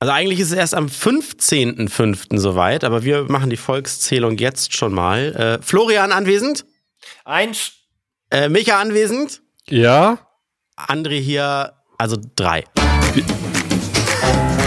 Also 0.00 0.12
eigentlich 0.12 0.38
ist 0.38 0.52
es 0.52 0.56
erst 0.56 0.74
am 0.74 0.86
15.05. 0.86 2.38
soweit, 2.38 2.84
aber 2.84 3.02
wir 3.02 3.24
machen 3.24 3.50
die 3.50 3.56
Volkszählung 3.56 4.38
jetzt 4.38 4.76
schon 4.76 4.94
mal. 4.94 5.34
Äh, 5.34 5.62
Florian 5.64 6.12
anwesend? 6.12 6.64
Eins. 7.24 7.72
Äh, 8.30 8.48
Micha 8.48 8.78
anwesend? 8.78 9.42
Ja. 9.68 10.18
André 10.76 11.18
hier, 11.20 11.72
also 11.98 12.16
drei. 12.36 12.62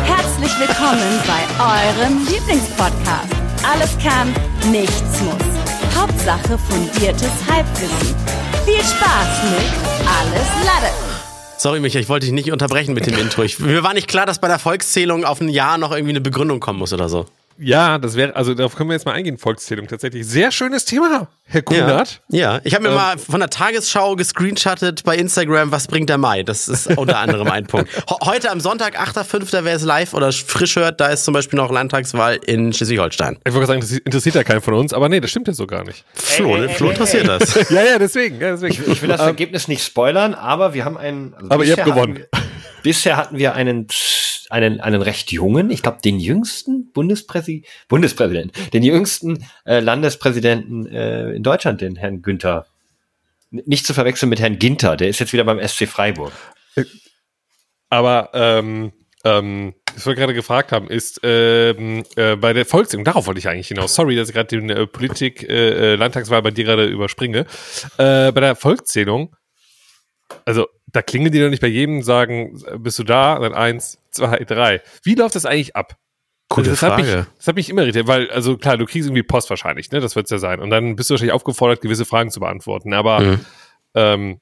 Herzlich 0.04 0.60
willkommen 0.60 1.22
bei 1.26 1.46
eurem 1.64 2.28
Lieblingspodcast. 2.28 3.34
Alles 3.64 3.98
kann, 4.04 4.36
nichts 4.70 5.22
muss. 5.22 5.96
Hauptsache 5.96 6.58
fundiertes 6.58 7.32
Halbwissen. 7.50 8.16
Viel 8.66 8.84
Spaß 8.84 9.44
mit 9.44 9.72
Alles 10.06 10.50
Lade. 10.66 11.11
Sorry, 11.62 11.80
Micha, 11.80 12.00
ich 12.00 12.10
wollte 12.10 12.26
dich 12.26 12.34
nicht 12.34 12.52
unterbrechen 12.52 12.96
mit 12.96 13.06
dem 13.06 13.16
Intro. 13.20 13.44
Ich, 13.44 13.60
mir 13.60 13.84
war 13.84 13.94
nicht 13.94 14.08
klar, 14.08 14.26
dass 14.26 14.42
bei 14.42 14.48
der 14.48 14.58
Volkszählung 14.58 15.26
auf 15.26 15.42
ein 15.42 15.48
Jahr 15.48 15.78
noch 15.78 15.92
irgendwie 15.92 16.10
eine 16.10 16.20
Begründung 16.20 16.60
kommen 16.60 16.80
muss 16.80 16.92
oder 16.92 17.08
so. 17.08 17.28
Ja, 17.64 18.00
das 18.00 18.16
wäre, 18.16 18.36
also 18.36 18.56
darauf 18.56 18.76
können 18.76 18.90
wir 18.90 18.96
jetzt 18.96 19.06
mal 19.06 19.12
eingehen, 19.12 19.38
Volkszählung 19.38 19.86
tatsächlich. 19.86 20.26
Sehr 20.26 20.52
schönes 20.52 20.84
Thema, 20.84 21.28
Herr 21.44 21.62
Kunert. 21.62 22.22
Ja, 22.30 22.56
ja. 22.56 22.62
ich 22.64 22.74
habe 22.74 22.86
mir 22.86 22.90
ähm, 22.90 22.96
mal 22.96 23.18
von 23.20 23.40
der 23.40 23.52
Tagesschau 23.52 24.16
gescreenshottet 24.16 25.04
bei 25.04 25.16
Instagram, 25.16 25.72
was 25.72 25.86
bringt 25.86 26.10
der 26.10 26.18
Mai? 26.18 26.42
Das 26.42 26.68
ist 26.68 26.88
unter 26.98 27.20
anderem 27.20 27.48
ein 27.50 27.68
Punkt. 27.68 27.88
Heute 28.26 28.50
am 28.50 28.60
Sonntag, 28.60 29.00
8.5., 29.00 29.64
wer 29.64 29.76
es 29.76 29.84
live 29.84 30.16
oder 30.16 30.32
frisch 30.32 30.76
hört, 30.76 31.00
da 31.00 31.10
ist 31.10 31.24
zum 31.24 31.36
Beispiel 31.36 31.58
noch 31.58 31.72
Landtagswahl 31.72 32.40
in 32.48 32.74
Schleswig-Holstein. 32.74 33.38
Ich 33.46 33.54
wollte 33.54 33.68
sagen, 33.68 33.82
das 33.82 33.92
interessiert 33.92 34.34
ja 34.34 34.44
keinen 34.44 34.62
von 34.62 34.74
uns, 34.74 34.92
aber 34.92 35.08
nee, 35.08 35.20
das 35.20 35.30
stimmt 35.30 35.48
ja 35.48 35.54
so 35.54 35.68
gar 35.68 35.84
nicht. 35.84 36.04
Flo, 36.16 36.56
ey, 36.56 36.64
ey, 36.64 36.70
Flo 36.70 36.90
interessiert 36.90 37.30
ey, 37.30 37.38
das. 37.38 37.54
ja, 37.70 37.84
ja, 37.84 38.00
deswegen. 38.00 38.42
Ja, 38.42 38.52
deswegen. 38.54 38.74
Ich, 38.74 38.88
ich 38.88 39.02
will 39.04 39.10
das 39.10 39.22
ähm, 39.22 39.28
Ergebnis 39.28 39.68
nicht 39.68 39.86
spoilern, 39.86 40.34
aber 40.34 40.74
wir 40.74 40.84
haben 40.84 40.98
einen. 40.98 41.36
Also 41.36 41.52
aber 41.52 41.64
ihr 41.64 41.78
habt 41.78 41.86
gewonnen. 41.86 42.16
Wir, 42.16 42.28
bisher 42.82 43.18
hatten 43.18 43.38
wir 43.38 43.54
einen 43.54 43.88
einen, 44.52 44.80
einen 44.80 45.02
recht 45.02 45.32
jungen, 45.32 45.70
ich 45.70 45.82
glaube 45.82 46.00
den 46.04 46.20
jüngsten 46.20 46.92
Bundespräsi 46.92 47.66
Bundespräsidenten, 47.88 48.52
den 48.72 48.84
jüngsten 48.84 49.46
äh, 49.66 49.80
Landespräsidenten 49.80 50.86
äh, 50.88 51.32
in 51.32 51.44
Deutschland, 51.44 51.82
den 51.82 51.96
Herrn 51.96 52.22
Günther. 52.22 52.66
Nicht 53.50 53.86
zu 53.86 53.94
verwechseln 53.94 54.30
mit 54.30 54.40
Herrn 54.40 54.60
Ginter, 54.60 54.96
der 54.96 55.10
ist 55.10 55.20
jetzt 55.20 55.34
wieder 55.34 55.44
beim 55.44 55.66
SC 55.66 55.88
Freiburg. 55.88 56.32
Äh, 56.76 56.86
aber 57.90 58.30
ähm, 58.34 58.94
ähm, 59.24 59.74
was 59.94 60.06
wir 60.06 60.16
gerade 60.16 60.34
gefragt 60.34 60.72
haben, 60.72 60.88
ist 60.88 61.20
ähm, 61.24 62.04
äh, 62.16 62.36
bei 62.36 62.54
der 62.54 62.66
Volkszählung, 62.66 63.04
darauf 63.04 63.28
wollte 63.28 63.40
ich 63.40 63.48
eigentlich 63.48 63.68
hinaus. 63.68 63.94
Sorry, 63.94 64.16
dass 64.16 64.30
ich 64.30 64.36
gerade 64.36 64.60
die 64.60 64.72
äh, 64.72 64.88
Politik, 64.88 65.44
äh, 65.44 65.94
äh, 65.94 65.98
bei 65.98 66.52
dir 66.52 66.64
gerade 66.64 66.86
überspringe. 66.86 67.46
Äh, 67.98 68.32
bei 68.32 68.42
der 68.42 68.56
Volkszählung, 68.56 69.36
also 70.46 70.68
da 70.92 71.02
klingeln 71.02 71.32
die 71.32 71.40
doch 71.40 71.50
nicht 71.50 71.62
bei 71.62 71.68
jedem, 71.68 72.02
sagen, 72.02 72.62
bist 72.78 73.00
du 73.00 73.04
da? 73.04 73.40
Dann 73.40 73.54
eins, 73.54 74.00
zwei, 74.12 74.38
drei. 74.40 74.82
Wie 75.04 75.16
läuft 75.16 75.36
das 75.36 75.46
eigentlich 75.46 75.76
ab? 75.76 75.98
Gute 76.50 76.72
das 76.72 76.80
Frage. 76.80 76.94
Hat 76.94 77.18
mich, 77.18 77.26
das 77.38 77.48
hat 77.48 77.56
mich 77.56 77.70
immer 77.70 77.84
irritiert, 77.84 78.08
weil, 78.08 78.30
also 78.30 78.58
klar, 78.58 78.78
du 78.78 78.86
kriegst 78.86 79.08
irgendwie 79.08 79.24
Post 79.24 79.50
wahrscheinlich, 79.50 79.92
ne? 79.92 80.02
Das 80.02 80.16
wird 80.16 80.26
es 80.26 80.32
ja 80.32 80.38
sein. 80.38 80.60
Und 80.60 80.70
dann 80.70 80.96
bist 80.96 81.10
du 81.10 81.14
wahrscheinlich 81.14 81.34
aufgefordert, 81.34 81.82
gewisse 81.82 82.06
Fragen 82.06 82.30
zu 82.30 82.42
beantworten. 82.42 82.94
Aber 82.94 83.20
mhm. 83.22 83.46
ähm, 83.96 84.42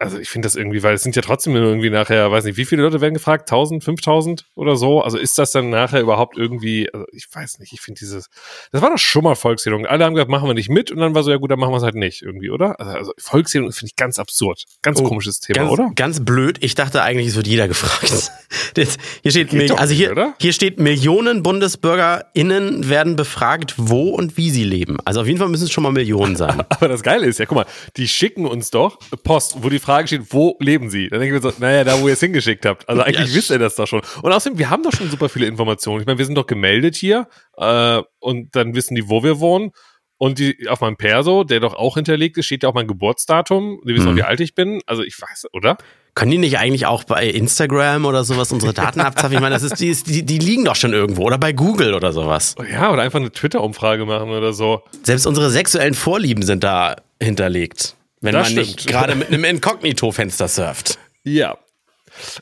also 0.00 0.18
ich 0.18 0.28
finde 0.28 0.46
das 0.46 0.54
irgendwie, 0.54 0.82
weil 0.82 0.94
es 0.94 1.02
sind 1.02 1.16
ja 1.16 1.22
trotzdem 1.22 1.56
irgendwie 1.56 1.90
nachher, 1.90 2.30
weiß 2.30 2.44
nicht, 2.44 2.56
wie 2.56 2.64
viele 2.64 2.82
Leute 2.82 3.00
werden 3.00 3.14
gefragt? 3.14 3.50
1000, 3.50 3.82
5000 3.82 4.46
oder 4.54 4.76
so? 4.76 5.02
Also 5.02 5.18
ist 5.18 5.38
das 5.38 5.50
dann 5.50 5.70
nachher 5.70 6.00
überhaupt 6.00 6.38
irgendwie, 6.38 6.88
also 6.92 7.04
ich 7.12 7.26
weiß 7.32 7.58
nicht, 7.58 7.72
ich 7.72 7.80
finde 7.80 7.98
dieses, 7.98 8.28
das 8.70 8.80
war 8.80 8.90
doch 8.90 8.98
schon 8.98 9.24
mal 9.24 9.34
Volkszählung. 9.34 9.86
Alle 9.86 10.04
haben 10.04 10.14
gesagt, 10.14 10.30
machen 10.30 10.48
wir 10.48 10.54
nicht 10.54 10.68
mit 10.68 10.92
und 10.92 10.98
dann 10.98 11.16
war 11.16 11.24
so, 11.24 11.30
ja 11.32 11.36
gut, 11.36 11.50
dann 11.50 11.58
machen 11.58 11.72
wir 11.72 11.78
es 11.78 11.82
halt 11.82 11.96
nicht 11.96 12.22
irgendwie, 12.22 12.50
oder? 12.50 12.78
Also, 12.78 12.92
also 12.92 13.12
Volkszählung 13.18 13.72
finde 13.72 13.86
ich 13.86 13.96
ganz 13.96 14.20
absurd. 14.20 14.64
Ganz 14.82 15.00
oh, 15.00 15.04
komisches 15.04 15.40
Thema, 15.40 15.60
ganz, 15.60 15.72
oder? 15.72 15.90
Ganz 15.96 16.24
blöd. 16.24 16.58
Ich 16.60 16.76
dachte 16.76 17.02
eigentlich, 17.02 17.26
es 17.28 17.36
wird 17.36 17.48
jeder 17.48 17.66
gefragt. 17.68 18.32
Das, 18.74 18.96
hier 19.22 19.30
steht, 19.30 19.52
Mil 19.52 19.72
also 19.72 19.92
hier, 19.92 20.14
nicht, 20.14 20.34
hier 20.40 20.52
steht, 20.52 20.78
Millionen 20.78 21.42
BundesbürgerInnen 21.42 22.88
werden 22.88 23.16
befragt, 23.16 23.74
wo 23.76 24.10
und 24.10 24.36
wie 24.36 24.50
sie 24.50 24.64
leben. 24.64 24.98
Also 25.04 25.20
auf 25.20 25.26
jeden 25.26 25.38
Fall 25.38 25.48
müssen 25.48 25.64
es 25.64 25.72
schon 25.72 25.82
mal 25.82 25.92
Millionen 25.92 26.36
sein. 26.36 26.62
Aber 26.68 26.88
das 26.88 27.02
Geile 27.02 27.26
ist 27.26 27.38
ja, 27.38 27.46
guck 27.46 27.56
mal, 27.56 27.66
die 27.96 28.08
schicken 28.08 28.46
uns 28.46 28.70
doch 28.70 28.98
Post, 29.22 29.62
wo 29.62 29.68
die 29.68 29.78
Frage 29.78 29.87
steht, 30.06 30.32
wo 30.32 30.56
leben 30.60 30.90
Sie? 30.90 31.08
Dann 31.08 31.20
denke 31.20 31.36
ich 31.36 31.42
mir 31.42 31.50
so, 31.50 31.56
naja, 31.58 31.84
da, 31.84 32.00
wo 32.00 32.08
ihr 32.08 32.14
es 32.14 32.20
hingeschickt 32.20 32.66
habt. 32.66 32.88
Also 32.88 33.02
eigentlich 33.04 33.30
ja, 33.30 33.34
wisst 33.34 33.50
ihr 33.50 33.58
das 33.58 33.76
doch 33.76 33.86
schon. 33.86 34.02
Und 34.22 34.32
außerdem, 34.32 34.58
wir 34.58 34.70
haben 34.70 34.82
doch 34.82 34.92
schon 34.92 35.10
super 35.10 35.28
viele 35.28 35.46
Informationen. 35.46 36.00
Ich 36.00 36.06
meine, 36.06 36.18
wir 36.18 36.26
sind 36.26 36.34
doch 36.34 36.46
gemeldet 36.46 36.96
hier 36.96 37.28
äh, 37.56 38.00
und 38.20 38.54
dann 38.54 38.74
wissen 38.74 38.94
die, 38.94 39.08
wo 39.08 39.22
wir 39.22 39.40
wohnen. 39.40 39.72
Und 40.20 40.40
die, 40.40 40.68
auf 40.68 40.80
meinem 40.80 40.96
Perso, 40.96 41.44
der 41.44 41.60
doch 41.60 41.74
auch 41.74 41.94
hinterlegt 41.94 42.36
ist, 42.38 42.46
steht 42.46 42.64
ja 42.64 42.68
auch 42.68 42.74
mein 42.74 42.88
Geburtsdatum. 42.88 43.80
Die 43.86 43.94
wissen 43.94 44.06
mhm. 44.06 44.12
auch, 44.12 44.16
wie 44.16 44.22
alt 44.24 44.40
ich 44.40 44.56
bin. 44.56 44.80
Also 44.84 45.04
ich 45.04 45.20
weiß, 45.20 45.46
oder? 45.52 45.78
Können 46.14 46.32
die 46.32 46.38
nicht 46.38 46.58
eigentlich 46.58 46.86
auch 46.86 47.04
bei 47.04 47.28
Instagram 47.28 48.04
oder 48.04 48.24
sowas 48.24 48.50
unsere 48.50 48.74
Daten 48.74 49.00
abzapfen? 49.00 49.34
Ich 49.34 49.40
meine, 49.40 49.54
das 49.54 49.62
ist, 49.62 49.76
die, 49.76 49.92
die, 49.94 50.24
die 50.24 50.38
liegen 50.38 50.64
doch 50.64 50.74
schon 50.74 50.92
irgendwo. 50.92 51.22
Oder 51.22 51.38
bei 51.38 51.52
Google 51.52 51.94
oder 51.94 52.12
sowas. 52.12 52.56
Ja, 52.68 52.92
oder 52.92 53.02
einfach 53.02 53.20
eine 53.20 53.30
Twitter-Umfrage 53.30 54.04
machen 54.06 54.30
oder 54.30 54.52
so. 54.52 54.82
Selbst 55.04 55.24
unsere 55.24 55.50
sexuellen 55.50 55.94
Vorlieben 55.94 56.42
sind 56.42 56.64
da 56.64 56.96
hinterlegt. 57.22 57.94
Wenn 58.20 58.32
das 58.32 58.46
man 58.54 58.64
stimmt. 58.64 58.66
nicht 58.66 58.86
gerade 58.86 59.14
mit 59.14 59.28
einem 59.28 59.44
Inkognito-Fenster 59.44 60.48
surft. 60.48 60.98
Ja. 61.24 61.58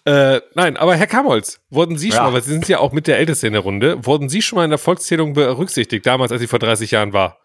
Äh, 0.04 0.40
nein, 0.54 0.76
aber 0.76 0.96
Herr 0.96 1.06
Kamholz, 1.06 1.60
wurden 1.70 1.98
Sie 1.98 2.10
schon 2.10 2.18
ja. 2.18 2.24
mal, 2.24 2.32
weil 2.32 2.42
Sie 2.42 2.52
sind 2.52 2.68
ja 2.68 2.78
auch 2.78 2.92
mit 2.92 3.06
der 3.06 3.18
Älteste 3.18 3.46
in 3.46 3.52
der 3.52 3.62
Runde, 3.62 4.06
wurden 4.06 4.28
Sie 4.28 4.42
schon 4.42 4.56
mal 4.56 4.64
in 4.64 4.70
der 4.70 4.78
Volkszählung 4.78 5.34
berücksichtigt, 5.34 6.06
damals, 6.06 6.32
als 6.32 6.40
sie 6.40 6.46
vor 6.46 6.58
30 6.58 6.90
Jahren 6.92 7.12
war? 7.12 7.38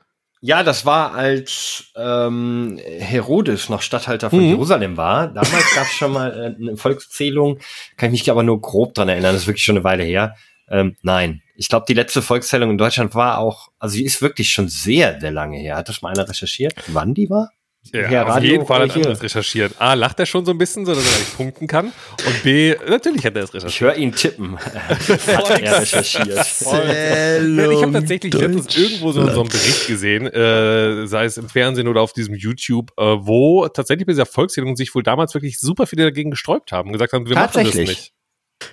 Ja, 0.43 0.63
das 0.63 0.85
war, 0.85 1.13
als 1.13 1.91
ähm, 1.95 2.79
Herodes 2.83 3.69
noch 3.69 3.83
Statthalter 3.83 4.31
von 4.31 4.39
mhm. 4.39 4.49
Jerusalem 4.49 4.97
war. 4.97 5.27
Damals 5.27 5.75
gab 5.75 5.85
es 5.85 5.91
schon 5.97 6.13
mal 6.13 6.31
äh, 6.31 6.61
eine 6.61 6.77
Volkszählung, 6.77 7.59
kann 7.95 8.07
ich 8.07 8.21
mich 8.21 8.31
aber 8.31 8.43
nur 8.43 8.59
grob 8.59 8.93
dran 8.95 9.09
erinnern, 9.09 9.33
das 9.33 9.43
ist 9.43 9.47
wirklich 9.47 9.63
schon 9.63 9.77
eine 9.77 9.83
Weile 9.83 10.03
her. 10.03 10.35
Ähm, 10.69 10.95
nein, 11.03 11.41
ich 11.55 11.69
glaube, 11.69 11.85
die 11.87 11.93
letzte 11.93 12.21
Volkszählung 12.21 12.71
in 12.71 12.77
Deutschland 12.77 13.13
war 13.13 13.37
auch, 13.37 13.67
also 13.77 13.93
sie 13.93 14.05
ist 14.05 14.21
wirklich 14.21 14.51
schon 14.51 14.67
sehr, 14.67 15.19
sehr 15.19 15.31
lange 15.31 15.57
her. 15.57 15.75
Hat 15.75 15.89
das 15.89 16.01
mal 16.01 16.09
einer 16.09 16.27
recherchiert, 16.27 16.73
wann 16.87 17.13
die 17.13 17.29
war? 17.29 17.51
Ja, 17.93 18.01
Herr 18.03 18.23
auf 18.23 18.35
Radio 18.35 18.51
jeden 18.51 18.65
Fall 18.67 18.87
hat 18.87 18.95
er 18.95 19.01
das 19.01 19.23
recherchiert. 19.23 19.73
A, 19.79 19.95
lacht 19.95 20.19
er 20.19 20.27
schon 20.27 20.45
so 20.45 20.51
ein 20.51 20.57
bisschen, 20.57 20.85
so 20.85 20.93
dass 20.93 21.03
er 21.03 21.19
nicht 21.19 21.35
punkten 21.35 21.67
kann. 21.67 21.87
Und 22.25 22.43
B, 22.43 22.75
natürlich 22.87 23.25
hat 23.25 23.35
er 23.35 23.43
es 23.43 23.53
recherchiert. 23.53 23.73
Ich 23.73 23.81
höre 23.81 23.95
ihn 23.95 24.11
tippen. 24.13 24.57
hat 24.59 25.61
er 25.61 25.81
recherchiert. 25.81 26.29
ich 26.29 26.67
habe 26.67 27.91
tatsächlich 27.91 28.33
letztens 28.33 28.77
irgendwo 28.77 29.11
so, 29.11 29.27
so 29.27 29.41
einen 29.41 29.49
Bericht 29.49 29.87
gesehen, 29.87 30.27
äh, 30.27 31.07
sei 31.07 31.25
es 31.25 31.37
im 31.37 31.49
Fernsehen 31.49 31.87
oder 31.87 32.01
auf 32.01 32.13
diesem 32.13 32.35
YouTube, 32.35 32.91
äh, 32.97 33.03
wo 33.03 33.67
tatsächlich 33.67 34.05
bei 34.05 34.13
dieser 34.13 34.27
Volkszählung 34.27 34.75
sich 34.75 34.93
wohl 34.93 35.03
damals 35.03 35.33
wirklich 35.33 35.59
super 35.59 35.87
viele 35.87 36.03
dagegen 36.03 36.29
gesträubt 36.29 36.71
haben 36.71 36.89
und 36.89 36.93
gesagt 36.93 37.13
haben, 37.13 37.27
wir 37.27 37.35
machen 37.35 37.65
das 37.65 37.75
nicht. 37.75 38.13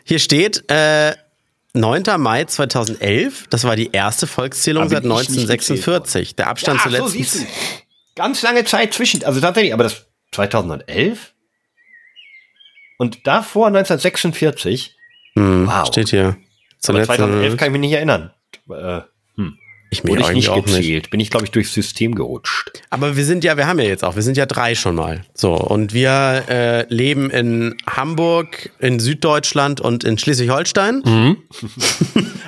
Hier 0.04 0.18
steht, 0.18 0.64
äh, 0.70 1.14
9. 1.72 2.02
Mai 2.18 2.44
2011, 2.44 3.46
das 3.48 3.64
war 3.64 3.74
die 3.74 3.90
erste 3.92 4.26
Volkszählung 4.26 4.88
seit 4.88 5.04
1946. 5.04 6.36
Der 6.36 6.48
Abstand 6.48 6.78
ja, 6.78 6.84
zuletzt. 6.84 7.32
So 7.32 7.46
ganz 8.18 8.42
lange 8.42 8.64
Zeit 8.64 8.92
zwischen, 8.92 9.24
also 9.24 9.40
tatsächlich, 9.40 9.72
aber 9.72 9.84
das 9.84 10.06
2011 10.32 11.32
und 12.98 13.26
davor 13.26 13.68
1946. 13.68 14.96
Hm, 15.34 15.66
wow. 15.66 15.86
Steht 15.86 16.10
hier. 16.10 16.36
Aber 16.86 17.02
2011 17.02 17.56
kann 17.56 17.68
ich 17.68 17.72
mich 17.72 17.80
nicht 17.80 17.92
erinnern. 17.92 18.32
Äh, 18.68 19.00
hm. 19.36 19.56
Ich 19.90 20.04
mir 20.04 20.18
ich 20.18 20.30
nicht 20.30 20.52
gezählt. 20.52 20.84
Nicht. 20.84 21.10
Bin 21.10 21.20
ich, 21.20 21.30
glaube 21.30 21.46
ich, 21.46 21.50
durchs 21.52 21.72
System 21.72 22.14
gerutscht. 22.14 22.82
Aber 22.90 23.16
wir 23.16 23.24
sind 23.24 23.44
ja, 23.44 23.56
wir 23.56 23.66
haben 23.66 23.78
ja 23.78 23.86
jetzt 23.86 24.04
auch, 24.04 24.16
wir 24.16 24.22
sind 24.22 24.36
ja 24.36 24.46
drei 24.46 24.74
schon 24.74 24.96
mal. 24.96 25.24
So, 25.32 25.54
und 25.54 25.94
wir 25.94 26.44
äh, 26.48 26.92
leben 26.92 27.30
in 27.30 27.76
Hamburg, 27.86 28.70
in 28.80 28.98
Süddeutschland 28.98 29.80
und 29.80 30.04
in 30.04 30.18
Schleswig-Holstein. 30.18 31.02
Mhm. 31.04 31.36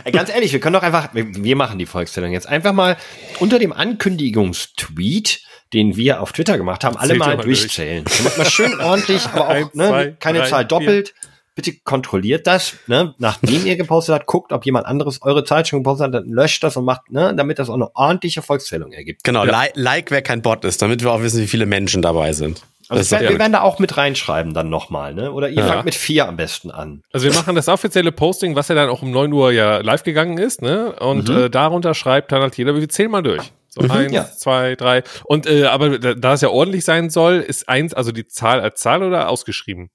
Ganz 0.13 0.31
ehrlich, 0.31 0.53
wir 0.53 0.61
können 0.61 0.75
doch 0.75 0.83
einfach, 0.83 1.11
wir 1.15 1.57
machen 1.57 1.79
die 1.79 1.87
Volkszählung 1.87 2.33
jetzt 2.33 2.49
einfach 2.49 2.73
mal 2.73 2.97
unter 3.39 3.59
dem 3.59 3.73
Ankündigungstweet 3.73 5.41
den 5.73 5.97
wir 5.97 6.21
auf 6.21 6.33
Twitter 6.33 6.57
gemacht 6.59 6.85
haben, 6.85 6.97
alle 6.97 7.15
mal, 7.15 7.37
mal 7.37 7.45
durchzählen. 7.45 8.05
Durch. 8.05 8.37
Mal 8.37 8.51
schön 8.51 8.81
ordentlich, 8.81 9.27
aber 9.27 9.49
auch 9.49 9.55
Eins, 9.55 9.75
ne, 9.75 9.89
zwei, 9.89 10.17
keine 10.19 10.39
drei, 10.41 10.49
Zahl 10.49 10.65
doppelt. 10.65 11.09
Vier. 11.09 11.31
Bitte 11.57 11.73
kontrolliert 11.85 12.47
das, 12.47 12.75
ne, 12.87 13.15
nachdem 13.19 13.67
ihr 13.67 13.77
gepostet 13.77 14.15
habt, 14.15 14.27
guckt, 14.27 14.53
ob 14.53 14.65
jemand 14.65 14.87
anderes 14.87 15.21
eure 15.23 15.45
Zahl 15.45 15.67
schon 15.67 15.81
gepostet 15.81 16.07
hat, 16.07 16.15
dann 16.15 16.29
löscht 16.29 16.63
das 16.63 16.77
und 16.77 16.85
macht, 16.85 17.11
ne, 17.11 17.35
damit 17.37 17.59
das 17.59 17.69
auch 17.69 17.75
eine 17.75 17.95
ordentliche 17.95 18.41
Volkszählung 18.41 18.93
ergibt. 18.93 19.25
Genau, 19.25 19.45
ja. 19.45 19.51
like, 19.51 19.73
like 19.75 20.11
wer 20.11 20.23
kein 20.23 20.43
Bot 20.43 20.65
ist, 20.65 20.81
damit 20.81 21.03
wir 21.03 21.11
auch 21.11 21.23
wissen, 21.23 21.43
wie 21.43 21.49
viele 21.49 21.67
Menschen 21.67 22.03
dabei 22.03 22.33
sind. 22.33 22.63
Also 22.91 23.19
wir, 23.19 23.29
wir 23.29 23.39
werden 23.39 23.53
da 23.53 23.61
auch 23.61 23.79
mit 23.79 23.97
reinschreiben 23.97 24.53
dann 24.53 24.69
nochmal, 24.69 25.15
ne? 25.15 25.31
Oder 25.31 25.49
ihr 25.49 25.63
ja. 25.63 25.67
fangt 25.67 25.85
mit 25.85 25.95
vier 25.95 26.27
am 26.27 26.37
besten 26.37 26.73
an. 26.73 27.03
Also 27.13 27.25
wir 27.25 27.35
machen 27.35 27.55
das 27.55 27.69
offizielle 27.69 28.11
Posting, 28.11 28.57
was 28.57 28.67
ja 28.67 28.75
dann 28.75 28.89
auch 28.89 29.03
um 29.03 29.13
neun 29.13 29.33
Uhr 29.33 29.53
ja 29.53 29.79
live 29.79 30.03
gegangen 30.03 30.39
ist, 30.39 30.61
ne? 30.61 30.93
Und 30.99 31.29
mhm. 31.29 31.37
äh, 31.37 31.51
darunter 31.51 31.95
schreibt 31.95 32.33
dann 32.33 32.43
halt 32.43 32.57
jeder, 32.57 32.75
wir 32.75 32.89
zählen 32.89 33.11
mal 33.11 33.23
durch. 33.23 33.53
So 33.71 33.83
mhm, 33.83 33.91
eins, 33.91 34.13
ja. 34.13 34.31
zwei, 34.31 34.75
drei. 34.75 35.05
Und 35.25 35.47
äh, 35.47 35.65
aber 35.65 35.99
da 35.99 36.35
es 36.35 36.41
ja 36.41 36.49
ordentlich 36.49 36.85
sein 36.85 37.09
soll, 37.09 37.37
ist 37.37 37.69
eins, 37.69 37.95
also 37.95 38.11
die 38.11 38.27
Zahl 38.27 38.61
als 38.61 38.81
Zahl 38.81 39.03
oder 39.03 39.29
ausgeschrieben? 39.29 39.91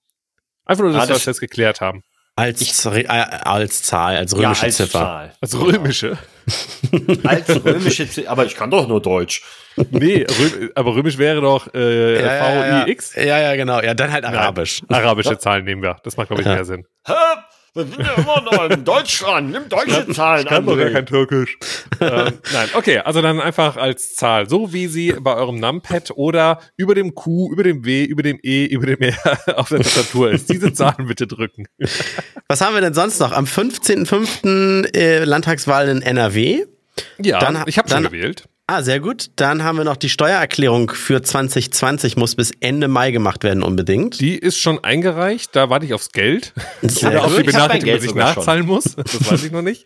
Einfach 0.66 0.84
nur, 0.84 0.94
dass 0.94 1.04
ah, 1.04 1.06
das 1.08 1.10
wir 1.10 1.16
das 1.16 1.26
jetzt 1.26 1.40
geklärt 1.42 1.82
haben. 1.82 2.02
Als, 2.38 2.60
ich, 2.62 2.86
äh, 2.86 3.08
als 3.08 3.84
Zahl, 3.84 4.18
als 4.18 4.34
römische 4.34 4.62
ja, 4.62 4.68
als 4.68 4.76
Ziffer. 4.76 5.00
Zahl. 5.00 5.34
Als 5.40 5.58
römische. 5.58 6.18
als 7.24 7.64
römische 7.64 8.10
Ziffer. 8.10 8.30
Aber 8.30 8.46
ich 8.46 8.56
kann 8.56 8.72
doch 8.72 8.88
nur 8.88 9.02
Deutsch. 9.02 9.42
Nee, 9.90 10.26
Röm, 10.26 10.72
aber 10.76 10.96
römisch 10.96 11.18
wäre 11.18 11.42
doch 11.42 11.74
äh, 11.74 12.22
ja, 12.22 12.86
VIX. 12.86 13.16
Ja, 13.16 13.40
ja, 13.40 13.56
genau. 13.56 13.82
Ja, 13.82 13.94
dann 13.94 14.12
halt 14.12 14.26
arabisch. 14.26 14.82
Arabische 14.88 15.38
Zahlen 15.38 15.66
nehmen 15.66 15.82
wir. 15.82 15.98
Das 16.04 16.18
macht, 16.18 16.28
glaube 16.28 16.42
ich, 16.42 16.48
mehr 16.48 16.66
Sinn. 16.66 16.86
Wir 17.76 17.84
sind 17.86 18.00
ja 18.00 18.14
immer 18.16 18.42
noch 18.42 18.70
in 18.70 18.86
Deutschland. 18.86 19.52
Nimm 19.52 19.68
deutsche 19.68 20.08
Zahlen 20.14 20.44
Ich 20.44 20.48
kann 20.50 20.66
doch 20.66 20.78
gar 20.78 20.90
kein 20.92 21.06
Türkisch. 21.06 21.58
ähm, 22.00 22.34
nein, 22.54 22.70
okay, 22.74 23.00
also 23.00 23.22
dann 23.22 23.42
einfach 23.42 23.76
als 23.78 24.16
Zahl, 24.16 24.48
so 24.50 24.72
wie 24.74 24.88
sie 24.88 25.14
bei 25.20 25.36
eurem 25.36 25.60
Numpad 25.60 26.12
oder 26.16 26.62
über 26.78 26.96
dem 26.96 27.14
Q, 27.16 27.52
über 27.52 27.64
dem 27.64 27.84
W, 27.86 28.06
über 28.06 28.24
dem 28.24 28.40
E, 28.42 28.66
über 28.66 28.86
dem 28.88 29.02
R 29.02 29.16
auf 29.60 29.70
der 29.70 29.80
Tastatur 29.82 30.32
ist. 30.32 30.50
Diese 30.50 30.72
Zahlen 30.74 31.08
bitte 31.08 31.28
drücken. 31.28 31.68
Was 32.48 32.62
haben 32.62 32.74
wir 32.76 32.82
denn 32.82 32.94
sonst 32.94 33.20
noch? 33.20 33.32
Am 33.34 33.46
15.05. 33.46 34.96
Äh, 34.96 35.24
Landtagswahl 35.26 35.90
in 35.90 36.02
NRW. 36.02 36.66
Ja, 37.22 37.40
Dann- 37.40 37.64
ich 37.68 37.78
habe 37.78 37.90
schon 37.90 38.04
gewählt. 38.04 38.46
Ah, 38.68 38.82
sehr 38.82 39.00
gut. 39.00 39.28
Dann 39.36 39.64
haben 39.64 39.78
wir 39.78 39.84
noch 39.84 39.96
die 39.96 40.10
Steuererklärung 40.10 40.90
für 40.90 41.22
2020, 41.22 42.18
muss 42.18 42.34
bis 42.36 42.52
Ende 42.62 42.88
Mai 42.88 43.12
gemacht 43.12 43.44
werden 43.44 43.62
unbedingt. 43.62 44.20
Die 44.20 44.36
ist 44.36 44.58
schon 44.58 44.84
eingereicht, 44.84 45.56
da 45.56 45.70
warte 45.70 45.86
ich 45.86 45.94
aufs 45.94 46.12
Geld. 46.12 46.52
Sehr 46.82 47.10
Oder 47.12 47.26
auf 47.26 47.36
die 47.36 47.44
gut. 47.44 47.50
Ich 47.52 47.56
hab 47.56 47.70
mein 47.70 47.80
Benachrichtigung, 47.80 48.18
dass 48.18 48.30
ich 48.30 48.34
schon. 48.34 48.38
nachzahlen 48.42 48.66
muss. 48.66 48.96
Das 48.96 49.32
weiß 49.32 49.44
ich 49.44 49.52
noch 49.52 49.62
nicht. 49.62 49.86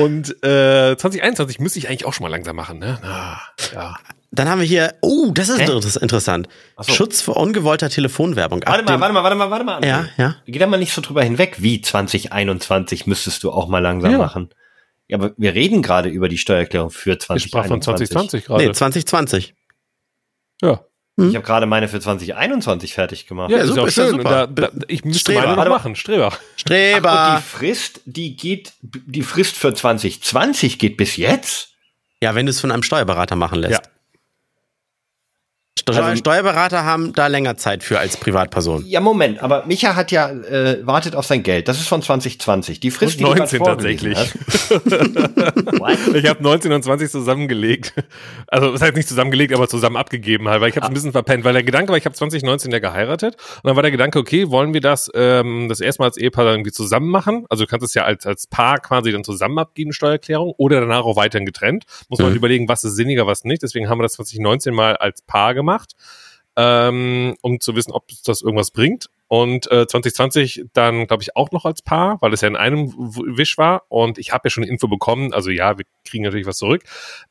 Und 0.00 0.30
äh, 0.42 0.96
2021 0.96 1.60
müsste 1.60 1.78
ich 1.78 1.88
eigentlich 1.88 2.04
auch 2.04 2.12
schon 2.12 2.24
mal 2.24 2.30
langsam 2.30 2.56
machen. 2.56 2.80
Ne? 2.80 2.98
Ah, 3.04 3.36
ja. 3.72 3.94
Dann 4.32 4.48
haben 4.48 4.60
wir 4.60 4.66
hier, 4.66 4.94
oh, 5.02 5.30
das 5.32 5.48
ist 5.48 5.58
Hä? 5.60 5.70
inter- 5.70 6.02
interessant. 6.02 6.48
so. 6.80 6.92
Schutz 6.92 7.20
vor 7.20 7.36
ungewollter 7.36 7.90
Telefonwerbung. 7.90 8.62
Ab 8.64 8.74
Warte 8.74 8.84
mal, 8.84 9.00
warte 9.00 9.12
mal, 9.14 9.22
warte 9.22 9.36
mal, 9.36 9.50
warte 9.50 9.64
mal. 9.64 9.78
André. 9.80 9.86
Ja, 9.86 10.04
ja. 10.18 10.36
Geh 10.46 10.58
da 10.58 10.66
mal 10.66 10.78
nicht 10.78 10.92
so 10.92 11.00
drüber 11.00 11.22
hinweg. 11.22 11.56
Wie 11.58 11.80
2021 11.80 13.06
müsstest 13.06 13.44
du 13.44 13.52
auch 13.52 13.68
mal 13.68 13.78
langsam 13.80 14.12
Ja. 14.12 14.18
machen. 14.18 14.50
Ja, 15.10 15.16
aber 15.18 15.32
wir 15.36 15.54
reden 15.54 15.82
gerade 15.82 16.08
über 16.08 16.28
die 16.28 16.38
Steuererklärung 16.38 16.90
für 16.90 17.12
Ich 17.12 17.22
sprach 17.24 17.66
2021. 17.66 17.68
von 17.68 17.82
2020 17.82 18.44
gerade. 18.44 18.66
Nee, 18.66 18.72
2020. 18.72 19.54
ja. 20.62 20.84
Ich 21.18 21.34
habe 21.36 21.44
gerade 21.44 21.66
meine 21.66 21.86
für 21.88 22.00
2021 22.00 22.94
fertig 22.94 23.26
gemacht. 23.26 23.50
ja, 23.50 23.58
Ja, 23.58 23.62
ist 23.64 23.68
super, 23.70 23.82
auch 23.82 23.86
ist 23.88 23.96
ja 23.98 24.04
schön. 24.04 24.12
super. 24.16 24.46
Da, 24.46 24.68
da, 24.68 24.70
ich 24.88 25.04
müsste 25.04 25.20
Streber. 25.32 25.54
meine 25.54 25.68
noch 25.68 25.76
machen. 25.76 25.94
Streber. 25.94 26.28
Ach, 26.32 26.38
und 26.40 26.58
Streber. 26.60 27.36
die 27.36 27.42
Frist, 27.58 28.00
die 28.06 28.36
geht, 28.36 28.72
die 28.80 29.22
Frist 29.22 29.54
für 29.56 29.74
2020 29.74 30.78
geht 30.78 30.96
bis 30.96 31.16
jetzt? 31.18 31.74
ja, 32.22 32.34
wenn 32.34 32.46
du 32.46 32.50
es 32.50 32.60
von 32.60 32.70
einem 32.70 32.82
Steuerberater 32.82 33.36
machen 33.36 33.58
lässt. 33.58 33.72
Ja. 33.84 33.90
Steu 35.78 35.94
Also- 35.94 36.16
Steuerberater 36.16 36.84
haben 36.84 37.14
da 37.14 37.26
länger 37.28 37.56
Zeit 37.56 37.82
für 37.82 37.98
als 37.98 38.16
Privatperson. 38.18 38.84
Ja, 38.86 39.00
Moment, 39.00 39.42
aber 39.42 39.64
Micha 39.66 39.96
hat 39.96 40.10
ja 40.12 40.28
äh, 40.30 40.86
wartet 40.86 41.16
auf 41.16 41.24
sein 41.24 41.42
Geld. 41.42 41.68
Das 41.68 41.80
ist 41.80 41.88
von 41.88 42.02
2020. 42.02 42.80
Die 42.80 42.90
Frist, 42.90 43.14
Und 43.14 43.20
die 43.20 43.24
du 43.24 43.30
19 43.38 43.58
gerade 43.62 43.82
vorgelesen 43.82 44.12
tatsächlich. 44.14 44.40
Ich 46.14 46.26
habe 46.28 46.42
19 46.42 46.72
und 46.72 46.82
20 46.84 47.10
zusammengelegt. 47.10 47.94
Also 48.46 48.72
das 48.72 48.82
heißt 48.82 48.94
nicht 48.94 49.08
zusammengelegt, 49.08 49.54
aber 49.54 49.68
zusammen 49.68 49.96
abgegeben 49.96 50.48
halt, 50.48 50.60
weil 50.60 50.68
ich 50.70 50.76
habe 50.76 50.86
ein 50.86 50.92
bisschen 50.94 51.12
verpennt, 51.12 51.44
weil 51.44 51.52
der 51.54 51.62
Gedanke 51.62 51.90
war, 51.90 51.96
ich 51.96 52.04
habe 52.04 52.14
2019 52.14 52.70
ja 52.70 52.78
geheiratet 52.78 53.36
und 53.62 53.68
dann 53.68 53.76
war 53.76 53.82
der 53.82 53.90
Gedanke, 53.90 54.18
okay, 54.18 54.50
wollen 54.50 54.74
wir 54.74 54.80
das 54.80 55.10
ähm, 55.14 55.68
das 55.68 55.80
erste 55.80 56.02
Mal 56.02 56.06
als 56.08 56.16
Ehepaar 56.16 56.44
dann 56.44 56.54
irgendwie 56.54 56.72
zusammen 56.72 57.08
machen? 57.08 57.46
Also 57.48 57.64
du 57.64 57.70
kannst 57.70 57.84
es 57.86 57.94
ja 57.94 58.04
als 58.04 58.26
als 58.26 58.46
Paar 58.46 58.78
quasi 58.80 59.12
dann 59.12 59.24
zusammen 59.24 59.58
abgeben, 59.58 59.92
Steuererklärung, 59.92 60.52
oder 60.58 60.80
danach 60.80 61.04
auch 61.04 61.16
weiterhin 61.16 61.46
getrennt. 61.46 61.84
Muss 62.08 62.18
man 62.18 62.30
Mhm. 62.30 62.36
überlegen, 62.36 62.68
was 62.68 62.84
ist 62.84 62.96
sinniger, 62.96 63.26
was 63.26 63.44
nicht. 63.44 63.62
Deswegen 63.62 63.88
haben 63.88 63.98
wir 63.98 64.02
das 64.02 64.12
2019 64.12 64.74
mal 64.74 64.96
als 64.96 65.22
Paar 65.22 65.54
gemacht, 65.54 65.59
ähm, 66.56 67.36
um 67.42 67.60
zu 67.60 67.74
wissen, 67.76 67.92
ob 67.92 68.08
das 68.24 68.42
irgendwas 68.42 68.70
bringt. 68.70 69.06
Und 69.28 69.70
äh, 69.70 69.86
2020 69.86 70.64
dann, 70.72 71.06
glaube 71.06 71.22
ich, 71.22 71.36
auch 71.36 71.52
noch 71.52 71.64
als 71.64 71.82
Paar, 71.82 72.20
weil 72.20 72.32
es 72.32 72.40
ja 72.40 72.48
in 72.48 72.56
einem 72.56 72.92
Wisch 72.92 73.56
war. 73.58 73.84
Und 73.88 74.18
ich 74.18 74.32
habe 74.32 74.48
ja 74.48 74.50
schon 74.50 74.64
Info 74.64 74.88
bekommen, 74.88 75.32
also 75.32 75.50
ja, 75.50 75.78
wir 75.78 75.84
kriegen 76.04 76.24
natürlich 76.24 76.46
was 76.46 76.58
zurück. 76.58 76.82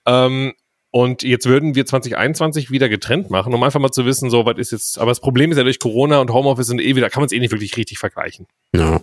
Ähm, 0.06 0.54
und 0.92 1.22
jetzt 1.22 1.46
würden 1.46 1.76
wir 1.76 1.86
2021 1.86 2.72
wieder 2.72 2.90
getrennt 2.90 3.30
machen, 3.30 3.54
um 3.54 3.62
einfach 3.62 3.80
mal 3.80 3.92
zu 3.92 4.06
wissen, 4.06 4.30
so 4.30 4.46
was 4.46 4.58
ist 4.58 4.72
jetzt. 4.72 4.98
Aber 4.98 5.12
das 5.12 5.20
Problem 5.20 5.52
ist 5.52 5.58
ja 5.58 5.64
durch 5.64 5.80
Corona 5.80 6.20
und 6.20 6.32
Homeoffice 6.32 6.72
und 6.72 6.80
eh 6.80 6.96
wieder, 6.96 7.10
kann 7.10 7.22
man 7.22 7.28
es 7.28 7.32
eh 7.32 7.40
nicht 7.40 7.52
wirklich 7.52 7.78
richtig 7.78 8.00
vergleichen. 8.00 8.48
Ja. 8.74 9.02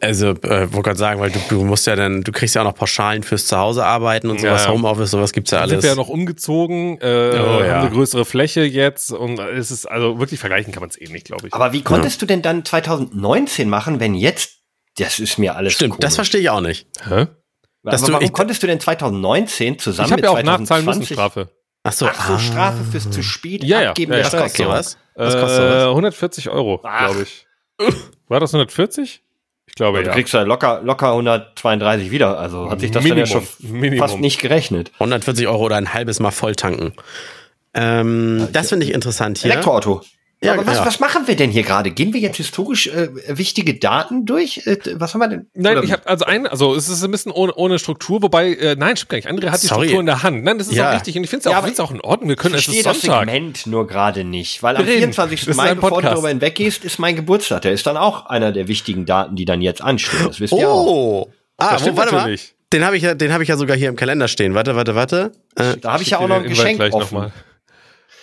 Also, 0.00 0.30
äh, 0.30 0.72
wollte 0.72 0.82
gerade 0.82 0.98
sagen, 0.98 1.20
weil 1.20 1.30
du, 1.30 1.38
du 1.48 1.64
musst 1.64 1.86
ja 1.86 1.94
dann, 1.94 2.22
du 2.22 2.32
kriegst 2.32 2.56
ja 2.56 2.62
auch 2.62 2.66
noch 2.66 2.74
Pauschalen 2.74 3.22
fürs 3.22 3.46
Zuhause 3.46 3.84
arbeiten 3.84 4.30
und 4.30 4.40
sowas, 4.40 4.64
Ja. 4.64 4.72
Homeoffice, 4.72 5.12
sowas 5.12 5.32
gibt's 5.32 5.52
ja 5.52 5.60
Dann 5.60 5.68
sind 5.68 5.76
alles. 5.76 5.84
wir 5.84 5.90
ja 5.90 5.94
noch 5.96 6.08
umgezogen, 6.08 6.98
äh, 7.00 7.04
Oh, 7.04 7.62
ja. 7.62 7.74
haben 7.74 7.80
eine 7.86 7.90
größere 7.90 8.24
Fläche 8.24 8.62
jetzt 8.64 9.12
und 9.12 9.38
es 9.38 9.70
ist, 9.70 9.86
also 9.86 10.18
wirklich 10.18 10.40
vergleichen 10.40 10.72
kann 10.72 10.80
man 10.80 10.90
es 10.90 11.00
eh 11.00 11.06
nicht, 11.12 11.26
glaube 11.26 11.46
ich. 11.46 11.54
Aber 11.54 11.72
wie 11.72 11.82
konntest 11.82 12.20
du 12.20 12.26
denn 12.26 12.42
dann 12.42 12.64
2019 12.64 13.68
machen, 13.70 14.00
wenn 14.00 14.14
jetzt, 14.14 14.56
das 14.98 15.20
ist 15.20 15.38
mir 15.38 15.54
alles 15.54 15.74
Stimmt, 15.74 15.94
das 15.94 15.98
komisch. 16.00 16.14
verstehe 16.16 16.40
ich 16.40 16.50
auch 16.50 16.60
nicht. 16.60 16.88
Hä? 17.08 17.26
dass 17.84 18.00
aber 18.02 18.06
du- 18.08 18.12
warum 18.14 18.24
ich- 18.24 18.32
konntest 18.32 18.62
du 18.64 18.66
denn 18.66 18.80
2019 18.80 19.78
zusammen 19.78 20.06
Ich 20.06 20.12
habe 20.12 20.22
mit 20.22 20.24
ja 20.24 20.30
auch 20.32 20.42
nachzahlen 20.42 20.84
müssen, 20.84 21.02
2020 21.04 21.14
Strafe. 21.14 21.50
Ach 21.84 21.92
so, 21.92 22.06
Ach 22.08 22.26
so, 22.28 22.38
Strafe 22.38 22.82
fürs 22.90 23.08
zu 23.08 23.22
spät 23.22 23.62
Ja, 23.62 23.80
ja. 23.82 23.88
abgeben 23.90 24.10
Ja, 24.12 24.16
der 24.18 24.26
ja. 24.26 24.32
Was 24.32 24.40
kostet 24.42 24.54
Steuererklärung. 24.56 24.82
sowas? 24.82 24.98
Was 25.14 25.34
kostet 25.40 25.60
Äh, 25.60 25.80
sowas? 25.80 25.86
140 25.94 26.48
Euro, 26.50 26.78
glaube 26.78 27.22
ich. 27.22 27.46
War 28.26 28.40
das 28.40 28.52
140? 28.52 29.22
Ich 29.68 29.74
glaube, 29.74 30.00
Du 30.00 30.06
ja. 30.06 30.12
kriegst 30.14 30.32
ja 30.32 30.42
locker, 30.42 30.80
locker 30.82 31.08
132 31.12 32.10
wieder. 32.10 32.38
Also 32.38 32.70
hat 32.70 32.80
sich 32.80 32.90
das 32.90 33.04
dann 33.04 33.18
ja 33.18 33.26
schon 33.26 33.42
Minimum. 33.60 33.80
Minimum. 33.80 34.08
fast 34.08 34.20
nicht 34.20 34.40
gerechnet. 34.40 34.92
140 34.94 35.48
Euro 35.48 35.64
oder 35.64 35.76
ein 35.76 35.92
halbes 35.92 36.20
Mal 36.20 36.30
voll 36.30 36.54
tanken. 36.54 36.92
Ähm, 37.74 38.48
das 38.52 38.70
finde 38.70 38.86
ich 38.86 38.92
interessant 38.94 39.38
hier. 39.38 39.50
Elektroauto. 39.52 40.02
Ja, 40.42 40.52
aber 40.52 40.66
was, 40.66 40.76
ja. 40.76 40.84
was 40.86 41.00
machen 41.00 41.26
wir 41.26 41.34
denn 41.34 41.50
hier 41.50 41.62
gerade? 41.62 41.90
Gehen 41.90 42.12
wir 42.12 42.20
jetzt 42.20 42.36
historisch 42.36 42.88
äh, 42.88 43.08
wichtige 43.28 43.74
Daten 43.78 44.26
durch? 44.26 44.66
Äh, 44.66 44.76
was 44.96 45.14
haben 45.14 45.20
wir 45.22 45.28
denn? 45.28 45.46
Nein, 45.54 45.78
Oder- 45.78 45.84
ich 45.86 45.92
habe 45.92 46.06
also 46.06 46.26
ein, 46.26 46.46
also 46.46 46.74
es 46.74 46.90
ist 46.90 47.02
ein 47.02 47.10
bisschen 47.10 47.32
ohne, 47.32 47.54
ohne 47.54 47.78
Struktur, 47.78 48.20
wobei, 48.22 48.50
äh, 48.52 48.76
nein, 48.78 48.96
stimmt 48.98 49.08
gar 49.10 49.16
nicht. 49.16 49.28
André 49.30 49.50
hat 49.50 49.62
die 49.62 49.66
Sorry. 49.66 49.86
Struktur 49.86 50.00
in 50.00 50.06
der 50.06 50.22
Hand. 50.22 50.44
Nein, 50.44 50.58
das 50.58 50.68
ist 50.68 50.74
Ja. 50.74 50.90
auch 50.90 50.94
richtig 50.94 51.16
und 51.16 51.24
ich 51.24 51.30
finde 51.30 51.40
es 51.40 51.46
auch, 51.46 51.52
Ja, 51.52 51.62
find's 51.62 51.80
auch 51.80 51.90
in 51.90 52.02
Ordnung. 52.02 52.28
Wir 52.28 52.36
können, 52.36 52.54
ich 52.54 52.68
es 52.68 52.74
ist 52.74 52.84
das 52.84 53.00
Sonntag. 53.00 53.20
Segment 53.30 53.66
nur 53.66 53.86
gerade 53.86 54.24
nicht, 54.24 54.62
weil 54.62 54.76
am 54.76 54.82
Wir 54.82 54.88
reden. 54.92 54.98
24. 55.14 55.40
Das 55.40 55.48
ist 55.48 55.56
Mai, 55.56 55.74
bevor 55.74 55.88
du 55.88 55.94
Podcast. 55.96 56.12
darüber 56.14 56.28
hinweggehst, 56.28 56.84
ist 56.84 56.98
mein 56.98 57.16
Geburtstag. 57.16 57.62
Der 57.62 57.72
ist 57.72 57.86
dann 57.86 57.96
auch 57.96 58.26
einer 58.26 58.52
der 58.52 58.68
wichtigen 58.68 59.06
Daten, 59.06 59.36
die 59.36 59.46
dann 59.46 59.62
jetzt 59.62 59.80
anstehen. 59.80 60.26
Das 60.26 60.38
wisst 60.40 60.52
ihr 60.52 60.68
auch. 60.68 60.86
Oh! 60.86 61.30
Ah, 61.56 61.72
Das 61.72 61.86
wo, 61.90 61.96
warte 61.96 62.14
natürlich. 62.14 62.42
mal. 62.50 62.56
Den 62.72 62.84
habe 62.84 62.96
ich, 62.96 63.04
ja, 63.04 63.14
den 63.14 63.32
hab 63.32 63.40
ich 63.40 63.48
ja 63.48 63.56
sogar 63.56 63.76
hier 63.76 63.88
im 63.88 63.96
Kalender 63.96 64.28
stehen. 64.28 64.52
Warte, 64.54 64.76
warte, 64.76 64.94
warte. 64.94 65.32
Äh, 65.54 65.76
Da 65.80 65.92
habe 65.94 66.02
ich 66.02 66.10
ja 66.10 66.18
auch 66.18 66.28
noch 66.28 66.36
ein 66.36 66.42
Geschenk 66.44 66.76
gleich 66.78 66.92
offen. 66.92 67.14
noch 67.14 67.22
mal. 67.22 67.32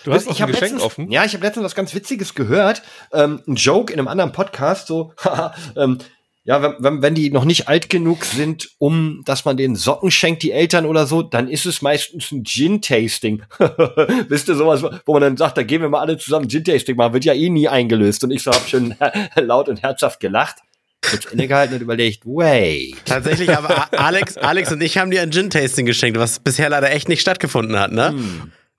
Du 0.03 0.11
hast 0.13 0.25
ich 0.25 0.37
ein 0.37 0.41
habe 0.41 0.51
Geschenk 0.51 0.71
letztens, 0.71 0.83
offen? 0.83 1.11
Ja, 1.11 1.23
ich 1.23 1.33
habe 1.33 1.45
letztens 1.45 1.65
was 1.65 1.75
ganz 1.75 1.93
Witziges 1.93 2.35
gehört. 2.35 2.81
Ähm, 3.11 3.41
ein 3.47 3.55
Joke 3.55 3.91
in 3.91 3.99
einem 3.99 4.07
anderen 4.07 4.31
Podcast, 4.31 4.87
so, 4.87 5.13
haha, 5.23 5.53
ähm, 5.75 5.99
ja, 6.45 6.61
wenn, 6.61 6.75
wenn, 6.79 7.01
wenn 7.01 7.15
die 7.15 7.29
noch 7.29 7.45
nicht 7.45 7.69
alt 7.69 7.89
genug 7.89 8.25
sind, 8.25 8.69
um 8.77 9.21
dass 9.25 9.45
man 9.45 9.55
den 9.55 9.77
Socken 9.77 10.11
schenkt, 10.11 10.43
die 10.43 10.51
Eltern 10.51 10.85
oder 10.85 11.07
so, 11.07 11.21
dann 11.21 11.47
ist 11.47 11.65
es 11.65 11.81
meistens 11.81 12.31
ein 12.33 12.43
Gin-Tasting. 12.43 13.43
Wisst 14.27 14.49
ihr 14.49 14.55
sowas, 14.55 14.83
wo 15.05 15.13
man 15.13 15.21
dann 15.21 15.37
sagt, 15.37 15.57
da 15.57 15.63
gehen 15.63 15.81
wir 15.81 15.87
mal 15.87 16.01
alle 16.01 16.17
zusammen 16.17 16.49
Gin-Tasting 16.49 16.97
machen, 16.97 17.13
wird 17.13 17.23
ja 17.23 17.33
eh 17.33 17.49
nie 17.49 17.69
eingelöst. 17.69 18.25
Und 18.25 18.31
ich 18.31 18.43
so 18.43 18.51
hab 18.51 18.67
schon 18.67 18.93
laut 19.35 19.69
und 19.69 19.83
herzhaft 19.83 20.19
gelacht. 20.19 20.57
Kurz 21.01 21.25
innegehalten 21.25 21.75
und 21.75 21.81
überlegt, 21.81 22.25
wait. 22.25 22.95
tatsächlich, 23.05 23.49
aber 23.55 23.87
Alex, 23.97 24.37
Alex 24.37 24.71
und 24.71 24.81
ich 24.81 24.97
haben 24.97 25.11
dir 25.11 25.21
ein 25.21 25.31
Gin-Tasting 25.31 25.85
geschenkt, 25.85 26.19
was 26.19 26.39
bisher 26.39 26.69
leider 26.69 26.91
echt 26.91 27.07
nicht 27.07 27.21
stattgefunden 27.21 27.77
hat, 27.79 27.91
ne? 27.91 28.13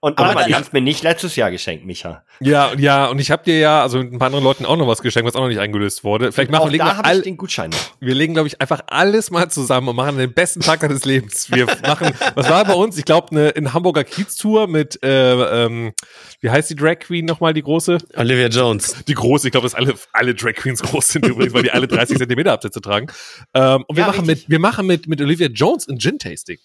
Und 0.04 0.18
Aber 0.18 0.32
aber 0.32 0.44
die- 0.44 0.54
hast 0.54 0.74
mir 0.74 0.82
nicht 0.82 1.02
letztes 1.02 1.34
Jahr 1.34 1.50
geschenkt, 1.50 1.86
Micha. 1.86 2.24
Ja, 2.40 2.74
ja, 2.76 3.06
und 3.06 3.18
ich 3.20 3.30
habe 3.30 3.42
dir 3.42 3.58
ja, 3.58 3.80
also 3.80 3.96
mit 3.96 4.12
ein 4.12 4.18
paar 4.18 4.26
anderen 4.26 4.44
Leuten 4.44 4.66
auch 4.66 4.76
noch 4.76 4.86
was 4.86 5.00
geschenkt, 5.00 5.26
was 5.26 5.34
auch 5.34 5.40
noch 5.40 5.48
nicht 5.48 5.60
eingelöst 5.60 6.04
wurde. 6.04 6.30
Vielleicht 6.30 6.50
machen 6.50 6.60
Auch 6.60 6.66
wir, 6.66 6.72
legen 6.72 6.84
da 6.84 6.90
wir, 6.90 6.96
habe 6.98 7.16
ich 7.16 7.22
den 7.22 7.38
Gutschein 7.38 7.70
noch. 7.70 7.78
wir 8.00 8.14
legen, 8.14 8.34
glaube 8.34 8.46
ich, 8.48 8.60
einfach 8.60 8.82
alles 8.88 9.30
mal 9.30 9.48
zusammen 9.50 9.88
und 9.88 9.96
machen 9.96 10.18
den 10.18 10.34
besten 10.34 10.60
Tag 10.60 10.80
deines 10.80 11.06
Lebens. 11.06 11.50
Wir 11.50 11.64
machen, 11.86 12.12
was 12.34 12.50
war 12.50 12.66
bei 12.66 12.74
uns? 12.74 12.98
Ich 12.98 13.06
glaube, 13.06 13.30
eine 13.30 13.48
in 13.50 13.72
Hamburger 13.72 14.04
Kiez-Tour 14.04 14.66
mit, 14.66 15.02
äh, 15.02 15.64
ähm, 15.64 15.94
wie 16.40 16.50
heißt 16.50 16.68
die 16.68 16.76
Drag 16.76 16.98
Queen 16.98 17.24
nochmal, 17.24 17.54
die 17.54 17.62
große? 17.62 17.96
Olivia 18.16 18.48
Jones. 18.48 18.96
Die 19.08 19.14
große, 19.14 19.48
ich 19.48 19.52
glaube, 19.52 19.64
dass 19.64 19.74
alle, 19.74 19.94
alle 20.12 20.34
Drag 20.34 20.52
Queens 20.52 20.82
groß 20.82 21.08
sind 21.08 21.24
übrigens, 21.26 21.54
weil 21.54 21.62
die 21.62 21.70
alle 21.70 21.88
30 21.88 22.18
Zentimeter 22.18 22.52
Absätze 22.52 22.82
tragen. 22.82 23.06
Ähm, 23.54 23.84
und 23.88 23.96
wir 23.96 24.02
Ja, 24.02 24.08
machen 24.08 24.26
richtig. 24.26 24.48
mit, 24.48 24.50
wir 24.50 24.58
machen 24.58 24.86
mit, 24.86 25.06
mit 25.08 25.22
Olivia 25.22 25.46
Jones 25.48 25.88
ein 25.88 25.98
Gin-Tasting. 25.98 26.58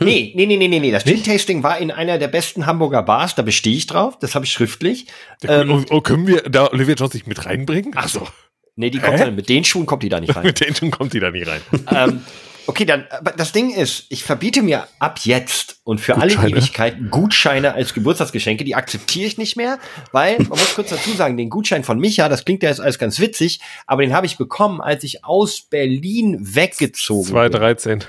Nee, 0.00 0.32
nee, 0.34 0.46
nee, 0.46 0.56
nee, 0.56 0.68
nee, 0.68 0.80
nee. 0.80 0.90
Das 0.90 1.04
Gin-Tasting 1.04 1.62
war 1.62 1.78
in 1.78 1.90
einer 1.90 2.18
der 2.18 2.28
besten 2.28 2.66
Hamburger 2.66 3.02
Bars, 3.02 3.34
da 3.34 3.42
bestehe 3.42 3.76
ich 3.76 3.86
drauf, 3.86 4.18
das 4.18 4.34
habe 4.34 4.44
ich 4.44 4.52
schriftlich. 4.52 5.06
Ähm, 5.42 5.70
oh, 5.70 5.96
oh, 5.96 6.00
können 6.00 6.26
wir 6.26 6.42
da 6.42 6.70
Olivia 6.70 6.94
Jones 6.94 7.14
nicht 7.14 7.26
mit 7.26 7.44
reinbringen? 7.46 7.92
ach 7.96 8.08
so. 8.08 8.26
Nee, 8.74 8.90
die 8.90 9.00
kommt 9.00 9.20
dann, 9.20 9.34
mit 9.34 9.48
den 9.48 9.64
Schuhen 9.64 9.86
kommt 9.86 10.02
die 10.02 10.08
da 10.08 10.18
nicht 10.18 10.34
rein. 10.34 10.44
Mit 10.46 10.60
denen 10.60 10.90
kommt 10.90 11.12
die 11.12 11.20
da 11.20 11.30
nie 11.30 11.42
rein. 11.42 11.60
ähm, 11.90 12.22
okay, 12.66 12.86
dann, 12.86 13.06
aber 13.10 13.32
das 13.32 13.52
Ding 13.52 13.70
ist, 13.70 14.06
ich 14.08 14.24
verbiete 14.24 14.62
mir 14.62 14.88
ab 14.98 15.20
jetzt 15.24 15.76
und 15.84 16.00
für 16.00 16.16
alle 16.16 16.34
Gutscheine? 16.34 16.56
Ewigkeiten 16.56 17.10
Gutscheine 17.10 17.74
als 17.74 17.92
Geburtstagsgeschenke, 17.92 18.64
die 18.64 18.74
akzeptiere 18.74 19.26
ich 19.26 19.36
nicht 19.36 19.56
mehr, 19.56 19.78
weil, 20.12 20.38
man 20.38 20.48
muss 20.48 20.74
kurz 20.74 20.88
dazu 20.88 21.10
sagen, 21.10 21.36
den 21.36 21.50
Gutschein 21.50 21.84
von 21.84 21.98
Micha, 21.98 22.30
das 22.30 22.46
klingt 22.46 22.62
ja 22.62 22.70
jetzt 22.70 22.80
alles 22.80 22.98
ganz 22.98 23.20
witzig, 23.20 23.60
aber 23.86 24.02
den 24.02 24.14
habe 24.14 24.24
ich 24.24 24.38
bekommen, 24.38 24.80
als 24.80 25.04
ich 25.04 25.22
aus 25.22 25.60
Berlin 25.68 26.38
weggezogen 26.40 27.24
bin. 27.24 27.32
2013. 27.32 28.04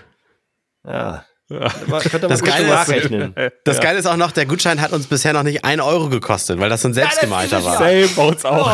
Ja. 0.87 1.25
Ja. 1.49 1.69
Das 1.89 2.41
Geile 2.43 2.63
ist- 2.65 2.69
nachrechnen. 2.69 3.35
Das 3.65 3.79
Geile 3.81 3.99
ist 3.99 4.05
auch 4.05 4.17
noch, 4.17 4.31
der 4.31 4.45
Gutschein 4.45 4.79
hat 4.81 4.91
uns 4.93 5.07
bisher 5.07 5.33
noch 5.33 5.43
nicht 5.43 5.63
ein 5.65 5.81
Euro 5.81 6.09
gekostet, 6.09 6.59
weil 6.59 6.69
das 6.69 6.81
so 6.81 6.87
ein 6.87 6.93
selbstgemalter 6.93 7.59
Ja, 7.59 7.63
das 7.63 7.65
war. 7.65 7.77
Same 7.77 8.07
bei 8.15 8.27
uns 8.27 8.45
auch. 8.45 8.67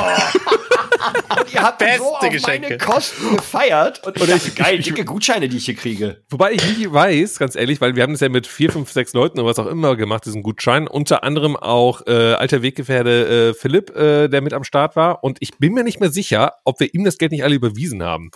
und 1.40 1.54
ihr 1.54 1.62
habt 1.64 1.80
Beste 1.80 1.98
so 2.00 2.16
auf 2.16 2.30
Geschenke. 2.30 2.62
meine 2.70 2.78
Kosten 2.78 3.36
gefeiert. 3.38 4.06
Und 4.06 4.18
ich 4.18 4.24
Oder 4.24 4.34
dachte, 4.38 4.52
geil, 4.52 4.80
dicke 4.80 5.04
Gutscheine, 5.06 5.50
die 5.50 5.58
ich 5.58 5.66
hier 5.66 5.76
kriege. 5.76 6.22
Wobei 6.30 6.52
ich 6.54 6.78
nicht 6.78 6.94
weiß, 6.94 7.40
ganz 7.40 7.56
ehrlich, 7.56 7.82
weil 7.82 7.96
wir 7.96 8.04
haben 8.04 8.14
das 8.14 8.22
ja 8.22 8.30
mit 8.30 8.46
vier, 8.48 8.72
fünf, 8.72 8.92
sechs 8.92 9.14
Leuten 9.14 9.40
oder 9.40 9.50
was 9.50 9.60
auch 9.60 9.66
immer 9.68 9.96
gemacht, 9.96 10.26
diesen 10.26 10.44
Gutschein. 10.44 10.88
Unter 10.88 11.24
anderem 11.24 11.56
auch 11.58 12.06
äh, 12.08 12.34
alter 12.34 12.62
Weggefährde 12.62 13.50
äh, 13.50 13.54
Philipp, 13.54 13.96
äh, 13.96 14.28
der 14.28 14.42
mit 14.42 14.54
am 14.54 14.64
Start 14.64 14.96
war. 14.96 15.24
Und 15.24 15.38
ich 15.42 15.58
bin 15.58 15.74
mir 15.74 15.84
nicht 15.84 16.00
mehr 16.00 16.12
sicher, 16.12 16.54
ob 16.66 16.80
wir 16.80 16.94
ihm 16.94 17.04
das 17.04 17.18
Geld 17.18 17.32
nicht 17.32 17.44
alle 17.44 17.56
überwiesen 17.56 18.04
haben. 18.04 18.30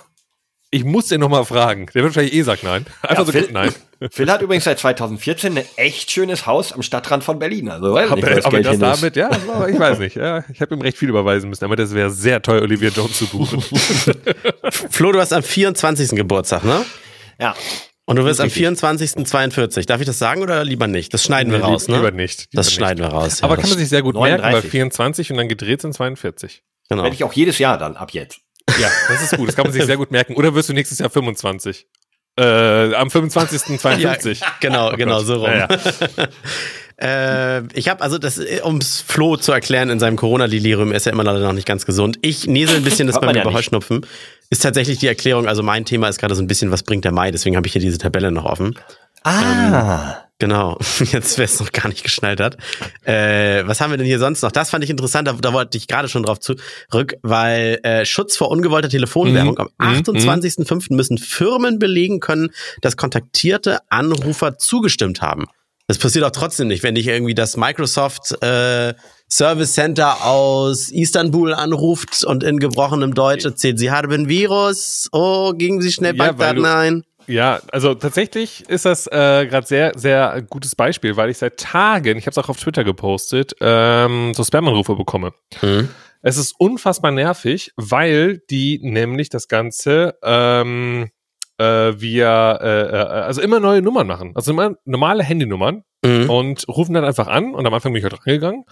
Ich 0.74 0.84
muss 0.84 1.06
den 1.06 1.20
nochmal 1.20 1.46
fragen. 1.46 1.86
Der 1.94 2.02
wird 2.02 2.16
wahrscheinlich 2.16 2.34
eh 2.34 2.42
sagen 2.42 2.62
nein. 2.64 2.86
Einfach 3.04 3.18
ja, 3.20 3.26
so 3.26 3.32
Phil, 3.32 3.50
nein. 3.52 3.72
Phil 4.12 4.32
hat 4.32 4.42
übrigens 4.42 4.64
seit 4.64 4.80
2014 4.80 5.56
ein 5.56 5.66
echt 5.76 6.10
schönes 6.10 6.48
Haus 6.48 6.74
am 6.74 6.82
Stadtrand 6.82 7.24
von 7.24 7.38
Berlin. 7.38 7.70
Also 7.70 7.94
weiß 7.94 8.10
nicht, 8.10 8.26
aber, 8.26 8.46
aber 8.48 8.62
das 8.62 8.80
damit, 8.80 9.16
ja, 9.16 9.30
ich 9.70 9.80
weiß 9.80 10.00
nicht. 10.00 10.16
Ja, 10.16 10.44
ich 10.52 10.62
habe 10.62 10.74
ihm 10.74 10.82
recht 10.82 10.98
viel 10.98 11.10
überweisen 11.10 11.48
müssen, 11.48 11.64
aber 11.64 11.76
das 11.76 11.94
wäre 11.94 12.10
sehr 12.10 12.42
teuer, 12.42 12.64
Olivia 12.64 12.90
Jones 12.90 13.20
zu 13.20 13.28
buchen. 13.28 13.62
Flo, 14.90 15.12
du 15.12 15.20
hast 15.20 15.32
am 15.32 15.44
24. 15.44 16.10
Geburtstag, 16.10 16.64
ne? 16.64 16.84
Ja. 17.40 17.54
Und 18.06 18.16
du 18.16 18.26
wirst 18.26 18.42
am 18.42 18.50
24. 18.50 19.28
42. 19.28 19.86
Darf 19.86 20.02
ich 20.02 20.08
das 20.08 20.18
sagen 20.18 20.42
oder 20.42 20.66
lieber 20.66 20.88
nicht? 20.88 21.14
Das 21.14 21.24
schneiden 21.24 21.52
wir 21.52 21.60
nee, 21.60 21.66
raus, 21.66 21.88
ne? 21.88 21.98
Lieber 21.98 22.10
nicht. 22.10 22.48
Lieber 22.52 22.64
das 22.64 22.74
schneiden 22.74 23.04
wir 23.04 23.10
raus. 23.10 23.42
Ja, 23.42 23.46
aber 23.46 23.58
kann 23.58 23.70
man 23.70 23.78
sich 23.78 23.90
sehr 23.90 24.02
gut 24.02 24.16
39. 24.16 24.42
merken, 24.42 24.64
weil 24.64 24.70
24 24.72 25.32
und 25.32 25.38
dann 25.38 25.48
gedreht 25.48 25.82
sind 25.82 25.94
42. 25.94 26.64
Genau. 26.90 27.04
Werde 27.04 27.16
ich 27.16 27.24
auch 27.24 27.34
jedes 27.34 27.60
Jahr 27.60 27.78
dann 27.78 27.96
ab 27.96 28.12
jetzt. 28.12 28.43
Ja, 28.80 28.90
das 29.08 29.24
ist 29.24 29.38
gut. 29.38 29.48
Das 29.48 29.56
kann 29.56 29.66
man 29.66 29.74
sich 29.74 29.84
sehr 29.86 29.98
gut 29.98 30.12
merken. 30.12 30.36
Oder 30.36 30.56
wirst 30.56 30.70
du 30.70 30.74
nächstes 30.74 31.00
Jahr 31.00 31.10
25? 31.10 31.88
Äh, 32.36 32.96
am 32.96 33.12
25. 33.12 33.80
52. 33.80 34.40
Ja, 34.40 34.48
genau, 34.60 34.92
oh 34.92 34.98
genau, 34.98 35.20
so 35.20 35.36
rum. 35.36 35.52
Ja, 35.52 35.68
ja. 36.98 37.58
äh, 37.60 37.64
ich 37.74 37.90
habe 37.90 38.02
also 38.02 38.18
das, 38.18 38.40
ums 38.64 39.02
Flo 39.02 39.38
zu 39.38 39.52
erklären 39.52 39.90
in 39.90 40.00
seinem 40.00 40.16
Corona-Delirium, 40.16 40.92
ist 40.92 41.06
ja 41.06 41.12
immer 41.12 41.24
leider 41.24 41.40
noch 41.40 41.54
nicht 41.54 41.68
ganz 41.68 41.86
gesund. 41.86 42.18
Ich 42.22 42.48
nesel 42.48 42.78
ein 42.78 42.84
bisschen 42.84 43.08
das 43.08 43.20
bei 43.20 43.32
mir 43.32 43.44
bei 43.44 43.54
Heuschnupfen. 43.54 44.06
Ist 44.50 44.64
tatsächlich 44.64 44.98
die 45.00 45.08
Erklärung, 45.08 45.48
also 45.48 45.62
mein 45.62 45.86
Thema 45.86 46.08
ist 46.08 46.20
gerade 46.20 46.34
so 46.34 46.42
ein 46.42 46.48
bisschen, 46.48 46.72
was 46.72 46.84
bringt 46.84 47.06
der 47.06 47.12
Mai, 47.12 47.30
deswegen 47.30 47.56
habe 47.56 47.68
ich 47.68 47.74
hier 47.74 47.82
diese 47.82 47.98
Tabelle 48.00 48.32
noch 48.32 48.46
offen. 48.46 48.80
Ah. 49.24 49.32
Ähm, 49.32 50.23
genau, 50.44 50.78
jetzt 51.12 51.38
wer 51.38 51.46
es 51.46 51.60
noch 51.62 51.72
gar 51.72 51.88
nicht 51.88 52.04
geschnallt 52.04 52.42
hat. 52.42 52.58
Äh, 53.06 53.66
was 53.66 53.80
haben 53.80 53.92
wir 53.92 53.98
denn 53.98 54.06
hier 54.06 54.20
sonst 54.20 54.42
noch? 54.42 54.52
Das 54.52 54.70
fand 54.70 54.84
ich 54.84 54.90
interessant, 54.90 55.28
da, 55.28 55.34
da 55.34 55.54
wollte 55.54 55.78
ich 55.78 55.88
gerade 55.88 56.10
schon 56.10 56.24
drauf 56.24 56.40
zurück, 56.40 57.16
weil 57.22 57.80
äh, 57.84 58.06
Schutz 58.06 58.36
vor 58.36 58.52
ungewollter 58.52 58.90
Telefonwerbung. 58.90 59.56
Mhm. 59.58 59.70
Am 59.78 59.94
28.05. 59.94 60.88
Mhm. 60.90 60.98
müssen 60.98 61.18
Firmen 61.18 61.80
belegen 61.80 62.20
können, 62.20 62.50
dass 62.82 62.98
kontaktierte 62.98 63.80
Anrufer 63.90 64.58
zugestimmt 64.58 65.22
haben. 65.22 65.46
Das 65.88 65.98
passiert 65.98 66.26
auch 66.26 66.32
trotzdem 66.32 66.68
nicht, 66.68 66.84
wenn 66.84 66.96
dich 66.96 67.08
irgendwie 67.08 67.36
das 67.36 67.58
Microsoft 67.58 68.42
äh, 68.42 68.94
Service 69.30 69.74
Center 69.74 70.26
aus 70.26 70.90
Istanbul 70.90 71.54
anruft 71.54 72.24
und 72.24 72.44
in 72.44 72.60
gebrochenem 72.60 73.14
Deutsch 73.14 73.46
erzählt, 73.46 73.80
sie 73.80 73.92
haben 73.92 74.12
ein 74.12 74.28
Virus, 74.28 75.10
oh, 75.12 75.54
gingen 75.54 75.82
sie 75.82 75.92
schnell 75.92 76.16
ja, 76.16 76.26
Bankdaten 76.26 76.66
ein. 76.66 77.04
Ja, 77.28 77.62
also 77.72 77.94
tatsächlich 77.96 78.68
ist 78.70 78.86
das 78.86 79.08
äh, 79.08 79.48
gerade 79.48 79.66
sehr, 79.66 79.92
sehr 79.96 80.44
gutes 80.50 80.76
Beispiel, 80.76 81.16
weil 81.16 81.30
ich 81.30 81.38
seit 81.38 81.58
Tagen, 81.60 82.18
ich 82.18 82.26
habe 82.26 82.32
es 82.32 82.38
auch 82.38 82.50
auf 82.50 82.60
Twitter 82.60 82.84
gepostet, 82.84 83.56
ähm, 83.62 84.34
so 84.34 84.44
Spam-Anrufe 84.44 84.96
bekomme. 84.96 85.34
Mhm. 85.62 85.90
Es 86.22 86.38
ist 86.38 86.56
unfassbar 86.58 87.12
nervig, 87.12 87.72
weil 87.76 88.40
die 88.50 88.80
nämlich 88.82 89.30
das 89.30 89.48
Ganze 89.48 90.18
ähm, 90.24 91.10
äh, 91.58 91.94
via, 92.00 92.56
äh, 92.56 92.82
äh, 92.90 92.96
also 92.96 93.42
immer 93.42 93.60
neue 93.60 93.82
Nummern 93.82 94.08
machen. 94.08 94.32
Also 94.36 94.52
immer 94.52 94.76
normale 94.86 95.24
Handynummern 95.24 95.84
mhm. 96.04 96.30
und 96.30 96.68
rufen 96.68 96.94
dann 96.94 97.06
einfach 97.06 97.28
an 97.28 97.54
und 97.54 97.66
am 97.66 97.74
Anfang 97.74 97.94
bin 97.94 98.00
ich 98.00 98.04
halt 98.04 98.20
rangegangen 98.26 98.66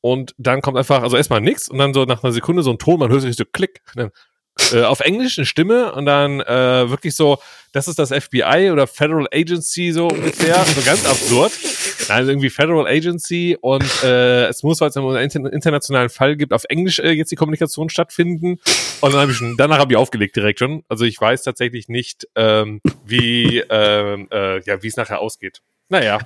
und 0.00 0.34
dann 0.38 0.60
kommt 0.60 0.76
einfach, 0.76 1.02
also 1.02 1.16
erstmal 1.16 1.40
nichts 1.40 1.68
und 1.68 1.78
dann 1.78 1.94
so 1.94 2.04
nach 2.04 2.22
einer 2.22 2.32
Sekunde 2.32 2.62
so 2.62 2.70
ein 2.70 2.78
Ton, 2.78 3.00
man 3.00 3.10
hört 3.10 3.22
sich 3.22 3.36
so 3.36 3.44
Klick, 3.44 3.82
dann 3.94 4.10
äh, 4.72 4.82
auf 4.82 5.00
Englisch 5.00 5.38
eine 5.38 5.46
Stimme 5.46 5.92
und 5.92 6.06
dann 6.06 6.40
äh, 6.40 6.90
wirklich 6.90 7.14
so, 7.14 7.38
das 7.72 7.88
ist 7.88 7.98
das 7.98 8.10
FBI 8.10 8.70
oder 8.72 8.86
Federal 8.86 9.26
Agency 9.32 9.92
so 9.92 10.08
ungefähr, 10.08 10.56
so 10.64 10.82
ganz 10.82 11.06
absurd. 11.06 11.52
Also 12.08 12.30
irgendwie 12.30 12.50
Federal 12.50 12.86
Agency 12.86 13.56
und 13.60 13.84
äh, 14.02 14.46
es 14.46 14.62
muss, 14.62 14.80
weil 14.80 14.88
es 14.88 14.96
einen 14.96 15.46
internationalen 15.46 16.08
Fall 16.08 16.36
gibt, 16.36 16.52
auf 16.52 16.64
Englisch 16.68 16.98
äh, 16.98 17.10
jetzt 17.10 17.30
die 17.30 17.36
Kommunikation 17.36 17.90
stattfinden. 17.90 18.58
Und 19.00 19.12
dann 19.12 19.20
habe 19.20 19.32
ich 19.32 19.36
schon, 19.38 19.56
danach 19.56 19.78
habe 19.78 19.92
ich 19.92 19.96
aufgelegt 19.98 20.36
direkt 20.36 20.58
schon. 20.58 20.84
Also 20.88 21.04
ich 21.04 21.20
weiß 21.20 21.42
tatsächlich 21.42 21.88
nicht, 21.88 22.26
ähm, 22.34 22.80
wie 23.04 23.62
ähm, 23.68 24.28
äh, 24.32 24.60
ja, 24.62 24.82
wie 24.82 24.88
es 24.88 24.96
nachher 24.96 25.20
ausgeht. 25.20 25.60
Naja. 25.88 26.18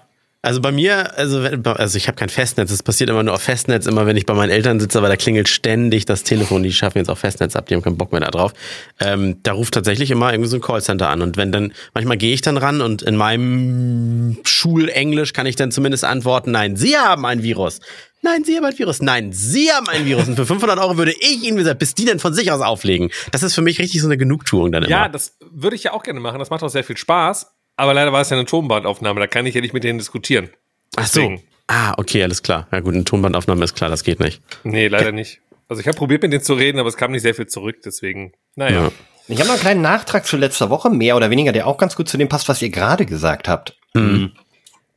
Also 0.44 0.60
bei 0.60 0.72
mir, 0.72 1.16
also, 1.16 1.38
also 1.38 1.96
ich 1.96 2.08
habe 2.08 2.16
kein 2.16 2.28
Festnetz, 2.28 2.72
es 2.72 2.82
passiert 2.82 3.08
immer 3.10 3.22
nur 3.22 3.34
auf 3.34 3.42
Festnetz, 3.42 3.86
immer 3.86 4.06
wenn 4.06 4.16
ich 4.16 4.26
bei 4.26 4.34
meinen 4.34 4.50
Eltern 4.50 4.80
sitze, 4.80 4.98
aber 4.98 5.06
da 5.06 5.16
klingelt 5.16 5.48
ständig 5.48 6.04
das 6.04 6.24
Telefon, 6.24 6.64
die 6.64 6.72
schaffen 6.72 6.98
jetzt 6.98 7.08
auch 7.08 7.18
Festnetz 7.18 7.54
ab, 7.54 7.66
die 7.66 7.76
haben 7.76 7.82
keinen 7.82 7.96
Bock 7.96 8.10
mehr 8.10 8.20
da 8.20 8.30
drauf. 8.32 8.52
Ähm, 8.98 9.36
da 9.44 9.52
ruft 9.52 9.72
tatsächlich 9.72 10.10
immer 10.10 10.32
irgendwie 10.32 10.50
so 10.50 10.56
ein 10.56 10.60
Callcenter 10.60 11.08
an 11.08 11.22
und 11.22 11.36
wenn 11.36 11.52
dann, 11.52 11.72
manchmal 11.94 12.16
gehe 12.16 12.34
ich 12.34 12.40
dann 12.40 12.56
ran 12.56 12.80
und 12.80 13.02
in 13.02 13.14
meinem 13.14 14.36
Schulenglisch 14.42 15.32
kann 15.32 15.46
ich 15.46 15.54
dann 15.54 15.70
zumindest 15.70 16.04
antworten, 16.04 16.50
nein, 16.50 16.74
Sie 16.74 16.98
haben 16.98 17.24
ein 17.24 17.44
Virus. 17.44 17.78
Nein, 18.22 18.42
Sie 18.42 18.56
haben 18.56 18.64
ein 18.64 18.76
Virus. 18.76 19.00
Nein, 19.00 19.32
Sie 19.32 19.70
haben 19.70 19.88
ein 19.88 20.06
Virus. 20.06 20.26
Und 20.26 20.36
für 20.36 20.46
500 20.46 20.78
Euro 20.78 20.96
würde 20.96 21.12
ich 21.12 21.44
Ihnen 21.44 21.56
gesagt, 21.56 21.78
bis 21.78 21.94
die 21.94 22.04
denn 22.04 22.18
von 22.18 22.34
sich 22.34 22.50
aus 22.50 22.60
auflegen. 22.60 23.10
Das 23.30 23.44
ist 23.44 23.54
für 23.54 23.62
mich 23.62 23.78
richtig 23.78 24.00
so 24.00 24.08
eine 24.08 24.16
Genugtuung 24.16 24.72
dann 24.72 24.84
immer. 24.84 24.90
Ja, 24.90 25.08
das 25.08 25.36
würde 25.52 25.76
ich 25.76 25.84
ja 25.84 25.92
auch 25.92 26.02
gerne 26.02 26.20
machen. 26.20 26.38
Das 26.38 26.50
macht 26.50 26.62
auch 26.62 26.68
sehr 26.68 26.84
viel 26.84 26.96
Spaß. 26.96 27.46
Aber 27.76 27.94
leider 27.94 28.12
war 28.12 28.20
es 28.20 28.30
ja 28.30 28.36
eine 28.36 28.46
Tonbandaufnahme, 28.46 29.20
da 29.20 29.26
kann 29.26 29.46
ich 29.46 29.54
ja 29.54 29.60
nicht 29.60 29.74
mit 29.74 29.84
denen 29.84 29.98
diskutieren. 29.98 30.50
Ach 30.96 31.06
so. 31.06 31.38
Ah, 31.68 31.94
okay, 31.96 32.22
alles 32.22 32.42
klar. 32.42 32.68
Ja 32.70 32.80
gut, 32.80 32.94
eine 32.94 33.04
Tonbandaufnahme 33.04 33.64
ist 33.64 33.74
klar, 33.74 33.88
das 33.88 34.04
geht 34.04 34.20
nicht. 34.20 34.42
Nee, 34.62 34.88
leider 34.88 35.06
ja. 35.06 35.12
nicht. 35.12 35.40
Also 35.68 35.80
ich 35.80 35.86
habe 35.86 35.96
probiert, 35.96 36.22
mit 36.22 36.32
denen 36.32 36.42
zu 36.42 36.54
reden, 36.54 36.78
aber 36.78 36.88
es 36.88 36.96
kam 36.96 37.12
nicht 37.12 37.22
sehr 37.22 37.34
viel 37.34 37.46
zurück, 37.46 37.76
deswegen, 37.84 38.32
naja. 38.56 38.84
Ja. 38.84 38.92
Ich 39.28 39.38
habe 39.38 39.46
noch 39.46 39.54
einen 39.54 39.62
kleinen 39.62 39.80
Nachtrag 39.80 40.26
zu 40.26 40.36
letzter 40.36 40.68
Woche, 40.68 40.90
mehr 40.90 41.16
oder 41.16 41.30
weniger, 41.30 41.52
der 41.52 41.66
auch 41.66 41.78
ganz 41.78 41.96
gut 41.96 42.08
zu 42.08 42.18
dem 42.18 42.28
passt, 42.28 42.48
was 42.48 42.60
ihr 42.60 42.70
gerade 42.70 43.06
gesagt 43.06 43.48
habt. 43.48 43.76
Mhm. 43.94 44.32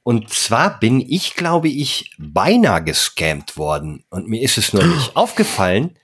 Und 0.04 0.30
zwar 0.30 0.80
bin 0.80 1.00
ich, 1.02 1.36
glaube 1.36 1.68
ich, 1.68 2.12
beinahe 2.18 2.84
gescammt 2.84 3.58
worden. 3.58 4.04
Und 4.10 4.28
mir 4.28 4.42
ist 4.42 4.58
es 4.58 4.74
nur 4.74 4.84
nicht 4.84 5.16
aufgefallen. 5.16 5.98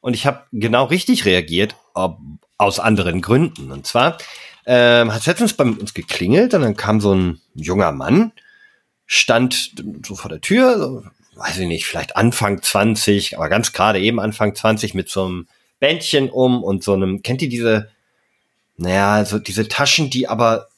Und 0.00 0.14
ich 0.14 0.26
habe 0.26 0.42
genau 0.52 0.84
richtig 0.84 1.24
reagiert, 1.24 1.76
ob, 1.94 2.18
aus 2.58 2.80
anderen 2.80 3.22
Gründen. 3.22 3.70
Und 3.72 3.86
zwar 3.86 4.18
ähm, 4.66 5.14
hat 5.14 5.26
letztens 5.26 5.54
bei 5.54 5.64
uns 5.64 5.94
geklingelt 5.94 6.52
und 6.54 6.62
dann 6.62 6.76
kam 6.76 7.00
so 7.00 7.14
ein 7.14 7.40
junger 7.54 7.92
Mann, 7.92 8.32
stand 9.06 9.72
so 10.04 10.16
vor 10.16 10.28
der 10.28 10.40
Tür, 10.40 10.78
so, 10.78 11.04
weiß 11.36 11.58
ich 11.58 11.68
nicht, 11.68 11.86
vielleicht 11.86 12.16
Anfang 12.16 12.60
20, 12.60 13.36
aber 13.36 13.48
ganz 13.48 13.72
gerade 13.72 14.00
eben 14.00 14.18
Anfang 14.18 14.54
20 14.54 14.94
mit 14.94 15.08
so 15.08 15.24
einem 15.24 15.48
Bändchen 15.78 16.30
um 16.30 16.64
und 16.64 16.82
so 16.82 16.94
einem, 16.94 17.22
kennt 17.22 17.42
ihr 17.42 17.48
diese, 17.48 17.90
naja, 18.76 19.24
so 19.24 19.38
diese 19.38 19.68
Taschen, 19.68 20.10
die 20.10 20.28
aber 20.28 20.68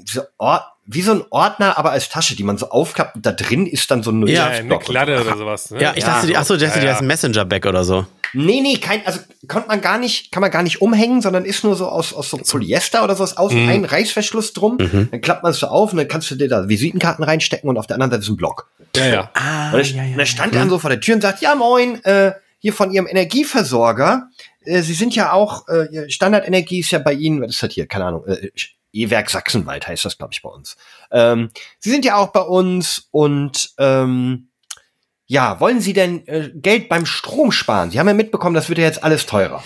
diese 0.00 0.30
Ort, 0.38 0.64
wie 0.90 1.02
so 1.02 1.12
ein 1.12 1.22
Ordner, 1.28 1.76
aber 1.76 1.90
als 1.90 2.08
Tasche, 2.08 2.34
die 2.34 2.42
man 2.42 2.56
so 2.56 2.70
aufklappt 2.70 3.16
und 3.16 3.26
da 3.26 3.32
drin 3.32 3.66
ist 3.66 3.90
dann 3.90 4.02
so 4.02 4.10
ein 4.10 4.26
Ja, 4.26 4.46
eine 4.46 4.78
Kladde 4.78 5.20
oder 5.20 5.36
sowas. 5.36 5.70
Ne? 5.70 5.82
Ja, 5.82 5.92
ich 5.94 6.02
dachte, 6.02 6.26
die, 6.26 6.36
ach 6.36 6.46
so, 6.46 6.54
ich 6.54 6.62
dachte, 6.62 6.78
ja, 6.78 6.84
die 6.84 6.90
heißt 6.90 7.02
Messenger-Bag 7.02 7.66
oder 7.66 7.84
so. 7.84 8.06
Nee, 8.32 8.60
nee, 8.62 8.78
kein, 8.78 9.06
also 9.06 9.20
konnte 9.48 9.68
man 9.68 9.82
gar 9.82 9.98
nicht, 9.98 10.32
kann 10.32 10.40
man 10.40 10.50
gar 10.50 10.62
nicht 10.62 10.80
umhängen, 10.80 11.20
sondern 11.20 11.44
ist 11.44 11.62
nur 11.62 11.76
so 11.76 11.88
aus, 11.88 12.14
aus 12.14 12.30
so 12.30 12.38
Polyester 12.38 13.04
oder 13.04 13.14
so 13.16 13.22
aus 13.22 13.36
außen 13.36 13.62
mhm. 13.62 13.68
ein 13.68 13.84
Reißverschluss 13.84 14.54
drum. 14.54 14.78
Mhm. 14.80 15.08
Dann 15.10 15.20
klappt 15.20 15.42
man 15.42 15.52
es 15.52 15.58
so 15.58 15.66
auf 15.66 15.92
und 15.92 15.98
dann 15.98 16.08
kannst 16.08 16.30
du 16.30 16.36
dir 16.36 16.48
da 16.48 16.68
Visitenkarten 16.68 17.22
reinstecken 17.22 17.68
und 17.68 17.76
auf 17.76 17.86
der 17.86 17.96
anderen 17.96 18.12
Seite 18.12 18.22
ist 18.22 18.30
ein 18.30 18.36
Block. 18.36 18.70
Ja, 18.96 19.06
ja. 19.06 19.30
Ah, 19.34 19.72
und, 19.72 19.80
er, 19.80 19.84
ja, 19.84 20.04
ja. 20.04 20.12
und 20.14 20.18
er 20.18 20.26
stand 20.26 20.54
dann 20.54 20.70
so 20.70 20.78
vor 20.78 20.88
der 20.88 21.00
Tür 21.00 21.16
und 21.16 21.20
sagt, 21.20 21.42
ja 21.42 21.54
moin, 21.54 22.02
äh, 22.04 22.32
hier 22.60 22.72
von 22.72 22.90
Ihrem 22.90 23.06
Energieversorger. 23.06 24.28
Äh, 24.64 24.80
Sie 24.80 24.94
sind 24.94 25.14
ja 25.14 25.32
auch, 25.32 25.68
äh, 25.68 26.10
Standardenergie 26.10 26.80
ist 26.80 26.90
ja 26.90 26.98
bei 26.98 27.12
Ihnen, 27.12 27.42
was 27.42 27.50
ist 27.50 27.62
das 27.62 27.72
hier, 27.74 27.86
keine 27.86 28.06
Ahnung, 28.06 28.26
äh, 28.26 28.50
E-Werk 28.92 29.30
Sachsenwald 29.30 29.86
heißt 29.86 30.04
das, 30.04 30.18
glaube 30.18 30.32
ich, 30.32 30.42
bei 30.42 30.50
uns. 30.50 30.76
Ähm, 31.10 31.50
Sie 31.78 31.90
sind 31.90 32.04
ja 32.04 32.16
auch 32.16 32.28
bei 32.28 32.40
uns 32.40 33.08
und 33.10 33.70
ähm, 33.78 34.48
ja, 35.26 35.60
wollen 35.60 35.80
Sie 35.80 35.92
denn 35.92 36.26
äh, 36.26 36.50
Geld 36.54 36.88
beim 36.88 37.04
Strom 37.04 37.52
sparen? 37.52 37.90
Sie 37.90 37.98
haben 37.98 38.08
ja 38.08 38.14
mitbekommen, 38.14 38.54
das 38.54 38.68
wird 38.68 38.78
ja 38.78 38.86
jetzt 38.86 39.04
alles 39.04 39.26
teurer. 39.26 39.62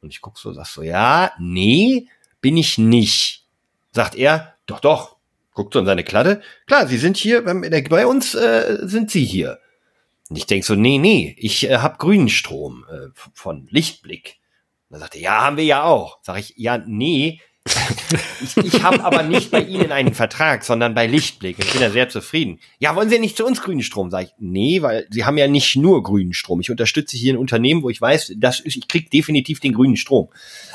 Und 0.00 0.10
ich 0.10 0.20
guck 0.20 0.38
so, 0.38 0.52
sag 0.52 0.66
so, 0.66 0.82
ja, 0.82 1.32
nee, 1.38 2.08
bin 2.40 2.56
ich 2.56 2.78
nicht. 2.78 3.44
Sagt 3.92 4.14
er, 4.14 4.54
doch, 4.66 4.80
doch. 4.80 5.16
Guckt 5.52 5.72
so 5.72 5.80
in 5.80 5.86
seine 5.86 6.04
Kladde. 6.04 6.42
Klar, 6.66 6.86
Sie 6.86 6.98
sind 6.98 7.16
hier, 7.16 7.42
bei 7.42 8.06
uns 8.06 8.34
äh, 8.34 8.78
sind 8.82 9.10
Sie 9.10 9.24
hier. 9.24 9.58
Und 10.28 10.36
ich 10.36 10.46
denk 10.46 10.64
so, 10.64 10.74
nee, 10.74 10.98
nee, 10.98 11.34
ich 11.38 11.68
äh, 11.68 11.78
hab 11.78 11.98
grünen 11.98 12.28
Strom 12.28 12.84
äh, 12.90 13.08
von 13.32 13.66
Lichtblick. 13.70 14.38
Und 14.88 14.94
dann 14.94 15.00
sagt 15.00 15.14
er, 15.14 15.20
ja, 15.20 15.40
haben 15.42 15.56
wir 15.56 15.64
ja 15.64 15.84
auch. 15.84 16.18
Sag 16.22 16.38
ich, 16.38 16.54
ja, 16.56 16.78
nee, 16.78 17.40
ich, 18.42 18.56
ich 18.56 18.82
habe 18.82 19.04
aber 19.04 19.22
nicht 19.22 19.50
bei 19.50 19.60
Ihnen 19.60 19.92
einen 19.92 20.14
Vertrag, 20.14 20.64
sondern 20.64 20.94
bei 20.94 21.06
Lichtblick. 21.06 21.58
Ich 21.58 21.72
bin 21.72 21.80
ja 21.80 21.90
sehr 21.90 22.08
zufrieden. 22.08 22.60
Ja, 22.78 22.94
wollen 22.94 23.08
Sie 23.08 23.18
nicht 23.18 23.36
zu 23.36 23.44
uns 23.44 23.60
grünen 23.60 23.82
Strom? 23.82 24.10
Sag 24.10 24.24
ich, 24.24 24.30
nee, 24.38 24.82
weil 24.82 25.06
Sie 25.10 25.24
haben 25.24 25.38
ja 25.38 25.48
nicht 25.48 25.76
nur 25.76 26.02
grünen 26.02 26.32
Strom. 26.32 26.60
Ich 26.60 26.70
unterstütze 26.70 27.16
hier 27.16 27.34
ein 27.34 27.38
Unternehmen, 27.38 27.82
wo 27.82 27.90
ich 27.90 28.00
weiß, 28.00 28.34
dass 28.36 28.60
ich 28.64 28.86
krieg 28.88 29.10
definitiv 29.10 29.60
den 29.60 29.74
grünen 29.74 29.96
Strom. 29.96 30.28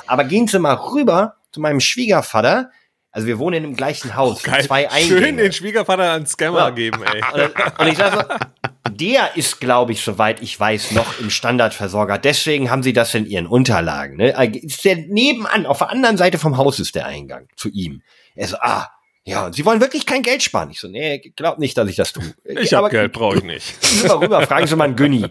Aber 0.08 0.24
gehen 0.24 0.48
Sie 0.48 0.60
mal 0.60 0.74
rüber 0.74 1.36
zu 1.52 1.62
meinem 1.62 1.80
Schwiegervater. 1.80 2.72
Also 3.12 3.28
wir 3.28 3.40
wohnen 3.40 3.58
in 3.58 3.64
dem 3.64 3.76
gleichen 3.76 4.16
Haus. 4.16 4.42
Oh, 4.48 4.62
zwei 4.62 4.90
Eingänge. 4.90 5.22
Schön 5.22 5.38
den 5.38 5.52
Schwiegervater 5.52 6.12
an 6.12 6.26
Scammer 6.26 6.60
ja. 6.60 6.70
geben, 6.70 7.02
ey. 7.04 7.22
Und, 7.34 7.80
und 7.80 7.88
ich 7.88 7.98
sag 7.98 8.14
so, 8.14 8.46
der 8.90 9.36
ist, 9.38 9.60
glaube 9.60 9.92
ich, 9.92 10.02
soweit 10.02 10.42
ich 10.42 10.60
weiß, 10.60 10.92
noch 10.92 11.20
im 11.20 11.30
Standardversorger. 11.30 12.18
Deswegen 12.18 12.72
haben 12.72 12.84
sie 12.84 12.94
das 12.94 13.14
in 13.14 13.26
ihren 13.26 13.48
Unterlagen. 13.48 14.18
Ne? 14.18 14.36
Äh, 14.36 14.58
ist 14.58 14.84
der 14.86 14.98
nebenan, 14.98 15.66
auf 15.66 15.80
der 15.80 15.90
anderen 15.90 16.18
Seite 16.18 16.40
vom 16.40 16.58
Haus 16.58 16.80
ist 16.80 16.96
der 16.96 17.06
Eingang 17.06 17.48
zu 17.56 17.70
ihm. 17.70 18.02
Er 18.36 18.48
so, 18.48 18.58
ah, 18.60 18.90
ja, 19.24 19.46
und 19.46 19.54
sie 19.54 19.66
wollen 19.66 19.82
wirklich 19.82 20.06
kein 20.06 20.24
Geld 20.24 20.42
sparen. 20.42 20.72
Ich 20.72 20.80
so, 20.80 20.88
nee, 20.88 21.20
glaub 21.36 21.60
nicht, 21.60 21.78
dass 21.78 21.88
ich 21.88 21.96
das 21.96 22.12
tue. 22.14 22.34
Ich 22.44 22.74
habe 22.74 22.90
Geld, 22.90 23.12
brauche 23.12 23.38
ich 23.38 23.44
nicht. 23.44 23.76
Rüber, 24.04 24.22
rüber, 24.22 24.48
fragen 24.48 24.66
Sie 24.66 24.76
mal 24.76 24.86
einen 24.86 24.96
Günni. 24.96 25.28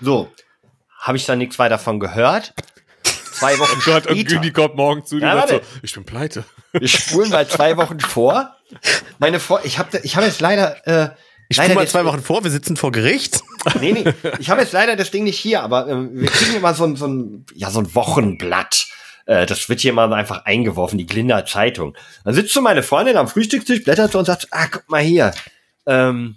So, 0.00 0.30
habe 0.98 1.16
ich 1.16 1.26
dann 1.26 1.38
nichts 1.38 1.58
weiter 1.58 1.78
von 1.78 1.98
gehört. 1.98 2.54
Zwei 3.32 3.58
Wochen 3.58 3.78
oh 3.78 3.82
Gott, 3.84 4.04
später. 4.04 4.10
und 4.10 4.28
Günni 4.28 4.50
kommt 4.52 4.76
morgen 4.76 5.04
zu 5.04 5.18
dir 5.18 5.26
Ja, 5.26 5.42
und 5.42 5.48
so, 5.48 5.60
ich 5.82 5.92
bin 5.92 6.04
pleite. 6.04 6.44
Wir 6.72 6.86
spulen 6.86 7.30
mal 7.30 7.48
zwei 7.48 7.76
Wochen 7.76 7.98
vor. 7.98 8.56
Meine 9.18 9.40
vor, 9.40 9.60
ich 9.64 9.78
habe, 9.78 9.98
ich 10.04 10.14
habe 10.16 10.26
jetzt 10.26 10.40
leider, 10.40 10.86
äh, 10.86 11.10
Ich 11.52 11.58
leider 11.58 11.74
mal 11.74 11.86
zwei 11.86 12.06
Wochen 12.06 12.22
vor, 12.22 12.44
wir 12.44 12.50
sitzen 12.50 12.76
vor 12.76 12.92
Gericht. 12.92 13.42
Nee, 13.80 13.92
nee, 13.92 14.12
ich 14.40 14.50
habe 14.50 14.60
jetzt 14.60 14.72
leider 14.72 14.96
das 14.96 15.12
Ding 15.12 15.22
nicht 15.22 15.38
hier, 15.38 15.62
aber 15.62 15.86
ähm, 15.86 16.10
wir 16.14 16.28
kriegen 16.28 16.56
immer 16.56 16.74
so 16.74 16.82
ein, 16.82 16.96
so 16.96 17.06
ein, 17.06 17.46
ja, 17.54 17.70
so 17.70 17.78
ein 17.78 17.94
Wochenblatt. 17.94 18.88
Äh, 19.26 19.46
das 19.46 19.68
wird 19.68 19.78
hier 19.78 19.92
mal 19.92 20.12
einfach 20.12 20.46
eingeworfen, 20.46 20.98
die 20.98 21.06
Glinder 21.06 21.46
Zeitung. 21.46 21.96
Dann 22.24 22.34
sitzt 22.34 22.54
so 22.54 22.60
meine 22.60 22.82
Freundin 22.82 23.16
am 23.16 23.28
Frühstückstisch, 23.28 23.84
blättert 23.84 24.10
so 24.10 24.18
und 24.18 24.24
sagt, 24.24 24.48
ah, 24.50 24.66
guck 24.68 24.90
mal 24.90 25.00
hier. 25.00 25.32
Ähm, 25.86 26.36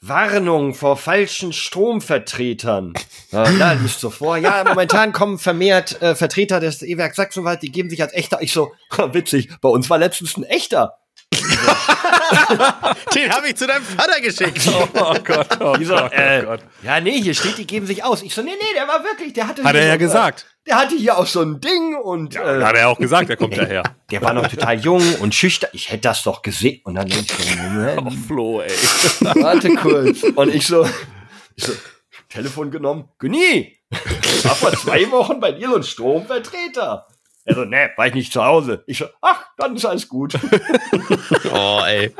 Warnung 0.00 0.74
vor 0.74 0.98
falschen 0.98 1.54
Stromvertretern. 1.54 2.92
Ja, 3.32 3.50
na, 3.50 3.74
nicht 3.74 3.98
so 3.98 4.10
vor. 4.10 4.36
Ja, 4.36 4.62
momentan 4.66 5.12
kommen 5.12 5.38
vermehrt 5.38 6.02
äh, 6.02 6.14
Vertreter 6.14 6.60
des 6.60 6.82
E-Werk 6.82 7.14
Sachsenwald, 7.14 7.62
die 7.62 7.72
geben 7.72 7.88
sich 7.88 8.02
als 8.02 8.12
echter. 8.12 8.42
Ich 8.42 8.52
so, 8.52 8.72
witzig, 9.12 9.50
bei 9.60 9.68
uns 9.70 9.88
war 9.88 9.98
letztens 9.98 10.36
ein 10.36 10.44
echter. 10.44 10.98
Den 13.14 13.30
habe 13.32 13.48
ich 13.48 13.56
zu 13.56 13.66
deinem 13.66 13.82
Vater 13.84 14.20
geschickt. 14.20 14.60
Oh 14.94 15.14
Gott, 15.24 15.48
oh 15.60 15.76
so, 15.82 15.94
Gott, 15.94 16.12
äh, 16.12 16.40
oh 16.42 16.46
Gott. 16.46 16.60
Ja, 16.82 17.00
nee, 17.00 17.20
hier 17.20 17.34
steht, 17.34 17.58
die 17.58 17.66
geben 17.66 17.86
sich 17.86 18.04
aus. 18.04 18.22
Ich 18.22 18.34
so, 18.34 18.42
nee, 18.42 18.52
nee, 18.58 18.74
der 18.74 18.88
war 18.88 19.04
wirklich, 19.04 19.32
der 19.32 19.48
hatte 19.48 19.62
Hat 19.64 19.74
er 19.74 19.86
ja 19.86 19.92
so, 19.94 19.98
gesagt. 19.98 20.46
Äh, 20.64 20.68
der 20.68 20.76
hatte 20.78 20.96
hier 20.96 21.16
auch 21.18 21.26
so 21.26 21.40
ein 21.42 21.60
Ding 21.60 21.96
und 21.96 22.34
Ja, 22.34 22.58
äh, 22.60 22.62
hat 22.64 22.76
er 22.76 22.88
auch 22.88 22.98
gesagt, 22.98 23.30
er 23.30 23.36
kommt 23.36 23.56
daher. 23.56 23.82
der 24.10 24.22
war 24.22 24.32
noch 24.34 24.48
total 24.48 24.78
jung 24.78 25.02
und 25.16 25.34
schüchtern. 25.34 25.70
Ich 25.72 25.90
hätte 25.90 26.02
das 26.02 26.22
doch 26.22 26.42
gesehen. 26.42 26.80
Und 26.84 26.94
dann 26.96 27.08
denk 27.08 27.26
ich 27.38 27.50
so, 27.50 27.56
Moment, 27.62 28.26
Flo, 28.26 28.60
ey. 28.60 28.70
warte 29.42 29.74
kurz. 29.76 30.22
Und 30.22 30.54
ich 30.54 30.66
so, 30.66 30.84
ich 31.56 31.64
so, 31.64 31.72
Telefon 32.28 32.70
genommen. 32.70 33.08
Genie, 33.18 33.78
war 34.42 34.54
vor 34.54 34.72
zwei 34.72 35.10
Wochen 35.10 35.40
bei 35.40 35.52
dir 35.52 35.70
so 35.70 35.76
ein 35.76 35.82
Stromvertreter. 35.82 37.06
Er 37.48 37.54
so, 37.54 37.64
ne, 37.64 37.90
war 37.96 38.06
ich 38.06 38.12
nicht 38.12 38.30
zu 38.30 38.44
Hause. 38.44 38.84
Ich 38.86 38.98
so, 38.98 39.06
ach, 39.22 39.46
dann 39.56 39.74
ist 39.74 39.86
alles 39.86 40.06
gut. 40.06 40.34
Oh, 41.50 41.80
ey. 41.86 42.14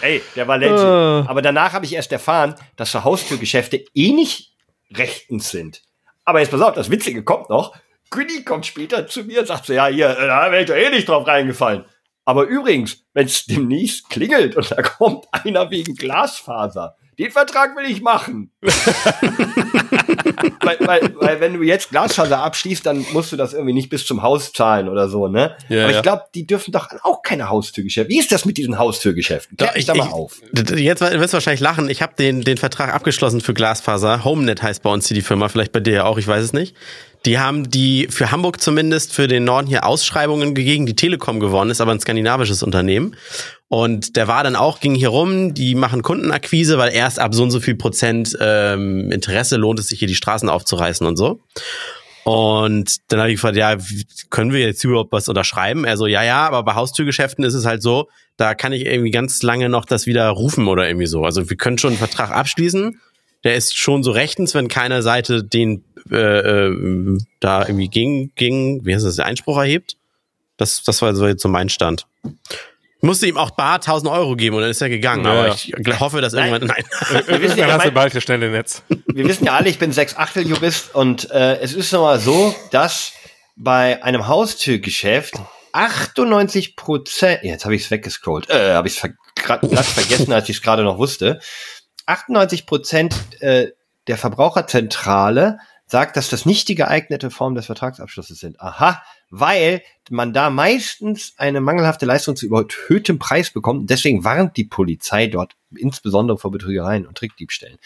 Ey, 0.00 0.22
der 0.34 0.48
war 0.48 0.56
legend. 0.56 0.78
Ah. 0.78 1.24
Aber 1.28 1.42
danach 1.42 1.74
habe 1.74 1.84
ich 1.84 1.92
erst 1.92 2.10
erfahren, 2.10 2.54
dass 2.76 2.92
so 2.92 3.04
Haustürgeschäfte 3.04 3.84
eh 3.94 4.12
nicht 4.12 4.54
rechtens 4.94 5.50
sind. 5.50 5.82
Aber 6.24 6.40
jetzt 6.40 6.50
pass 6.50 6.62
auf, 6.62 6.74
das 6.74 6.90
Witzige 6.90 7.22
kommt 7.22 7.50
noch. 7.50 7.74
Günni 8.10 8.44
kommt 8.44 8.64
später 8.64 9.06
zu 9.06 9.24
mir 9.24 9.40
und 9.40 9.46
sagt 9.46 9.66
so, 9.66 9.74
ja, 9.74 9.86
hier, 9.86 10.10
äh, 10.10 10.26
da 10.26 10.50
wäre 10.50 10.62
ich 10.62 10.68
doch 10.68 10.74
eh 10.74 10.88
nicht 10.88 11.08
drauf 11.08 11.26
reingefallen. 11.26 11.84
Aber 12.24 12.44
übrigens, 12.44 13.04
wenn 13.12 13.26
es 13.26 13.44
demnächst 13.44 14.08
klingelt 14.08 14.56
und 14.56 14.70
da 14.70 14.80
kommt 14.80 15.26
einer 15.32 15.70
wegen 15.70 15.94
Glasfaser, 15.96 16.96
den 17.18 17.30
Vertrag 17.30 17.76
will 17.76 17.90
ich 17.90 18.00
machen. 18.00 18.52
weil, 20.60 20.76
weil, 20.80 21.14
weil 21.16 21.40
wenn 21.40 21.54
du 21.54 21.62
jetzt 21.62 21.90
Glasfaser 21.90 22.42
abschließt, 22.42 22.84
dann 22.84 23.04
musst 23.12 23.32
du 23.32 23.36
das 23.36 23.52
irgendwie 23.52 23.72
nicht 23.72 23.88
bis 23.88 24.06
zum 24.06 24.22
Haus 24.22 24.52
zahlen 24.52 24.88
oder 24.88 25.08
so, 25.08 25.28
ne? 25.28 25.56
Ja, 25.68 25.84
Aber 25.84 25.96
ich 25.96 26.02
glaube, 26.02 26.24
die 26.34 26.46
dürfen 26.46 26.72
doch 26.72 26.88
auch 27.02 27.22
keine 27.22 27.48
Haustürgeschäfte. 27.48 28.10
Wie 28.10 28.18
ist 28.18 28.32
das 28.32 28.44
mit 28.44 28.56
diesen 28.56 28.78
Haustürgeschäften? 28.78 29.56
Klär 29.56 29.72
mich 29.74 29.86
da 29.86 29.94
mal 29.94 30.08
auf. 30.08 30.40
Jetzt 30.76 31.00
wirst 31.00 31.32
du 31.32 31.34
wahrscheinlich 31.34 31.60
lachen. 31.60 31.88
Ich 31.88 32.02
habe 32.02 32.14
den, 32.18 32.42
den 32.42 32.56
Vertrag 32.56 32.94
abgeschlossen 32.94 33.40
für 33.40 33.54
Glasfaser. 33.54 34.24
HomeNet 34.24 34.62
heißt 34.62 34.82
bei 34.82 34.90
uns 34.90 35.08
hier 35.08 35.14
die 35.14 35.22
Firma, 35.22 35.48
vielleicht 35.48 35.72
bei 35.72 35.80
dir 35.80 35.94
ja 35.94 36.04
auch, 36.04 36.18
ich 36.18 36.26
weiß 36.26 36.44
es 36.44 36.52
nicht. 36.52 36.74
Die 37.26 37.38
haben 37.38 37.70
die 37.70 38.06
für 38.10 38.30
Hamburg 38.30 38.60
zumindest 38.60 39.12
für 39.12 39.28
den 39.28 39.44
Norden 39.44 39.66
hier 39.66 39.86
Ausschreibungen 39.86 40.54
gegen 40.54 40.84
die 40.84 40.96
Telekom 40.96 41.40
gewonnen, 41.40 41.70
ist 41.70 41.80
aber 41.80 41.92
ein 41.92 42.00
skandinavisches 42.00 42.62
Unternehmen. 42.62 43.16
Und 43.68 44.16
der 44.16 44.28
war 44.28 44.44
dann 44.44 44.56
auch, 44.56 44.80
ging 44.80 44.94
hier 44.94 45.08
rum, 45.08 45.54
die 45.54 45.74
machen 45.74 46.02
Kundenakquise, 46.02 46.76
weil 46.76 46.92
erst 46.92 47.18
ab 47.18 47.34
so 47.34 47.42
und 47.42 47.50
so 47.50 47.60
viel 47.60 47.74
Prozent 47.74 48.36
ähm, 48.40 49.10
Interesse 49.10 49.56
lohnt 49.56 49.80
es 49.80 49.88
sich 49.88 49.98
hier 49.98 50.08
die 50.08 50.14
Straßen 50.14 50.48
aufzureißen 50.48 51.06
und 51.06 51.16
so. 51.16 51.40
Und 52.24 52.96
dann 53.08 53.20
habe 53.20 53.30
ich 53.30 53.36
gefragt, 53.36 53.56
ja, 53.56 53.76
können 54.30 54.52
wir 54.52 54.60
jetzt 54.60 54.82
überhaupt 54.82 55.12
was 55.12 55.28
unterschreiben? 55.28 55.84
Er 55.84 55.96
so, 55.96 56.06
ja, 56.06 56.22
ja, 56.22 56.46
aber 56.46 56.62
bei 56.62 56.74
Haustürgeschäften 56.74 57.44
ist 57.44 57.54
es 57.54 57.66
halt 57.66 57.82
so, 57.82 58.08
da 58.36 58.54
kann 58.54 58.72
ich 58.72 58.86
irgendwie 58.86 59.10
ganz 59.10 59.42
lange 59.42 59.68
noch 59.68 59.84
das 59.84 60.06
wieder 60.06 60.28
rufen 60.30 60.66
oder 60.66 60.86
irgendwie 60.88 61.06
so. 61.06 61.24
Also 61.24 61.50
wir 61.50 61.56
können 61.56 61.76
schon 61.76 61.90
einen 61.90 61.98
Vertrag 61.98 62.30
abschließen. 62.30 62.98
Der 63.44 63.54
ist 63.54 63.76
schon 63.76 64.02
so 64.02 64.10
rechtens, 64.10 64.54
wenn 64.54 64.68
keine 64.68 65.02
Seite 65.02 65.44
den 65.44 65.84
äh, 66.10 66.16
äh, 66.16 67.18
da 67.40 67.66
irgendwie 67.66 67.88
gegen, 67.88 68.34
gegen, 68.34 68.84
wie 68.84 68.94
heißt 68.94 69.04
das, 69.04 69.18
Einspruch 69.18 69.58
erhebt. 69.58 69.96
Das, 70.56 70.82
das 70.82 71.02
war 71.02 71.14
so 71.14 71.26
jetzt 71.26 71.42
so 71.42 71.48
mein 71.48 71.68
Stand. 71.68 72.06
Ich 72.24 73.02
musste 73.02 73.26
ihm 73.26 73.36
auch 73.36 73.50
bar 73.50 73.74
1000 73.74 74.10
Euro 74.10 74.36
geben 74.36 74.56
und 74.56 74.62
dann 74.62 74.70
ist 74.70 74.80
er 74.80 74.88
gegangen. 74.88 75.24
Ja, 75.24 75.32
aber 75.32 75.48
ja. 75.48 75.54
ich 75.54 76.00
hoffe, 76.00 76.20
dass 76.20 76.32
irgendwann, 76.32 76.66
nein. 76.66 76.84
Wir 77.26 77.42
wissen 77.42 77.58
ja, 77.58 77.72
hast 77.72 77.86
du 77.86 77.90
bald 77.90 78.14
das 78.14 78.22
schnelle 78.22 78.50
Netz. 78.50 78.82
wir 78.88 79.28
wissen 79.28 79.44
ja 79.44 79.52
alle, 79.52 79.68
ich 79.68 79.78
bin 79.78 79.92
sechs 79.92 80.16
Achtel 80.16 80.46
Jurist 80.46 80.94
und 80.94 81.30
äh, 81.30 81.58
es 81.58 81.74
ist 81.74 81.92
nun 81.92 82.02
mal 82.02 82.18
so, 82.18 82.54
dass 82.70 83.12
bei 83.56 84.02
einem 84.02 84.26
Haustürgeschäft 84.26 85.34
98 85.72 86.76
Prozent, 86.76 87.42
jetzt 87.42 87.64
habe 87.64 87.74
ich 87.74 87.82
es 87.82 87.90
weggescrollt, 87.90 88.48
äh, 88.48 88.74
habe 88.74 88.88
ich 88.88 88.94
es 88.94 89.00
ver 89.00 89.10
vergessen, 89.36 90.32
als 90.32 90.48
ich 90.48 90.56
es 90.56 90.62
gerade 90.62 90.84
noch 90.84 90.98
wusste. 90.98 91.40
98 92.06 92.66
Prozent 92.66 93.14
äh, 93.40 93.68
der 94.06 94.16
Verbraucherzentrale 94.16 95.58
sagt, 95.86 96.16
dass 96.16 96.30
das 96.30 96.46
nicht 96.46 96.68
die 96.68 96.74
geeignete 96.74 97.30
Form 97.30 97.54
des 97.54 97.66
Vertragsabschlusses 97.66 98.38
sind. 98.38 98.60
Aha, 98.60 99.02
weil 99.30 99.82
man 100.10 100.32
da 100.32 100.50
meistens 100.50 101.34
eine 101.36 101.60
mangelhafte 101.60 102.06
Leistung 102.06 102.36
zu 102.36 102.46
überhöhtem 102.46 103.18
Preis 103.18 103.50
bekommt. 103.50 103.90
Deswegen 103.90 104.24
warnt 104.24 104.56
die 104.56 104.64
Polizei 104.64 105.26
dort 105.26 105.54
insbesondere 105.76 106.38
vor 106.38 106.50
Betrügereien 106.50 107.06
und 107.06 107.16
Trickdiebstählen 107.16 107.78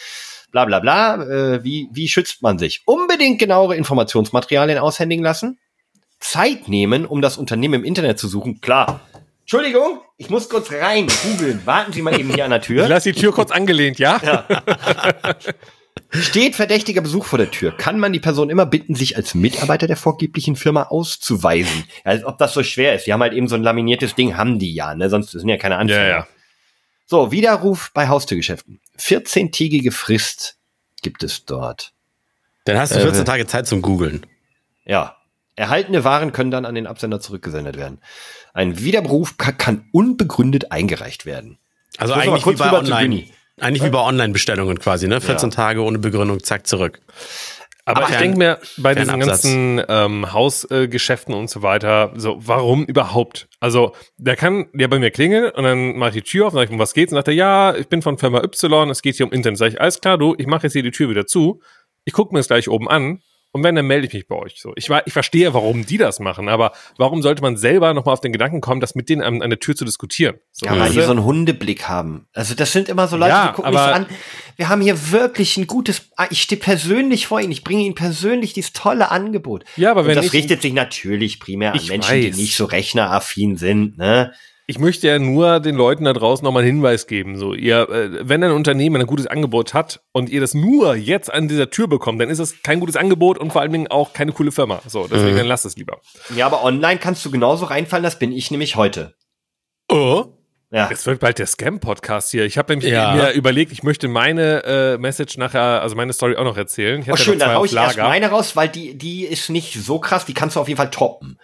bla 0.51 0.65
bla 0.65 0.81
bla. 0.81 1.23
Äh, 1.23 1.65
wie, 1.65 1.89
wie 1.93 2.09
schützt 2.09 2.43
man 2.43 2.59
sich? 2.59 2.83
Unbedingt 2.87 3.39
genauere 3.39 3.77
Informationsmaterialien 3.77 4.79
aushändigen 4.79 5.25
lassen. 5.25 5.59
Zeit 6.21 6.69
nehmen, 6.69 7.07
um 7.07 7.23
das 7.23 7.39
Unternehmen 7.39 7.75
im 7.75 7.85
Internet 7.85 8.19
zu 8.19 8.29
suchen. 8.29 8.61
Klar. 8.61 9.01
Entschuldigung, 9.51 10.03
ich 10.19 10.29
muss 10.29 10.51
kurz 10.51 10.71
rein 10.71 11.07
googeln. 11.23 11.63
Warten 11.65 11.91
Sie 11.95 12.03
mal 12.03 12.21
eben 12.21 12.31
hier 12.35 12.45
an 12.45 12.51
der 12.51 12.61
Ich 12.61 12.67
Tür. 12.67 12.87
lass 12.87 13.05
die 13.05 13.15
Tür 13.15 13.33
kurz 13.33 13.51
angelehnt, 13.51 13.99
ja? 13.99 14.21
Steht 16.11 16.55
verdächtiger 16.55 17.01
Besuch 17.01 17.25
vor 17.25 17.39
der 17.39 17.51
Tür. 17.51 17.75
Kann 17.75 17.99
man 17.99 18.13
die 18.13 18.21
Person 18.21 18.51
immer 18.51 18.67
bitten, 18.67 18.95
sich 18.95 19.17
als 19.17 19.35
Mitarbeiter 19.35 19.87
der 19.87 19.97
vorgeblichen 19.97 20.55
Firma 20.55 20.83
auszuweisen? 20.89 21.85
Ja, 22.05 22.11
als 22.11 22.25
ob 22.25 22.37
das 22.37 22.53
so 22.53 22.63
schwer 22.63 22.95
ist. 22.95 23.07
Die 23.07 23.13
haben 23.15 23.23
halt 23.23 23.33
eben 23.33 23.49
so 23.49 23.55
ein 23.55 23.63
laminiertes 23.63 24.15
Ding, 24.15 24.37
haben 24.37 24.59
die 24.59 24.75
ja, 24.75 24.95
ne? 24.95 25.09
Sonst 25.09 25.31
sind 25.31 25.49
ja 25.49 25.57
keine 25.57 25.79
Anfänger. 25.79 26.03
Ja, 26.03 26.09
ja. 26.09 26.27
So, 27.07 27.33
Widerruf 27.33 27.91
bei 27.95 28.07
Haustürgeschäften. 28.09 28.81
14-tägige 28.99 29.93
Frist 29.93 30.59
gibt 31.01 31.23
es 31.23 31.47
dort. 31.47 31.95
Dann 32.67 32.77
hast 32.79 32.95
du 32.95 32.99
Äh, 32.99 33.03
14 33.03 33.25
Tage 33.25 33.47
Zeit 33.47 33.67
zum 33.67 33.81
Googeln. 33.81 34.27
Ja. 34.85 35.15
Erhaltene 35.57 36.05
Waren 36.05 36.33
können 36.33 36.51
dann 36.51 36.67
an 36.67 36.75
den 36.77 36.87
Absender 36.87 37.19
zurückgesendet 37.19 37.77
werden. 37.79 38.01
Ein 38.55 38.79
Widerruf 38.81 39.37
ka- 39.37 39.53
kann 39.53 39.85
unbegründet 39.93 40.73
eingereicht 40.73 41.27
werden. 41.27 41.59
Also 41.99 42.15
eigentlich 42.15 42.47
wie 42.47 42.55
bei 42.55 42.73
Online. 42.73 43.25
Eigentlich 43.61 43.83
wie 43.83 43.91
bei 43.91 43.99
Online-Bestellungen 44.01 44.79
quasi, 44.79 45.09
ne? 45.09 45.21
14 45.21 45.51
Ja. 45.51 45.57
Tage 45.57 45.83
ohne 45.83 45.99
Begründung, 45.99 46.43
zack, 46.43 46.67
zurück. 46.67 47.01
Aber, 47.85 48.03
Aber 48.05 48.11
ich 48.13 48.19
denke 48.19 48.37
mir, 48.39 48.59
bei 48.77 48.95
diesen 48.95 49.09
Fernabsatz. 49.09 49.43
ganzen 49.43 49.83
ähm, 49.89 50.33
Hausgeschäften 50.33 51.35
und 51.35 51.49
so 51.49 51.63
weiter, 51.63 52.13
so, 52.17 52.37
warum 52.39 52.85
überhaupt? 52.85 53.49
Also, 53.61 53.95
der 54.19 54.37
kann 54.37 54.67
ja 54.75 54.87
bei 54.89 54.99
mir 54.99 55.11
klingeln 55.11 55.51
und 55.53 55.65
dann 55.65 55.97
mache 55.97 56.11
ich 56.11 56.15
die 56.25 56.31
Tür 56.31 56.47
auf 56.49 56.53
und 56.53 56.59
sage 56.59 56.67
ich, 56.67 56.71
um 56.73 56.79
was 56.79 56.93
geht's? 56.93 57.13
Und 57.13 57.17
sagt 57.17 57.29
er, 57.29 57.35
ja, 57.35 57.75
ich 57.75 57.89
bin 57.89 58.03
von 58.03 58.19
Firma 58.19 58.43
Y, 58.45 58.91
es 58.91 59.01
geht 59.03 59.17
hier 59.17 59.25
um 59.27 59.33
Internet. 59.33 59.59
Sag 59.59 59.69
ich, 59.73 59.81
alles 59.81 60.01
klar, 60.01 60.19
du, 60.19 60.35
ich 60.37 60.47
mache 60.47 60.65
jetzt 60.65 60.75
hier 60.75 60.83
die 60.83 60.91
Tür 60.91 61.09
wieder 61.09 61.27
zu. 61.27 61.63
Ich 62.05 62.13
gucke 62.13 62.35
mir 62.35 62.41
das 62.41 62.49
gleich 62.49 62.69
oben 62.69 62.89
an 62.89 63.23
und 63.53 63.65
wenn, 63.65 63.75
dann 63.75 63.87
melde 63.87 64.07
ich 64.07 64.13
mich 64.13 64.29
bei 64.29 64.37
euch. 64.37 64.61
So, 64.61 64.73
ich, 64.77 64.89
ich 65.07 65.13
verstehe, 65.13 65.55
warum 65.55 65.87
die 65.87 65.97
das 65.97 66.21
machen, 66.21 66.49
aber 66.49 66.73
warum 66.99 67.23
sollte 67.23 67.41
man 67.43 67.57
selber 67.57 67.95
nochmal 67.95 68.13
auf 68.13 68.21
den 68.21 68.33
Gedanken 68.33 68.61
kommen, 68.61 68.81
das 68.81 68.95
mit 68.95 69.09
denen 69.09 69.23
an, 69.23 69.41
an 69.43 69.51
der 69.51 69.59
Tür 69.59 69.75
zu 69.75 69.85
diskutieren? 69.85 70.37
So, 70.53 70.67
Ja, 70.67 70.79
weil 70.79 70.91
die 70.93 71.01
so 71.01 71.11
einen 71.11 71.25
Hundeblick 71.25 71.89
haben. 71.89 72.27
Also 72.35 72.55
das 72.55 72.73
sind 72.73 72.89
immer 72.89 73.09
so 73.09 73.17
Leute, 73.17 73.31
Ja, 73.31 73.49
die 73.49 73.55
gucken 73.55 73.71
mich 73.73 73.81
so 73.81 73.87
an. 73.87 74.07
Wir 74.57 74.69
haben 74.69 74.81
hier 74.83 75.11
wirklich 75.13 75.57
ein 75.57 75.67
gutes, 75.67 76.11
ah, 76.17 76.27
ich 76.31 76.43
stehe 76.43 76.61
persönlich 76.61 77.27
vor 77.27 77.41
Ihnen, 77.41 77.53
ich 77.53 77.65
bringe 77.65 77.83
Ihnen 77.83 77.95
persönlich 77.95 78.53
dieses 78.53 78.73
tolle 78.73 79.11
Angebot. 79.11 79.65
Ja, 79.77 79.93
aber 79.93 80.01
Und 80.03 80.07
wenn 80.09 80.17
das 80.17 80.27
ich- 80.27 80.33
richtet 80.33 80.63
sich 80.63 80.73
natürlich 80.73 81.41
primär 81.41 81.73
an 81.73 81.81
Menschen, 81.87 82.21
die 82.21 82.29
weiß. 82.31 82.37
nicht 82.37 82.57
so 82.57 82.65
rechneraffin 82.67 83.57
sind, 83.57 83.97
ne? 83.99 84.33
Ich 84.71 84.79
möchte 84.79 85.07
ja 85.07 85.19
nur 85.19 85.61
den 85.61 85.77
Leuten 85.77 86.05
da 86.05 86.13
draußen 86.13 86.45
nochmal 86.45 86.63
einen 86.63 86.75
Hinweis 86.75 87.07
geben. 87.07 87.39
So, 87.39 87.55
ihr, 87.55 87.89
äh, 87.89 88.29
wenn 88.29 88.45
ein 88.45 88.51
Unternehmen 88.51 89.01
ein 89.01 89.07
gutes 89.07 89.27
Angebot 89.27 89.73
hat 89.73 90.03
und 90.13 90.29
ihr 90.29 90.43
das 90.43 90.53
nur 90.53 90.95
jetzt 90.95 91.33
an 91.33 91.49
dieser 91.49 91.71
Tür 91.71 91.89
bekommt, 91.89 92.21
dann 92.21 92.29
ist 92.29 92.39
es 92.39 92.63
kein 92.63 92.79
gutes 92.79 92.95
Angebot 92.95 93.39
und 93.39 93.51
vor 93.51 93.63
allen 93.63 93.73
Dingen 93.73 93.89
auch 93.89 94.13
keine 94.13 94.33
coole 94.33 94.53
Firma. 94.53 94.83
So, 94.87 95.09
deswegen 95.09 95.39
dann 95.39 95.47
lasst 95.47 95.65
es 95.65 95.77
lieber. 95.77 96.03
Ja, 96.37 96.45
aber 96.45 96.65
online 96.65 96.99
kannst 96.99 97.25
du 97.25 97.31
genauso 97.31 97.65
reinfallen, 97.65 98.03
das 98.03 98.19
bin 98.19 98.31
ich 98.31 98.51
nämlich 98.51 98.77
heute. 98.77 99.15
Oh. 99.91 100.35
Ja. 100.71 100.91
Es 100.93 101.07
wird 101.07 101.21
bald 101.21 101.39
der 101.39 101.47
Scam-Podcast 101.47 102.31
hier. 102.31 102.45
Ich 102.45 102.59
habe 102.59 102.71
nämlich 102.75 102.93
ja. 102.93 103.15
mir 103.15 103.31
überlegt, 103.31 103.73
ich 103.73 103.83
möchte 103.83 104.07
meine 104.07 104.65
äh, 104.65 104.99
Message 104.99 105.39
nachher, 105.39 105.81
also 105.81 105.97
meine 105.97 106.13
Story 106.13 106.37
auch 106.37 106.45
noch 106.45 106.59
erzählen. 106.59 107.01
Ich 107.01 107.11
oh, 107.11 107.17
schön, 107.17 107.39
dann 107.39 107.55
hau 107.55 107.65
ich 107.65 107.75
erst 107.75 107.97
meine 107.97 108.29
raus, 108.29 108.55
weil 108.55 108.69
die, 108.69 108.99
die 108.99 109.25
ist 109.25 109.49
nicht 109.49 109.73
so 109.73 109.99
krass, 109.99 110.27
die 110.27 110.35
kannst 110.35 110.57
du 110.57 110.61
auf 110.61 110.69
jeden 110.69 110.77
Fall 110.77 110.91
toppen. 110.91 111.39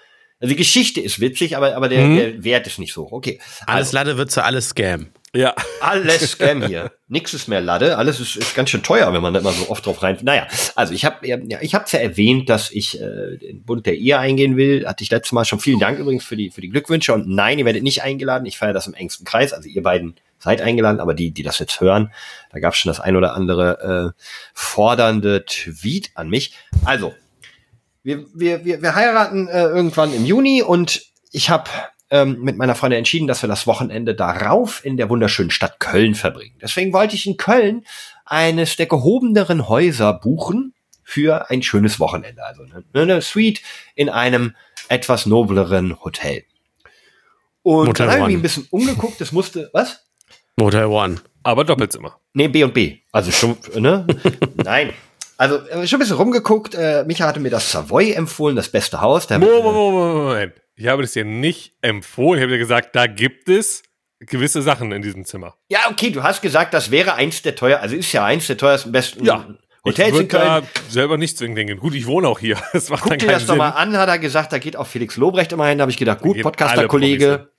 Also 0.44 0.52
die 0.52 0.58
Geschichte 0.58 1.00
ist 1.00 1.20
witzig, 1.20 1.56
aber, 1.56 1.74
aber 1.74 1.88
der, 1.88 2.04
mhm. 2.04 2.16
der 2.18 2.44
Wert 2.44 2.66
ist 2.66 2.78
nicht 2.78 2.92
so. 2.92 3.10
Okay. 3.10 3.40
Alles 3.66 3.86
also. 3.86 3.96
Lade 3.96 4.18
wird 4.18 4.30
zu 4.30 4.44
alles 4.44 4.68
Scam. 4.68 5.06
Ja. 5.34 5.54
Alles 5.80 6.32
Scam 6.32 6.66
hier. 6.66 6.92
Nix 7.08 7.32
ist 7.32 7.48
mehr 7.48 7.62
Lade. 7.62 7.96
Alles 7.96 8.20
ist, 8.20 8.36
ist 8.36 8.54
ganz 8.54 8.68
schön 8.68 8.82
teuer, 8.82 9.10
wenn 9.14 9.22
man 9.22 9.32
da 9.32 9.40
immer 9.40 9.52
so 9.52 9.70
oft 9.70 9.86
drauf 9.86 10.02
rein. 10.02 10.18
Naja, 10.20 10.46
also 10.74 10.92
ich 10.92 11.06
habe 11.06 11.26
ja, 11.26 11.38
ich 11.62 11.74
habe 11.74 11.86
ja 11.88 11.98
erwähnt, 11.98 12.50
dass 12.50 12.70
ich 12.70 13.00
äh, 13.00 13.38
den 13.38 13.64
Bund 13.64 13.86
der 13.86 13.96
Ehe 13.96 14.18
eingehen 14.18 14.58
will. 14.58 14.86
Hatte 14.86 15.02
ich 15.02 15.10
letztes 15.10 15.32
Mal 15.32 15.46
schon. 15.46 15.60
Vielen 15.60 15.80
Dank 15.80 15.98
übrigens 15.98 16.24
für 16.24 16.36
die 16.36 16.50
für 16.50 16.60
die 16.60 16.68
Glückwünsche. 16.68 17.14
Und 17.14 17.26
nein, 17.26 17.58
ihr 17.58 17.64
werdet 17.64 17.82
nicht 17.82 18.02
eingeladen. 18.02 18.44
Ich 18.44 18.58
feiere 18.58 18.74
das 18.74 18.86
im 18.86 18.92
engsten 18.92 19.24
Kreis. 19.24 19.54
Also 19.54 19.66
ihr 19.66 19.82
beiden 19.82 20.14
seid 20.40 20.60
eingeladen, 20.60 21.00
aber 21.00 21.14
die, 21.14 21.30
die 21.30 21.42
das 21.42 21.58
jetzt 21.58 21.80
hören, 21.80 22.12
da 22.52 22.58
gab 22.58 22.74
es 22.74 22.80
schon 22.80 22.90
das 22.90 23.00
ein 23.00 23.16
oder 23.16 23.32
andere 23.32 24.12
äh, 24.14 24.22
fordernde 24.52 25.46
Tweet 25.46 26.10
an 26.16 26.28
mich. 26.28 26.52
Also 26.84 27.14
wir 28.04 28.26
wir 28.34 28.64
wir, 28.64 28.80
wir 28.80 28.94
heiraten 28.94 29.48
äh, 29.48 29.64
irgendwann 29.64 30.14
im 30.14 30.24
Juni 30.24 30.62
und 30.62 31.02
ich 31.32 31.50
habe 31.50 31.68
ähm, 32.10 32.42
mit 32.42 32.56
meiner 32.56 32.76
Freundin 32.76 32.98
entschieden, 32.98 33.26
dass 33.26 33.42
wir 33.42 33.48
das 33.48 33.66
Wochenende 33.66 34.14
darauf 34.14 34.84
in 34.84 34.96
der 34.96 35.10
wunderschönen 35.10 35.50
Stadt 35.50 35.80
Köln 35.80 36.14
verbringen. 36.14 36.54
Deswegen 36.62 36.92
wollte 36.92 37.16
ich 37.16 37.26
in 37.26 37.36
Köln 37.36 37.84
eines 38.24 38.76
der 38.76 38.86
gehobeneren 38.86 39.68
Häuser 39.68 40.12
buchen 40.12 40.74
für 41.02 41.50
ein 41.50 41.62
schönes 41.62 41.98
Wochenende. 41.98 42.44
Also 42.44 42.62
eine, 42.62 42.84
eine 42.94 43.20
Suite 43.20 43.62
in 43.94 44.08
einem 44.08 44.54
etwas 44.88 45.26
nobleren 45.26 46.02
Hotel. 46.04 46.44
Und 47.62 47.86
Motel 47.86 48.06
dann 48.06 48.14
habe 48.14 48.30
ich 48.30 48.36
mich 48.36 48.36
ein 48.36 48.42
bisschen 48.42 48.68
umgeguckt. 48.70 49.20
Das 49.20 49.32
musste, 49.32 49.70
was? 49.72 50.04
Motel 50.56 50.84
One. 50.84 51.16
Aber 51.42 51.64
Doppelzimmer. 51.64 52.18
Nee, 52.32 52.48
B 52.48 52.64
und 52.64 52.74
B. 52.74 52.98
Also 53.12 53.30
schon, 53.30 53.56
ne? 53.78 54.06
Nein. 54.56 54.92
Also 55.36 55.58
schon 55.86 55.96
ein 55.96 55.98
bisschen 56.00 56.16
rumgeguckt. 56.16 56.74
Äh, 56.74 57.04
Micha 57.06 57.26
hatte 57.26 57.40
mir 57.40 57.50
das 57.50 57.70
Savoy 57.70 58.12
empfohlen, 58.12 58.56
das 58.56 58.68
beste 58.68 59.00
Haus. 59.00 59.28
Moment, 59.28 59.50
Moment, 59.50 60.14
Moment. 60.14 60.52
Ich 60.76 60.86
habe 60.86 61.02
das 61.02 61.12
dir 61.12 61.24
nicht 61.24 61.74
empfohlen. 61.82 62.38
Ich 62.38 62.42
habe 62.42 62.52
dir 62.52 62.58
gesagt, 62.58 62.94
da 62.96 63.06
gibt 63.06 63.48
es 63.48 63.82
gewisse 64.20 64.62
Sachen 64.62 64.92
in 64.92 65.02
diesem 65.02 65.24
Zimmer. 65.24 65.54
Ja, 65.68 65.80
okay, 65.90 66.10
du 66.10 66.22
hast 66.22 66.42
gesagt, 66.42 66.74
das 66.74 66.90
wäre 66.90 67.14
eins 67.14 67.42
der 67.42 67.54
teuer, 67.54 67.80
also 67.80 67.94
ist 67.94 68.12
ja 68.12 68.24
eins 68.24 68.46
der 68.46 68.56
teuersten, 68.56 68.92
besten 68.92 69.24
ja. 69.24 69.46
Hotels 69.84 70.18
in 70.18 70.28
Köln. 70.28 70.42
Da 70.42 70.62
selber 70.88 71.18
nicht 71.18 71.36
zwingend 71.36 71.58
denken. 71.58 71.78
Gut, 71.78 71.94
ich 71.94 72.06
wohne 72.06 72.28
auch 72.28 72.38
hier. 72.38 72.56
Das 72.72 72.88
macht 72.88 73.02
Guck 73.02 73.10
dann 73.10 73.18
dir 73.18 73.26
das 73.28 73.40
Sinn. 73.42 73.48
doch 73.48 73.56
mal 73.56 73.70
an, 73.70 73.96
hat 73.96 74.08
er 74.08 74.18
gesagt, 74.18 74.52
da 74.52 74.58
geht 74.58 74.76
auch 74.76 74.86
Felix 74.86 75.16
Lobrecht 75.16 75.52
immer 75.52 75.66
hin. 75.66 75.78
Da 75.78 75.82
habe 75.82 75.92
ich 75.92 75.98
gedacht, 75.98 76.20
gut, 76.20 76.40
Podcaster-Kollege. 76.40 77.50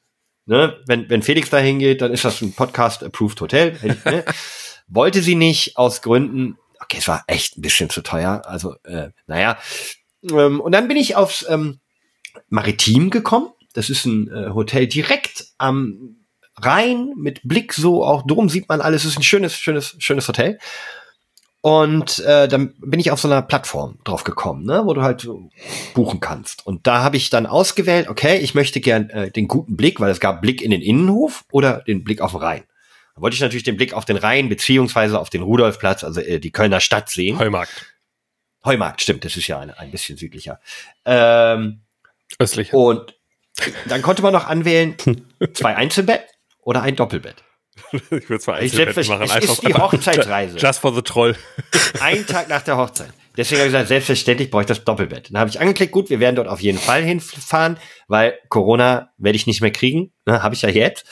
Ne, 0.47 0.77
wenn, 0.85 1.09
wenn 1.09 1.23
Felix 1.23 1.49
da 1.49 1.57
hingeht, 1.57 2.01
dann 2.01 2.11
ist 2.11 2.23
das 2.23 2.41
ein 2.41 2.53
Podcast-approved 2.53 3.41
Hotel. 3.41 3.77
Ne? 4.05 4.23
Wollte 4.87 5.23
sie 5.23 5.33
nicht 5.33 5.77
aus 5.77 6.03
Gründen, 6.03 6.59
okay, 6.85 6.97
es 6.99 7.07
war 7.07 7.23
echt 7.27 7.57
ein 7.57 7.61
bisschen 7.61 7.89
zu 7.89 8.01
teuer. 8.01 8.43
Also, 8.45 8.75
äh, 8.83 9.09
naja. 9.27 9.57
Ähm, 10.23 10.59
und 10.59 10.71
dann 10.71 10.87
bin 10.87 10.97
ich 10.97 11.15
aufs 11.15 11.45
ähm, 11.49 11.79
Maritim 12.49 13.09
gekommen. 13.09 13.49
Das 13.73 13.89
ist 13.89 14.05
ein 14.05 14.29
äh, 14.29 14.49
Hotel 14.53 14.87
direkt 14.87 15.47
am 15.57 16.17
Rhein 16.57 17.13
mit 17.17 17.41
Blick 17.43 17.73
so 17.73 18.05
auch 18.05 18.25
drum 18.25 18.47
sieht 18.47 18.69
man 18.69 18.79
alles. 18.79 19.03
Es 19.03 19.11
ist 19.11 19.19
ein 19.19 19.23
schönes, 19.23 19.55
schönes, 19.55 19.95
schönes 19.99 20.27
Hotel. 20.27 20.57
Und 21.61 22.19
äh, 22.19 22.47
dann 22.47 22.75
bin 22.77 22.99
ich 22.99 23.09
auf 23.09 23.19
so 23.19 23.27
einer 23.27 23.41
Plattform 23.41 23.97
drauf 24.03 24.23
gekommen, 24.23 24.65
ne, 24.65 24.83
wo 24.85 24.93
du 24.93 25.01
halt 25.01 25.27
buchen 25.95 26.19
kannst. 26.19 26.65
Und 26.65 26.85
da 26.85 27.01
habe 27.01 27.17
ich 27.17 27.31
dann 27.31 27.47
ausgewählt, 27.47 28.07
okay, 28.07 28.37
ich 28.37 28.53
möchte 28.53 28.79
gern 28.79 29.09
äh, 29.09 29.31
den 29.31 29.47
guten 29.47 29.75
Blick, 29.75 29.99
weil 29.99 30.11
es 30.11 30.19
gab 30.19 30.41
Blick 30.41 30.61
in 30.61 30.69
den 30.69 30.81
Innenhof 30.81 31.43
oder 31.51 31.81
den 31.81 32.03
Blick 32.03 32.21
auf 32.21 32.31
den 32.31 32.41
Rhein. 32.41 32.63
Da 33.15 33.21
wollte 33.21 33.35
ich 33.35 33.41
natürlich 33.41 33.63
den 33.63 33.77
Blick 33.77 33.93
auf 33.93 34.03
den 34.03 34.17
Rhein 34.17 34.49
beziehungsweise 34.49 35.19
auf 35.19 35.29
den 35.29 35.41
Rudolfplatz, 35.41 36.03
also 36.03 36.19
äh, 36.19 36.39
die 36.39 36.51
Kölner 36.51 36.81
Stadt 36.81 37.09
sehen. 37.09 37.39
Heumarkt. 37.39 37.95
Heumarkt, 38.65 39.01
stimmt, 39.01 39.23
das 39.23 39.37
ist 39.37 39.47
ja 39.47 39.59
ein, 39.59 39.71
ein 39.71 39.91
bisschen 39.91 40.17
südlicher. 40.17 40.59
Ähm, 41.05 41.81
Östlich. 42.39 42.73
Und 42.73 43.15
dann 43.87 44.01
konnte 44.01 44.21
man 44.21 44.33
noch 44.33 44.47
anwählen, 44.47 44.95
zwei 45.53 45.75
Einzelbett 45.75 46.25
oder 46.59 46.81
ein 46.81 46.95
Doppelbett. 46.95 47.43
Ich 47.91 48.29
würde 48.29 48.39
zwei 48.39 48.53
Einzelbett 48.55 49.07
machen. 49.07 49.23
Es 49.23 49.49
ist 49.49 49.67
die 49.67 49.73
Hochzeitsreise. 49.73 50.57
Just 50.57 50.79
for 50.79 50.93
the 50.93 51.01
Troll. 51.01 51.35
Ein 51.99 52.25
Tag 52.25 52.49
nach 52.49 52.61
der 52.63 52.77
Hochzeit. 52.77 53.13
Deswegen 53.37 53.59
habe 53.59 53.67
ich 53.67 53.73
gesagt, 53.73 53.89
selbstverständlich 53.89 54.49
brauche 54.49 54.61
ich 54.61 54.67
das 54.67 54.83
Doppelbett. 54.83 55.29
Dann 55.29 55.39
habe 55.39 55.49
ich 55.49 55.59
angeklickt, 55.59 55.91
gut, 55.91 56.09
wir 56.09 56.19
werden 56.19 56.37
dort 56.37 56.47
auf 56.47 56.61
jeden 56.61 56.77
Fall 56.77 57.03
hinfahren, 57.03 57.77
weil 58.07 58.39
Corona 58.47 59.11
werde 59.17 59.35
ich 59.35 59.45
nicht 59.45 59.61
mehr 59.61 59.71
kriegen. 59.71 60.13
Ne, 60.25 60.41
habe 60.41 60.55
ich 60.55 60.61
ja 60.61 60.69
jetzt. 60.69 61.05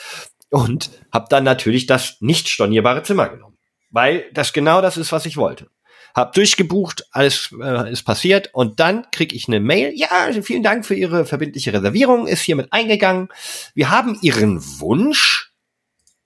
Und 0.50 0.90
habe 1.12 1.26
dann 1.30 1.44
natürlich 1.44 1.86
das 1.86 2.16
nicht 2.20 2.48
stornierbare 2.48 3.02
Zimmer 3.02 3.28
genommen. 3.28 3.58
Weil 3.90 4.24
das 4.32 4.52
genau 4.52 4.80
das 4.80 4.96
ist, 4.96 5.12
was 5.12 5.26
ich 5.26 5.36
wollte 5.36 5.68
hab 6.14 6.32
durchgebucht, 6.32 7.06
alles 7.10 7.52
äh, 7.60 7.90
ist 7.90 8.04
passiert 8.04 8.50
und 8.54 8.78
dann 8.78 9.10
krieg 9.10 9.32
ich 9.32 9.48
eine 9.48 9.58
Mail. 9.58 9.92
Ja, 9.96 10.30
vielen 10.42 10.62
Dank 10.62 10.86
für 10.86 10.94
Ihre 10.94 11.26
verbindliche 11.26 11.72
Reservierung, 11.72 12.28
ist 12.28 12.42
hiermit 12.42 12.68
eingegangen. 12.70 13.28
Wir 13.74 13.90
haben 13.90 14.16
Ihren 14.22 14.62
Wunsch 14.78 15.52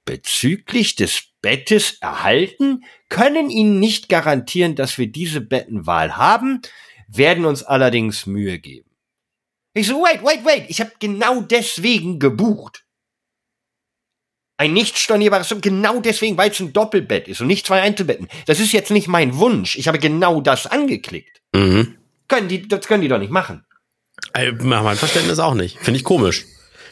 bezüglich 0.05 0.95
des 0.95 1.23
Bettes 1.41 1.99
erhalten, 2.01 2.85
können 3.09 3.49
Ihnen 3.49 3.81
nicht 3.81 4.09
garantieren, 4.11 4.75
dass 4.75 4.99
wir 4.99 5.11
diese 5.11 5.41
Bettenwahl 5.41 6.17
haben, 6.17 6.61
werden 7.09 7.47
uns 7.47 7.63
allerdings 7.63 8.27
Mühe 8.27 8.59
geben. 8.59 8.91
Ich 9.73 9.87
so, 9.87 10.03
wait, 10.03 10.23
wait, 10.23 10.45
wait, 10.45 10.65
ich 10.69 10.81
habe 10.81 10.93
genau 10.99 11.41
deswegen 11.41 12.19
gebucht. 12.19 12.85
Ein 14.61 14.73
nicht 14.73 14.99
stornierbares, 14.99 15.55
genau 15.61 16.01
deswegen, 16.01 16.37
weil 16.37 16.51
es 16.51 16.59
ein 16.59 16.73
Doppelbett 16.73 17.29
ist 17.29 17.41
und 17.41 17.47
nicht 17.47 17.65
zwei 17.65 17.81
Einzelbetten. 17.81 18.29
Das 18.47 18.59
ist 18.59 18.73
jetzt 18.73 18.91
nicht 18.91 19.07
mein 19.07 19.37
Wunsch. 19.39 19.77
Ich 19.77 19.87
habe 19.87 20.01
genau 20.01 20.41
das 20.41 20.67
angeklickt. 20.67 21.41
Mhm. 21.55 21.95
Können 22.27 22.49
die, 22.49 22.67
das 22.67 22.87
können 22.89 23.03
die 23.03 23.09
doch 23.09 23.21
nicht 23.21 23.31
machen. 23.31 23.65
Äh, 24.35 24.51
nach 24.51 24.83
meinem 24.83 24.97
Verständnis 24.97 25.39
auch 25.39 25.55
nicht. 25.55 25.79
Finde 25.79 25.99
ich 25.99 26.05
komisch. 26.05 26.45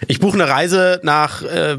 Ich 0.08 0.20
buche 0.20 0.34
eine 0.34 0.48
Reise 0.48 1.00
nach 1.02 1.42
äh, 1.42 1.76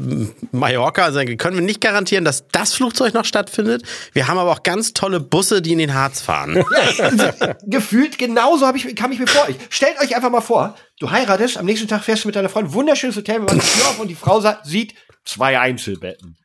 Mallorca, 0.52 1.04
also 1.04 1.20
können 1.36 1.56
wir 1.56 1.64
nicht 1.64 1.80
garantieren, 1.80 2.24
dass 2.24 2.48
das 2.48 2.74
Flugzeug 2.74 3.14
noch 3.14 3.24
stattfindet. 3.24 3.82
Wir 4.12 4.28
haben 4.28 4.38
aber 4.38 4.50
auch 4.50 4.62
ganz 4.62 4.92
tolle 4.92 5.20
Busse, 5.20 5.62
die 5.62 5.72
in 5.72 5.78
den 5.78 5.94
Harz 5.94 6.20
fahren. 6.20 6.64
Ja, 6.98 7.54
gefühlt 7.64 8.18
genauso 8.18 8.66
hab 8.66 8.76
ich, 8.76 8.94
kam 8.96 9.12
ich 9.12 9.18
mir 9.18 9.26
vor. 9.26 9.46
stellt 9.70 10.00
euch 10.00 10.14
einfach 10.16 10.30
mal 10.30 10.40
vor, 10.40 10.74
du 11.00 11.10
heiratest, 11.10 11.56
am 11.56 11.64
nächsten 11.64 11.86
Tag 11.86 12.02
fährst 12.02 12.24
du 12.24 12.28
mit 12.28 12.36
deiner 12.36 12.48
Freundin, 12.48 12.74
wunderschönes 12.74 13.16
Hotel, 13.16 13.38
man 13.40 13.58
die 13.58 13.66
Tür 13.66 13.88
auf 13.88 13.98
und 14.00 14.08
die 14.08 14.14
Frau 14.14 14.42
sieht, 14.64 14.94
zwei 15.28 15.60
Einzelbetten. 15.60 16.36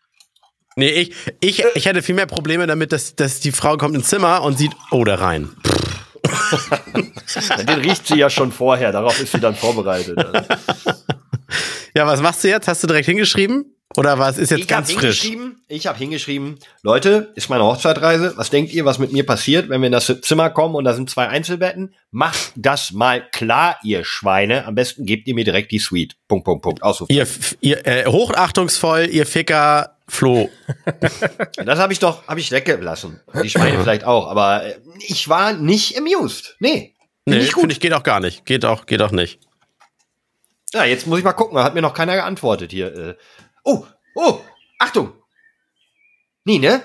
Nee, 0.75 0.89
ich, 0.89 1.15
ich, 1.39 1.63
ich 1.75 1.85
hätte 1.85 2.01
viel 2.01 2.15
mehr 2.15 2.25
Probleme 2.25 2.67
damit, 2.67 2.91
dass, 2.91 3.15
dass 3.15 3.39
die 3.39 3.51
Frau 3.51 3.77
kommt 3.77 3.95
ins 3.95 4.07
Zimmer 4.07 4.41
und 4.41 4.57
sieht, 4.57 4.71
oh, 4.91 5.03
da 5.03 5.15
rein. 5.15 5.49
Den 7.67 7.79
riecht 7.79 8.07
sie 8.07 8.17
ja 8.17 8.29
schon 8.29 8.51
vorher, 8.51 8.91
darauf 8.91 9.19
ist 9.19 9.33
sie 9.33 9.39
dann 9.39 9.55
vorbereitet. 9.55 10.17
ja, 11.95 12.07
was 12.07 12.21
machst 12.21 12.43
du 12.43 12.49
jetzt? 12.49 12.67
Hast 12.67 12.81
du 12.83 12.87
direkt 12.87 13.05
hingeschrieben? 13.05 13.75
Oder 13.95 14.19
was 14.19 14.37
ist 14.37 14.49
jetzt 14.49 14.61
ich 14.61 14.67
ganz 14.67 14.91
frisch? 14.91 15.31
Ich 15.67 15.87
habe 15.87 15.97
hingeschrieben, 15.97 16.57
Leute, 16.81 17.31
ist 17.35 17.49
meine 17.49 17.63
Hochzeitreise. 17.63 18.33
Was 18.35 18.49
denkt 18.49 18.73
ihr, 18.73 18.85
was 18.85 18.99
mit 18.99 19.11
mir 19.11 19.25
passiert, 19.25 19.69
wenn 19.69 19.81
wir 19.81 19.87
in 19.87 19.91
das 19.91 20.13
Zimmer 20.21 20.49
kommen 20.49 20.75
und 20.75 20.83
da 20.83 20.93
sind 20.93 21.09
zwei 21.09 21.27
Einzelbetten? 21.27 21.93
Macht 22.11 22.53
das 22.55 22.91
mal 22.91 23.27
klar, 23.29 23.77
ihr 23.83 24.03
Schweine. 24.03 24.65
Am 24.65 24.75
besten 24.75 25.05
gebt 25.05 25.27
ihr 25.27 25.35
mir 25.35 25.43
direkt 25.43 25.71
die 25.71 25.79
Suite. 25.79 26.15
Punkt, 26.27 26.45
Punkt, 26.45 26.63
Punkt. 26.63 26.81
Ihr, 27.09 27.27
ihr 27.61 27.85
äh, 27.85 28.05
hochachtungsvoll, 28.05 29.09
ihr 29.11 29.25
Ficker 29.25 29.97
Flo. 30.07 30.49
das 31.55 31.79
habe 31.79 31.93
ich 31.93 31.99
doch, 31.99 32.27
habe 32.27 32.39
ich 32.39 32.51
weggelassen. 32.51 33.21
Die 33.41 33.49
Schweine 33.49 33.79
vielleicht 33.83 34.03
auch, 34.03 34.27
aber 34.27 34.65
äh, 34.65 34.75
ich 34.99 35.29
war 35.29 35.53
nicht 35.53 35.97
amused. 35.97 36.55
Nee. 36.59 36.93
Nee, 37.25 37.41
finde 37.41 37.73
ich 37.73 37.79
geht 37.79 37.93
auch 37.93 38.03
gar 38.03 38.19
nicht. 38.19 38.45
Geht 38.45 38.65
auch, 38.65 38.85
geht 38.85 39.01
auch 39.01 39.11
nicht. 39.11 39.39
Ja, 40.73 40.83
jetzt 40.83 41.07
muss 41.07 41.19
ich 41.19 41.23
mal 41.23 41.33
gucken. 41.33 41.57
Hat 41.59 41.73
mir 41.73 41.81
noch 41.81 41.93
keiner 41.93 42.15
geantwortet 42.15 42.71
hier. 42.71 43.17
Oh, 43.63 43.85
oh, 44.15 44.39
Achtung! 44.79 45.13
Nine? 46.45 46.83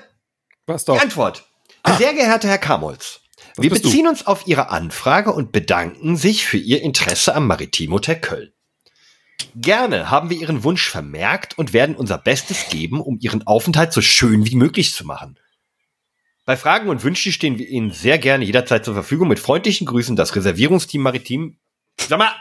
Was 0.67 0.85
doch? 0.85 0.95
Die 0.95 1.03
Antwort. 1.03 1.45
Ah. 1.83 1.97
Sehr 1.97 2.14
geehrter 2.14 2.49
Herr 2.49 2.59
Kamolz, 2.59 3.21
Was 3.57 3.62
wir 3.62 3.71
beziehen 3.71 4.05
du? 4.05 4.11
uns 4.11 4.27
auf 4.27 4.47
Ihre 4.47 4.69
Anfrage 4.71 5.33
und 5.33 5.53
bedanken 5.53 6.17
sich 6.17 6.47
für 6.47 6.59
Ihr 6.59 6.83
Interesse 6.83 7.35
am 7.35 7.47
Maritim 7.47 7.93
Hotel 7.93 8.21
Köln. 8.21 8.53
Gerne 9.55 10.11
haben 10.11 10.31
wir 10.31 10.37
Ihren 10.37 10.64
Wunsch 10.64 10.88
vermerkt 10.88 11.59
und 11.59 11.73
werden 11.73 11.97
unser 11.97 12.19
Bestes 12.19 12.69
geben, 12.69 13.01
um 13.01 13.19
Ihren 13.21 13.47
Aufenthalt 13.47 13.93
so 13.93 14.01
schön 14.01 14.47
wie 14.47 14.57
möglich 14.57 14.93
zu 14.93 15.05
machen. 15.05 15.38
Bei 16.45 16.57
Fragen 16.57 16.88
und 16.88 17.03
Wünschen 17.05 17.33
stehen 17.33 17.59
wir 17.59 17.69
Ihnen 17.69 17.91
sehr 17.91 18.19
gerne 18.19 18.45
jederzeit 18.45 18.85
zur 18.85 18.95
Verfügung. 18.95 19.29
Mit 19.29 19.38
freundlichen 19.38 19.87
Grüßen, 19.87 20.17
das 20.17 20.35
Reservierungsteam 20.35 21.03
Maritim. 21.03 21.59
Sag 22.01 22.19
mal, 22.19 22.33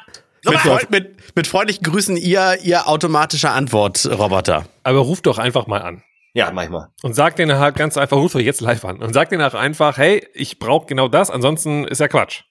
mit, 0.45 0.59
freund, 0.59 0.89
mit, 0.89 1.35
mit, 1.35 1.47
freundlichen 1.47 1.83
Grüßen, 1.83 2.17
ihr, 2.17 2.57
ihr 2.63 2.87
automatischer 2.87 3.51
Antwortroboter. 3.51 4.65
Aber 4.83 4.99
ruft 4.99 5.25
doch 5.25 5.37
einfach 5.37 5.67
mal 5.67 5.81
an. 5.81 6.03
Ja, 6.33 6.51
manchmal. 6.51 6.89
Und 7.01 7.15
sagt 7.15 7.39
denen 7.39 7.57
halt 7.57 7.75
ganz 7.75 7.97
einfach, 7.97 8.17
ruft 8.17 8.35
euch 8.35 8.45
jetzt 8.45 8.61
live 8.61 8.85
an. 8.85 9.01
Und 9.01 9.13
sagt 9.13 9.31
denen 9.31 9.41
auch 9.41 9.55
einfach, 9.55 9.97
hey, 9.97 10.27
ich 10.33 10.59
brauche 10.59 10.85
genau 10.85 11.07
das, 11.07 11.31
ansonsten 11.31 11.85
ist 11.85 11.99
ja 11.99 12.07
Quatsch. 12.07 12.43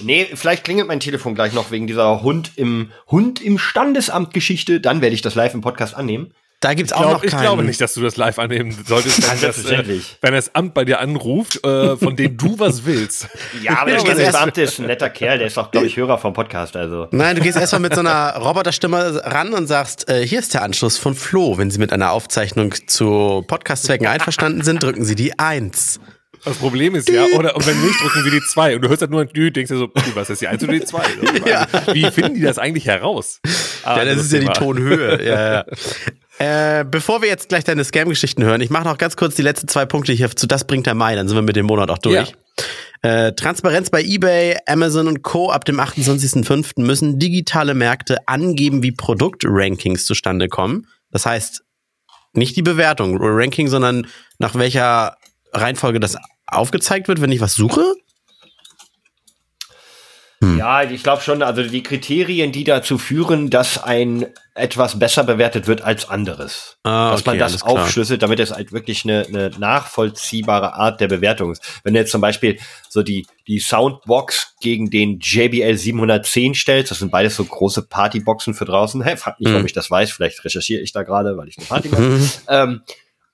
Nee, 0.00 0.26
vielleicht 0.34 0.64
klingelt 0.64 0.88
mein 0.88 1.00
Telefon 1.00 1.34
gleich 1.34 1.52
noch 1.52 1.70
wegen 1.70 1.86
dieser 1.86 2.22
Hund 2.22 2.52
im 2.56 2.90
Hund 3.08 3.40
im 3.40 3.58
Standesamt 3.58 4.32
Geschichte. 4.32 4.80
Dann 4.80 5.02
werde 5.02 5.14
ich 5.14 5.22
das 5.22 5.34
live 5.34 5.54
im 5.54 5.60
Podcast 5.60 5.94
annehmen. 5.94 6.34
Da 6.62 6.74
gibt's 6.74 6.92
auch 6.92 7.00
glaub, 7.00 7.12
noch 7.14 7.20
keinen. 7.22 7.40
Ich 7.40 7.40
glaube 7.40 7.64
nicht, 7.64 7.80
dass 7.80 7.94
du 7.94 8.00
das 8.02 8.16
live 8.16 8.38
annehmen 8.38 8.70
solltest, 8.86 9.28
wenn, 9.28 9.40
das, 9.40 9.64
äh, 9.64 10.00
wenn 10.20 10.32
das 10.32 10.54
Amt 10.54 10.74
bei 10.74 10.84
dir 10.84 11.00
anruft, 11.00 11.62
äh, 11.66 11.96
von 11.96 12.14
dem 12.14 12.36
du 12.36 12.56
was 12.56 12.86
willst. 12.86 13.26
Ja, 13.62 13.80
aber 13.80 13.90
der 13.90 13.98
Standesbeamte 13.98 14.62
ist 14.62 14.78
ein 14.78 14.86
netter 14.86 15.10
Kerl, 15.10 15.38
der 15.38 15.48
ist 15.48 15.58
auch, 15.58 15.72
glaube 15.72 15.88
ich, 15.88 15.96
Hörer 15.96 16.18
vom 16.18 16.32
Podcast. 16.32 16.76
Also. 16.76 17.08
Nein, 17.10 17.34
du 17.34 17.42
gehst 17.42 17.58
erstmal 17.58 17.80
mit 17.80 17.94
so 17.94 18.00
einer 18.00 18.36
Roboterstimme 18.36 19.22
ran 19.24 19.54
und 19.54 19.66
sagst, 19.66 20.08
äh, 20.08 20.24
hier 20.24 20.38
ist 20.38 20.54
der 20.54 20.62
Anschluss 20.62 20.98
von 20.98 21.16
Flo. 21.16 21.58
Wenn 21.58 21.72
Sie 21.72 21.80
mit 21.80 21.92
einer 21.92 22.12
Aufzeichnung 22.12 22.72
zu 22.86 23.44
Podcastzwecken 23.48 24.06
einverstanden 24.06 24.62
sind, 24.62 24.84
drücken 24.84 25.04
Sie 25.04 25.16
die 25.16 25.36
Eins. 25.40 25.98
Das 26.44 26.56
Problem 26.56 26.96
ist 26.96 27.08
ja, 27.08 27.24
oder 27.38 27.54
und 27.54 27.66
wenn 27.66 27.80
nicht, 27.80 28.00
drücken 28.00 28.24
sie 28.24 28.30
die 28.30 28.40
zwei. 28.40 28.74
Und 28.74 28.82
du 28.82 28.88
hörst 28.88 29.00
halt 29.00 29.12
nur 29.12 29.20
ein 29.20 29.28
Dü, 29.28 29.52
denkst 29.52 29.70
dir 29.70 29.78
so, 29.78 29.90
was 30.14 30.28
ist 30.28 30.42
die 30.42 30.48
eins 30.48 30.62
oder 30.64 30.72
die 30.72 30.84
zwei? 30.84 31.04
Ja. 31.46 31.66
Wie 31.92 32.10
finden 32.10 32.34
die 32.34 32.40
das 32.40 32.58
eigentlich 32.58 32.86
heraus? 32.86 33.40
Ah, 33.84 33.98
ja, 33.98 34.04
das, 34.04 34.16
das 34.16 34.26
ist 34.26 34.32
ja 34.32 34.40
die 34.40 34.46
Tonhöhe. 34.46 35.24
Ja, 35.24 35.52
ja. 35.54 35.64
Äh, 36.42 36.84
bevor 36.84 37.22
wir 37.22 37.28
jetzt 37.28 37.50
gleich 37.50 37.62
deine 37.62 37.84
Scam-Geschichten 37.84 38.42
hören, 38.42 38.60
ich 38.62 38.70
mache 38.70 38.82
noch 38.82 38.98
ganz 38.98 39.16
kurz 39.16 39.36
die 39.36 39.42
letzten 39.42 39.68
zwei 39.68 39.86
Punkte 39.86 40.12
hier 40.12 40.28
zu 40.34 40.48
Das 40.48 40.66
bringt 40.66 40.86
der 40.86 40.94
Mai, 40.94 41.14
dann 41.14 41.28
sind 41.28 41.36
wir 41.36 41.42
mit 41.42 41.54
dem 41.54 41.66
Monat 41.66 41.88
auch 41.88 41.98
durch. 41.98 42.34
Ja. 43.02 43.26
Äh, 43.26 43.34
Transparenz 43.36 43.90
bei 43.90 44.02
eBay, 44.02 44.56
Amazon 44.66 45.06
und 45.06 45.22
Co. 45.22 45.52
ab 45.52 45.64
dem 45.64 45.78
28.05. 45.78 46.82
müssen 46.82 47.20
digitale 47.20 47.74
Märkte 47.74 48.26
angeben, 48.26 48.82
wie 48.82 48.90
Produktrankings 48.90 50.04
zustande 50.04 50.48
kommen. 50.48 50.88
Das 51.12 51.26
heißt, 51.26 51.62
nicht 52.32 52.56
die 52.56 52.62
Bewertung, 52.62 53.18
Ranking, 53.20 53.68
sondern 53.68 54.08
nach 54.38 54.56
welcher 54.56 55.16
Reihenfolge 55.52 56.00
das 56.00 56.16
aufgezeigt 56.48 57.06
wird, 57.06 57.20
wenn 57.20 57.30
ich 57.30 57.40
was 57.40 57.54
suche? 57.54 57.94
Hm. 60.42 60.58
Ja, 60.58 60.82
ich 60.82 61.04
glaube 61.04 61.22
schon, 61.22 61.40
also 61.40 61.62
die 61.62 61.84
Kriterien, 61.84 62.50
die 62.50 62.64
dazu 62.64 62.98
führen, 62.98 63.48
dass 63.48 63.80
ein 63.80 64.26
etwas 64.54 64.98
besser 64.98 65.22
bewertet 65.22 65.68
wird 65.68 65.82
als 65.82 66.10
anderes. 66.10 66.78
Ah, 66.82 67.12
dass 67.12 67.20
okay, 67.20 67.30
man 67.30 67.38
das 67.38 67.62
aufschlüsselt, 67.62 68.22
damit 68.22 68.40
es 68.40 68.50
halt 68.50 68.72
wirklich 68.72 69.04
eine, 69.04 69.24
eine 69.28 69.50
nachvollziehbare 69.56 70.74
Art 70.74 71.00
der 71.00 71.06
Bewertung 71.06 71.52
ist. 71.52 71.62
Wenn 71.84 71.94
du 71.94 72.00
jetzt 72.00 72.10
zum 72.10 72.20
Beispiel 72.20 72.58
so 72.88 73.04
die, 73.04 73.24
die 73.46 73.60
Soundbox 73.60 74.56
gegen 74.60 74.90
den 74.90 75.20
JBL 75.20 75.76
710 75.76 76.54
stellst, 76.54 76.90
das 76.90 76.98
sind 76.98 77.12
beides 77.12 77.36
so 77.36 77.44
große 77.44 77.82
Partyboxen 77.82 78.54
für 78.54 78.64
draußen. 78.64 79.00
Hey, 79.00 79.16
frag 79.16 79.38
nicht, 79.38 79.50
hm. 79.50 79.60
ob 79.60 79.64
ich 79.64 79.72
das 79.72 79.92
weiß, 79.92 80.10
vielleicht 80.10 80.44
recherchiere 80.44 80.82
ich 80.82 80.90
da 80.90 81.04
gerade, 81.04 81.36
weil 81.36 81.46
ich 81.46 81.56
eine 81.56 81.66
Party 81.68 81.88
mache. 81.88 82.20
ähm, 82.48 82.82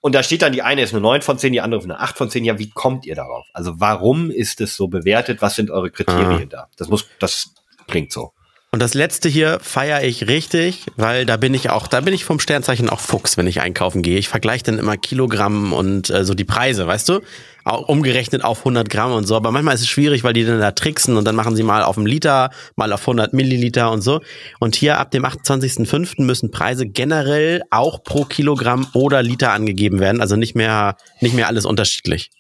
und 0.00 0.14
da 0.14 0.22
steht 0.22 0.42
dann, 0.42 0.52
die 0.52 0.62
eine 0.62 0.82
ist 0.82 0.92
eine 0.92 1.00
9 1.00 1.22
von 1.22 1.38
10, 1.38 1.52
die 1.52 1.61
andere 1.61 1.82
eine 1.82 1.98
8 1.98 2.16
von 2.16 2.30
10. 2.30 2.44
Ja, 2.44 2.58
wie 2.58 2.70
kommt 2.70 3.04
ihr 3.04 3.16
darauf? 3.16 3.46
Also 3.52 3.80
warum 3.80 4.30
ist 4.30 4.61
es 4.61 4.76
so 4.76 4.88
bewertet? 4.88 5.42
Was 5.42 5.56
sind 5.56 5.70
eure 5.70 5.90
Kriterien 5.90 6.44
ah. 6.44 6.50
da? 6.50 6.68
Das 6.76 6.88
muss, 6.88 7.06
das 7.18 7.50
klingt 7.88 8.12
so. 8.12 8.32
Und 8.70 8.80
das 8.80 8.92
letzte 8.92 9.30
hier 9.30 9.61
feiere 9.61 10.04
ich 10.04 10.28
richtig, 10.28 10.84
weil 10.96 11.24
da 11.24 11.38
bin 11.38 11.54
ich 11.54 11.70
auch, 11.70 11.87
da 11.87 12.02
bin 12.02 12.12
ich 12.12 12.24
vom 12.24 12.38
Sternzeichen 12.38 12.90
auch 12.90 13.00
Fuchs, 13.00 13.38
wenn 13.38 13.46
ich 13.46 13.62
einkaufen 13.62 14.02
gehe. 14.02 14.18
Ich 14.18 14.28
vergleiche 14.28 14.64
dann 14.64 14.78
immer 14.78 14.98
Kilogramm 14.98 15.72
und 15.72 16.11
äh, 16.11 16.24
so 16.24 16.34
die 16.34 16.44
Preise, 16.44 16.87
weißt 16.87 17.08
du? 17.08 17.20
Umgerechnet 17.68 18.44
auf 18.44 18.61
100 18.61 18.88
Gramm 18.88 19.12
und 19.12 19.26
so. 19.26 19.37
Aber 19.37 19.50
manchmal 19.50 19.74
ist 19.74 19.83
es 19.83 19.88
schwierig, 19.88 20.24
weil 20.24 20.33
die 20.33 20.44
dann 20.44 20.61
da 20.61 20.72
tricksen 20.72 21.16
und 21.16 21.24
dann 21.24 21.37
machen 21.37 21.57
sie 21.57 21.62
mal 21.62 21.83
auf 21.83 21.96
einen 21.96 22.07
Liter, 22.07 22.50
mal 22.76 22.92
auf 22.92 23.00
100 23.02 23.33
Milliliter 23.33 23.90
und 23.90 24.02
so. 24.02 24.20
Und 24.59 24.76
hier 24.76 24.98
ab 24.98 25.11
dem 25.11 25.24
28.05. 25.24 26.22
müssen 26.22 26.50
Preise 26.50 26.87
generell 26.87 27.62
auch 27.70 28.02
pro 28.02 28.24
Kilogramm 28.24 28.87
oder 28.94 29.22
Liter 29.22 29.52
angegeben 29.52 30.00
werden. 30.00 30.20
Also 30.20 30.37
nicht 30.37 30.54
mehr, 30.54 30.96
nicht 31.20 31.35
mehr 31.35 31.48
alles 31.48 31.64
unterschiedlich. 31.64 32.31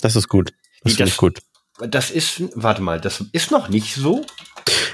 Das 0.00 0.16
ist 0.16 0.28
gut. 0.28 0.52
Das 0.82 0.94
finde 0.94 1.10
ich 1.10 1.16
gut. 1.16 1.38
Das 1.78 2.10
ist, 2.10 2.42
warte 2.54 2.80
mal, 2.80 3.00
das 3.00 3.22
ist 3.32 3.50
noch 3.50 3.68
nicht 3.68 3.94
so? 3.94 4.24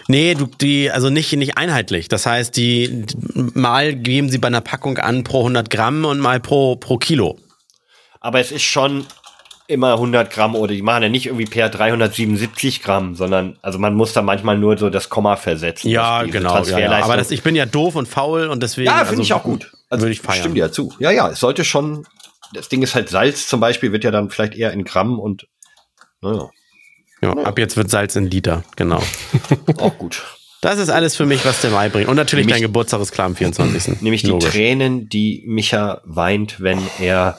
Nee, 0.08 0.34
du, 0.34 0.46
die, 0.46 0.90
also 0.90 1.10
nicht, 1.10 1.32
nicht 1.32 1.56
einheitlich. 1.56 2.08
Das 2.08 2.26
heißt, 2.26 2.56
die, 2.56 3.04
mal 3.34 3.94
geben 3.94 4.30
sie 4.30 4.38
bei 4.38 4.48
einer 4.48 4.60
Packung 4.60 4.98
an 4.98 5.22
pro 5.22 5.38
100 5.40 5.70
Gramm 5.70 6.04
und 6.04 6.18
mal 6.18 6.40
pro, 6.40 6.76
pro 6.76 6.98
Kilo. 6.98 7.38
Aber 8.20 8.40
es 8.40 8.52
ist 8.52 8.62
schon 8.62 9.06
immer 9.72 9.94
100 9.94 10.30
Gramm 10.30 10.54
oder 10.54 10.72
die 10.72 10.82
machen 10.82 11.02
ja 11.02 11.08
nicht 11.08 11.26
irgendwie 11.26 11.46
per 11.46 11.68
377 11.68 12.82
Gramm, 12.82 13.14
sondern 13.14 13.58
also 13.62 13.78
man 13.78 13.94
muss 13.94 14.12
da 14.12 14.22
manchmal 14.22 14.58
nur 14.58 14.78
so 14.78 14.90
das 14.90 15.08
Komma 15.08 15.36
versetzen. 15.36 15.88
Ja, 15.88 16.22
genau. 16.22 16.62
Ja, 16.64 16.78
ja. 16.78 16.90
Aber 17.02 17.16
das, 17.16 17.30
ich 17.30 17.42
bin 17.42 17.56
ja 17.56 17.66
doof 17.66 17.96
und 17.96 18.06
faul 18.06 18.46
und 18.46 18.62
deswegen. 18.62 18.86
Ja, 18.86 18.98
finde 18.98 19.10
also, 19.10 19.22
ich 19.22 19.32
auch 19.32 19.42
gut. 19.42 19.72
Also 19.90 20.04
würde 20.04 20.12
ich 20.12 20.20
feiern. 20.20 20.40
Stimmt 20.40 20.56
ja 20.56 20.70
zu. 20.70 20.92
Ja, 20.98 21.10
ja, 21.10 21.30
es 21.30 21.40
sollte 21.40 21.64
schon. 21.64 22.06
Das 22.54 22.68
Ding 22.68 22.82
ist 22.82 22.94
halt 22.94 23.08
Salz 23.08 23.48
zum 23.48 23.60
Beispiel 23.60 23.92
wird 23.92 24.04
ja 24.04 24.10
dann 24.10 24.30
vielleicht 24.30 24.54
eher 24.54 24.72
in 24.72 24.84
Gramm 24.84 25.18
und 25.18 25.46
naja. 26.20 26.50
Ja, 27.22 27.32
ab 27.32 27.58
jetzt 27.58 27.76
wird 27.76 27.88
Salz 27.88 28.16
in 28.16 28.26
Liter, 28.26 28.64
genau. 28.76 29.02
Auch 29.78 29.96
gut. 29.96 30.22
Das 30.62 30.78
ist 30.78 30.90
alles 30.90 31.16
für 31.16 31.26
mich, 31.26 31.44
was 31.44 31.60
der 31.60 31.70
Mai 31.70 31.88
bringt. 31.88 32.08
Und 32.08 32.14
natürlich 32.14 32.46
nämlich, 32.46 32.62
dein 32.62 32.68
Geburtstag 32.68 33.00
ist 33.00 33.10
klar 33.10 33.26
am 33.26 33.34
24. 33.34 34.00
Nämlich 34.00 34.22
Logisch. 34.22 34.50
die 34.50 34.58
Tränen, 34.58 35.08
die 35.08 35.42
Micha 35.44 36.00
weint, 36.04 36.60
wenn 36.60 36.78
er 37.00 37.38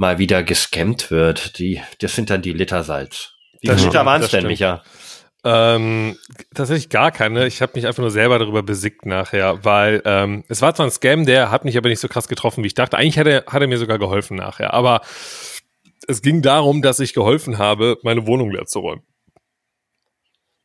mal 0.00 0.18
wieder 0.18 0.42
gescammt 0.42 1.10
wird. 1.10 1.58
Die, 1.58 1.80
das 2.00 2.16
sind 2.16 2.30
dann 2.30 2.40
die 2.40 2.54
Liter 2.54 2.82
Salz. 2.82 3.34
Wie 3.60 3.68
viele 3.68 3.82
Liter 3.82 4.06
waren 4.06 4.22
es 4.22 4.30
denn, 4.30 4.46
Micha? 4.46 4.82
Ähm, 5.44 6.16
tatsächlich 6.54 6.88
gar 6.88 7.12
keine. 7.12 7.46
Ich 7.46 7.60
habe 7.60 7.72
mich 7.74 7.86
einfach 7.86 8.00
nur 8.00 8.10
selber 8.10 8.38
darüber 8.38 8.62
besickt 8.62 9.04
nachher, 9.04 9.62
weil 9.62 10.00
ähm, 10.06 10.44
es 10.48 10.62
war 10.62 10.74
zwar 10.74 10.86
ein 10.86 10.90
Scam, 10.90 11.26
der 11.26 11.50
hat 11.50 11.66
mich 11.66 11.76
aber 11.76 11.90
nicht 11.90 12.00
so 12.00 12.08
krass 12.08 12.28
getroffen, 12.28 12.64
wie 12.64 12.68
ich 12.68 12.74
dachte. 12.74 12.96
Eigentlich 12.96 13.18
hat 13.18 13.26
er, 13.26 13.44
hat 13.46 13.60
er 13.60 13.68
mir 13.68 13.76
sogar 13.76 13.98
geholfen 13.98 14.38
nachher. 14.38 14.72
Aber 14.72 15.02
es 16.08 16.22
ging 16.22 16.40
darum, 16.40 16.80
dass 16.80 16.98
ich 16.98 17.12
geholfen 17.12 17.58
habe, 17.58 17.98
meine 18.02 18.26
Wohnung 18.26 18.50
leer 18.50 18.64
zu 18.64 18.80
räumen. 18.80 19.02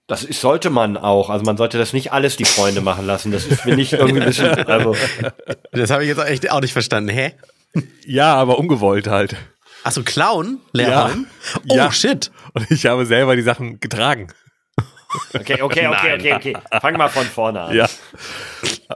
Das 0.07 0.23
ist, 0.23 0.39
sollte 0.39 0.69
man 0.69 0.95
auch. 0.95 1.29
Also 1.29 1.43
man 1.43 1.57
sollte 1.57 1.77
das 1.77 1.91
nicht 1.91 2.13
alles 2.13 2.37
die 2.37 2.45
Freunde 2.45 2.79
machen 2.79 3.05
lassen. 3.05 3.33
Das 3.33 3.45
ist 3.45 3.65
mir 3.65 3.75
nicht 3.75 3.91
irgendwie 3.91 4.21
ein 4.21 4.27
bisschen. 4.27 4.65
Also. 4.67 4.95
Das 5.71 5.89
habe 5.89 6.03
ich 6.03 6.09
jetzt 6.09 6.25
echt 6.25 6.49
auch 6.51 6.61
nicht 6.61 6.73
verstanden. 6.73 7.09
Hä? 7.09 7.33
Ja, 8.05 8.35
aber 8.35 8.59
ungewollt 8.59 9.07
halt. 9.07 9.35
Achso, 9.83 10.03
Clown? 10.03 10.59
Lehrheim? 10.73 11.27
Ja. 11.53 11.61
Oh, 11.69 11.75
ja. 11.75 11.91
shit. 11.91 12.31
Und 12.53 12.69
ich 12.71 12.85
habe 12.85 13.05
selber 13.05 13.35
die 13.35 13.41
Sachen 13.41 13.79
getragen. 13.79 14.27
Okay, 15.33 15.61
okay, 15.61 15.87
okay, 15.87 16.13
okay, 16.15 16.33
okay. 16.33 16.57
Fang 16.81 16.97
mal 16.97 17.07
von 17.09 17.25
vorne 17.25 17.61
an. 17.61 17.75
Ja. 17.75 17.87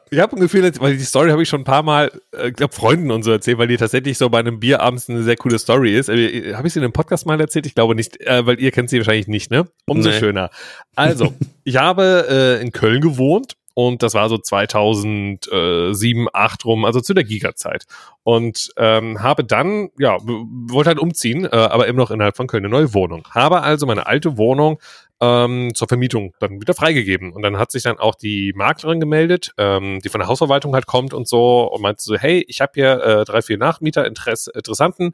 Ich 0.10 0.20
habe 0.20 0.36
ein 0.36 0.39
Gefühl, 0.39 0.72
weil 0.80 0.98
die 0.98 1.04
Story 1.04 1.30
habe 1.30 1.42
ich 1.42 1.50
schon 1.50 1.62
ein 1.62 1.65
paar 1.65 1.84
Mal, 1.84 2.12
äh, 2.32 2.52
glaube 2.52 2.74
Freunden 2.74 3.12
und 3.12 3.24
so 3.24 3.32
erzählt, 3.32 3.58
weil 3.58 3.68
die 3.68 3.78
tatsächlich 3.78 4.18
so 4.18 4.30
bei 4.30 4.39
einem 4.39 4.60
Bier 4.60 4.82
abends 4.82 5.10
eine 5.10 5.24
sehr 5.24 5.36
coole 5.36 5.60
Story 5.60 5.96
ist. 5.96 6.10
Äh, 6.10 6.54
habe 6.56 6.68
ich 6.68 6.74
sie 6.74 6.80
in 6.80 6.86
einem 6.86 6.94
Podcast 6.94 7.26
mal 7.26 7.39
erzählt? 7.39 7.65
Ich 7.65 7.76
glaube 7.76 7.96
nicht, 7.96 8.20
äh, 8.22 8.46
weil 8.46 8.60
ihr 8.60 8.72
kennt 8.72 8.89
sie 8.89 8.98
wahrscheinlich 8.98 9.28
nicht, 9.28 9.52
ne? 9.52 9.68
Umso 9.86 10.10
nee. 10.10 10.20
schöner. 10.20 10.50
Also, 10.96 11.34
ich 11.63 11.78
habe 11.78 12.26
äh, 12.30 12.62
in 12.62 12.72
Köln 12.72 13.02
gewohnt 13.02 13.54
und 13.80 14.04
das 14.04 14.13
war 14.13 14.28
so 14.28 14.38
2007, 14.38 16.28
8 16.34 16.65
rum, 16.65 16.84
also 16.84 17.00
zu 17.00 17.13
der 17.13 17.24
Giga-Zeit. 17.24 17.86
Und 18.24 18.72
ähm, 18.76 19.24
habe 19.24 19.46
dann, 19.46 19.88
ja, 19.98 20.18
wollte 20.20 20.89
halt 20.89 21.00
umziehen, 21.00 21.46
äh, 21.46 21.56
aber 21.56 21.88
immer 21.88 22.00
noch 22.00 22.12
innerhalb 22.12 22.36
von 22.36 22.48
Köln 22.48 22.65
eine 22.65 22.74
neue 22.74 22.94
Wohnung. 22.94 23.26
Habe 23.32 23.62
also 23.62 23.86
meine 23.86 24.06
alte 24.06 24.38
Wohnung 24.38 24.82
ähm, 25.22 25.74
zur 25.76 25.88
Vermietung 25.88 26.34
dann 26.42 26.60
wieder 26.60 26.74
freigegeben. 26.74 27.32
Und 27.32 27.42
dann 27.42 27.58
hat 27.58 27.72
sich 27.72 27.84
dann 27.84 28.00
auch 28.00 28.15
die 28.15 28.52
Maklerin 28.54 29.00
gemeldet, 29.00 29.54
ähm, 29.58 30.02
die 30.04 30.10
von 30.10 30.20
der 30.20 30.28
Hausverwaltung 30.28 30.74
halt 30.74 30.86
kommt 30.86 31.13
und 31.13 31.30
so 31.30 31.72
und 31.72 31.82
meinte 31.82 32.04
so, 32.04 32.18
hey, 32.18 32.44
ich 32.50 32.60
habe 32.60 32.74
hier 32.76 33.02
äh, 33.02 33.24
drei, 33.24 33.42
vier 33.42 33.58
Nachmieter, 33.58 34.06
Interess 34.06 34.48
Interessanten, 34.48 35.13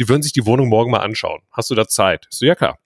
die 0.00 0.08
würden 0.08 0.22
sich 0.22 0.32
die 0.32 0.46
Wohnung 0.46 0.68
morgen 0.68 0.90
mal 0.90 0.98
anschauen. 0.98 1.42
Hast 1.52 1.70
du 1.70 1.76
da 1.76 1.86
Zeit? 1.86 2.26
so, 2.28 2.44
ja 2.44 2.56
klar. 2.56 2.80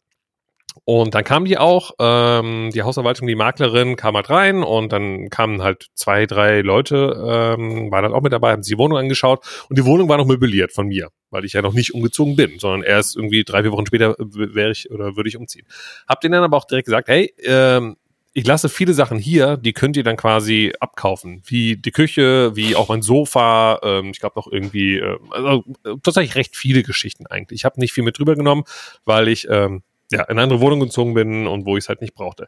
Und 0.85 1.15
dann 1.15 1.25
kam 1.25 1.45
die 1.45 1.57
auch, 1.57 1.93
ähm, 1.99 2.71
die 2.75 2.83
Hausverwaltung, 2.83 3.27
die 3.27 3.37
Maklerin 3.37 3.97
kam 3.97 4.17
halt 4.17 4.29
rein 4.29 4.63
und 4.63 4.93
dann 4.93 5.31
kamen 5.31 5.63
halt 5.63 5.87
zwei, 5.95 6.27
drei 6.27 6.61
Leute, 6.61 7.57
ähm, 7.57 7.91
waren 7.91 8.05
halt 8.05 8.13
auch 8.13 8.23
mit 8.23 8.33
dabei, 8.33 8.53
haben 8.53 8.63
sich 8.63 8.75
die 8.75 8.79
Wohnung 8.79 8.99
angeschaut 8.99 9.45
und 9.71 9.79
die 9.79 9.85
Wohnung 9.85 10.09
war 10.09 10.19
noch 10.19 10.27
möbliert 10.27 10.73
von 10.73 10.89
mir, 10.89 11.09
weil 11.31 11.45
ich 11.45 11.53
ja 11.53 11.63
noch 11.63 11.73
nicht 11.73 11.95
umgezogen 11.95 12.37
bin, 12.37 12.59
sondern 12.59 12.83
erst 12.83 13.17
irgendwie 13.17 13.45
drei, 13.45 13.63
vier 13.63 13.73
Wochen 13.73 13.87
später 13.87 14.15
wäre 14.19 14.73
ich 14.73 14.91
oder 14.91 15.17
würde 15.17 15.29
ich 15.29 15.37
umziehen. 15.37 15.67
Hab 16.09 16.21
denen 16.21 16.33
dann 16.33 16.45
aber 16.45 16.57
auch 16.57 16.67
direkt 16.67 16.87
gesagt, 16.87 17.09
hey, 17.09 17.33
ähm, 17.45 17.97
ich 18.37 18.47
lasse 18.47 18.69
viele 18.69 18.95
Sachen 18.95 19.17
hier, 19.17 19.57
die 19.57 19.73
könnt 19.73 19.97
ihr 19.97 20.03
dann 20.03 20.17
quasi 20.17 20.73
abkaufen. 20.81 21.41
Wie 21.47 21.77
die 21.77 21.93
Küche, 21.93 22.55
wie 22.57 22.75
auch 22.75 22.89
mein 22.89 23.01
Sofa, 23.01 23.79
ähm, 23.85 24.11
ich 24.11 24.19
glaube 24.19 24.35
noch 24.37 24.49
irgendwie, 24.51 24.99
äh, 24.99 25.19
also 25.31 25.63
äh, 25.85 25.95
tatsächlich 26.03 26.35
recht 26.35 26.57
viele 26.57 26.83
Geschichten 26.83 27.27
eigentlich. 27.29 27.61
Ich 27.61 27.65
habe 27.65 27.79
nicht 27.79 27.93
viel 27.93 28.03
mit 28.03 28.19
drüber 28.19 28.35
genommen, 28.35 28.65
weil 29.05 29.29
ich 29.29 29.47
ähm, 29.49 29.85
ja, 30.11 30.23
in 30.23 30.31
eine 30.31 30.43
andere 30.43 30.61
Wohnung 30.61 30.81
gezogen 30.81 31.14
bin 31.14 31.47
und 31.47 31.67
wo 31.67 31.77
ich 31.77 31.85
es 31.85 31.88
halt 31.88 32.01
nicht 32.01 32.14
brauchte. 32.14 32.47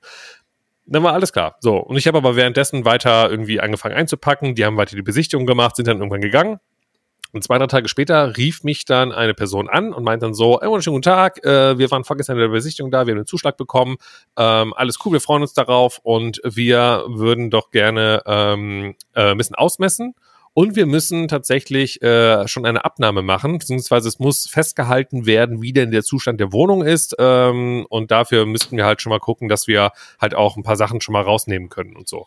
Dann 0.87 1.03
war 1.03 1.15
alles 1.15 1.33
klar. 1.33 1.57
So, 1.61 1.77
und 1.79 1.97
ich 1.97 2.07
habe 2.07 2.19
aber 2.19 2.37
währenddessen 2.37 2.85
weiter 2.85 3.29
irgendwie 3.31 3.61
angefangen 3.61 3.97
einzupacken. 3.97 4.55
Die 4.55 4.65
haben 4.65 4.77
weiter 4.77 4.95
die 4.95 5.03
Besichtigung 5.03 5.47
gemacht, 5.47 5.77
sind 5.77 5.89
dann 5.89 5.99
irgendwann 5.99 6.21
gegangen. 6.21 6.59
Und 7.33 7.43
zwei, 7.43 7.59
drei 7.59 7.67
Tage 7.67 7.89
später 7.89 8.37
rief 8.37 8.63
mich 8.63 8.85
dann 8.85 9.13
eine 9.13 9.35
Person 9.35 9.69
an 9.69 9.93
und 9.93 10.05
meint 10.05 10.23
dann 10.23 10.33
so, 10.33 10.61
hey, 10.63 10.69
schönen 10.81 10.95
guten 10.95 11.03
Tag, 11.03 11.45
äh, 11.45 11.77
wir 11.77 11.91
waren 11.91 12.05
vorgestern 12.05 12.37
in 12.37 12.43
der 12.43 12.49
Besichtigung 12.49 12.91
da, 12.91 13.07
wir 13.07 13.13
haben 13.13 13.19
einen 13.19 13.27
Zuschlag 13.27 13.57
bekommen, 13.57 13.97
ähm, 14.39 14.73
alles 14.75 14.97
cool, 15.05 15.13
wir 15.13 15.21
freuen 15.21 15.43
uns 15.43 15.53
darauf 15.53 15.99
und 16.03 16.41
wir 16.45 17.05
würden 17.09 17.51
doch 17.51 17.71
gerne 17.71 18.23
ähm, 18.27 18.95
äh, 19.13 19.33
ein 19.33 19.37
bisschen 19.37 19.57
ausmessen 19.57 20.15
und 20.59 20.75
wir 20.75 20.87
müssen 20.87 21.29
tatsächlich 21.29 22.01
äh, 22.01 22.49
schon 22.49 22.65
eine 22.65 22.83
Abnahme 22.87 23.21
machen, 23.21 23.59
beziehungsweise 23.59 24.09
es 24.09 24.19
muss 24.19 24.49
festgehalten 24.49 25.27
werden, 25.27 25.61
wie 25.61 25.75
denn 25.75 25.91
der 25.91 26.03
Zustand 26.03 26.41
der 26.41 26.51
Wohnung 26.51 26.83
ist. 26.83 27.15
Ähm, 27.19 27.85
und 27.91 28.11
dafür 28.11 28.47
müssten 28.47 28.79
wir 28.79 28.87
halt 28.87 29.03
schon 29.03 29.11
mal 29.11 29.21
gucken, 29.21 29.51
dass 29.51 29.67
wir 29.67 29.91
halt 30.19 30.35
auch 30.35 30.57
ein 30.57 30.63
paar 30.63 30.77
Sachen 30.77 31.03
schon 31.03 31.13
mal 31.13 31.21
rausnehmen 31.21 31.69
können 31.69 31.95
und 31.95 32.09
so. 32.09 32.27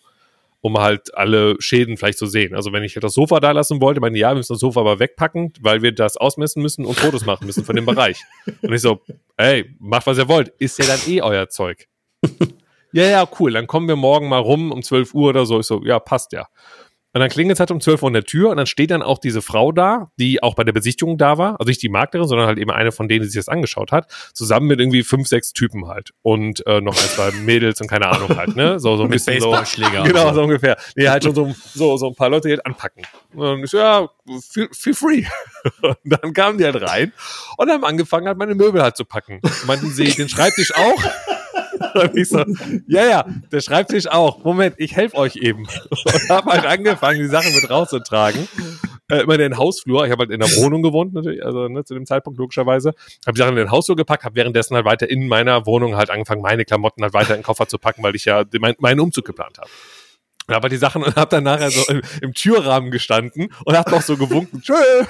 um 0.62 0.78
halt 0.78 1.16
alle 1.16 1.56
Schäden 1.60 1.98
vielleicht 1.98 2.18
zu 2.18 2.26
sehen. 2.26 2.54
Also 2.54 2.74
wenn 2.74 2.84
ich 2.84 2.94
das 2.94 3.14
Sofa 3.14 3.40
da 3.40 3.52
lassen 3.52 3.82
wollte, 3.82 4.02
meine, 4.02 4.18
ja, 4.18 4.30
wir 4.32 4.36
müssen 4.36 4.54
das 4.54 4.60
Sofa 4.60 4.82
aber 4.82 5.00
wegpacken, 5.00 5.54
weil 5.62 5.82
wir 5.82 5.94
das 5.94 6.18
ausmessen 6.18 6.62
müssen 6.62 6.86
und 6.86 7.00
Fotos 7.00 7.26
machen 7.26 7.46
müssen 7.46 7.64
von 7.64 7.76
dem 7.76 7.86
Bereich. 7.86 8.22
Und 8.62 8.74
ich 8.74 8.82
so, 8.82 9.02
ey, 9.38 9.74
macht 9.80 10.06
was 10.06 10.18
ihr 10.18 10.28
wollt, 10.28 10.50
ist 10.60 10.78
ja 10.80 10.86
dann 10.86 11.00
eh 11.08 11.22
euer 11.22 11.50
Zeug. 11.50 11.88
ja, 12.92 13.06
ja, 13.06 13.28
cool, 13.40 13.54
dann 13.54 13.68
kommen 13.68 13.88
wir 13.88 13.96
morgen 13.96 14.28
mal 14.28 14.40
rum 14.40 14.72
um 14.72 14.84
12 14.84 15.14
Uhr 15.14 15.30
oder 15.30 15.46
so. 15.46 15.60
Ich 15.60 15.66
so, 15.66 15.82
ja, 15.86 16.00
passt 16.00 16.34
ja. 16.34 16.48
Und 17.14 17.22
dann 17.22 17.30
klingelt 17.30 17.56
es 17.56 17.60
halt 17.60 17.72
um 17.72 17.82
12 17.82 18.04
Uhr 18.04 18.08
an 18.08 18.14
der 18.14 18.24
Tür 18.24 18.50
und 18.52 18.58
dann 18.58 18.68
steht 18.68 18.92
dann 18.92 19.02
auch 19.02 19.18
diese 19.18 19.42
Frau 19.42 19.72
da, 19.72 20.12
die 20.20 20.44
auch 20.44 20.54
bei 20.54 20.64
der 20.64 20.74
Besichtigung 20.74 21.18
da 21.18 21.38
war. 21.40 21.60
Also 21.60 21.70
nicht 21.70 21.82
die 21.82 21.90
Maklerin, 21.90 22.28
sondern 22.28 22.46
halt 22.46 22.60
eben 22.60 22.70
eine 22.70 22.92
von 22.92 23.08
denen, 23.08 23.22
die 23.22 23.28
sich 23.30 23.40
das 23.40 23.50
angeschaut 23.50 23.92
hat. 23.92 24.12
Zusammen 24.34 24.68
mit 24.68 24.80
irgendwie 24.80 25.02
fünf, 25.02 25.28
sechs 25.28 25.52
Typen 25.54 25.88
halt. 25.88 26.12
Und 26.22 26.66
äh, 26.68 26.82
noch 26.82 26.94
ein, 26.94 27.10
zwei 27.10 27.32
Mädels 27.32 27.82
und 27.82 27.88
keine 27.88 28.08
Ahnung 28.08 28.38
halt, 28.38 28.56
ne? 28.56 28.80
So, 28.80 28.96
so 28.96 29.04
ein 29.04 29.10
bisschen 29.12 29.40
so. 29.42 29.50
Genau, 30.04 30.34
so 30.34 30.44
ungefähr. 30.44 30.78
Nee, 30.96 31.10
halt 31.10 31.24
schon 31.24 31.34
so, 31.34 31.54
so, 31.74 31.98
so 31.98 32.08
ein 32.08 32.16
paar 32.16 32.30
Leute, 32.30 32.50
halt 32.50 32.66
anpacken. 32.66 33.04
Und 33.34 33.64
ich 33.64 33.72
so, 33.72 33.78
ja, 33.78 34.08
feel, 34.52 34.70
feel 34.72 34.94
free. 34.94 35.24
Und 35.82 35.98
dann 36.04 36.34
kamen 36.34 36.58
die 36.58 36.66
halt 36.66 36.82
rein 36.82 37.12
und 37.58 37.70
haben 37.70 37.84
angefangen, 37.84 38.28
halt 38.28 38.38
meine 38.38 38.56
Möbel 38.56 38.82
halt 38.82 38.96
zu 38.96 39.04
packen. 39.04 39.42
Meinten 39.66 39.90
sie, 39.90 40.06
den 40.06 40.30
Schreibtisch 40.30 40.74
auch? 40.76 41.04
Ich 42.14 42.30
so, 42.30 42.44
ja, 42.88 43.06
ja, 43.06 43.26
der 43.52 43.62
Schreibtisch 43.62 44.08
auch. 44.08 44.44
Moment, 44.44 44.76
ich 44.78 44.96
helfe 44.96 45.18
euch 45.18 45.38
eben. 45.38 45.66
Und 45.90 46.30
habe 46.30 46.52
halt 46.52 46.66
angefangen, 46.66 47.20
die 47.20 47.28
Sachen 47.28 47.54
mit 47.54 47.70
rauszutragen. 47.70 48.48
Äh, 49.10 49.22
immer 49.22 49.34
in 49.34 49.40
den 49.40 49.58
Hausflur. 49.58 50.06
Ich 50.06 50.12
habe 50.12 50.22
halt 50.22 50.32
in 50.32 50.40
der 50.40 50.50
Wohnung 50.58 50.84
gewohnt, 50.84 51.14
natürlich, 51.14 51.44
also 51.44 51.68
ne, 51.68 51.84
zu 51.84 51.96
dem 51.96 52.06
Zeitpunkt 52.06 52.38
logischerweise. 52.38 52.94
Habe 53.26 53.34
die 53.34 53.40
Sachen 53.40 53.52
in 53.52 53.58
den 53.58 53.72
Hausflur 53.72 53.96
gepackt, 53.96 54.24
habe 54.24 54.36
währenddessen 54.36 54.76
halt 54.76 54.86
weiter 54.86 55.10
in 55.10 55.28
meiner 55.28 55.66
Wohnung 55.66 55.96
halt 55.96 56.12
angefangen, 56.12 56.42
meine 56.42 56.64
Klamotten 56.64 57.02
halt 57.02 57.14
weiter 57.14 57.32
in 57.32 57.40
den 57.40 57.44
Koffer 57.44 57.68
zu 57.68 57.80
packen, 57.80 58.04
weil 58.04 58.16
ich 58.16 58.26
ja 58.26 58.44
mein, 58.60 58.76
meinen 58.78 59.00
Umzug 59.00 59.26
geplant 59.26 59.58
habe. 59.58 59.70
Und 60.50 60.56
habe 60.56 60.68
die 60.70 60.78
Sachen 60.78 61.04
und 61.04 61.16
habe 61.16 61.30
dann 61.30 61.44
nachher 61.44 61.70
so 61.70 61.84
im, 61.92 62.02
im, 62.22 62.34
Türrahmen 62.34 62.90
gestanden 62.90 63.54
und 63.66 63.78
habe 63.78 63.92
noch 63.92 64.02
so 64.02 64.18
gewunken. 64.18 64.64
Tschö. 64.64 64.74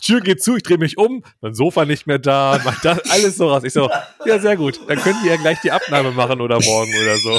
Tür 0.00 0.22
geht 0.22 0.42
zu, 0.42 0.56
ich 0.56 0.62
drehe 0.62 0.78
mich 0.78 0.96
um, 0.96 1.22
mein 1.42 1.52
Sofa 1.52 1.84
nicht 1.84 2.06
mehr 2.06 2.18
da, 2.18 2.58
das, 2.82 3.10
alles 3.10 3.36
so 3.36 3.50
raus. 3.50 3.62
Ich 3.62 3.74
so, 3.74 3.90
ja, 4.24 4.38
sehr 4.38 4.56
gut. 4.56 4.80
Dann 4.88 4.96
können 4.96 5.22
wir 5.22 5.32
ja 5.32 5.36
gleich 5.36 5.60
die 5.60 5.70
Abnahme 5.70 6.12
machen 6.12 6.40
oder 6.40 6.58
morgen 6.62 6.92
oder 7.02 7.18
so. 7.18 7.38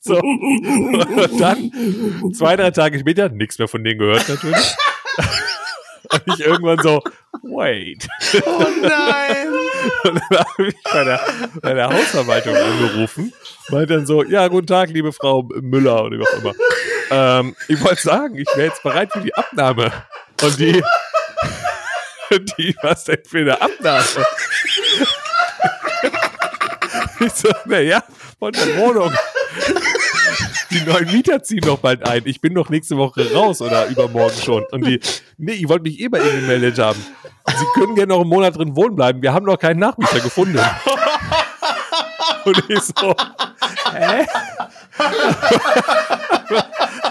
So. 0.00 0.16
Und 0.18 1.40
dann, 1.40 1.70
zwei, 2.34 2.56
drei 2.56 2.72
Tage 2.72 2.98
später, 2.98 3.28
nichts 3.28 3.60
mehr 3.60 3.68
von 3.68 3.84
denen 3.84 4.00
gehört 4.00 4.28
natürlich. 4.28 4.74
Und 6.12 6.22
ich 6.26 6.40
irgendwann 6.40 6.78
so, 6.78 7.02
wait. 7.42 8.08
Oh 8.44 8.66
nein! 8.80 9.48
Und 10.04 10.20
dann 10.30 10.38
habe 10.38 10.66
ich 10.68 10.74
bei 10.82 11.04
der, 11.04 11.20
bei 11.62 11.74
der 11.74 11.88
Hausverwaltung 11.88 12.54
angerufen, 12.54 13.32
meinte 13.70 13.94
dann 13.94 14.06
so, 14.06 14.22
ja, 14.24 14.48
guten 14.48 14.66
Tag, 14.66 14.90
liebe 14.90 15.12
Frau 15.12 15.48
Müller 15.60 16.04
oder 16.04 16.18
wie 16.18 16.22
auch 16.22 16.38
immer. 16.38 16.54
Ähm, 17.10 17.56
ich 17.68 17.82
wollte 17.82 18.02
sagen, 18.02 18.36
ich 18.36 18.48
wäre 18.56 18.68
jetzt 18.68 18.82
bereit 18.82 19.12
für 19.12 19.20
die 19.20 19.34
Abnahme. 19.34 19.92
Und 20.42 20.58
die, 20.58 20.82
die, 22.58 22.76
was 22.82 23.04
denn 23.04 23.22
für 23.26 23.38
eine 23.38 23.60
Abnahme? 23.60 24.04
Ich 27.22 27.34
so, 27.34 27.50
naja, 27.66 28.02
von 28.38 28.50
der 28.50 28.78
Wohnung. 28.78 29.12
Die 30.70 30.80
neuen 30.82 31.10
Mieter 31.12 31.42
ziehen 31.42 31.60
doch 31.60 31.78
bald 31.78 32.06
ein. 32.08 32.22
Ich 32.26 32.40
bin 32.40 32.54
doch 32.54 32.68
nächste 32.68 32.96
Woche 32.96 33.32
raus 33.32 33.60
oder 33.60 33.86
übermorgen 33.88 34.36
schon. 34.40 34.64
Und 34.70 34.86
die, 34.86 35.00
nee, 35.36 35.52
ich 35.52 35.68
wollte 35.68 35.82
mich 35.82 35.98
eh 36.00 36.08
bei 36.08 36.20
Ihnen 36.20 36.40
gemeldet 36.42 36.78
haben. 36.78 37.04
Sie 37.46 37.64
können 37.74 37.94
gerne 37.94 38.12
noch 38.14 38.20
einen 38.20 38.30
Monat 38.30 38.56
drin 38.56 38.76
wohnen 38.76 38.94
bleiben. 38.94 39.22
Wir 39.22 39.32
haben 39.32 39.46
noch 39.46 39.58
keinen 39.58 39.80
Nachmieter 39.80 40.20
gefunden. 40.20 40.60
Und 42.44 42.70
ich 42.70 42.80
so, 42.80 43.14
hä? 43.92 44.26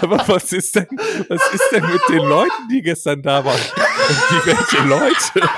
Aber 0.00 0.26
was 0.26 0.52
ist 0.52 0.74
denn, 0.74 0.86
was 1.28 1.52
ist 1.52 1.68
denn 1.72 1.86
mit 1.86 2.00
den 2.08 2.26
Leuten, 2.26 2.68
die 2.70 2.82
gestern 2.82 3.22
da 3.22 3.44
waren? 3.44 3.60
Und 3.60 4.18
die 4.30 4.46
welche 4.46 4.82
Leute? 4.86 5.48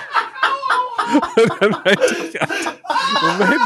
Und 1.37 1.53
dann 1.61 1.71
meinte 1.85 2.17
ich, 2.33 2.41
Moment, 3.23 3.61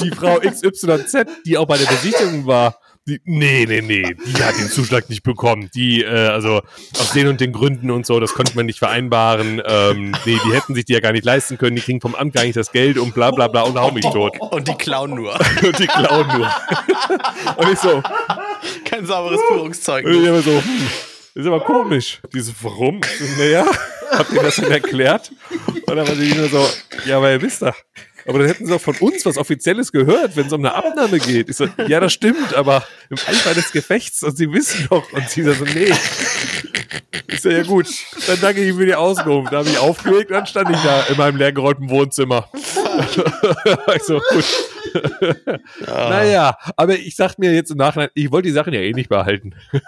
die 0.00 0.10
Frau 0.10 0.38
XYZ, 0.38 1.26
die 1.44 1.58
auch 1.58 1.66
bei 1.66 1.78
der 1.78 1.86
Besichtigung 1.86 2.46
war, 2.46 2.76
die, 3.08 3.20
nee, 3.24 3.64
nee, 3.66 3.80
nee, 3.80 4.14
die 4.26 4.44
hat 4.44 4.58
den 4.58 4.68
Zuschlag 4.68 5.08
nicht 5.08 5.22
bekommen. 5.22 5.70
Die, 5.74 6.02
äh, 6.02 6.28
also 6.28 6.62
aus 6.98 7.12
den 7.12 7.28
und 7.28 7.40
den 7.40 7.52
Gründen 7.52 7.90
und 7.90 8.04
so, 8.04 8.20
das 8.20 8.34
konnte 8.34 8.54
man 8.54 8.66
nicht 8.66 8.78
vereinbaren. 8.78 9.62
Ähm, 9.64 10.12
nee, 10.26 10.38
die 10.44 10.52
hätten 10.52 10.74
sich 10.74 10.84
die 10.84 10.92
ja 10.92 11.00
gar 11.00 11.12
nicht 11.12 11.24
leisten 11.24 11.56
können, 11.56 11.76
die 11.76 11.82
kriegen 11.82 12.00
vom 12.00 12.14
Amt 12.14 12.34
gar 12.34 12.44
nicht 12.44 12.56
das 12.56 12.72
Geld 12.72 12.98
und 12.98 13.14
bla 13.14 13.30
bla 13.30 13.48
bla 13.48 13.62
und 13.62 13.78
hau 13.78 13.90
mich 13.90 14.04
tot. 14.04 14.36
Und 14.50 14.68
die 14.68 14.74
klauen 14.74 15.14
nur. 15.14 15.32
und 15.62 15.78
die 15.78 15.86
klauen 15.86 16.26
nur. 16.36 16.50
und 17.56 17.72
ich 17.72 17.78
so. 17.78 18.02
Kein 18.84 19.06
sauberes 19.06 19.40
Führungszeug. 19.48 20.04
Und 20.04 20.12
ich 20.12 20.24
immer 20.24 20.42
so, 20.42 20.50
hm, 20.50 20.88
ist 21.34 21.46
aber 21.46 21.60
komisch. 21.60 22.20
Diese, 22.34 22.52
warum? 22.60 23.00
Naja, 23.38 23.64
habt 24.10 24.32
ihr 24.32 24.42
das 24.42 24.56
denn 24.56 24.70
erklärt? 24.70 25.30
Und 25.86 25.96
dann 25.96 26.06
war 26.06 26.14
sie 26.14 26.34
nur 26.34 26.48
so, 26.48 26.68
ja, 27.06 27.16
aber 27.16 27.32
ihr 27.32 27.40
wisst 27.40 27.62
doch. 27.62 27.76
Aber 28.30 28.38
dann 28.38 28.46
hätten 28.46 28.64
sie 28.64 28.70
doch 28.70 28.80
von 28.80 28.94
uns 28.98 29.26
was 29.26 29.36
Offizielles 29.36 29.90
gehört, 29.90 30.36
wenn 30.36 30.46
es 30.46 30.52
um 30.52 30.64
eine 30.64 30.72
Abnahme 30.72 31.18
geht. 31.18 31.48
Ich 31.48 31.56
so, 31.56 31.66
ja, 31.88 31.98
das 31.98 32.12
stimmt, 32.12 32.54
aber 32.54 32.86
im 33.08 33.16
Eifer 33.26 33.54
des 33.54 33.72
Gefechts 33.72 34.22
und 34.22 34.36
sie 34.36 34.52
wissen 34.52 34.86
doch. 34.88 35.12
Und 35.12 35.28
sie 35.28 35.42
so, 35.42 35.52
nee. 35.74 35.92
Ich 37.26 37.40
so, 37.40 37.50
ja 37.50 37.64
gut, 37.64 37.88
dann 38.28 38.40
danke 38.40 38.62
ich 38.62 38.72
für 38.72 38.86
die 38.86 38.94
Auskunft. 38.94 39.52
Da 39.52 39.58
habe 39.58 39.68
ich 39.68 39.78
aufgelegt, 39.78 40.30
dann 40.30 40.46
stand 40.46 40.70
ich 40.70 40.80
da 40.80 41.02
in 41.08 41.16
meinem 41.16 41.38
leergeräumten 41.38 41.90
Wohnzimmer. 41.90 42.48
ich 43.96 44.02
so, 44.04 44.20
gut. 44.30 44.44
Ja. 45.86 46.08
Naja, 46.08 46.56
aber 46.76 46.94
ich 46.94 47.16
sag 47.16 47.36
mir 47.38 47.52
jetzt 47.52 47.70
im 47.72 47.78
Nachhinein, 47.78 48.10
ich 48.14 48.30
wollte 48.30 48.48
die 48.48 48.54
Sachen 48.54 48.72
ja 48.72 48.80
eh 48.80 48.92
nicht 48.92 49.08
behalten. 49.08 49.54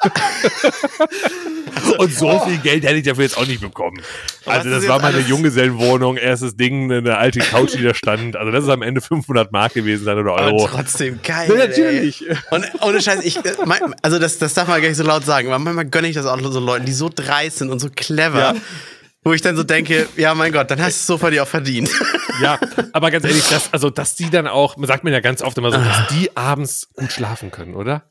Und 1.99 2.13
so 2.13 2.41
viel 2.41 2.59
Geld 2.59 2.85
hätte 2.85 2.97
ich 2.97 3.05
dafür 3.05 3.25
jetzt 3.25 3.37
auch 3.37 3.47
nicht 3.47 3.61
bekommen. 3.61 4.01
Also 4.47 4.71
das 4.71 4.87
war 4.89 5.01
meine 5.01 5.21
Junggesellenwohnung, 5.21 6.17
erstes 6.17 6.57
Ding, 6.57 6.91
eine 6.93 7.19
alte 7.19 7.41
Couch, 7.41 7.75
die 7.75 7.83
da 7.83 7.95
stand. 7.95 8.32
Also 8.37 8.51
das 8.51 8.65
ist 8.65 8.71
am 8.71 8.83
Ende 8.83 9.01
500 9.01 9.53
Mark 9.53 9.75
gewesen 9.75 10.05
sein 10.05 10.19
oder 10.19 10.33
Euro. 10.33 10.65
Aber 10.65 10.73
trotzdem 10.73 11.21
geil. 11.23 11.49
Ja, 11.49 11.67
natürlich. 11.67 12.29
Ey. 12.29 12.37
Und 12.51 12.67
ohne 12.83 13.01
Scheiß, 13.01 13.21
ich, 13.23 13.39
also 14.03 14.19
das, 14.19 14.39
das 14.39 14.55
darf 14.55 14.69
man 14.69 14.81
gar 14.81 14.89
nicht 14.89 14.99
so 14.99 15.05
laut 15.05 15.25
sagen, 15.25 15.49
manchmal 15.49 15.85
gönne 15.87 16.09
ich 16.09 16.15
das 16.15 16.27
auch 16.27 16.39
so 16.41 16.61
Leuten, 16.61 16.87
die 16.87 16.93
so 16.93 17.11
dreist 17.15 17.59
sind 17.59 17.71
und 17.71 17.79
so 17.79 17.89
clever. 17.95 18.39
Ja. 18.39 18.55
Wo 19.25 19.33
ich 19.33 19.41
dann 19.41 19.57
so 19.57 19.63
denke, 19.63 20.09
ja, 20.17 20.35
mein 20.35 20.53
Gott, 20.53 20.71
dann 20.71 20.81
hast 20.81 20.97
du 20.97 21.01
es 21.01 21.07
so 21.07 21.19
für 21.19 21.31
dir 21.31 21.45
auch 21.45 21.49
verdient. 21.49 21.89
Ja, 22.41 22.59
aber 22.93 23.11
ganz 23.13 23.25
ehrlich, 23.25 23.49
das, 23.49 23.73
also, 23.73 23.89
dass 23.89 24.17
die 24.17 24.31
dann 24.31 24.49
auch, 24.49 24.77
man 24.77 24.89
sagt 24.89 25.05
mir 25.05 25.13
ja 25.13 25.21
ganz 25.21 25.43
oft 25.43 25.57
immer 25.59 25.71
so, 25.71 25.79
dass 25.79 26.09
die 26.09 26.37
abends 26.37 26.89
gut 26.97 27.13
schlafen 27.13 27.53
können, 27.53 27.75
oder? 27.75 28.03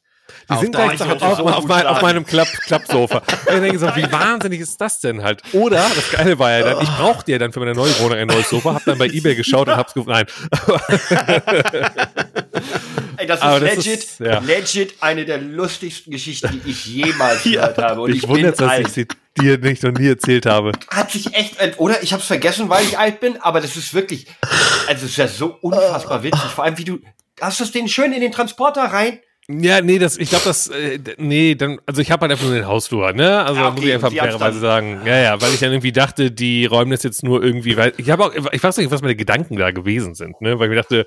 Die 0.52 0.58
sind 0.58 0.76
gleich 0.76 1.02
auf, 1.02 1.22
auf, 1.22 1.40
auf, 1.40 1.66
mein, 1.66 1.86
auf, 1.86 2.02
meinem 2.02 2.26
Klapp, 2.26 2.48
Klappsofa. 2.66 3.18
Und 3.48 3.56
ich 3.56 3.62
denke 3.62 3.80
so, 3.80 3.88
wie 3.96 4.12
wahnsinnig 4.12 4.60
ist 4.60 4.80
das 4.80 5.00
denn 5.00 5.24
halt? 5.24 5.42
Oder, 5.54 5.86
das 5.96 6.12
Geile 6.12 6.38
war 6.40 6.52
ja 6.52 6.64
dann, 6.64 6.84
ich 6.84 6.90
brauchte 6.90 7.32
ja 7.32 7.38
dann 7.38 7.54
für 7.54 7.60
meine 7.60 7.74
neue 7.74 7.98
Wohnung 8.00 8.18
ein 8.18 8.28
neues 8.28 8.50
Sofa, 8.50 8.74
hab 8.74 8.86
dann 8.86 8.98
bei 8.98 9.08
Ebay 9.08 9.36
geschaut 9.36 9.68
und 9.68 9.78
hab's 9.78 9.94
gefunden. 9.94 10.12
Nein. 10.12 10.26
Ey, 13.18 13.28
das 13.28 13.40
ist, 13.40 13.46
das 13.46 13.62
legit, 13.62 14.04
ist 14.04 14.20
ja. 14.20 14.40
legit 14.40 14.96
eine 15.00 15.26
der 15.26 15.38
lustigsten 15.38 16.12
Geschichten, 16.12 16.62
die 16.66 16.72
ich 16.72 16.86
jemals 16.86 17.44
gehört 17.44 17.78
habe. 17.78 18.02
Und 18.02 18.10
ich, 18.10 18.24
ich 18.24 18.28
wundert, 18.28 18.60
dass 18.60 18.70
alt. 18.70 18.88
ich 18.88 18.94
sie 18.94 19.08
dir 19.40 19.58
nicht 19.58 19.84
noch 19.84 19.92
nie 19.92 20.08
erzählt 20.08 20.46
habe. 20.46 20.72
Hat 20.90 21.12
sich 21.12 21.34
echt, 21.34 21.56
oder 21.78 22.02
ich 22.02 22.14
hab's 22.14 22.26
vergessen, 22.26 22.70
weil 22.70 22.84
ich 22.84 22.98
alt 22.98 23.20
bin, 23.20 23.38
aber 23.42 23.62
das 23.62 23.76
ist 23.76 23.94
wirklich, 23.94 24.28
also 24.88 25.06
es 25.06 25.12
ist 25.12 25.18
ja 25.18 25.28
so 25.28 25.58
unfassbar 25.62 26.24
witzig. 26.24 26.42
Vor 26.42 26.64
allem, 26.64 26.78
wie 26.78 26.84
du, 26.84 27.00
hast 27.40 27.60
du 27.60 27.64
es 27.64 27.72
den 27.72 27.88
schön 27.88 28.12
in 28.12 28.22
den 28.22 28.32
Transporter 28.32 28.84
rein? 28.86 29.20
Ja, 29.60 29.82
nee, 29.82 30.00
das, 30.00 30.18
ich 30.18 30.30
glaube, 30.30 30.46
das, 30.46 30.68
äh, 30.68 31.00
nee, 31.18 31.56
dann, 31.56 31.80
also 31.86 32.02
ich 32.02 32.12
habe 32.12 32.22
halt 32.22 32.32
einfach 32.32 32.46
nur 32.46 32.56
den 32.56 32.68
Hausflur, 32.68 33.14
ne? 33.14 33.44
Also 33.44 33.60
ja, 33.60 33.68
okay, 33.68 33.76
muss 33.76 33.86
ich 33.86 33.94
einfach 33.94 34.12
fairerweise 34.14 34.60
sagen, 34.60 35.02
ja, 35.06 35.18
ja, 35.18 35.42
weil 35.42 35.54
ich 35.54 35.60
dann 35.60 35.72
irgendwie 35.72 35.92
dachte, 35.92 36.32
die 36.32 36.66
räumen 36.66 36.92
das 36.92 37.04
jetzt 37.04 37.24
nur 37.24 37.44
irgendwie, 37.44 37.78
weil 37.78 37.94
ich 37.98 38.10
habe 38.10 38.26
auch, 38.26 38.34
ich 38.52 38.64
weiß 38.64 38.78
nicht, 38.78 38.92
was 38.92 39.02
meine 39.02 39.16
Gedanken 39.16 39.58
da 39.58 39.72
gewesen 39.72 40.16
sind, 40.16 40.40
ne? 40.42 40.60
Weil 40.60 40.66
ich 40.66 40.70
mir 40.70 40.82
dachte, 40.82 41.06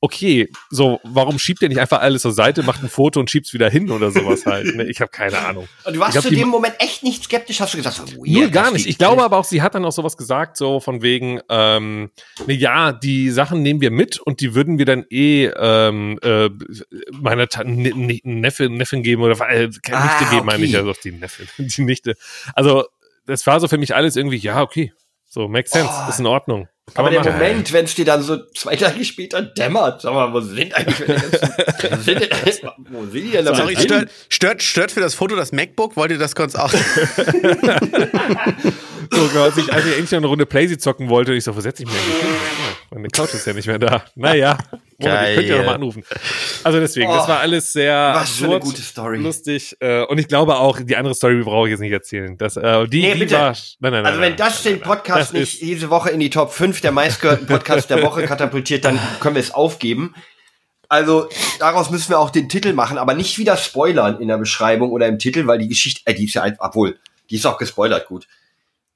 okay, 0.00 0.48
so, 0.70 1.00
warum 1.02 1.38
schiebt 1.38 1.62
ihr 1.62 1.68
nicht 1.68 1.80
einfach 1.80 2.00
alles 2.00 2.22
zur 2.22 2.32
Seite, 2.32 2.62
macht 2.62 2.82
ein 2.82 2.88
Foto 2.88 3.18
und 3.18 3.30
schiebt's 3.30 3.52
wieder 3.52 3.68
hin 3.68 3.90
oder 3.90 4.10
sowas 4.10 4.46
halt? 4.46 4.76
Ne? 4.76 4.84
Ich 4.84 5.00
habe 5.00 5.10
keine 5.10 5.38
Ahnung. 5.38 5.68
Und 5.84 5.96
du 5.96 6.00
warst 6.00 6.12
glaub, 6.12 6.24
zu 6.24 6.30
dem 6.30 6.48
Moment 6.48 6.76
echt 6.78 7.02
nicht 7.02 7.24
skeptisch, 7.24 7.60
hast 7.60 7.74
du 7.74 7.78
gesagt, 7.78 8.00
oh, 8.16 8.24
yeah, 8.24 8.44
nee, 8.44 8.50
gar 8.50 8.70
nicht. 8.70 8.86
Ich 8.86 8.98
glaube 8.98 9.24
aber 9.24 9.38
auch, 9.38 9.44
sie 9.44 9.62
hat 9.62 9.74
dann 9.74 9.84
auch 9.84 9.92
sowas 9.92 10.16
gesagt, 10.16 10.56
so 10.56 10.78
von 10.80 11.02
wegen, 11.02 11.40
ähm, 11.48 12.10
ne, 12.46 12.54
ja, 12.54 12.92
die 12.92 13.30
Sachen 13.30 13.62
nehmen 13.62 13.80
wir 13.80 13.90
mit 13.90 14.20
und 14.20 14.40
die 14.40 14.54
würden 14.54 14.78
wir 14.78 14.84
dann 14.84 15.04
eh 15.10 15.46
ähm, 15.46 16.18
äh, 16.22 16.48
meiner 17.10 17.48
Ta 17.48 17.64
ne, 17.64 17.90
ne, 17.94 18.20
Neffe, 18.22 18.68
Neffen 18.68 19.02
geben 19.02 19.22
oder 19.22 19.34
äh, 19.50 19.68
keine 19.82 19.98
ah, 19.98 20.04
Nichte 20.04 20.24
geben, 20.26 20.36
okay. 20.36 20.46
meine 20.46 20.64
ich, 20.64 20.76
also 20.76 20.92
die 21.02 21.12
Neffe, 21.12 21.46
die 21.58 21.82
Nichte. 21.82 22.16
Also, 22.54 22.86
das 23.26 23.46
war 23.46 23.60
so 23.60 23.68
für 23.68 23.78
mich 23.78 23.94
alles 23.94 24.16
irgendwie, 24.16 24.38
ja, 24.38 24.62
okay. 24.62 24.92
So, 25.24 25.48
makes 25.48 25.72
sense, 25.72 25.92
oh. 25.92 26.08
ist 26.08 26.20
in 26.20 26.26
Ordnung. 26.26 26.68
Kann 26.94 27.04
aber 27.04 27.10
der 27.10 27.20
machen. 27.20 27.32
Moment, 27.32 27.72
wenn 27.72 27.84
es 27.84 27.94
dir 27.94 28.04
dann 28.04 28.22
so 28.22 28.38
zwei 28.54 28.76
Tage 28.76 29.04
später 29.04 29.42
dämmert, 29.42 30.02
sag 30.02 30.14
mal, 30.14 30.32
wo 30.32 30.40
sind 30.40 30.74
eigentlich 30.74 31.00
meine 31.00 31.20
ganzen, 31.20 32.02
sind 32.02 32.20
denn, 32.20 32.30
wo 32.90 33.02
sind 33.04 33.24
die 33.24 33.30
denn 33.30 33.46
Sorry, 33.46 33.76
stört, 33.76 34.10
stört, 34.28 34.62
stört 34.62 34.92
für 34.92 35.00
das 35.00 35.14
Foto 35.14 35.36
das 35.36 35.52
MacBook? 35.52 35.96
Wollt 35.96 36.10
ihr 36.10 36.18
das 36.18 36.34
kurz 36.34 36.54
auch? 36.54 36.70
so, 36.72 36.78
als 39.40 39.56
ich, 39.56 39.72
als 39.72 39.86
ich 39.86 39.92
endlich 39.92 40.10
noch 40.10 40.18
eine 40.18 40.26
Runde 40.26 40.46
Playsy 40.46 40.78
zocken 40.78 41.08
wollte, 41.08 41.34
ich 41.34 41.44
so, 41.44 41.54
wo 41.56 41.60
setze 41.60 41.82
ich 41.82 41.88
mich 41.88 41.98
eigentlich 41.98 42.20
hin? 42.20 42.30
Meine 42.90 43.08
Couch 43.08 43.34
ist 43.34 43.46
ja 43.46 43.52
nicht 43.52 43.66
mehr 43.66 43.78
da. 43.78 44.04
Naja. 44.14 44.58
Geil. 45.00 45.30
Ihr 45.30 45.36
könnt 45.36 45.48
ja 45.48 45.56
nochmal 45.58 45.74
anrufen. 45.76 46.02
Also 46.64 46.80
deswegen, 46.80 47.08
oh, 47.08 47.14
das 47.14 47.28
war 47.28 47.38
alles 47.38 47.72
sehr 47.72 48.12
was 48.14 48.42
eine 48.42 48.58
gute 48.58 48.82
Story. 48.82 49.18
lustig. 49.18 49.76
Äh, 49.78 50.02
und 50.02 50.18
ich 50.18 50.26
glaube 50.26 50.56
auch, 50.56 50.80
die 50.80 50.96
andere 50.96 51.14
Story 51.14 51.40
brauche 51.44 51.68
ich 51.68 51.70
jetzt 51.70 51.80
nicht 51.80 51.92
erzählen. 51.92 52.36
Das, 52.36 52.56
äh, 52.56 52.86
die, 52.88 53.02
nee, 53.02 53.14
die 53.14 53.30
war. 53.30 53.56
Nein, 53.78 53.92
nein, 53.92 54.06
also 54.06 54.18
nein, 54.18 54.30
wenn 54.30 54.36
das 54.36 54.64
den 54.64 54.80
Podcast 54.80 55.34
nicht 55.34 55.60
diese 55.60 55.90
Woche 55.90 56.10
in 56.10 56.18
die 56.18 56.30
Top 56.30 56.52
5 56.52 56.80
der 56.80 56.90
meistgehörten 56.90 57.46
Podcasts 57.46 57.86
der 57.86 58.02
Woche 58.02 58.24
katapultiert, 58.26 58.84
dann 58.84 58.98
können 59.20 59.36
wir 59.36 59.42
es 59.42 59.54
aufgeben. 59.54 60.14
Also 60.88 61.28
daraus 61.60 61.90
müssen 61.90 62.08
wir 62.08 62.18
auch 62.18 62.30
den 62.30 62.48
Titel 62.48 62.72
machen, 62.72 62.98
aber 62.98 63.14
nicht 63.14 63.38
wieder 63.38 63.56
spoilern 63.56 64.20
in 64.20 64.28
der 64.28 64.38
Beschreibung 64.38 64.90
oder 64.90 65.06
im 65.06 65.18
Titel, 65.18 65.46
weil 65.46 65.58
die 65.58 65.68
Geschichte, 65.68 66.00
äh, 66.06 66.14
die 66.14 66.24
ist 66.24 66.34
ja 66.34 66.42
einfach, 66.42 66.64
obwohl, 66.66 66.98
die 67.30 67.36
ist 67.36 67.46
auch 67.46 67.58
gespoilert 67.58 68.08
gut. 68.08 68.26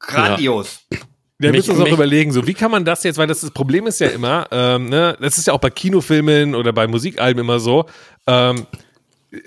Grandios. 0.00 0.80
Ja. 0.90 0.98
Wir 1.42 1.52
müssen 1.52 1.72
uns 1.72 1.80
auch 1.80 1.92
überlegen, 1.92 2.32
so 2.32 2.46
wie 2.46 2.54
kann 2.54 2.70
man 2.70 2.84
das 2.84 3.02
jetzt, 3.02 3.18
weil 3.18 3.26
das, 3.26 3.40
das 3.40 3.50
Problem 3.50 3.86
ist 3.86 4.00
ja 4.00 4.08
immer, 4.08 4.46
ähm, 4.50 4.88
ne, 4.88 5.16
das 5.20 5.38
ist 5.38 5.46
ja 5.46 5.52
auch 5.52 5.60
bei 5.60 5.70
Kinofilmen 5.70 6.54
oder 6.54 6.72
bei 6.72 6.86
Musikalben 6.86 7.40
immer 7.40 7.58
so, 7.58 7.86
ähm, 8.26 8.66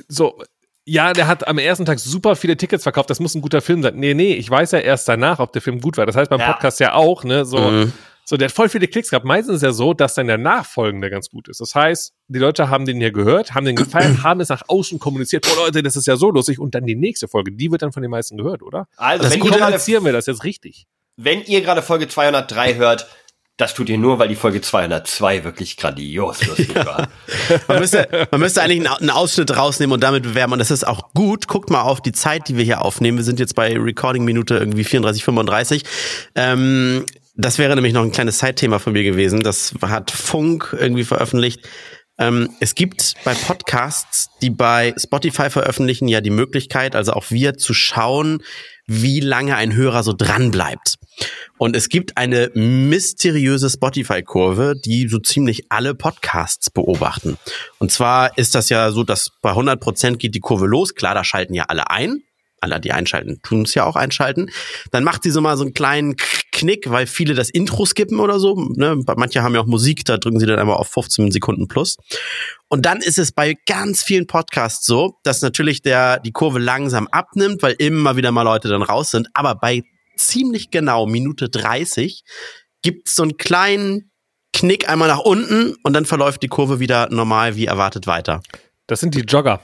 so, 0.07 0.37
ja, 0.85 1.13
der 1.13 1.27
hat 1.27 1.47
am 1.47 1.57
ersten 1.57 1.85
Tag 1.85 1.99
super 1.99 2.35
viele 2.35 2.57
Tickets 2.57 2.83
verkauft, 2.83 3.09
das 3.09 3.19
muss 3.19 3.33
ein 3.33 3.41
guter 3.41 3.61
Film 3.61 3.81
sein. 3.81 3.95
Nee, 3.95 4.13
nee, 4.13 4.33
ich 4.33 4.49
weiß 4.49 4.71
ja 4.71 4.79
erst 4.79 5.07
danach, 5.07 5.39
ob 5.39 5.51
der 5.53 5.61
Film 5.61 5.81
gut 5.81 5.97
war. 5.97 6.05
Das 6.05 6.15
heißt 6.15 6.29
beim 6.29 6.39
ja. 6.39 6.51
Podcast 6.51 6.79
ja 6.79 6.93
auch, 6.93 7.23
ne, 7.23 7.43
so, 7.43 7.57
mhm. 7.57 7.93
so, 8.23 8.37
der 8.37 8.49
hat 8.49 8.55
voll 8.55 8.69
viele 8.69 8.87
Klicks 8.87 9.09
gehabt. 9.09 9.25
Meistens 9.25 9.55
ist 9.55 9.57
es 9.57 9.63
ja 9.63 9.71
so, 9.71 9.93
dass 9.93 10.13
dann 10.13 10.27
der 10.27 10.37
Nachfolgende 10.37 11.09
ganz 11.09 11.29
gut 11.29 11.47
ist. 11.47 11.59
Das 11.59 11.73
heißt, 11.73 12.13
die 12.27 12.39
Leute 12.39 12.69
haben 12.69 12.85
den 12.85 12.97
hier 12.97 13.11
gehört, 13.11 13.55
haben 13.55 13.65
den 13.65 13.75
gefallen, 13.75 14.21
haben 14.23 14.41
es 14.41 14.49
nach 14.49 14.63
außen 14.67 14.99
kommuniziert, 14.99 15.47
boah 15.47 15.65
Leute, 15.65 15.81
das 15.81 15.95
ist 15.95 16.05
ja 16.05 16.17
so 16.17 16.29
lustig 16.29 16.59
und 16.59 16.75
dann 16.75 16.85
die 16.85 16.95
nächste 16.95 17.27
Folge, 17.27 17.51
die 17.51 17.71
wird 17.71 17.81
dann 17.81 17.91
von 17.91 18.03
den 18.03 18.11
meisten 18.11 18.37
gehört, 18.37 18.61
oder? 18.61 18.87
Also, 18.95 19.23
das 19.23 19.33
wenn 19.33 19.39
kommunizieren 19.39 20.05
wir 20.05 20.13
das 20.13 20.27
jetzt 20.27 20.43
richtig 20.43 20.85
wenn 21.17 21.43
ihr 21.43 21.61
gerade 21.61 21.81
Folge 21.81 22.07
203 22.07 22.75
hört, 22.75 23.07
das 23.57 23.73
tut 23.73 23.87
ihr 23.87 23.97
nur, 23.97 24.19
weil 24.19 24.27
die 24.27 24.35
Folge 24.35 24.59
202 24.59 25.45
wirklich 25.45 25.77
grandios 25.77 26.45
lustig 26.47 26.75
war. 26.75 27.07
man, 27.67 27.79
müsste, 27.79 28.27
man 28.29 28.41
müsste 28.41 28.61
eigentlich 28.61 28.89
einen 28.89 29.09
Ausschnitt 29.09 29.55
rausnehmen 29.55 29.93
und 29.93 30.03
damit 30.03 30.23
bewerben. 30.23 30.53
Und 30.53 30.59
das 30.59 30.71
ist 30.71 30.85
auch 30.85 31.13
gut. 31.13 31.47
Guckt 31.47 31.69
mal 31.69 31.81
auf 31.81 32.01
die 32.01 32.11
Zeit, 32.11 32.49
die 32.49 32.57
wir 32.57 32.65
hier 32.65 32.81
aufnehmen. 32.81 33.17
Wir 33.17 33.23
sind 33.23 33.39
jetzt 33.39 33.55
bei 33.55 33.77
Recording-Minute 33.77 34.55
irgendwie 34.57 34.83
34, 34.83 35.23
35. 35.23 35.83
Ähm, 36.35 37.05
das 37.35 37.57
wäre 37.57 37.75
nämlich 37.75 37.93
noch 37.93 38.03
ein 38.03 38.11
kleines 38.11 38.39
Zeitthema 38.39 38.79
von 38.79 38.91
mir 38.91 39.03
gewesen. 39.03 39.41
Das 39.41 39.73
hat 39.81 40.11
Funk 40.11 40.75
irgendwie 40.77 41.05
veröffentlicht. 41.05 41.61
Ähm, 42.17 42.49
es 42.59 42.75
gibt 42.75 43.13
bei 43.25 43.33
Podcasts, 43.33 44.29
die 44.41 44.49
bei 44.49 44.93
Spotify 44.97 45.49
veröffentlichen, 45.49 46.07
ja 46.07 46.21
die 46.21 46.29
Möglichkeit, 46.29 46.95
also 46.95 47.11
auch 47.11 47.29
wir 47.29 47.57
zu 47.57 47.73
schauen, 47.73 48.41
wie 48.87 49.19
lange 49.19 49.55
ein 49.55 49.73
Hörer 49.75 50.03
so 50.03 50.13
dran 50.13 50.51
bleibt. 50.51 50.95
Und 51.57 51.75
es 51.75 51.89
gibt 51.89 52.17
eine 52.17 52.51
mysteriöse 52.53 53.69
Spotify-Kurve, 53.69 54.75
die 54.83 55.07
so 55.07 55.19
ziemlich 55.19 55.65
alle 55.69 55.95
Podcasts 55.95 56.69
beobachten. 56.69 57.37
Und 57.79 57.91
zwar 57.91 58.37
ist 58.37 58.55
das 58.55 58.69
ja 58.69 58.91
so, 58.91 59.03
dass 59.03 59.31
bei 59.41 59.51
100 59.51 59.79
Prozent 59.79 60.19
geht 60.19 60.35
die 60.35 60.41
Kurve 60.41 60.65
los. 60.65 60.93
Klar, 60.93 61.15
da 61.15 61.23
schalten 61.23 61.53
ja 61.53 61.65
alle 61.67 61.89
ein 61.89 62.24
alle, 62.65 62.81
die 62.81 62.91
einschalten, 62.91 63.39
tun 63.43 63.63
es 63.63 63.73
ja 63.75 63.85
auch 63.85 63.95
einschalten. 63.95 64.49
Dann 64.91 65.03
macht 65.03 65.23
sie 65.23 65.31
so 65.31 65.41
mal 65.41 65.57
so 65.57 65.63
einen 65.63 65.73
kleinen 65.73 66.15
Knick, 66.51 66.89
weil 66.89 67.05
viele 67.05 67.35
das 67.35 67.49
Intro 67.49 67.85
skippen 67.85 68.19
oder 68.19 68.39
so. 68.39 68.55
Ne? 68.75 68.99
Manche 69.15 69.43
haben 69.43 69.53
ja 69.53 69.61
auch 69.61 69.65
Musik, 69.65 70.05
da 70.05 70.17
drücken 70.17 70.39
sie 70.39 70.45
dann 70.45 70.59
einmal 70.59 70.77
auf 70.77 70.89
15 70.89 71.31
Sekunden 71.31 71.67
plus. 71.67 71.97
Und 72.67 72.85
dann 72.85 72.99
ist 72.99 73.17
es 73.17 73.31
bei 73.31 73.55
ganz 73.65 74.03
vielen 74.03 74.27
Podcasts 74.27 74.85
so, 74.85 75.17
dass 75.23 75.41
natürlich 75.41 75.81
der, 75.81 76.19
die 76.19 76.31
Kurve 76.31 76.59
langsam 76.59 77.07
abnimmt, 77.07 77.61
weil 77.61 77.75
immer 77.77 78.15
wieder 78.15 78.31
mal 78.31 78.43
Leute 78.43 78.67
dann 78.67 78.81
raus 78.81 79.11
sind. 79.11 79.27
Aber 79.33 79.55
bei 79.55 79.83
ziemlich 80.17 80.71
genau 80.71 81.05
Minute 81.05 81.49
30 81.49 82.23
gibt 82.81 83.07
es 83.07 83.15
so 83.15 83.23
einen 83.23 83.37
kleinen 83.37 84.11
Knick 84.53 84.89
einmal 84.89 85.09
nach 85.09 85.19
unten 85.19 85.75
und 85.83 85.93
dann 85.93 86.05
verläuft 86.05 86.41
die 86.41 86.47
Kurve 86.47 86.79
wieder 86.79 87.09
normal 87.11 87.55
wie 87.55 87.65
erwartet 87.65 88.07
weiter. 88.07 88.41
Das 88.87 89.01
sind 89.01 89.13
die 89.13 89.21
Jogger. 89.21 89.59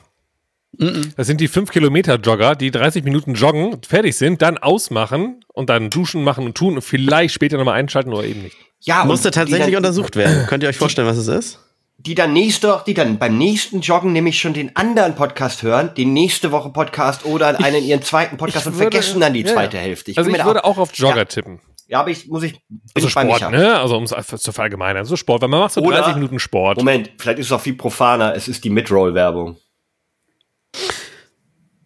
Das 0.78 1.28
sind 1.28 1.42
die 1.42 1.50
5-Kilometer-Jogger, 1.50 2.56
die 2.56 2.72
30 2.72 3.04
Minuten 3.04 3.34
joggen, 3.34 3.82
fertig 3.88 4.18
sind, 4.18 4.42
dann 4.42 4.58
ausmachen 4.58 5.44
und 5.48 5.70
dann 5.70 5.90
duschen, 5.90 6.24
machen 6.24 6.46
und 6.46 6.56
tun 6.56 6.76
und 6.76 6.82
vielleicht 6.82 7.34
später 7.34 7.58
nochmal 7.58 7.76
einschalten 7.76 8.14
oder 8.14 8.24
eben 8.24 8.42
nicht. 8.42 8.56
Ja, 8.80 9.06
musste 9.06 9.32
tatsächlich 9.32 9.68
dann, 9.68 9.78
untersucht 9.78 10.16
werden. 10.16 10.46
Könnt 10.50 10.64
ihr 10.64 10.70
euch 10.70 10.78
vorstellen, 10.78 11.08
was 11.08 11.18
es 11.18 11.28
ist? 11.28 11.60
Die 11.98 12.16
dann 12.16 12.34
nächste, 12.34 12.82
die 12.88 12.96
dann 12.96 13.20
beim 13.20 13.38
nächsten 13.38 13.82
Joggen 13.82 14.12
nämlich 14.12 14.40
schon 14.40 14.54
den 14.54 14.76
anderen 14.76 15.14
Podcast 15.14 15.62
hören, 15.62 15.92
den 15.96 16.14
nächste 16.14 16.52
Woche 16.52 16.70
Podcast 16.70 17.26
oder 17.26 17.64
einen 17.64 17.84
ihren 17.84 18.02
zweiten 18.02 18.38
Podcast 18.38 18.66
und 18.66 18.74
würde, 18.74 18.92
vergessen 18.92 19.22
dann 19.22 19.34
die 19.34 19.42
ja, 19.42 19.54
zweite 19.54 19.78
Hälfte. 19.78 20.10
Ich 20.10 20.18
also 20.18 20.32
ich 20.32 20.44
würde 20.44 20.66
auch, 20.66 20.80
auf 20.80 20.90
Jogger 20.96 21.18
ja. 21.18 21.26
tippen. 21.26 21.60
Ja, 21.88 22.00
aber 22.00 22.10
ich 22.10 22.28
muss 22.28 22.42
ich 22.42 22.60
also 22.96 23.08
Sport, 23.08 23.52
ne? 23.52 23.78
Also 23.78 23.98
um 23.98 24.06
es 24.06 24.42
zu 24.42 24.52
verallgemeinern, 24.52 25.06
so 25.06 25.16
Sport, 25.16 25.44
weil 25.44 25.50
man 25.50 25.60
macht 25.60 25.74
so 25.74 25.82
30 25.82 26.00
Oder, 26.00 26.14
Minuten 26.16 26.40
Sport. 26.40 26.78
Moment, 26.78 27.12
vielleicht 27.20 27.38
ist 27.38 27.48
es 27.48 27.52
auch 27.52 27.62
viel 27.62 27.76
profaner. 27.76 28.34
Es 28.34 28.48
ist 28.48 28.64
die 28.64 28.70
Midroll-Werbung. 28.70 29.58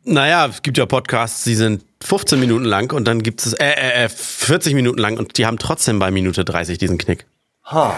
Naja, 0.06 0.46
es 0.46 0.62
gibt 0.62 0.78
ja 0.78 0.86
Podcasts, 0.86 1.44
die 1.44 1.56
sind 1.56 1.84
15 2.04 2.40
Minuten 2.40 2.66
lang 2.66 2.94
und 2.94 3.08
dann 3.08 3.24
gibt 3.24 3.46
es 3.46 3.54
äh, 3.54 4.06
äh, 4.06 4.10
40 4.10 4.72
äh, 4.72 4.76
Minuten 4.76 5.00
lang 5.00 5.18
und 5.18 5.38
die 5.38 5.46
haben 5.48 5.58
trotzdem 5.58 5.98
bei 5.98 6.12
Minute 6.12 6.46
30 6.46 6.78
diesen 6.78 7.00
Knick. 7.00 7.26
Ha. 7.66 7.96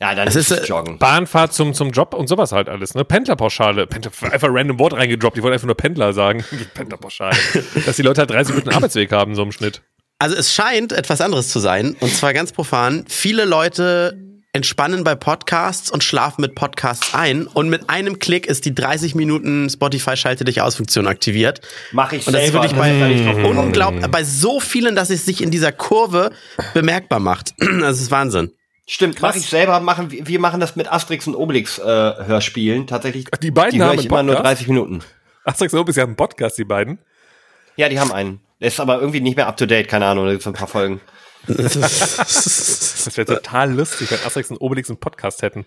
Ja, 0.00 0.14
dann 0.14 0.26
das 0.26 0.36
ist 0.36 0.50
es 0.50 0.60
äh, 0.60 0.64
Joggen. 0.64 0.98
Bahnfahrt 0.98 1.52
zum, 1.52 1.74
zum 1.74 1.90
Job 1.90 2.14
und 2.14 2.28
sowas 2.28 2.52
halt 2.52 2.68
alles, 2.68 2.94
ne? 2.94 3.04
Pendlerpauschale. 3.04 3.86
Pendler, 3.86 4.10
einfach 4.30 4.48
random 4.50 4.78
Wort 4.78 4.94
reingedroppt. 4.94 5.36
Ich 5.36 5.42
wollte 5.42 5.54
einfach 5.54 5.66
nur 5.66 5.76
Pendler 5.76 6.14
sagen. 6.14 6.44
Pendlerpauschale. 6.74 7.36
Dass 7.86 7.96
die 7.96 8.02
Leute 8.02 8.20
halt 8.20 8.30
30 8.30 8.54
Minuten 8.54 8.74
Arbeitsweg 8.74 9.12
haben, 9.12 9.34
so 9.34 9.42
im 9.42 9.52
Schnitt. 9.52 9.82
Also 10.18 10.34
es 10.34 10.54
scheint 10.54 10.92
etwas 10.92 11.20
anderes 11.20 11.48
zu 11.48 11.58
sein. 11.58 11.94
Und 12.00 12.14
zwar 12.14 12.32
ganz 12.32 12.52
profan. 12.52 13.04
Viele 13.08 13.44
Leute 13.44 14.18
entspannen 14.56 15.04
bei 15.04 15.14
Podcasts 15.14 15.90
und 15.90 16.02
schlafen 16.02 16.40
mit 16.40 16.54
Podcasts 16.54 17.14
ein. 17.14 17.46
Und 17.46 17.68
mit 17.68 17.90
einem 17.90 18.18
Klick 18.18 18.46
ist 18.46 18.64
die 18.64 18.74
30 18.74 19.14
Minuten 19.14 19.68
Spotify 19.68 20.16
schalte 20.16 20.44
dich 20.44 20.62
aus 20.62 20.76
Funktion 20.76 21.06
aktiviert. 21.06 21.60
Mach 21.92 22.12
ich 22.12 22.26
und 22.26 22.32
das 22.32 22.42
selber. 22.42 22.64
ist 22.64 22.74
wirklich 22.74 23.34
bei, 23.34 23.44
unglaublich, 23.44 24.06
bei 24.06 24.24
so 24.24 24.58
vielen, 24.58 24.96
dass 24.96 25.10
es 25.10 25.26
sich 25.26 25.42
in 25.42 25.50
dieser 25.50 25.72
Kurve 25.72 26.30
bemerkbar 26.74 27.20
macht. 27.20 27.54
Das 27.86 28.00
ist 28.00 28.10
Wahnsinn. 28.10 28.52
Stimmt, 28.86 29.20
mache 29.20 29.38
ich 29.38 29.46
selber. 29.46 29.78
Machen, 29.80 30.08
wir 30.10 30.40
machen 30.40 30.60
das 30.60 30.76
mit 30.76 30.90
Asterix 30.90 31.26
und 31.26 31.34
Obelix 31.34 31.78
äh, 31.78 31.82
Hörspielen. 31.84 32.86
Tatsächlich. 32.86 33.26
Die 33.42 33.50
beiden 33.50 33.78
die 33.78 33.82
haben 33.82 33.98
ich 33.98 34.06
immer 34.06 34.22
nur 34.22 34.36
30 34.36 34.66
Minuten. 34.68 35.02
Asterix 35.44 35.74
und 35.74 35.80
Obelix 35.80 35.98
haben 35.98 36.10
einen 36.10 36.16
Podcast, 36.16 36.56
die 36.56 36.64
beiden. 36.64 36.98
Ja, 37.76 37.88
die 37.88 38.00
haben 38.00 38.12
einen. 38.12 38.40
Der 38.60 38.68
ist 38.68 38.80
aber 38.80 38.98
irgendwie 38.98 39.20
nicht 39.20 39.36
mehr 39.36 39.46
up 39.46 39.56
to 39.58 39.66
date, 39.66 39.88
keine 39.88 40.06
Ahnung, 40.06 40.24
da 40.24 40.32
gibt 40.32 40.46
ein 40.46 40.54
paar 40.54 40.68
Folgen. 40.68 41.00
Das 41.46 43.16
wäre 43.16 43.26
total 43.26 43.72
lustig, 43.72 44.10
wenn 44.10 44.18
Asterix 44.24 44.50
und 44.50 44.58
Obelix 44.58 44.88
einen 44.90 44.98
Podcast 44.98 45.42
hätten. 45.42 45.64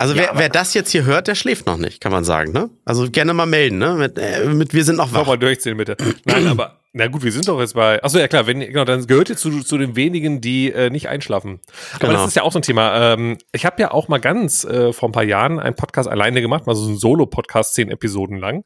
Also 0.00 0.14
ja, 0.14 0.22
wer, 0.22 0.38
wer 0.38 0.48
das 0.48 0.72
jetzt 0.72 0.90
hier 0.90 1.04
hört, 1.04 1.28
der 1.28 1.34
schläft 1.34 1.66
noch 1.66 1.76
nicht, 1.76 2.00
kann 2.00 2.10
man 2.10 2.24
sagen, 2.24 2.52
ne? 2.52 2.70
Also 2.86 3.10
gerne 3.10 3.34
mal 3.34 3.44
melden, 3.44 3.76
ne? 3.76 3.94
Mit, 3.96 4.18
äh, 4.18 4.46
mit 4.46 4.72
wir 4.72 4.82
sind 4.82 4.96
noch 4.96 5.12
wach. 5.12 5.18
Nochmal 5.18 5.38
durchziehen 5.38 5.76
bitte. 5.76 5.96
Nein, 6.24 6.46
aber 6.46 6.80
na 6.94 7.06
gut, 7.06 7.22
wir 7.22 7.30
sind 7.30 7.46
doch 7.46 7.60
jetzt 7.60 7.74
bei. 7.74 8.02
Achso, 8.02 8.18
ja 8.18 8.26
klar, 8.26 8.46
wenn 8.46 8.60
genau, 8.60 8.86
dann 8.86 9.06
gehört 9.06 9.28
ihr 9.28 9.36
zu, 9.36 9.62
zu 9.62 9.76
den 9.76 9.96
wenigen, 9.96 10.40
die 10.40 10.72
äh, 10.72 10.88
nicht 10.88 11.10
einschlafen. 11.10 11.60
Aber 11.96 12.08
genau. 12.08 12.20
das 12.20 12.28
ist 12.28 12.34
ja 12.34 12.42
auch 12.42 12.52
so 12.52 12.58
ein 12.58 12.62
Thema. 12.62 13.12
Ähm, 13.12 13.36
ich 13.52 13.66
habe 13.66 13.80
ja 13.80 13.90
auch 13.90 14.08
mal 14.08 14.18
ganz 14.18 14.64
äh, 14.64 14.94
vor 14.94 15.10
ein 15.10 15.12
paar 15.12 15.22
Jahren 15.22 15.60
einen 15.60 15.76
Podcast 15.76 16.08
alleine 16.08 16.40
gemacht, 16.40 16.66
mal 16.66 16.74
so 16.74 16.88
ein 16.88 16.96
Solo-Podcast, 16.96 17.74
zehn 17.74 17.90
Episoden 17.90 18.38
lang. 18.38 18.64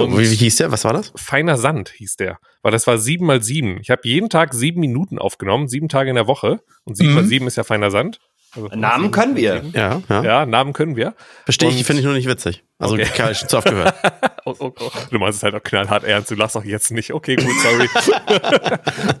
Oh, 0.00 0.18
wie, 0.18 0.30
wie 0.30 0.34
hieß 0.34 0.56
der? 0.56 0.72
Was 0.72 0.84
war 0.84 0.92
das? 0.92 1.12
Feiner 1.16 1.56
Sand 1.56 1.90
hieß 1.90 2.16
der. 2.16 2.38
Weil 2.62 2.72
das 2.72 2.86
war 2.86 2.98
sieben 2.98 3.26
mal 3.26 3.42
sieben. 3.42 3.78
Ich 3.80 3.90
habe 3.90 4.02
jeden 4.04 4.28
Tag 4.28 4.54
sieben 4.54 4.80
Minuten 4.80 5.18
aufgenommen, 5.18 5.68
sieben 5.68 5.88
Tage 5.88 6.10
in 6.10 6.16
der 6.16 6.26
Woche. 6.26 6.60
Und 6.84 6.96
sieben 6.96 7.10
mhm. 7.10 7.14
mal 7.16 7.24
sieben 7.24 7.46
ist 7.46 7.56
ja 7.56 7.64
feiner 7.64 7.90
Sand. 7.90 8.18
Also 8.56 8.68
Namen 8.74 9.10
können 9.10 9.36
wir. 9.36 9.62
Ja, 9.72 10.02
ja. 10.08 10.22
ja, 10.22 10.46
Namen 10.46 10.72
können 10.72 10.96
wir. 10.96 11.14
Verstehe 11.44 11.68
ich, 11.68 11.84
finde 11.84 12.00
ich 12.00 12.06
nur 12.06 12.14
nicht 12.14 12.28
witzig. 12.28 12.64
Also 12.78 12.94
okay. 12.94 13.08
ich 13.10 13.20
habe 13.20 13.32
ich 13.32 13.46
zu 13.46 13.56
oft 13.56 13.68
gehört. 13.68 13.94
oh, 14.44 14.54
oh, 14.58 14.72
oh. 14.78 14.90
Du 15.10 15.18
meinst 15.18 15.38
es 15.38 15.42
halt 15.42 15.54
auch 15.54 15.62
knallhart 15.62 16.04
ernst, 16.04 16.30
du 16.30 16.34
lachst 16.34 16.56
auch 16.58 16.64
jetzt 16.64 16.90
nicht. 16.90 17.14
Okay, 17.14 17.36
gut, 17.36 17.54
sorry. 17.62 17.88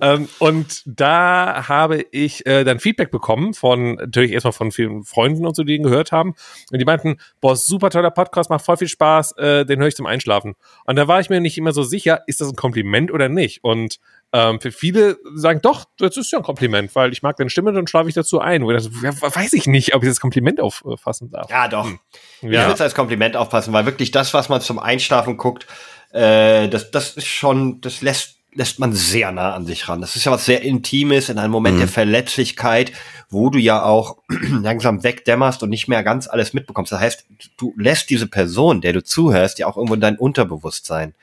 ähm, 0.02 0.28
und 0.38 0.82
da 0.84 1.66
habe 1.66 2.04
ich 2.10 2.44
äh, 2.44 2.64
dann 2.64 2.80
Feedback 2.80 3.10
bekommen 3.10 3.54
von, 3.54 3.94
natürlich 3.94 4.32
erstmal 4.32 4.52
von 4.52 4.72
vielen 4.72 5.04
Freunden 5.04 5.46
und 5.46 5.56
so, 5.56 5.64
die 5.64 5.74
ihn 5.74 5.82
gehört 5.82 6.12
haben. 6.12 6.34
Und 6.70 6.78
die 6.78 6.84
meinten, 6.84 7.16
boah, 7.40 7.56
super 7.56 7.88
toller 7.88 8.10
Podcast, 8.10 8.50
macht 8.50 8.64
voll 8.64 8.76
viel 8.76 8.88
Spaß, 8.88 9.32
äh, 9.38 9.64
den 9.64 9.80
höre 9.80 9.88
ich 9.88 9.96
zum 9.96 10.06
Einschlafen. 10.06 10.54
Und 10.84 10.96
da 10.96 11.08
war 11.08 11.20
ich 11.20 11.30
mir 11.30 11.40
nicht 11.40 11.56
immer 11.56 11.72
so 11.72 11.82
sicher, 11.82 12.24
ist 12.26 12.42
das 12.42 12.50
ein 12.50 12.56
Kompliment 12.56 13.10
oder 13.10 13.30
nicht? 13.30 13.64
Und 13.64 14.00
ähm, 14.32 14.60
für 14.60 14.72
viele 14.72 15.18
sagen, 15.34 15.60
doch, 15.62 15.84
das 15.98 16.16
ist 16.16 16.32
ja 16.32 16.38
ein 16.38 16.44
Kompliment, 16.44 16.94
weil 16.94 17.12
ich 17.12 17.22
mag 17.22 17.36
deine 17.36 17.50
Stimme, 17.50 17.72
dann 17.72 17.86
schlafe 17.86 18.08
ich 18.08 18.14
dazu 18.14 18.40
ein. 18.40 18.62
Ja, 18.62 19.22
weiß 19.22 19.52
ich 19.52 19.66
nicht, 19.66 19.94
ob 19.94 20.02
ich 20.02 20.08
das 20.08 20.20
Kompliment 20.20 20.60
auffassen 20.60 21.30
darf. 21.30 21.50
Ja, 21.50 21.68
doch. 21.68 21.86
Hm. 21.86 21.98
Ja. 22.42 22.48
Ich 22.48 22.66
würde 22.66 22.74
es 22.74 22.80
als 22.80 22.94
Kompliment 22.94 23.36
aufpassen, 23.36 23.72
weil 23.72 23.86
wirklich 23.86 24.10
das, 24.10 24.34
was 24.34 24.48
man 24.48 24.60
zum 24.60 24.78
Einschlafen 24.78 25.36
guckt, 25.36 25.66
äh, 26.12 26.68
das, 26.68 26.90
das 26.90 27.16
ist 27.16 27.26
schon, 27.26 27.80
das 27.80 28.02
lässt 28.02 28.36
lässt 28.56 28.78
man 28.78 28.92
sehr 28.94 29.32
nah 29.32 29.54
an 29.54 29.66
sich 29.66 29.88
ran. 29.88 30.00
Das 30.00 30.16
ist 30.16 30.24
ja 30.24 30.32
was 30.32 30.46
sehr 30.46 30.62
Intimes 30.62 31.28
in 31.28 31.38
einem 31.38 31.52
Moment 31.52 31.76
mhm. 31.76 31.80
der 31.80 31.88
Verletzlichkeit, 31.88 32.90
wo 33.28 33.50
du 33.50 33.58
ja 33.58 33.82
auch 33.82 34.18
langsam 34.62 35.02
wegdämmerst 35.02 35.62
und 35.62 35.70
nicht 35.70 35.88
mehr 35.88 36.02
ganz 36.02 36.28
alles 36.28 36.52
mitbekommst. 36.52 36.92
Das 36.92 37.00
heißt, 37.00 37.26
du 37.56 37.74
lässt 37.76 38.10
diese 38.10 38.26
Person, 38.26 38.80
der 38.80 38.92
du 38.92 39.02
zuhörst, 39.02 39.58
ja 39.58 39.66
auch 39.66 39.76
irgendwo 39.76 39.94
in 39.94 40.00
dein 40.00 40.16
Unterbewusstsein. 40.16 41.14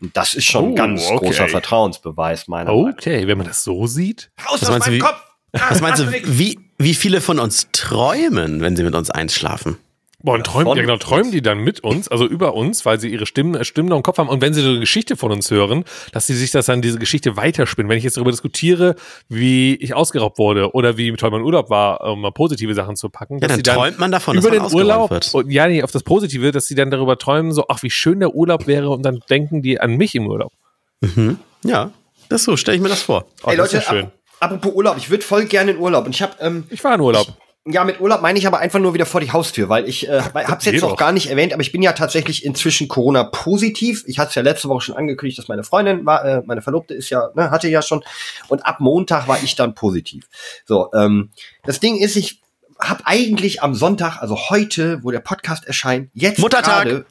Und 0.00 0.16
das 0.16 0.34
ist 0.34 0.46
schon 0.46 0.64
oh, 0.64 0.68
ein 0.68 0.76
ganz 0.76 1.06
okay. 1.06 1.26
großer 1.26 1.48
Vertrauensbeweis, 1.48 2.48
meiner 2.48 2.70
Meinung 2.70 2.90
nach. 2.90 2.94
Okay, 2.94 3.26
wenn 3.26 3.38
man 3.38 3.46
das 3.46 3.62
so 3.62 3.86
sieht. 3.86 4.30
Raus 4.48 4.62
aus 4.62 4.86
meinem 4.86 5.00
Kopf! 5.00 5.22
Was 5.52 5.80
meinst 5.80 6.00
du, 6.00 6.10
wie, 6.10 6.58
wie 6.78 6.94
viele 6.94 7.20
von 7.20 7.38
uns 7.38 7.68
träumen, 7.72 8.62
wenn 8.62 8.74
sie 8.74 8.84
mit 8.84 8.94
uns 8.94 9.10
einschlafen? 9.10 9.76
Boah, 10.22 10.34
und 10.34 10.44
träumen, 10.44 10.76
ja 10.76 10.82
genau, 10.82 10.96
träumen 10.98 11.32
die 11.32 11.42
dann 11.42 11.58
mit 11.58 11.80
uns, 11.80 12.08
also 12.08 12.26
über 12.26 12.54
uns, 12.54 12.86
weil 12.86 13.00
sie 13.00 13.08
ihre 13.08 13.26
Stimmen, 13.26 13.56
äh, 13.56 13.64
Stimmen 13.64 13.88
noch 13.88 13.96
im 13.96 14.02
Kopf 14.02 14.18
haben. 14.18 14.28
Und 14.28 14.40
wenn 14.40 14.54
sie 14.54 14.60
so 14.62 14.68
eine 14.68 14.80
Geschichte 14.80 15.16
von 15.16 15.32
uns 15.32 15.50
hören, 15.50 15.84
dass 16.12 16.26
sie 16.26 16.34
sich 16.34 16.52
das 16.52 16.66
dann 16.66 16.80
diese 16.80 16.98
Geschichte 16.98 17.36
weiterspinnen. 17.36 17.90
Wenn 17.90 17.98
ich 17.98 18.04
jetzt 18.04 18.16
darüber 18.16 18.30
diskutiere, 18.30 18.94
wie 19.28 19.74
ich 19.76 19.94
ausgeraubt 19.94 20.38
wurde 20.38 20.72
oder 20.74 20.96
wie 20.96 21.12
toll 21.12 21.30
mein 21.30 21.42
Urlaub 21.42 21.70
war, 21.70 22.02
um 22.02 22.20
mal 22.20 22.30
positive 22.30 22.74
Sachen 22.74 22.94
zu 22.96 23.08
packen. 23.08 23.38
Ja, 23.40 23.48
dann, 23.48 23.62
dann 23.62 23.76
träumt 23.76 23.98
man 23.98 24.12
davon, 24.12 24.36
über 24.36 24.50
dass 24.50 24.60
man 24.60 24.68
den 24.68 24.76
Urlaub 24.76 25.10
wird. 25.10 25.34
Und, 25.34 25.50
ja, 25.50 25.66
nee, 25.66 25.82
auf 25.82 25.90
das 25.90 26.04
Positive, 26.04 26.52
dass 26.52 26.66
sie 26.66 26.74
dann 26.74 26.90
darüber 26.90 27.18
träumen, 27.18 27.52
so, 27.52 27.64
ach, 27.68 27.82
wie 27.82 27.90
schön 27.90 28.20
der 28.20 28.34
Urlaub 28.34 28.66
wäre 28.66 28.90
und 28.90 29.02
dann 29.02 29.20
denken 29.28 29.62
die 29.62 29.80
an 29.80 29.96
mich 29.96 30.14
im 30.14 30.26
Urlaub. 30.28 30.52
Mhm. 31.00 31.38
Ja, 31.64 31.90
das 32.28 32.42
ist 32.42 32.44
so, 32.44 32.56
stelle 32.56 32.76
ich 32.76 32.82
mir 32.82 32.88
das 32.88 33.02
vor. 33.02 33.26
Oh, 33.44 33.50
Ey, 33.50 33.56
Leute, 33.56 33.80
schön. 33.80 34.10
apropos 34.40 34.72
Urlaub, 34.72 34.96
ich 34.96 35.10
würde 35.10 35.24
voll 35.24 35.46
gerne 35.46 35.72
in 35.72 35.78
Urlaub 35.78 36.06
und 36.06 36.14
ich 36.14 36.22
habe 36.22 36.34
ähm, 36.40 36.64
Ich 36.70 36.82
war 36.84 36.94
in 36.94 37.00
Urlaub. 37.00 37.26
Ja, 37.64 37.84
mit 37.84 38.00
Urlaub 38.00 38.22
meine 38.22 38.40
ich 38.40 38.46
aber 38.48 38.58
einfach 38.58 38.80
nur 38.80 38.92
wieder 38.92 39.06
vor 39.06 39.20
die 39.20 39.30
Haustür, 39.30 39.68
weil 39.68 39.88
ich 39.88 40.08
äh, 40.08 40.20
hab's 40.20 40.64
jetzt 40.64 40.80
noch 40.80 40.96
gar 40.96 41.12
nicht 41.12 41.30
erwähnt, 41.30 41.52
aber 41.52 41.62
ich 41.62 41.70
bin 41.70 41.80
ja 41.80 41.92
tatsächlich 41.92 42.44
inzwischen 42.44 42.88
Corona 42.88 43.22
positiv. 43.22 44.02
Ich 44.08 44.18
hatte 44.18 44.30
es 44.30 44.34
ja 44.34 44.42
letzte 44.42 44.68
Woche 44.68 44.80
schon 44.80 44.96
angekündigt, 44.96 45.38
dass 45.38 45.46
meine 45.46 45.62
Freundin 45.62 46.04
war, 46.04 46.24
äh, 46.24 46.42
meine 46.44 46.60
Verlobte 46.60 46.94
ist 46.94 47.08
ja, 47.10 47.30
ne, 47.36 47.52
hatte 47.52 47.68
ja 47.68 47.80
schon 47.80 48.02
und 48.48 48.66
ab 48.66 48.80
Montag 48.80 49.28
war 49.28 49.40
ich 49.44 49.54
dann 49.54 49.76
positiv. 49.76 50.26
So, 50.66 50.90
ähm, 50.92 51.30
das 51.62 51.78
Ding 51.78 51.96
ist, 51.98 52.16
ich 52.16 52.40
habe 52.80 53.06
eigentlich 53.06 53.62
am 53.62 53.76
Sonntag, 53.76 54.20
also 54.20 54.50
heute, 54.50 54.98
wo 55.04 55.12
der 55.12 55.20
Podcast 55.20 55.64
erscheint, 55.64 56.10
jetzt 56.14 56.40
Muttertag, 56.40 56.84
grade, 56.84 57.06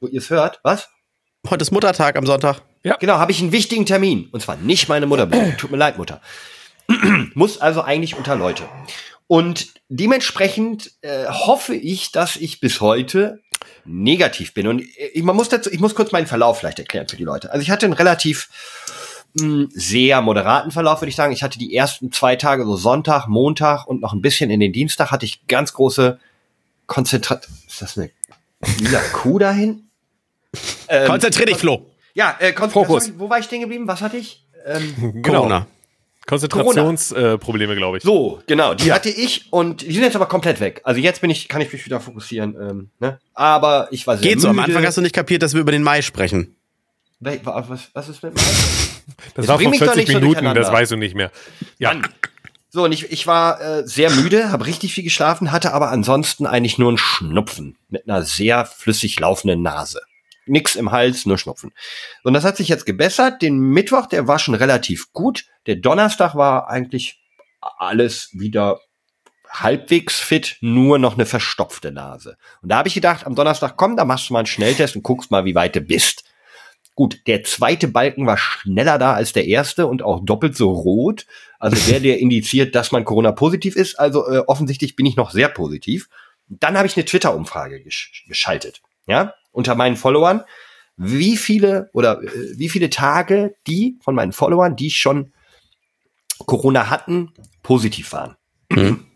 wo 0.00 0.06
ihr 0.06 0.20
es 0.20 0.30
hört, 0.30 0.60
was? 0.62 0.88
Heute 1.50 1.60
ist 1.60 1.72
Muttertag 1.72 2.16
am 2.16 2.24
Sonntag. 2.24 2.62
Ja. 2.84 2.96
Genau, 2.96 3.18
habe 3.18 3.32
ich 3.32 3.40
einen 3.42 3.52
wichtigen 3.52 3.84
Termin 3.84 4.30
und 4.32 4.40
zwar 4.40 4.56
nicht 4.56 4.88
meine 4.88 5.06
Mutter. 5.06 5.28
Tut 5.58 5.70
mir 5.70 5.76
leid, 5.76 5.98
Mutter. 5.98 6.22
Muss 7.34 7.58
also 7.58 7.82
eigentlich 7.82 8.16
unter 8.16 8.36
Leute. 8.36 8.64
Und 9.34 9.66
dementsprechend 9.88 10.92
äh, 11.00 11.26
hoffe 11.26 11.74
ich, 11.74 12.12
dass 12.12 12.36
ich 12.36 12.60
bis 12.60 12.80
heute 12.80 13.42
negativ 13.84 14.54
bin. 14.54 14.68
Und 14.68 14.84
ich, 15.12 15.24
man 15.24 15.34
muss 15.34 15.48
dazu, 15.48 15.72
ich 15.72 15.80
muss 15.80 15.96
kurz 15.96 16.12
meinen 16.12 16.28
Verlauf 16.28 16.60
vielleicht 16.60 16.78
erklären 16.78 17.08
für 17.08 17.16
die 17.16 17.24
Leute. 17.24 17.50
Also 17.50 17.60
ich 17.60 17.68
hatte 17.68 17.84
einen 17.84 17.94
relativ 17.94 18.48
mh, 19.32 19.42
hm, 19.42 19.70
sehr 19.74 20.22
moderaten 20.22 20.70
Verlauf, 20.70 21.00
würde 21.00 21.08
ich 21.08 21.16
sagen. 21.16 21.32
Ich 21.32 21.42
hatte 21.42 21.58
die 21.58 21.74
ersten 21.74 22.12
zwei 22.12 22.36
Tage, 22.36 22.64
so 22.64 22.76
Sonntag, 22.76 23.26
Montag 23.26 23.88
und 23.88 24.02
noch 24.02 24.12
ein 24.12 24.22
bisschen 24.22 24.50
in 24.50 24.60
den 24.60 24.72
Dienstag, 24.72 25.10
hatte 25.10 25.26
ich 25.26 25.44
ganz 25.48 25.72
große 25.72 26.20
Konzentration. 26.86 27.56
Ist 27.66 27.82
das 27.82 27.98
eine 27.98 28.10
lila 28.78 29.00
Kuh 29.14 29.40
dahin? 29.40 29.88
Ähm, 30.86 31.08
Konzentrier 31.08 31.46
dich, 31.46 31.56
Flo. 31.56 31.90
Ja, 32.14 32.36
äh, 32.38 32.52
Fokus. 32.52 33.10
Wo 33.18 33.28
war 33.28 33.40
ich 33.40 33.46
stehen 33.46 33.62
geblieben? 33.62 33.88
Was 33.88 34.00
hatte 34.00 34.16
ich? 34.16 34.46
Ähm, 34.64 35.22
Corona. 35.24 35.66
Konzentrationsprobleme, 36.26 37.74
äh, 37.74 37.76
glaube 37.76 37.98
ich. 37.98 38.02
So, 38.02 38.40
genau, 38.46 38.74
die 38.74 38.92
hatte 38.92 39.10
ich 39.10 39.52
und 39.52 39.82
die 39.82 39.92
sind 39.92 40.02
jetzt 40.02 40.16
aber 40.16 40.26
komplett 40.26 40.60
weg. 40.60 40.80
Also 40.84 41.00
jetzt 41.00 41.20
bin 41.20 41.30
ich, 41.30 41.48
kann 41.48 41.60
ich 41.60 41.72
mich 41.72 41.84
wieder 41.84 42.00
fokussieren. 42.00 42.56
Ähm, 42.58 42.90
ne? 42.98 43.18
Aber 43.34 43.88
ich 43.90 44.06
war 44.06 44.16
sehr 44.16 44.22
Geht 44.22 44.36
müde. 44.36 44.40
so, 44.42 44.48
am 44.48 44.58
Anfang 44.58 44.84
hast 44.86 44.96
du 44.96 45.02
nicht 45.02 45.14
kapiert, 45.14 45.42
dass 45.42 45.52
wir 45.52 45.60
über 45.60 45.72
den 45.72 45.82
Mai 45.82 46.02
sprechen. 46.02 46.56
Was, 47.20 47.90
was 47.92 48.08
ist 48.08 48.22
mit 48.22 48.34
Mai? 48.34 48.42
Das 49.34 49.48
war 49.48 49.58
vor 49.58 49.72
40 49.72 50.08
Minuten, 50.08 50.46
so 50.46 50.54
das 50.54 50.72
weißt 50.72 50.92
du 50.92 50.96
nicht 50.96 51.14
mehr. 51.14 51.30
Ja. 51.78 51.92
Mann. 51.92 52.08
So, 52.70 52.84
und 52.84 52.92
ich, 52.92 53.12
ich 53.12 53.26
war 53.26 53.60
äh, 53.60 53.86
sehr 53.86 54.10
müde, 54.10 54.50
habe 54.50 54.66
richtig 54.66 54.94
viel 54.94 55.04
geschlafen, 55.04 55.52
hatte 55.52 55.72
aber 55.72 55.90
ansonsten 55.90 56.44
eigentlich 56.44 56.76
nur 56.76 56.88
einen 56.88 56.98
Schnupfen 56.98 57.76
mit 57.88 58.08
einer 58.08 58.22
sehr 58.22 58.64
flüssig 58.64 59.20
laufenden 59.20 59.62
Nase 59.62 60.00
nix 60.46 60.76
im 60.76 60.92
Hals, 60.92 61.26
nur 61.26 61.38
Schnupfen. 61.38 61.72
Und 62.22 62.34
das 62.34 62.44
hat 62.44 62.56
sich 62.56 62.68
jetzt 62.68 62.86
gebessert. 62.86 63.42
Den 63.42 63.58
Mittwoch, 63.58 64.06
der 64.06 64.28
war 64.28 64.38
schon 64.38 64.54
relativ 64.54 65.12
gut. 65.12 65.46
Der 65.66 65.76
Donnerstag 65.76 66.34
war 66.34 66.68
eigentlich 66.68 67.20
alles 67.60 68.30
wieder 68.32 68.80
halbwegs 69.50 70.18
fit, 70.18 70.56
nur 70.60 70.98
noch 70.98 71.14
eine 71.14 71.26
verstopfte 71.26 71.92
Nase. 71.92 72.36
Und 72.62 72.70
da 72.70 72.78
habe 72.78 72.88
ich 72.88 72.94
gedacht, 72.94 73.26
am 73.26 73.34
Donnerstag 73.34 73.76
komm, 73.76 73.96
da 73.96 74.04
machst 74.04 74.28
du 74.28 74.32
mal 74.32 74.40
einen 74.40 74.46
Schnelltest 74.46 74.96
und 74.96 75.02
guckst 75.02 75.30
mal, 75.30 75.44
wie 75.44 75.54
weit 75.54 75.76
du 75.76 75.80
bist. 75.80 76.24
Gut, 76.96 77.26
der 77.26 77.42
zweite 77.42 77.88
Balken 77.88 78.26
war 78.26 78.38
schneller 78.38 78.98
da 78.98 79.14
als 79.14 79.32
der 79.32 79.46
erste 79.46 79.86
und 79.86 80.02
auch 80.02 80.24
doppelt 80.24 80.56
so 80.56 80.70
rot. 80.70 81.26
Also 81.58 81.76
der, 81.90 82.00
der 82.00 82.18
indiziert, 82.20 82.74
dass 82.74 82.92
man 82.92 83.04
Corona 83.04 83.32
positiv 83.32 83.76
ist. 83.76 83.98
Also 83.98 84.28
äh, 84.28 84.38
offensichtlich 84.46 84.96
bin 84.96 85.06
ich 85.06 85.16
noch 85.16 85.30
sehr 85.30 85.48
positiv. 85.48 86.08
Dann 86.48 86.76
habe 86.76 86.86
ich 86.86 86.96
eine 86.96 87.04
Twitter-Umfrage 87.04 87.82
gesch 87.82 88.24
geschaltet. 88.28 88.80
Ja, 89.06 89.34
unter 89.54 89.74
meinen 89.74 89.96
Followern, 89.96 90.42
wie 90.96 91.36
viele 91.36 91.90
oder 91.92 92.22
äh, 92.22 92.58
wie 92.58 92.68
viele 92.68 92.90
Tage 92.90 93.54
die 93.66 93.98
von 94.02 94.14
meinen 94.14 94.32
Followern, 94.32 94.76
die 94.76 94.90
schon 94.90 95.32
Corona 96.46 96.90
hatten, 96.90 97.32
positiv 97.62 98.12
waren. 98.12 98.36
Mhm. 98.70 99.06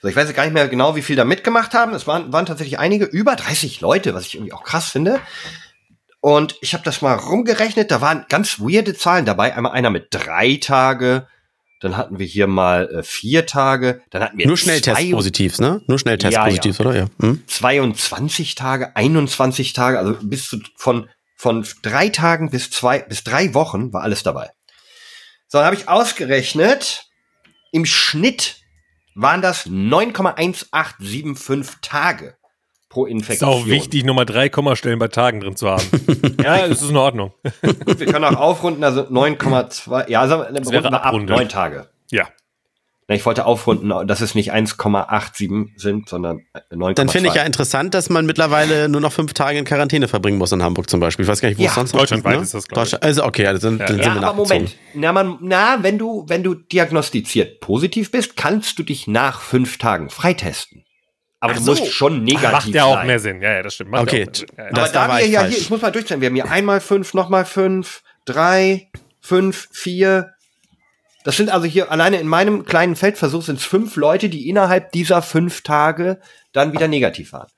So, 0.00 0.08
ich 0.08 0.16
weiß 0.16 0.26
jetzt 0.26 0.36
gar 0.36 0.44
nicht 0.44 0.52
mehr 0.52 0.68
genau, 0.68 0.96
wie 0.96 1.02
viel 1.02 1.16
da 1.16 1.24
mitgemacht 1.24 1.74
haben. 1.74 1.94
Es 1.94 2.06
waren, 2.06 2.32
waren 2.32 2.46
tatsächlich 2.46 2.78
einige, 2.78 3.06
über 3.06 3.36
30 3.36 3.80
Leute, 3.80 4.14
was 4.14 4.26
ich 4.26 4.34
irgendwie 4.34 4.52
auch 4.52 4.64
krass 4.64 4.90
finde. 4.90 5.20
Und 6.20 6.56
ich 6.60 6.74
habe 6.74 6.84
das 6.84 7.02
mal 7.02 7.14
rumgerechnet, 7.14 7.90
da 7.90 8.00
waren 8.00 8.26
ganz 8.28 8.60
weirde 8.60 8.94
Zahlen 8.94 9.24
dabei. 9.24 9.56
Einmal 9.56 9.72
einer 9.72 9.90
mit 9.90 10.08
drei 10.10 10.58
Tage, 10.60 11.26
dann 11.82 11.96
hatten 11.96 12.18
wir 12.18 12.26
hier 12.26 12.46
mal 12.46 12.88
äh, 12.88 13.02
vier 13.02 13.46
Tage. 13.46 14.02
Dann 14.10 14.22
hatten 14.22 14.38
wir 14.38 14.46
Nur 14.46 14.56
Schnelltest 14.56 15.10
positiv, 15.10 15.58
ne? 15.58 15.82
Nur 15.86 15.98
Schnelltest 15.98 16.32
ja, 16.32 16.44
positiv, 16.44 16.78
ja. 16.78 16.86
oder? 16.86 16.96
Ja. 16.96 17.06
Hm? 17.20 17.42
22 17.46 18.54
Tage, 18.54 18.94
21 18.94 19.72
Tage, 19.72 19.98
also 19.98 20.16
bis 20.22 20.48
zu, 20.48 20.60
von, 20.76 21.08
von 21.36 21.66
drei 21.82 22.08
Tagen 22.08 22.50
bis 22.50 22.70
zwei, 22.70 23.00
bis 23.00 23.24
drei 23.24 23.52
Wochen 23.54 23.92
war 23.92 24.02
alles 24.02 24.22
dabei. 24.22 24.50
So, 25.48 25.58
dann 25.58 25.66
habe 25.66 25.74
ich 25.76 25.88
ausgerechnet, 25.88 27.08
im 27.72 27.84
Schnitt 27.84 28.58
waren 29.14 29.42
das 29.42 29.66
9,1875 29.66 31.80
Tage 31.82 32.36
pro 32.92 33.06
Infektion. 33.06 33.50
Ist 33.50 33.56
auch 33.56 33.66
wichtig, 33.66 34.04
Nummer 34.04 34.26
drei 34.26 34.50
Kommastellen 34.50 34.98
bei 34.98 35.08
Tagen 35.08 35.40
drin 35.40 35.56
zu 35.56 35.68
haben. 35.68 35.82
ja, 36.44 36.68
das 36.68 36.82
ist 36.82 36.90
in 36.90 36.96
Ordnung. 36.96 37.32
Gut, 37.62 37.98
wir 37.98 38.06
können 38.06 38.24
auch 38.26 38.36
aufrunden, 38.36 38.84
also 38.84 39.00
9,2, 39.02 40.10
ja, 40.10 40.20
also 40.20 40.44
das 40.52 40.70
wäre 40.70 41.02
ab 41.02 41.14
neun 41.14 41.48
Tage. 41.48 41.88
Ja. 42.10 42.28
Ich 43.08 43.26
wollte 43.26 43.46
aufrunden, 43.46 43.92
dass 44.06 44.20
es 44.20 44.34
nicht 44.34 44.54
1,87 44.54 45.70
sind, 45.76 46.08
sondern 46.08 46.42
9,2. 46.70 46.94
Dann 46.94 47.08
finde 47.08 47.28
ich 47.28 47.34
ja 47.34 47.42
interessant, 47.42 47.94
dass 47.94 48.08
man 48.10 48.26
mittlerweile 48.26 48.88
nur 48.88 49.00
noch 49.00 49.12
fünf 49.12 49.34
Tage 49.34 49.58
in 49.58 49.64
Quarantäne 49.64 50.06
verbringen 50.06 50.38
muss 50.38 50.52
in 50.52 50.62
Hamburg 50.62 50.88
zum 50.88 51.00
Beispiel. 51.00 51.24
Ich 51.24 51.28
weiß 51.28 51.40
gar 51.40 51.48
nicht, 51.48 51.58
wo 51.58 51.62
ja. 51.62 51.68
es 51.70 51.74
sonst 51.74 51.94
Deutschlandweit 51.94 52.36
ne? 52.36 52.42
ist 52.42 52.54
das, 52.54 52.92
ich. 52.92 53.02
Also 53.02 53.24
okay, 53.24 53.46
also 53.46 53.68
dann, 53.68 53.78
ja. 53.78 53.86
dann 53.86 53.96
sind 53.96 54.06
ja, 54.06 54.14
wir 54.14 54.28
aber 54.28 54.36
Moment. 54.36 54.76
Na, 54.94 55.12
man, 55.12 55.38
na, 55.40 55.78
wenn 55.82 55.98
du, 55.98 56.24
wenn 56.28 56.42
du 56.42 56.54
diagnostiziert 56.54 57.60
positiv 57.60 58.10
bist, 58.10 58.36
kannst 58.36 58.78
du 58.78 58.82
dich 58.82 59.06
nach 59.08 59.40
fünf 59.40 59.78
Tagen 59.78 60.08
freitesten. 60.08 60.84
Aber 61.42 61.54
Ach 61.54 61.58
du 61.58 61.64
so. 61.64 61.70
musst 61.72 61.92
schon 61.92 62.22
negativ 62.22 62.42
sein. 62.42 62.52
Macht 62.52 62.68
ja 62.68 62.84
auch 62.84 63.02
mehr 63.02 63.18
Sinn. 63.18 63.42
Ja, 63.42 63.54
ja, 63.54 63.62
das 63.62 63.74
stimmt. 63.74 63.90
Macht 63.90 64.04
okay, 64.04 64.28
ja, 64.56 64.64
ja. 64.64 64.70
aber 64.70 64.88
da, 64.88 65.18
wir 65.18 65.26
ja 65.26 65.44
hier, 65.44 65.58
ich 65.58 65.70
muss 65.70 65.82
mal 65.82 65.90
durchzählen, 65.90 66.20
wir 66.20 66.28
haben 66.28 66.36
hier 66.36 66.48
einmal 66.48 66.80
fünf, 66.80 67.14
nochmal 67.14 67.44
fünf, 67.44 68.04
drei, 68.24 68.88
fünf, 69.20 69.68
vier. 69.72 70.34
Das 71.24 71.36
sind 71.36 71.50
also 71.50 71.66
hier 71.66 71.90
alleine 71.90 72.20
in 72.20 72.28
meinem 72.28 72.64
kleinen 72.64 72.94
Feldversuch 72.94 73.42
sind 73.42 73.58
es 73.58 73.64
fünf 73.64 73.96
Leute, 73.96 74.28
die 74.28 74.48
innerhalb 74.48 74.92
dieser 74.92 75.20
fünf 75.20 75.62
Tage 75.62 76.20
dann 76.52 76.72
wieder 76.72 76.86
negativ 76.86 77.32
waren. 77.32 77.48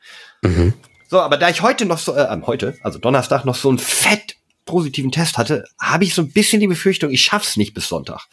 Mhm. 0.40 0.72
So, 1.10 1.20
aber 1.20 1.36
da 1.36 1.50
ich 1.50 1.60
heute 1.60 1.84
noch 1.84 1.98
so, 1.98 2.16
äh, 2.16 2.40
heute, 2.46 2.78
also 2.82 2.98
Donnerstag, 2.98 3.44
noch 3.44 3.54
so 3.54 3.68
einen 3.68 3.78
fett 3.78 4.36
positiven 4.64 5.12
Test 5.12 5.36
hatte, 5.36 5.64
habe 5.78 6.04
ich 6.04 6.14
so 6.14 6.22
ein 6.22 6.32
bisschen 6.32 6.60
die 6.60 6.68
Befürchtung, 6.68 7.10
ich 7.10 7.22
schaff's 7.22 7.58
nicht 7.58 7.74
bis 7.74 7.86
Sonntag. 7.86 8.28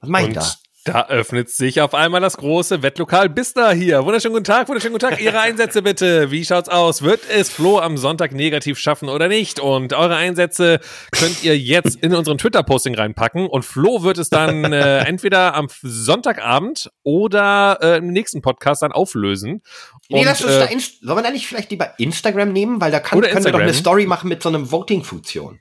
Was 0.00 0.10
meint 0.10 0.34
da? 0.34 0.44
Da 0.86 1.08
öffnet 1.08 1.50
sich 1.50 1.80
auf 1.80 1.94
einmal 1.94 2.20
das 2.20 2.36
große 2.36 2.80
Wettlokal 2.80 3.28
Bista 3.28 3.72
hier. 3.72 4.04
Wunderschönen 4.04 4.34
guten 4.34 4.44
Tag, 4.44 4.68
wunderschönen 4.68 4.92
guten 4.92 5.10
Tag. 5.10 5.20
Ihre 5.20 5.40
Einsätze 5.40 5.82
bitte. 5.82 6.30
Wie 6.30 6.44
schaut's 6.44 6.68
aus? 6.68 7.02
Wird 7.02 7.22
es 7.28 7.50
Flo 7.50 7.80
am 7.80 7.96
Sonntag 7.96 8.30
negativ 8.30 8.78
schaffen 8.78 9.08
oder 9.08 9.26
nicht? 9.26 9.58
Und 9.58 9.94
eure 9.94 10.14
Einsätze 10.14 10.78
könnt 11.10 11.42
ihr 11.42 11.58
jetzt 11.58 11.96
in 11.96 12.14
unseren 12.14 12.38
Twitter-Posting 12.38 12.94
reinpacken. 12.94 13.48
Und 13.48 13.64
Flo 13.64 14.04
wird 14.04 14.18
es 14.18 14.30
dann 14.30 14.72
äh, 14.72 14.98
entweder 15.06 15.54
am 15.54 15.66
Sonntagabend 15.82 16.88
oder 17.02 17.78
äh, 17.82 17.98
im 17.98 18.12
nächsten 18.12 18.40
Podcast 18.40 18.82
dann 18.82 18.92
auflösen. 18.92 19.62
Nee, 20.08 20.22
lass 20.22 20.40
uns 20.40 20.52
äh, 20.52 20.60
da 20.60 20.68
Sollen 20.68 21.18
wir 21.18 21.22
da 21.24 21.32
nicht 21.32 21.48
vielleicht 21.48 21.72
lieber 21.72 21.98
Instagram 21.98 22.52
nehmen? 22.52 22.80
Weil 22.80 22.92
da 22.92 23.00
kann, 23.00 23.20
können 23.20 23.32
Instagram. 23.32 23.44
wir 23.44 23.52
doch 23.52 23.60
eine 23.60 23.74
Story 23.74 24.06
machen 24.06 24.28
mit 24.28 24.40
so 24.40 24.50
einem 24.50 24.70
Voting-Funktion. 24.70 25.58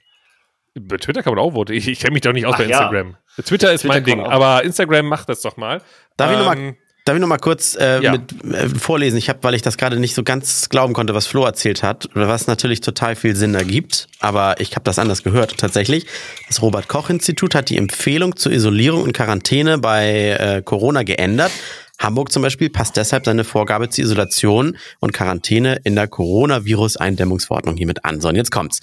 Bei 0.80 0.98
Twitter 0.98 1.24
kann 1.24 1.34
man 1.34 1.44
auch 1.44 1.54
voten. 1.54 1.74
Ich, 1.74 1.88
ich 1.88 2.00
kenne 2.00 2.14
mich 2.14 2.22
doch 2.22 2.34
nicht 2.34 2.46
aus 2.46 2.54
Ach, 2.54 2.60
bei 2.60 2.66
Instagram. 2.66 3.12
Ja. 3.12 3.18
Twitter 3.44 3.74
ist 3.74 3.82
Twitter 3.82 3.94
mein 3.94 4.04
Ding, 4.04 4.22
aber 4.22 4.64
Instagram 4.64 5.08
macht 5.08 5.30
das 5.30 5.42
doch 5.42 5.58
mal. 5.58 5.82
Darf 6.18 6.30
ähm, 6.30 6.34
ich 6.34 6.40
nochmal 6.40 6.76
Darf 7.06 7.14
ich 7.14 7.22
noch 7.22 7.28
mal 7.28 7.38
kurz 7.38 7.76
äh, 7.76 8.02
ja. 8.02 8.14
mit, 8.14 8.44
äh, 8.52 8.68
vorlesen? 8.68 9.18
Ich 9.18 9.30
habe, 9.30 9.38
weil 9.44 9.54
ich 9.54 9.62
das 9.62 9.78
gerade 9.78 10.00
nicht 10.00 10.16
so 10.16 10.24
ganz 10.24 10.70
glauben 10.70 10.94
konnte, 10.94 11.14
was 11.14 11.28
Flo 11.28 11.46
erzählt 11.46 11.84
hat, 11.84 12.10
was 12.16 12.48
natürlich 12.48 12.82
total 12.82 13.16
viel 13.16 13.36
Sinn 13.36 13.54
ergibt, 13.54 14.08
aber 14.22 14.60
ich 14.60 14.72
habe 14.72 14.86
das 14.86 14.98
anders 14.98 15.22
gehört 15.22 15.56
tatsächlich. 15.60 16.08
Das 16.48 16.64
Robert 16.64 16.88
Koch 16.88 17.12
Institut 17.12 17.54
hat 17.54 17.70
die 17.70 17.78
Empfehlung 17.78 18.38
zur 18.38 18.52
Isolierung 18.52 19.04
und 19.04 19.14
Quarantäne 19.14 19.78
bei 19.78 20.32
äh, 20.32 20.62
Corona 20.64 21.04
geändert. 21.04 21.52
Hamburg 22.00 22.32
zum 22.32 22.42
Beispiel 22.42 22.72
passt 22.72 22.98
deshalb 22.98 23.26
seine 23.26 23.44
Vorgabe 23.44 23.88
zur 23.90 24.04
Isolation 24.04 24.76
und 25.00 25.14
Quarantäne 25.14 25.80
in 25.84 25.96
der 25.96 26.08
Coronavirus-Eindämmungsverordnung 26.08 27.78
hiermit 27.78 28.04
an. 28.04 28.20
So, 28.20 28.30
und 28.30 28.36
jetzt 28.36 28.52
kommt's. 28.52 28.82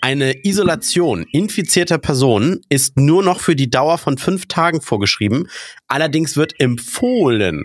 Eine 0.00 0.44
Isolation 0.44 1.24
infizierter 1.30 1.98
Personen 1.98 2.60
ist 2.68 2.98
nur 2.98 3.22
noch 3.22 3.40
für 3.40 3.54
die 3.54 3.68
Dauer 3.70 3.98
von 3.98 4.16
fünf 4.16 4.46
Tagen 4.46 4.80
vorgeschrieben. 4.80 5.48
Allerdings 5.88 6.36
wird 6.36 6.58
empfohlen, 6.58 7.64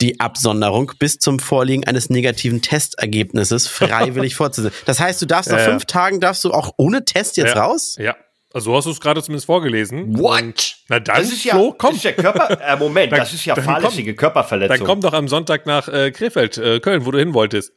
die 0.00 0.20
Absonderung 0.20 0.92
bis 0.98 1.18
zum 1.18 1.38
Vorliegen 1.38 1.84
eines 1.84 2.10
negativen 2.10 2.60
Testergebnisses 2.60 3.68
freiwillig 3.68 4.34
vorzusetzen. 4.34 4.76
Das 4.84 5.00
heißt, 5.00 5.22
du 5.22 5.26
darfst 5.26 5.50
nach 5.50 5.60
fünf 5.60 5.84
Tagen 5.86 6.20
darfst 6.20 6.44
du 6.44 6.52
auch 6.52 6.72
ohne 6.76 7.04
Test 7.04 7.36
jetzt 7.36 7.54
ja. 7.54 7.62
raus? 7.64 7.96
Ja. 7.98 8.16
Also 8.52 8.70
so 8.70 8.76
hast 8.76 8.84
du 8.86 8.90
es 8.90 9.00
gerade 9.00 9.22
zumindest 9.22 9.46
vorgelesen. 9.46 10.18
What? 10.18 10.42
Und, 10.42 10.76
na 10.88 10.98
dann, 10.98 11.16
Das 11.18 11.30
ist 11.30 11.44
ja, 11.44 11.54
Flo, 11.54 11.74
komm. 11.76 11.90
Das 11.90 11.98
ist 11.98 12.04
ja 12.04 12.12
Körper. 12.12 12.60
Äh, 12.60 12.76
Moment, 12.76 13.12
Dann- 13.12 13.18
das 13.20 13.34
ist 13.34 13.44
ja 13.44 13.54
dann 13.54 13.64
fahrlässige 13.64 14.12
Dann 14.12 14.16
Körperverletzung. 14.16 14.86
komm 14.86 15.00
doch 15.02 15.12
am 15.12 15.28
Sonntag 15.28 15.66
nach 15.66 15.88
äh, 15.88 16.10
Krefeld, 16.10 16.56
äh, 16.58 16.80
Köln, 16.80 17.04
wo 17.06 17.10
du 17.10 17.18
hin 17.18 17.34
wolltest. 17.34 17.72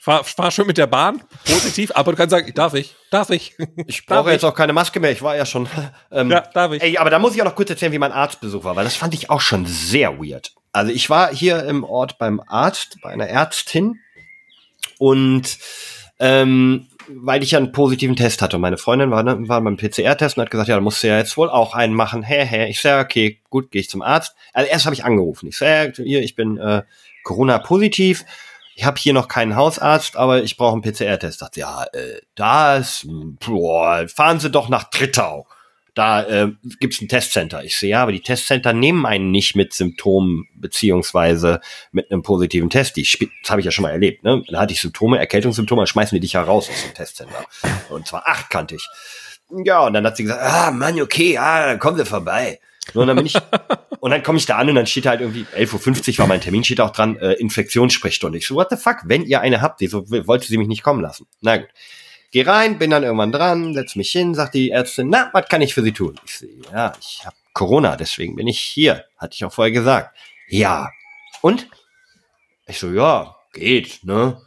Fahr, 0.00 0.22
fahr 0.22 0.50
schön 0.52 0.66
mit 0.66 0.78
der 0.78 0.86
Bahn, 0.86 1.22
positiv, 1.44 1.90
aber 1.94 2.12
du 2.12 2.16
kannst 2.16 2.30
sagen, 2.30 2.52
darf 2.54 2.74
ich, 2.74 2.94
darf 3.10 3.30
ich. 3.30 3.56
ich 3.86 4.06
brauche 4.06 4.30
jetzt 4.30 4.44
auch 4.44 4.54
keine 4.54 4.72
Maske 4.72 5.00
mehr. 5.00 5.10
Ich 5.10 5.22
war 5.22 5.36
ja 5.36 5.44
schon. 5.44 5.68
Ähm, 6.10 6.30
Ja, 6.30 6.40
darf 6.40 6.72
ich. 6.72 6.82
Ey, 6.82 6.96
aber 6.96 7.10
da 7.10 7.18
muss 7.18 7.34
ich 7.34 7.42
auch 7.42 7.46
noch 7.46 7.54
kurz 7.54 7.68
erzählen, 7.68 7.92
wie 7.92 7.98
mein 7.98 8.12
Arztbesuch 8.12 8.64
war, 8.64 8.76
weil 8.76 8.84
das 8.84 8.96
fand 8.96 9.12
ich 9.12 9.28
auch 9.28 9.40
schon 9.42 9.66
sehr 9.66 10.18
weird. 10.18 10.52
Also 10.72 10.90
ich 10.92 11.10
war 11.10 11.34
hier 11.34 11.64
im 11.64 11.84
Ort 11.84 12.16
beim 12.18 12.40
Arzt, 12.46 12.98
bei 13.02 13.10
einer 13.10 13.26
Ärztin 13.28 13.98
und 14.98 15.58
ähm, 16.20 16.86
weil 17.08 17.42
ich 17.42 17.52
ja 17.52 17.58
einen 17.58 17.72
positiven 17.72 18.16
Test 18.16 18.42
hatte. 18.42 18.58
Meine 18.58 18.78
Freundin 18.78 19.10
war, 19.10 19.22
ne, 19.22 19.48
war 19.48 19.60
beim 19.60 19.76
PCR-Test 19.76 20.36
und 20.36 20.42
hat 20.42 20.50
gesagt, 20.50 20.68
ja, 20.68 20.76
da 20.76 20.80
musst 20.80 21.02
du 21.02 21.08
ja 21.08 21.18
jetzt 21.18 21.36
wohl 21.36 21.48
auch 21.50 21.74
einen 21.74 21.94
machen. 21.94 22.22
Hä, 22.22 22.44
hä. 22.44 22.68
Ich 22.68 22.80
sage, 22.80 23.04
okay, 23.04 23.40
gut, 23.50 23.70
gehe 23.70 23.80
ich 23.80 23.90
zum 23.90 24.02
Arzt. 24.02 24.34
Also 24.52 24.70
erst 24.70 24.84
habe 24.84 24.94
ich 24.94 25.04
angerufen. 25.04 25.48
Ich 25.48 25.58
sage, 25.58 26.02
hier, 26.02 26.22
ich 26.22 26.34
bin 26.34 26.58
äh, 26.58 26.82
Corona-positiv. 27.24 28.24
Ich 28.78 28.84
habe 28.84 29.00
hier 29.00 29.12
noch 29.12 29.26
keinen 29.26 29.56
Hausarzt, 29.56 30.14
aber 30.16 30.44
ich 30.44 30.56
brauche 30.56 30.74
einen 30.74 30.82
PCR-Test. 30.82 31.40
Sagt 31.40 31.54
sie, 31.54 31.60
ja, 31.62 31.82
äh, 31.92 32.20
das, 32.36 33.04
boah, 33.44 34.06
fahren 34.06 34.38
Sie 34.38 34.50
doch 34.52 34.68
nach 34.68 34.84
Trittau. 34.84 35.48
Da 35.94 36.22
äh, 36.22 36.52
gibt's 36.78 37.00
ein 37.00 37.08
Testcenter. 37.08 37.64
Ich 37.64 37.76
sehe, 37.76 37.90
ja, 37.90 38.02
aber 38.04 38.12
die 38.12 38.20
Testcenter 38.20 38.72
nehmen 38.72 39.04
einen 39.04 39.32
nicht 39.32 39.56
mit 39.56 39.74
Symptomen 39.74 40.46
beziehungsweise 40.54 41.60
mit 41.90 42.12
einem 42.12 42.22
positiven 42.22 42.70
Test. 42.70 42.94
Die, 42.94 43.02
das 43.42 43.50
habe 43.50 43.60
ich 43.60 43.64
ja 43.64 43.72
schon 43.72 43.82
mal 43.82 43.90
erlebt. 43.90 44.22
Ne? 44.22 44.44
Da 44.46 44.60
hatte 44.60 44.74
ich 44.74 44.80
Symptome, 44.80 45.18
Erkältungssymptome, 45.18 45.80
dann 45.80 45.88
schmeißen 45.88 46.14
die 46.14 46.20
dich 46.20 46.34
ja 46.34 46.42
raus 46.42 46.70
aus 46.70 46.80
dem 46.84 46.94
Testcenter. 46.94 47.44
Und 47.88 48.06
zwar 48.06 48.28
achtkantig. 48.28 48.86
Ja, 49.64 49.86
und 49.86 49.94
dann 49.94 50.06
hat 50.06 50.16
sie 50.16 50.22
gesagt, 50.22 50.40
ah, 50.40 50.70
Mann, 50.70 51.00
okay, 51.00 51.32
ja, 51.32 51.66
dann 51.66 51.80
kommen 51.80 51.96
Sie 51.96 52.04
vorbei. 52.04 52.60
So, 52.92 53.00
Und 53.00 53.08
dann 53.08 53.16
bin 53.16 53.26
ich, 53.26 53.34
und 54.00 54.10
dann 54.10 54.22
komme 54.22 54.38
ich 54.38 54.46
da 54.46 54.56
an 54.56 54.68
und 54.68 54.74
dann 54.74 54.86
steht 54.86 55.06
halt 55.06 55.20
irgendwie 55.20 55.44
11.50 55.56 56.12
Uhr 56.12 56.18
war 56.18 56.26
mein 56.26 56.40
Termin, 56.40 56.64
steht 56.64 56.80
auch 56.80 56.90
dran, 56.90 57.16
äh, 57.16 57.34
Infektionssprechstunde. 57.34 58.38
Ich 58.38 58.46
so, 58.46 58.54
what 58.54 58.68
the 58.70 58.76
fuck, 58.76 58.98
wenn 59.04 59.24
ihr 59.24 59.40
eine 59.40 59.60
habt, 59.60 59.80
die 59.80 59.86
so, 59.86 60.08
wollte 60.10 60.46
sie 60.46 60.58
mich 60.58 60.68
nicht 60.68 60.82
kommen 60.82 61.00
lassen. 61.00 61.26
Na 61.40 61.58
gut. 61.58 61.68
Geh 62.30 62.42
rein, 62.42 62.78
bin 62.78 62.90
dann 62.90 63.04
irgendwann 63.04 63.32
dran, 63.32 63.72
setz 63.72 63.96
mich 63.96 64.10
hin, 64.10 64.34
sagt 64.34 64.52
die 64.52 64.70
Ärztin, 64.70 65.08
na, 65.08 65.30
was 65.32 65.48
kann 65.48 65.62
ich 65.62 65.72
für 65.72 65.82
Sie 65.82 65.92
tun? 65.92 66.20
Ich 66.26 66.38
so, 66.38 66.46
ja, 66.70 66.92
ich 67.00 67.24
habe 67.24 67.34
Corona, 67.54 67.96
deswegen 67.96 68.36
bin 68.36 68.46
ich 68.46 68.60
hier. 68.60 69.06
Hatte 69.16 69.34
ich 69.34 69.44
auch 69.44 69.52
vorher 69.52 69.72
gesagt. 69.72 70.14
Ja. 70.48 70.90
Und? 71.40 71.68
Ich 72.66 72.78
so, 72.78 72.90
ja, 72.92 73.34
geht, 73.54 74.04
ne? 74.04 74.42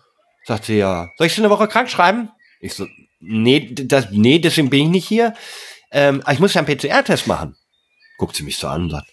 Sagt 0.45 0.65
sie, 0.65 0.77
ja, 0.77 1.09
soll 1.17 1.27
ich 1.27 1.33
Sie 1.33 1.41
eine 1.41 1.49
Woche 1.49 1.67
krank 1.67 1.89
schreiben? 1.89 2.29
Ich 2.59 2.75
so, 2.75 2.85
nee, 3.19 3.73
das, 3.73 4.07
nee, 4.11 4.37
deswegen 4.37 4.69
bin 4.69 4.83
ich 4.83 4.89
nicht 4.89 5.07
hier. 5.07 5.33
Ähm, 5.91 6.21
aber 6.21 6.33
ich 6.33 6.39
muss 6.39 6.53
ja 6.53 6.61
einen 6.61 6.77
PCR-Test 6.77 7.25
machen. 7.25 7.55
Guckt 8.21 8.35
sie 8.35 8.43
mich 8.43 8.57
so 8.57 8.67
an 8.67 8.83
und 8.83 8.89
sagt, 8.91 9.07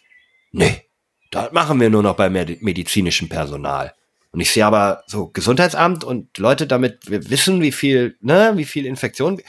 nee, 0.53 0.83
das 1.31 1.51
machen 1.53 1.81
wir 1.81 1.89
nur 1.89 2.03
noch 2.03 2.15
bei 2.15 2.29
med 2.29 2.61
medizinischem 2.61 3.31
Personal. 3.31 3.95
Und 4.33 4.41
ich 4.41 4.51
sehe 4.51 4.67
aber 4.67 5.03
so 5.07 5.29
Gesundheitsamt 5.29 6.05
und 6.05 6.37
Leute 6.37 6.67
damit 6.67 7.11
wir 7.11 7.31
wissen, 7.31 7.63
wie 7.63 7.73
viel, 7.73 8.19
ne, 8.21 8.53
wie 8.57 8.67
viel 8.67 8.85
Infektion. 8.85 9.41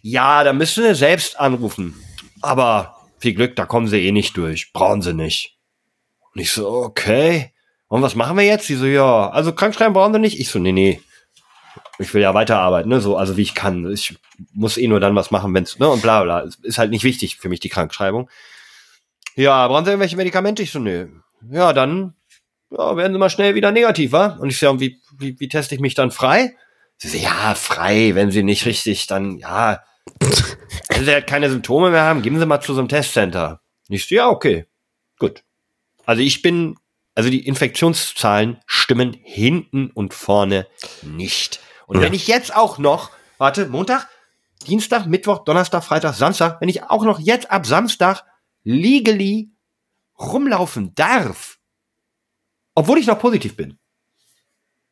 Ja, 0.00 0.42
da 0.42 0.54
müssen 0.54 0.84
wir 0.84 0.94
selbst 0.94 1.38
anrufen. 1.38 2.02
Aber 2.40 2.96
viel 3.18 3.34
Glück, 3.34 3.56
da 3.56 3.66
kommen 3.66 3.88
sie 3.88 4.06
eh 4.06 4.10
nicht 4.10 4.34
durch. 4.38 4.72
Brauchen 4.72 5.02
sie 5.02 5.12
nicht. 5.12 5.58
Und 6.34 6.40
ich 6.40 6.50
so, 6.50 6.66
okay. 6.66 7.52
Und 7.88 8.00
was 8.00 8.14
machen 8.14 8.38
wir 8.38 8.44
jetzt? 8.44 8.70
Die 8.70 8.76
so, 8.76 8.86
ja, 8.86 9.28
also 9.28 9.52
krankschreiben 9.52 9.92
brauchen 9.92 10.14
sie 10.14 10.18
nicht. 10.18 10.40
Ich 10.40 10.48
so, 10.48 10.58
nee, 10.58 10.72
nee. 10.72 11.02
Ich 11.98 12.14
will 12.14 12.22
ja 12.22 12.32
weiterarbeiten, 12.32 12.88
ne, 12.88 13.02
so, 13.02 13.18
also 13.18 13.36
wie 13.36 13.42
ich 13.42 13.54
kann. 13.54 13.92
Ich 13.92 14.16
muss 14.54 14.78
eh 14.78 14.88
nur 14.88 15.00
dann 15.00 15.14
was 15.14 15.30
machen, 15.30 15.52
wenn's, 15.52 15.78
ne, 15.78 15.90
und 15.90 16.00
bla, 16.00 16.22
bla. 16.22 16.48
Ist 16.62 16.78
halt 16.78 16.90
nicht 16.90 17.04
wichtig 17.04 17.36
für 17.36 17.50
mich, 17.50 17.60
die 17.60 17.68
Krankschreibung. 17.68 18.30
Ja, 19.38 19.68
brauchen 19.68 19.84
Sie 19.84 19.92
irgendwelche 19.92 20.16
Medikamente? 20.16 20.64
Ich 20.64 20.72
so, 20.72 20.80
nö. 20.80 21.06
Ja, 21.48 21.72
dann 21.72 22.14
ja, 22.72 22.96
werden 22.96 23.12
Sie 23.12 23.20
mal 23.20 23.30
schnell 23.30 23.54
wieder 23.54 23.70
negativ, 23.70 24.10
wa? 24.10 24.36
Und 24.40 24.48
ich 24.48 24.58
so, 24.58 24.66
ja, 24.66 24.80
wie, 24.80 25.00
wie, 25.16 25.38
wie 25.38 25.48
teste 25.48 25.76
ich 25.76 25.80
mich 25.80 25.94
dann 25.94 26.10
frei? 26.10 26.56
Sie 26.96 27.06
so, 27.06 27.18
ja, 27.18 27.54
frei, 27.54 28.16
wenn 28.16 28.32
Sie 28.32 28.42
nicht 28.42 28.66
richtig, 28.66 29.06
dann, 29.06 29.38
ja, 29.38 29.84
wenn 30.88 31.04
Sie 31.04 31.12
halt 31.12 31.28
keine 31.28 31.50
Symptome 31.50 31.90
mehr 31.90 32.02
haben, 32.02 32.22
geben 32.22 32.40
Sie 32.40 32.46
mal 32.46 32.60
zu 32.60 32.74
so 32.74 32.80
einem 32.80 32.88
Testcenter. 32.88 33.60
Und 33.88 33.94
ich 33.94 34.08
so, 34.08 34.16
ja, 34.16 34.28
okay, 34.28 34.66
gut. 35.20 35.44
Also 36.04 36.20
ich 36.20 36.42
bin, 36.42 36.74
also 37.14 37.30
die 37.30 37.46
Infektionszahlen 37.46 38.58
stimmen 38.66 39.16
hinten 39.22 39.92
und 39.92 40.14
vorne 40.14 40.66
nicht. 41.02 41.60
Und 41.86 42.00
wenn 42.00 42.12
ich 42.12 42.26
jetzt 42.26 42.56
auch 42.56 42.78
noch, 42.78 43.12
warte, 43.38 43.66
Montag, 43.66 44.08
Dienstag, 44.66 45.06
Mittwoch, 45.06 45.44
Donnerstag, 45.44 45.84
Freitag, 45.84 46.14
Samstag, 46.14 46.60
wenn 46.60 46.68
ich 46.68 46.82
auch 46.82 47.04
noch 47.04 47.20
jetzt 47.20 47.52
ab 47.52 47.66
Samstag 47.66 48.24
legally 48.64 49.50
rumlaufen 50.18 50.94
darf, 50.94 51.58
obwohl 52.74 52.98
ich 52.98 53.06
noch 53.06 53.18
positiv 53.18 53.56
bin. 53.56 53.78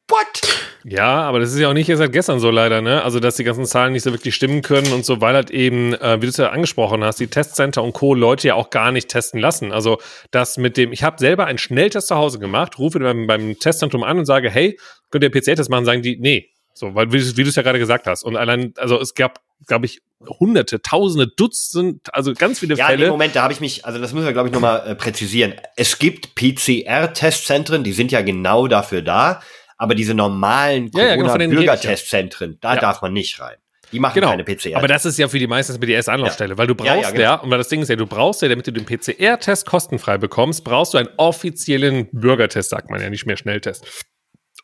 What? 0.08 0.42
Ja, 0.84 1.22
aber 1.22 1.40
das 1.40 1.52
ist 1.52 1.58
ja 1.58 1.68
auch 1.68 1.72
nicht 1.72 1.88
erst 1.88 1.98
seit 1.98 2.12
gestern 2.12 2.38
so 2.38 2.48
leider, 2.48 2.80
ne? 2.80 3.02
Also, 3.02 3.18
dass 3.18 3.34
die 3.34 3.42
ganzen 3.42 3.64
Zahlen 3.64 3.92
nicht 3.92 4.04
so 4.04 4.12
wirklich 4.12 4.36
stimmen 4.36 4.62
können 4.62 4.92
und 4.92 5.04
so, 5.04 5.20
weil 5.20 5.34
halt 5.34 5.50
eben, 5.50 5.94
äh, 5.94 6.18
wie 6.18 6.26
du 6.26 6.28
es 6.28 6.36
ja 6.36 6.50
angesprochen 6.50 7.02
hast, 7.02 7.18
die 7.18 7.26
Testcenter 7.26 7.82
und 7.82 7.92
Co. 7.92 8.14
Leute 8.14 8.46
ja 8.46 8.54
auch 8.54 8.70
gar 8.70 8.92
nicht 8.92 9.08
testen 9.08 9.40
lassen. 9.40 9.72
Also, 9.72 9.98
das 10.30 10.58
mit 10.58 10.76
dem, 10.76 10.92
ich 10.92 11.02
habe 11.02 11.18
selber 11.18 11.46
einen 11.46 11.58
Schnelltest 11.58 12.06
zu 12.06 12.14
Hause 12.14 12.38
gemacht, 12.38 12.78
rufe 12.78 13.00
beim, 13.00 13.26
beim 13.26 13.58
Testzentrum 13.58 14.04
an 14.04 14.20
und 14.20 14.26
sage, 14.26 14.48
hey, 14.48 14.78
könnt 15.10 15.24
ihr 15.24 15.30
PCR-Test 15.30 15.70
machen? 15.70 15.84
Sagen 15.84 16.02
die, 16.02 16.18
nee. 16.18 16.50
So, 16.72 16.94
weil, 16.94 17.10
wie, 17.10 17.36
wie 17.36 17.42
du 17.42 17.48
es 17.48 17.56
ja 17.56 17.62
gerade 17.62 17.80
gesagt 17.80 18.06
hast. 18.06 18.22
Und 18.22 18.36
allein, 18.36 18.74
also 18.76 19.00
es 19.00 19.14
gab, 19.14 19.40
glaube 19.66 19.86
ich, 19.86 20.02
hunderte, 20.40 20.80
tausende, 20.82 21.26
Dutzend, 21.28 22.12
also 22.14 22.32
ganz 22.32 22.58
viele 22.60 22.74
Ja, 22.76 22.86
Fälle. 22.86 23.08
Moment, 23.10 23.36
da 23.36 23.42
habe 23.42 23.52
ich 23.52 23.60
mich, 23.60 23.84
also 23.84 23.98
das 24.00 24.12
müssen 24.12 24.24
wir, 24.26 24.32
glaube 24.32 24.48
ich, 24.48 24.54
nochmal 24.54 24.82
äh, 24.86 24.94
präzisieren. 24.94 25.54
Es 25.76 25.98
gibt 25.98 26.34
PCR-Testzentren, 26.34 27.84
die 27.84 27.92
sind 27.92 28.12
ja 28.12 28.22
genau 28.22 28.66
dafür 28.66 29.02
da, 29.02 29.40
aber 29.78 29.94
diese 29.94 30.14
normalen 30.14 30.90
Ja, 30.94 31.04
ja, 31.04 31.16
genau, 31.16 31.28
ja. 31.28 31.32
Corona-Bürgertestzentren, 31.34 32.58
da 32.60 32.74
Ja. 32.74 32.80
darf 32.80 33.02
man 33.02 33.12
nicht 33.12 33.38
rein. 33.40 33.56
Die 33.92 34.00
machen 34.00 34.14
Genau. 34.14 34.30
keine 34.30 34.42
PCR. 34.42 34.76
Aber 34.78 34.88
das 34.88 35.04
ist 35.04 35.16
ja 35.16 35.28
für 35.28 35.38
die 35.38 35.46
meisten 35.46 35.80
die 35.80 35.92
erste 35.92 36.10
Anlaufstelle, 36.12 36.58
weil 36.58 36.66
du 36.66 36.74
brauchst 36.74 36.88
Ja, 36.90 36.96
ja, 36.96 37.02
ja, 37.02 37.10
genau. 37.36 37.42
und 37.44 37.50
weil 37.50 37.58
das 37.58 37.68
Ding 37.68 37.82
ist 37.82 37.88
ja, 37.88 37.94
du 37.94 38.06
brauchst 38.06 38.42
ja, 38.42 38.48
damit 38.48 38.66
du 38.66 38.72
den 38.72 38.84
PCR-Test 38.84 39.64
kostenfrei 39.64 40.18
bekommst, 40.18 40.64
brauchst 40.64 40.94
du 40.94 40.98
einen 40.98 41.08
offiziellen 41.18 42.08
Bürgertest, 42.10 42.70
sagt 42.70 42.90
man 42.90 43.00
ja 43.00 43.10
nicht 43.10 43.26
mehr 43.26 43.36
Schnelltest. 43.36 43.84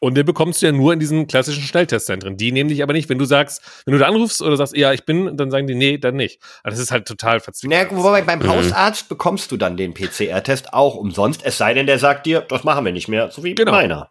Und 0.03 0.17
den 0.17 0.27
bekommst 0.27 0.61
du 0.61 0.67
ja 0.67 0.73
nur 0.73 0.93
in 0.93 0.99
diesen 0.99 1.29
klassischen 1.29 1.63
Schnelltestzentren. 1.63 2.37
Die 2.37 2.51
nehmen 2.51 2.69
dich 2.69 2.83
aber 2.83 2.93
nicht, 2.93 3.09
wenn 3.09 3.19
du 3.19 3.25
sagst, 3.25 3.63
wenn 3.85 3.93
du 3.93 3.99
da 4.01 4.07
anrufst 4.07 4.43
oder 4.43 4.57
sagst, 4.57 4.77
ja, 4.77 4.93
ich 4.93 5.05
bin, 5.05 5.37
dann 5.37 5.53
sagen 5.53 5.69
die, 5.69 5.77
nee, 5.77 5.97
dann 5.97 6.17
nicht. 6.17 6.41
Aber 6.65 6.73
das 6.73 6.81
ist 6.81 6.91
halt 6.91 7.07
total 7.07 7.39
verzwickt. 7.39 7.73
Na, 7.73 7.87
wobei 7.97 8.21
beim 8.23 8.41
Mhm. 8.41 8.49
Hausarzt 8.49 9.09
bekommst 9.09 9.53
du 9.53 9.57
dann 9.57 9.77
den 9.77 9.95
PCR-Test 9.95 10.73
auch 10.75 10.97
umsonst, 10.97 11.43
es 11.45 11.57
sei 11.57 11.73
denn, 11.75 11.87
der 11.87 12.01
sagt 12.01 12.27
dir, 12.27 12.41
das 12.41 12.65
machen 12.65 12.85
wir 12.85 12.91
nicht 12.93 13.07
mehr, 13.07 13.31
so 13.31 13.45
wie 13.45 13.55
Genau. 13.55 13.71
meiner. 13.71 14.11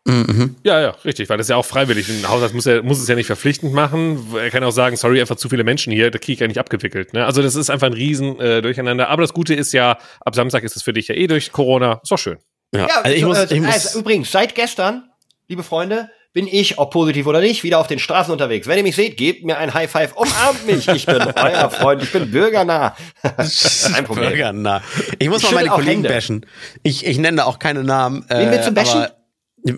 Ja, 0.64 0.80
ja, 0.80 0.96
richtig, 1.04 1.28
weil 1.30 1.36
das 1.38 1.48
ist 1.48 1.50
ja 1.50 1.58
auch 1.58 1.66
freiwillig. 1.66 2.08
Ein 2.08 2.30
Hausarzt 2.30 2.56
muss, 2.56 2.64
ja, 2.64 2.82
muss 2.82 3.02
es 3.02 3.10
ja 3.10 3.16
nicht 3.16 3.28
verpflichtend 3.28 3.74
machen. 3.74 4.26
Er 4.34 4.50
kann 4.50 4.64
auch 4.64 4.72
sagen, 4.72 4.96
sorry, 4.96 5.20
einfach 5.20 5.36
zu 5.36 5.50
viele 5.50 5.66
Menschen 5.66 5.92
hier, 5.92 6.10
da 6.10 6.20
kriege 6.20 6.34
ich 6.36 6.40
ja 6.40 6.48
nicht 6.48 6.58
abgewickelt. 6.60 7.12
Ne? 7.14 7.26
Also 7.26 7.42
das 7.42 7.56
ist 7.56 7.70
einfach 7.70 7.88
ein 7.88 7.94
Riesen 7.94 8.40
äh, 8.40 8.62
Durcheinander. 8.62 9.10
Aber 9.10 9.24
das 9.24 9.34
Gute 9.34 9.54
ist 9.56 9.74
ja, 9.74 9.98
ab 10.22 10.36
Samstag 10.36 10.64
ist 10.64 10.78
es 10.78 10.84
für 10.84 10.94
dich 10.94 11.10
ja 11.10 11.16
eh 11.16 11.28
durch 11.28 11.52
Corona. 11.52 12.00
Ist 12.02 12.12
doch 12.14 12.18
schön. 12.18 12.38
Ja, 12.74 12.88
Ja, 12.88 13.02
also 13.02 13.18
ich 13.18 13.26
muss, 13.26 13.38
äh, 13.38 13.48
ich 13.56 13.60
muss 13.62 13.74
also 13.74 14.00
übrigens, 14.00 14.32
seit 14.32 14.56
gestern, 14.56 15.04
liebe 15.52 15.64
Freunde, 15.64 16.10
bin 16.32 16.48
ich, 16.48 16.78
ob 16.80 16.92
positiv 16.92 17.28
oder 17.28 17.42
nicht, 17.42 17.64
wieder 17.64 17.78
auf 17.80 17.88
den 17.88 18.00
Straßen 18.00 18.32
unterwegs. 18.32 18.68
Wenn 18.68 18.78
ihr 18.78 18.84
mich 18.84 18.96
seht, 18.96 19.18
gebt 19.18 19.44
mir 19.44 19.58
ein 19.58 19.74
High 19.74 19.92
Five, 19.92 20.16
umarmt 20.16 20.66
mich. 20.66 20.88
Ich 20.88 21.06
bin 21.06 21.18
euer 21.36 21.70
Freund, 21.70 22.02
ich 22.02 22.12
bin 22.14 22.32
bürgernah. 22.32 22.96
Kein 23.22 24.06
Problem. 24.06 24.30
Bürgernah. 24.30 24.82
Ich 25.20 25.28
muss 25.28 25.44
Ich 25.44 25.52
mal 25.52 25.56
meine 25.56 25.70
Kollegen 25.70 25.92
Hände. 26.04 26.08
bashen. 26.10 26.46
Ich, 26.84 27.06
ich 27.06 27.18
nenne 27.18 27.36
da 27.38 27.44
auch 27.44 27.60
keine 27.60 27.84
Namen. 27.84 28.24
Wen 28.30 28.50
willst 28.50 28.70
du 28.70 28.72
bashen? 28.72 29.08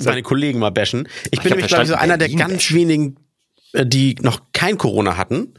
Meine 0.06 0.22
Kollegen 0.22 0.60
mal 0.60 0.70
bashen. 0.70 1.10
Ich 1.32 1.40
Ach, 1.40 1.44
bin 1.44 1.54
ich 1.54 1.56
nämlich, 1.56 1.68
glaube 1.68 1.84
ich, 1.86 1.90
so 1.90 1.96
einer 1.96 2.20
der 2.20 2.30
ganz 2.30 2.54
bashen. 2.54 2.78
wenigen, 2.78 3.16
äh, 3.74 3.84
die 3.88 4.16
noch 4.22 4.40
kein 4.54 4.78
Corona 4.78 5.18
hatten. 5.18 5.56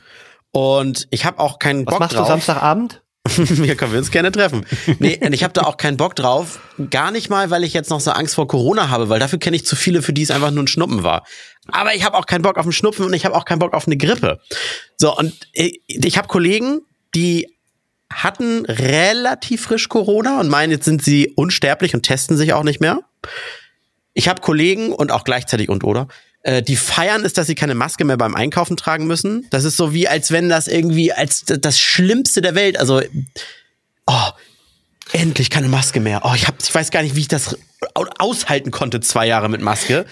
Und 0.52 1.08
ich 1.10 1.24
habe 1.24 1.40
auch 1.40 1.58
keinen 1.58 1.84
Was 1.86 1.90
Bock 1.94 2.00
machst 2.00 2.16
drauf. 2.16 2.26
du 2.28 2.32
Samstagabend? 2.34 3.02
Hier 3.36 3.74
können 3.74 3.92
wir 3.92 3.98
uns 3.98 4.10
gerne 4.10 4.30
treffen. 4.30 4.66
Nee, 4.98 5.18
und 5.24 5.32
ich 5.32 5.42
habe 5.44 5.52
da 5.52 5.62
auch 5.62 5.76
keinen 5.76 5.96
Bock 5.96 6.14
drauf. 6.14 6.60
Gar 6.90 7.10
nicht 7.10 7.30
mal, 7.30 7.50
weil 7.50 7.64
ich 7.64 7.72
jetzt 7.72 7.90
noch 7.90 8.00
so 8.00 8.10
Angst 8.10 8.34
vor 8.34 8.46
Corona 8.46 8.90
habe, 8.90 9.08
weil 9.08 9.18
dafür 9.18 9.38
kenne 9.38 9.56
ich 9.56 9.64
zu 9.64 9.76
viele, 9.76 10.02
für 10.02 10.12
die 10.12 10.22
es 10.22 10.30
einfach 10.30 10.50
nur 10.50 10.64
ein 10.64 10.68
Schnuppen 10.68 11.02
war. 11.02 11.24
Aber 11.68 11.94
ich 11.94 12.04
habe 12.04 12.16
auch 12.16 12.26
keinen 12.26 12.42
Bock 12.42 12.58
auf 12.58 12.66
einen 12.66 12.72
Schnupfen 12.72 13.06
und 13.06 13.14
ich 13.14 13.24
habe 13.24 13.34
auch 13.34 13.44
keinen 13.46 13.60
Bock 13.60 13.72
auf 13.72 13.86
eine 13.86 13.96
Grippe. 13.96 14.40
So, 14.96 15.16
und 15.16 15.32
ich, 15.52 15.80
ich 15.86 16.18
habe 16.18 16.28
Kollegen, 16.28 16.82
die 17.14 17.48
hatten 18.12 18.66
relativ 18.66 19.62
frisch 19.62 19.88
Corona 19.88 20.38
und 20.40 20.48
meinen, 20.48 20.70
jetzt 20.70 20.84
sind 20.84 21.02
sie 21.02 21.32
unsterblich 21.34 21.94
und 21.94 22.02
testen 22.02 22.36
sich 22.36 22.52
auch 22.52 22.62
nicht 22.62 22.80
mehr. 22.80 23.00
Ich 24.12 24.28
habe 24.28 24.40
Kollegen 24.40 24.92
und 24.92 25.10
auch 25.10 25.24
gleichzeitig 25.24 25.68
und 25.68 25.82
oder 25.82 26.08
äh, 26.44 26.62
die 26.62 26.76
feiern 26.76 27.24
ist, 27.24 27.36
dass 27.38 27.46
sie 27.46 27.54
keine 27.54 27.74
Maske 27.74 28.04
mehr 28.04 28.16
beim 28.16 28.34
Einkaufen 28.34 28.76
tragen 28.76 29.06
müssen. 29.06 29.46
Das 29.50 29.64
ist 29.64 29.76
so 29.76 29.92
wie, 29.92 30.06
als 30.06 30.30
wenn 30.30 30.48
das 30.48 30.68
irgendwie 30.68 31.12
als 31.12 31.44
das 31.46 31.80
Schlimmste 31.80 32.42
der 32.42 32.54
Welt, 32.54 32.78
also, 32.78 33.00
oh, 34.06 34.28
endlich 35.12 35.48
keine 35.50 35.68
Maske 35.68 36.00
mehr. 36.00 36.20
Oh, 36.24 36.32
ich, 36.34 36.46
hab, 36.46 36.62
ich 36.62 36.74
weiß 36.74 36.90
gar 36.90 37.02
nicht, 37.02 37.16
wie 37.16 37.20
ich 37.20 37.28
das 37.28 37.58
aushalten 37.94 38.70
konnte, 38.70 39.00
zwei 39.00 39.26
Jahre 39.26 39.48
mit 39.48 39.62
Maske. 39.62 40.04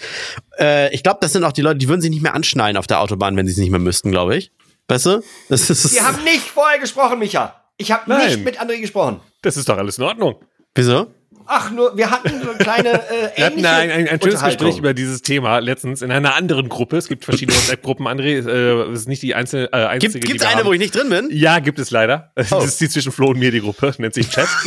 Äh, 0.59 0.95
ich 0.95 1.03
glaube, 1.03 1.19
das 1.21 1.33
sind 1.33 1.45
auch 1.45 1.53
die 1.53 1.63
Leute, 1.63 1.79
die 1.79 1.89
würden 1.89 2.01
sich 2.01 2.11
nicht 2.11 2.23
mehr 2.23 2.35
anschneiden 2.35 2.79
auf 2.79 2.87
der 2.87 3.01
Autobahn, 3.01 3.37
wenn 3.37 3.47
sie 3.47 3.53
es 3.53 3.59
nicht 3.59 3.71
mehr 3.71 3.81
müssten, 3.81 4.11
glaube 4.11 4.37
ich. 4.37 4.53
Weißt 4.89 5.07
du? 5.07 5.23
Das 5.49 5.69
ist, 5.69 5.95
Wir 5.95 6.07
haben 6.07 6.25
nicht 6.25 6.49
vorher 6.49 6.79
gesprochen, 6.79 7.19
Micha. 7.19 7.63
Ich 7.77 7.93
habe 7.93 8.15
nicht 8.17 8.45
mit 8.45 8.61
André 8.61 8.81
gesprochen. 8.81 9.21
Das 9.43 9.57
ist 9.57 9.69
doch 9.69 9.77
alles 9.77 9.99
in 9.99 10.05
Ordnung. 10.05 10.37
Wieso? 10.75 11.13
Ach, 11.47 11.71
nur, 11.71 11.97
wir 11.97 12.11
hatten 12.11 12.43
so 12.43 12.51
eine 12.51 12.59
kleine 12.59 13.11
äh, 13.11 13.37
Wir 13.37 13.47
hatten 13.47 13.65
ein, 13.65 13.91
ein, 13.91 14.09
ein 14.09 14.21
schönes 14.21 14.43
Gespräch 14.43 14.79
über 14.79 14.95
dieses 14.95 15.23
Thema 15.23 15.59
letztens 15.59 16.03
in 16.03 16.11
einer 16.11 16.35
anderen 16.35 16.69
Gruppe. 16.69 16.97
Es 16.97 17.09
gibt 17.09 17.25
verschiedene 17.25 17.57
WhatsApp-Gruppen, 17.57 18.07
André. 18.07 18.39
Äh, 18.39 18.91
das 18.91 19.01
ist 19.01 19.09
nicht 19.09 19.23
die 19.23 19.35
einzelne, 19.35 19.73
äh, 19.73 19.87
einzige, 19.87 20.21
Gibt 20.21 20.41
es 20.41 20.47
eine, 20.47 20.61
haben. 20.61 20.67
wo 20.67 20.73
ich 20.73 20.79
nicht 20.79 20.95
drin 20.95 21.09
bin? 21.09 21.29
Ja, 21.31 21.59
gibt 21.59 21.79
es 21.79 21.91
leider. 21.91 22.33
Oh. 22.37 22.43
Das 22.51 22.65
ist 22.65 22.81
die 22.81 22.89
zwischen 22.89 23.13
Flo 23.13 23.31
und 23.31 23.39
mir, 23.39 23.51
die 23.51 23.61
Gruppe. 23.61 23.95
Nennt 23.99 24.15
sich 24.15 24.29
Chat. 24.29 24.49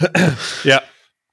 ja. 0.64 0.82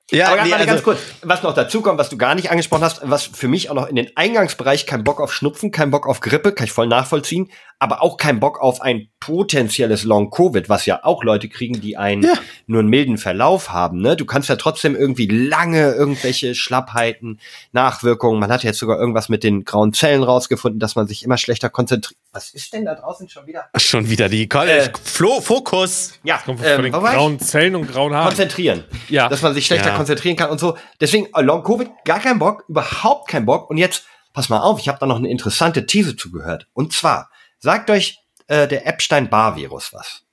Ja, 0.10 0.30
aber 0.30 0.44
nee, 0.44 0.54
also, 0.54 0.66
ganz 0.66 0.84
kurz, 0.84 1.00
was 1.22 1.44
noch 1.44 1.54
dazu 1.54 1.82
kommt, 1.82 2.00
was 2.00 2.08
du 2.08 2.16
gar 2.16 2.34
nicht 2.34 2.50
angesprochen 2.50 2.84
hast, 2.84 3.02
was 3.04 3.26
für 3.26 3.50
mich 3.50 3.70
auch 3.70 3.76
noch 3.76 3.88
in 3.88 3.98
den 3.98 4.16
Eingangsbereich 4.16 4.86
kein 4.86 5.04
Bock 5.04 5.20
auf 5.20 5.34
Schnupfen, 5.34 5.70
kein 5.72 5.92
Bock 5.92 6.08
auf 6.08 6.22
Grippe, 6.22 6.54
kann 6.54 6.66
ich 6.66 6.72
voll 6.72 6.88
nachvollziehen, 6.88 7.52
aber 7.78 8.02
auch 8.02 8.16
kein 8.16 8.40
Bock 8.40 8.62
auf 8.62 8.82
ein 8.82 9.10
potenzielles 9.20 10.06
Long-Covid, 10.06 10.70
was 10.70 10.86
ja 10.86 11.04
auch 11.04 11.26
Leute 11.26 11.50
kriegen, 11.50 11.82
die 11.82 11.98
einen 11.98 12.24
ja. 12.24 12.34
nur 12.68 12.80
einen 12.80 12.90
milden 12.90 13.18
Verlauf 13.18 13.72
haben. 13.72 14.00
Ne? 14.00 14.16
Du 14.16 14.26
kannst 14.26 14.48
ja 14.48 14.56
trotzdem 14.56 14.96
irgendwie 14.96 15.28
lange 15.28 15.92
irgendwelche 15.92 16.56
Schlappheiten, 16.56 17.42
Nachwirkungen. 17.74 18.40
Man 18.40 18.52
hat 18.52 18.64
jetzt 18.64 18.80
sogar 18.80 18.98
irgendwas 18.98 19.28
mit 19.28 19.44
den 19.44 19.66
grauen 19.66 19.92
Zellen 19.92 20.24
rausgefunden, 20.24 20.80
dass 20.80 20.96
man 20.96 21.08
sich 21.08 21.24
immer 21.24 21.38
schlechter 21.38 21.70
konzentriert. 21.70 22.18
Was 22.38 22.54
ist 22.54 22.72
denn 22.74 22.86
da 22.86 22.96
draußen 22.96 23.28
schon 23.28 23.48
wieder? 23.48 23.70
Schon 23.76 24.10
wieder 24.10 24.30
die 24.30 24.50
äh, 24.50 24.90
Flo 25.04 25.42
Fokus. 25.42 26.14
Ja, 26.24 26.38
von 26.38 26.58
ähm, 26.64 26.84
den 26.84 26.92
grauen 26.92 27.40
Zellen 27.40 27.76
und 27.76 27.88
grauen 27.88 28.14
Haaren. 28.14 28.28
Konzentrieren. 28.28 28.84
Ja. 29.10 29.28
Dass 29.28 29.42
man 29.42 29.54
sich 29.54 29.66
schlechter 29.66 29.90
ja. 29.90 29.98
konzentrieren 29.98 30.36
kann 30.36 30.50
und 30.50 30.60
so. 30.60 30.78
Deswegen 31.02 31.28
äh, 31.34 31.42
Long-Covid, 31.42 31.90
gar 32.06 32.20
kein 32.20 32.40
Bock, 32.40 32.64
überhaupt 32.68 33.30
kein 33.30 33.46
Bock. 33.46 33.70
Und 33.70 33.78
jetzt, 33.78 34.06
pass 34.34 34.50
mal 34.50 34.60
auf, 34.60 34.80
ich 34.80 34.88
habe 34.88 35.00
da 35.00 35.06
noch 35.06 35.18
eine 35.18 35.30
interessante 35.30 35.86
These 35.86 36.16
zugehört. 36.16 36.68
Und 36.74 36.94
zwar, 36.94 37.30
Sagt 37.60 37.90
euch 37.90 38.20
äh, 38.48 38.68
der 38.68 38.86
Epstein-Barr-Virus 38.86 39.94
was? 39.94 40.24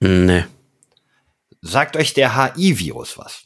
Nee. 0.00 0.44
Sagt 1.62 1.96
euch 1.96 2.12
der 2.12 2.36
HI-Virus 2.36 3.18
was? 3.18 3.44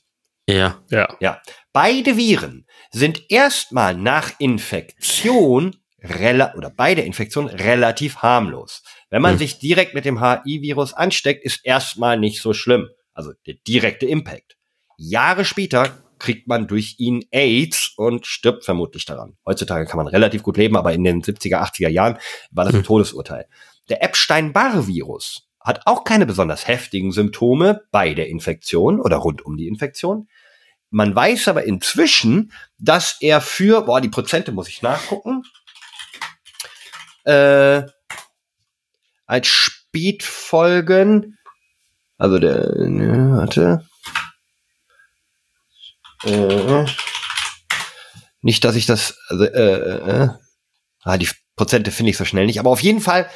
Ja. 0.49 0.83
Ja. 0.89 1.17
Ja. 1.21 1.41
Beide 1.73 2.17
Viren 2.17 2.67
sind 2.91 3.31
erstmal 3.31 3.95
nach 3.95 4.33
Infektion 4.39 5.77
oder 6.03 6.71
bei 6.71 6.95
der 6.95 7.05
Infektion 7.05 7.47
relativ 7.47 8.19
harmlos. 8.19 8.83
Wenn 9.11 9.23
man 9.23 9.33
hm. 9.33 9.39
sich 9.39 9.59
direkt 9.59 9.95
mit 9.95 10.05
dem 10.05 10.21
HI-Virus 10.21 10.95
ansteckt, 10.95 11.45
ist 11.45 11.61
erstmal 11.65 12.19
nicht 12.19 12.41
so 12.41 12.53
schlimm. 12.53 12.89
Also 13.13 13.33
der 13.47 13.55
direkte 13.67 14.07
Impact. 14.07 14.57
Jahre 14.97 15.45
später 15.45 16.03
kriegt 16.19 16.47
man 16.47 16.67
durch 16.67 16.97
ihn 16.99 17.25
AIDS 17.31 17.93
und 17.97 18.27
stirbt 18.27 18.65
vermutlich 18.65 19.07
daran. 19.07 19.37
Heutzutage 19.47 19.87
kann 19.87 19.97
man 19.97 20.07
relativ 20.07 20.43
gut 20.43 20.57
leben, 20.57 20.77
aber 20.77 20.93
in 20.93 21.03
den 21.03 21.23
70er, 21.23 21.63
80er 21.63 21.89
Jahren 21.89 22.19
war 22.51 22.65
das 22.65 22.75
ein 22.75 22.81
hm. 22.81 22.85
Todesurteil. 22.85 23.47
Der 23.89 24.03
Epstein-Barr-Virus 24.03 25.49
hat 25.61 25.83
auch 25.87 26.05
keine 26.05 26.27
besonders 26.27 26.69
heftigen 26.69 27.13
Symptome 27.13 27.83
bei 27.91 28.15
der 28.15 28.29
Infektion 28.29 29.01
oder 29.01 29.17
rund 29.17 29.45
um 29.45 29.57
die 29.57 29.69
Infektion. 29.69 30.29
Man 30.91 31.15
weiß 31.15 31.49
aber 31.49 31.65
inzwischen, 31.65 32.53
dass 32.79 33.17
er 33.21 33.41
für, 33.41 33.83
boah, 33.83 34.01
die 34.01 34.09
Prozente 34.09 34.53
muss 34.53 34.69
ich 34.69 34.83
nachgucken, 34.83 35.45
äh, 37.25 37.83
als 39.27 39.47
Spätfolgen, 39.47 41.39
also 42.19 42.39
der, 42.39 42.75
ne, 42.79 43.37
warte, 43.37 43.87
äh, 46.25 46.87
nicht, 48.43 48.65
dass 48.65 48.77
ich 48.77 48.87
das, 48.87 49.19
also, 49.29 49.45
äh, 49.45 50.25
äh, 50.25 50.29
ah, 51.03 51.19
die 51.19 51.29
Prozente 51.57 51.91
finde 51.91 52.11
ich 52.11 52.17
so 52.17 52.25
schnell 52.25 52.47
nicht, 52.47 52.59
aber 52.59 52.71
auf 52.71 52.83
jeden 52.83 53.01
Fall 53.01 53.29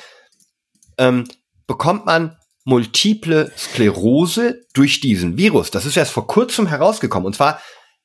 ähm, 0.99 1.28
bekommt 1.66 2.07
man 2.07 2.37
multiple 2.64 3.53
Sklerose 3.57 4.62
durch 4.72 5.01
diesen 5.01 5.37
Virus. 5.37 5.70
Das 5.70 5.85
ist 5.85 5.97
erst 5.97 6.12
vor 6.12 6.26
kurzem 6.26 6.66
herausgekommen. 6.66 7.26
Und 7.26 7.35
zwar, 7.35 7.61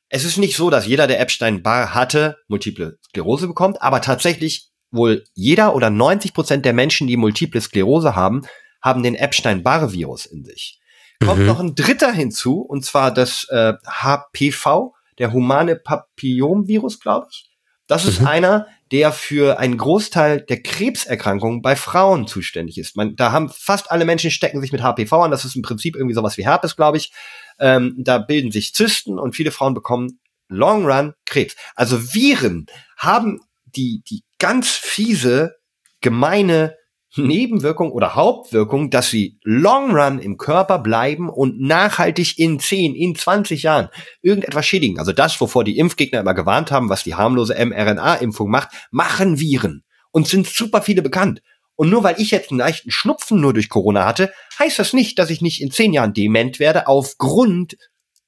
es 0.10 0.26
ist 0.26 0.38
nicht 0.38 0.58
so, 0.58 0.70
dass 0.70 0.86
jeder, 0.86 1.08
der 1.08 1.20
Epstein-Barr 1.22 1.94
hatte, 1.94 2.38
multiple 2.48 2.98
Sklerose 3.08 3.48
bekommt, 3.48 3.82
aber 3.82 4.02
tatsächlich 4.02 4.70
wohl 4.92 5.24
jeder 5.34 5.76
oder 5.76 5.90
90 5.90 6.34
Prozent 6.34 6.66
der 6.66 6.74
Menschen, 6.74 7.08
die 7.08 7.18
multiple 7.18 7.62
Sklerose 7.62 8.16
haben, 8.16 8.42
haben 8.82 9.04
den 9.04 9.16
Epstein-Barr-Virus 9.16 10.26
in 10.26 10.44
sich 10.44 10.80
kommt 11.24 11.42
mhm. 11.42 11.48
noch 11.48 11.60
ein 11.60 11.76
dritter 11.76 12.12
hinzu, 12.12 12.62
und 12.62 12.86
zwar 12.86 13.14
das 13.14 13.46
äh, 13.50 13.74
HPV, 13.86 14.94
der 15.18 15.34
humane 15.34 15.76
Papillomvirus, 15.76 17.00
glaube 17.00 17.28
ich. 17.30 17.50
Das 17.88 18.06
ist 18.06 18.22
mhm. 18.22 18.28
einer, 18.28 18.68
der 18.92 19.12
für 19.12 19.60
einen 19.60 19.78
Großteil 19.78 20.42
der 20.42 20.62
Krebserkrankungen 20.62 21.62
bei 21.62 21.76
Frauen 21.76 22.28
zuständig 22.28 22.78
ist. 22.78 22.96
Man, 22.96 23.16
da 23.16 23.32
haben 23.32 23.50
fast 23.50 23.92
alle 23.92 24.06
Menschen 24.06 24.32
stecken 24.32 24.62
sich 24.62 24.72
mit 24.72 24.84
HPV 24.84 25.24
an. 25.24 25.32
Das 25.32 25.44
ist 25.44 25.56
im 25.56 25.64
Prinzip 25.64 25.96
irgendwie 25.96 26.14
sowas 26.14 26.38
wie 26.38 26.46
Herpes, 26.46 26.76
glaube 26.76 26.98
ich. 26.98 27.12
Ähm, 27.60 27.96
da 27.98 28.20
bilden 28.20 28.52
sich 28.52 28.74
Zysten 28.74 29.18
und 29.18 29.36
viele 29.36 29.52
Frauen 29.52 29.74
bekommen 29.74 30.20
Long 30.48 30.86
Run 30.86 31.14
Krebs. 31.26 31.56
Also 31.76 32.14
Viren 32.14 32.68
haben 32.96 33.40
die, 33.66 34.04
die 34.08 34.24
ganz 34.40 34.70
fiese, 34.70 35.56
gemeine 36.02 36.76
Nebenwirkung 37.16 37.92
oder 37.92 38.16
Hauptwirkung, 38.16 38.92
dass 38.92 39.10
sie 39.10 39.40
long 39.44 39.96
run 39.96 40.20
im 40.20 40.38
Körper 40.38 40.80
bleiben 40.80 41.30
und 41.30 41.60
nachhaltig 41.60 42.38
in 42.38 42.60
10, 42.60 42.96
in 42.96 43.16
20 43.16 43.64
Jahren 43.64 43.90
irgendetwas 44.22 44.66
schädigen. 44.66 45.00
Also 45.00 45.12
das, 45.12 45.40
wovor 45.42 45.64
die 45.64 45.78
Impfgegner 45.78 46.20
immer 46.20 46.36
gewarnt 46.36 46.72
haben, 46.72 46.90
was 46.90 47.04
die 47.04 47.16
harmlose 47.16 47.54
mRNA-Impfung 47.54 48.50
macht, 48.50 48.70
machen 48.92 49.40
Viren. 49.40 49.84
Und 50.12 50.28
sind 50.28 50.48
super 50.48 50.82
viele 50.82 51.04
bekannt. 51.04 51.42
Und 51.76 51.90
nur 51.90 52.04
weil 52.04 52.20
ich 52.20 52.32
jetzt 52.32 52.50
einen 52.50 52.60
leichten 52.60 52.92
Schnupfen 52.92 53.40
nur 53.40 53.54
durch 53.54 53.70
Corona 53.70 54.06
hatte, 54.06 54.34
heißt 54.58 54.80
das 54.80 54.92
nicht, 54.92 55.20
dass 55.20 55.30
ich 55.30 55.42
nicht 55.42 55.62
in 55.62 55.72
10 55.72 55.94
Jahren 55.94 56.14
dement 56.14 56.60
werde 56.60 56.88
aufgrund 56.88 57.78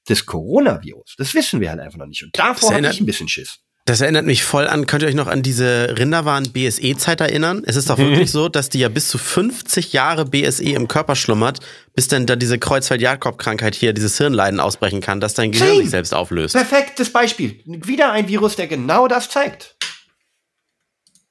des 0.07 0.25
Coronavirus. 0.25 1.15
Das 1.17 1.33
wissen 1.33 1.59
wir 1.59 1.69
halt 1.69 1.79
einfach 1.79 1.97
noch 1.97 2.05
nicht. 2.05 2.23
Und 2.23 2.37
davor 2.37 2.73
habe 2.73 2.87
ich 2.87 2.99
ein 2.99 3.05
bisschen 3.05 3.27
Schiss. 3.27 3.59
Das 3.85 3.99
erinnert 3.99 4.25
mich 4.25 4.43
voll 4.43 4.67
an, 4.67 4.85
könnt 4.85 5.01
ihr 5.01 5.09
euch 5.09 5.15
noch 5.15 5.27
an 5.27 5.41
diese 5.41 5.95
Rinderwaren-BSE-Zeit 5.97 7.19
erinnern? 7.19 7.63
Es 7.65 7.75
ist 7.75 7.89
doch 7.89 7.97
wirklich 7.97 8.29
mhm. 8.29 8.31
so, 8.31 8.49
dass 8.49 8.69
die 8.69 8.79
ja 8.79 8.89
bis 8.89 9.07
zu 9.07 9.17
50 9.17 9.91
Jahre 9.91 10.25
BSE 10.25 10.63
im 10.63 10.87
Körper 10.87 11.15
schlummert, 11.15 11.59
bis 11.95 12.07
dann 12.07 12.27
da 12.27 12.35
diese 12.35 12.59
Kreuzfeld-Jakob-Krankheit 12.59 13.73
hier, 13.73 13.93
dieses 13.93 14.17
Hirnleiden 14.17 14.59
ausbrechen 14.59 15.01
kann, 15.01 15.19
dass 15.19 15.33
dein 15.33 15.51
Gehirn 15.51 15.77
sich 15.77 15.89
selbst 15.89 16.13
auflöst. 16.13 16.53
Perfektes 16.53 17.11
Beispiel. 17.11 17.59
Wieder 17.65 18.11
ein 18.11 18.27
Virus, 18.27 18.55
der 18.55 18.67
genau 18.67 19.07
das 19.07 19.29
zeigt. 19.29 19.75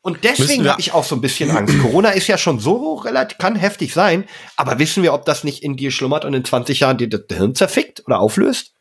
Und 0.02 0.24
deswegen 0.24 0.66
habe 0.66 0.80
ich 0.80 0.92
auch 0.92 1.04
so 1.04 1.14
ein 1.14 1.20
bisschen 1.20 1.50
Angst. 1.50 1.78
Corona 1.82 2.10
ist 2.10 2.26
ja 2.26 2.38
schon 2.38 2.58
so 2.58 2.94
relativ, 2.94 3.38
kann 3.38 3.54
heftig 3.54 3.92
sein, 3.92 4.24
aber 4.56 4.78
wissen 4.78 5.02
wir, 5.02 5.12
ob 5.12 5.26
das 5.26 5.44
nicht 5.44 5.62
in 5.62 5.76
dir 5.76 5.90
schlummert 5.90 6.24
und 6.24 6.34
in 6.34 6.44
20 6.44 6.80
Jahren 6.80 6.96
dir 6.96 7.08
das 7.08 7.22
Hirn 7.30 7.54
zerfickt 7.54 8.02
oder 8.06 8.18
auflöst? 8.18 8.72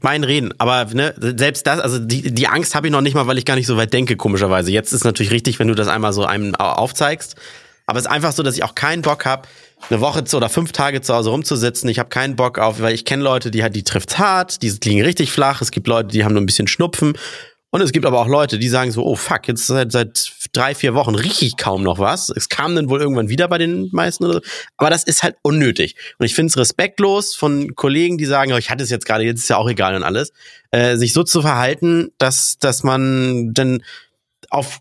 Mein 0.00 0.24
Reden, 0.24 0.52
aber 0.58 0.86
ne, 0.86 1.14
selbst 1.18 1.66
das, 1.66 1.80
also 1.80 1.98
die, 1.98 2.32
die 2.32 2.48
Angst 2.48 2.74
habe 2.74 2.86
ich 2.86 2.92
noch 2.92 3.02
nicht 3.02 3.14
mal, 3.14 3.26
weil 3.26 3.38
ich 3.38 3.44
gar 3.44 3.56
nicht 3.56 3.66
so 3.66 3.76
weit 3.76 3.92
denke, 3.92 4.16
komischerweise. 4.16 4.70
Jetzt 4.70 4.92
ist 4.92 5.04
natürlich 5.04 5.32
richtig, 5.32 5.58
wenn 5.58 5.68
du 5.68 5.74
das 5.74 5.88
einmal 5.88 6.12
so 6.12 6.24
einem 6.24 6.54
aufzeigst. 6.54 7.36
Aber 7.86 7.98
es 7.98 8.04
ist 8.04 8.10
einfach 8.10 8.32
so, 8.32 8.42
dass 8.42 8.54
ich 8.54 8.64
auch 8.64 8.74
keinen 8.74 9.00
Bock 9.00 9.24
habe, 9.24 9.48
eine 9.88 10.00
Woche 10.00 10.24
zu, 10.24 10.36
oder 10.36 10.48
fünf 10.48 10.72
Tage 10.72 11.00
zu 11.00 11.14
Hause 11.14 11.30
rumzusitzen. 11.30 11.88
Ich 11.88 11.98
habe 11.98 12.10
keinen 12.10 12.36
Bock 12.36 12.58
auf, 12.58 12.80
weil 12.80 12.94
ich 12.94 13.04
kenne 13.06 13.22
Leute, 13.22 13.50
die 13.50 13.68
die 13.70 13.82
trifft's 13.82 14.18
hart, 14.18 14.62
die 14.62 14.68
liegen 14.84 15.02
richtig 15.02 15.32
flach. 15.32 15.62
Es 15.62 15.70
gibt 15.70 15.86
Leute, 15.86 16.08
die 16.08 16.24
haben 16.24 16.32
nur 16.32 16.42
ein 16.42 16.46
bisschen 16.46 16.68
Schnupfen. 16.68 17.16
Und 17.70 17.82
es 17.82 17.92
gibt 17.92 18.06
aber 18.06 18.18
auch 18.18 18.28
Leute, 18.28 18.58
die 18.58 18.68
sagen 18.68 18.90
so, 18.92 19.04
oh 19.04 19.14
fuck, 19.14 19.46
jetzt 19.46 19.66
seit, 19.66 19.92
seit 19.92 20.32
drei, 20.54 20.74
vier 20.74 20.94
Wochen 20.94 21.14
rieche 21.14 21.44
ich 21.44 21.58
kaum 21.58 21.82
noch 21.82 21.98
was. 21.98 22.30
Es 22.30 22.48
kam 22.48 22.74
dann 22.74 22.88
wohl 22.88 23.00
irgendwann 23.00 23.28
wieder 23.28 23.46
bei 23.48 23.58
den 23.58 23.90
meisten 23.92 24.24
oder 24.24 24.34
so. 24.34 24.40
Aber 24.78 24.88
das 24.88 25.04
ist 25.04 25.22
halt 25.22 25.36
unnötig. 25.42 25.94
Und 26.18 26.24
ich 26.24 26.34
finde 26.34 26.48
es 26.50 26.56
respektlos 26.56 27.34
von 27.34 27.74
Kollegen, 27.74 28.16
die 28.16 28.24
sagen, 28.24 28.52
oh, 28.54 28.56
ich 28.56 28.70
hatte 28.70 28.82
es 28.82 28.90
jetzt 28.90 29.04
gerade, 29.04 29.24
jetzt 29.24 29.40
ist 29.40 29.50
ja 29.50 29.58
auch 29.58 29.68
egal 29.68 29.94
und 29.94 30.02
alles, 30.02 30.32
äh, 30.70 30.96
sich 30.96 31.12
so 31.12 31.24
zu 31.24 31.42
verhalten, 31.42 32.10
dass, 32.16 32.56
dass 32.58 32.84
man 32.84 33.52
dann 33.52 33.82
auf 34.48 34.80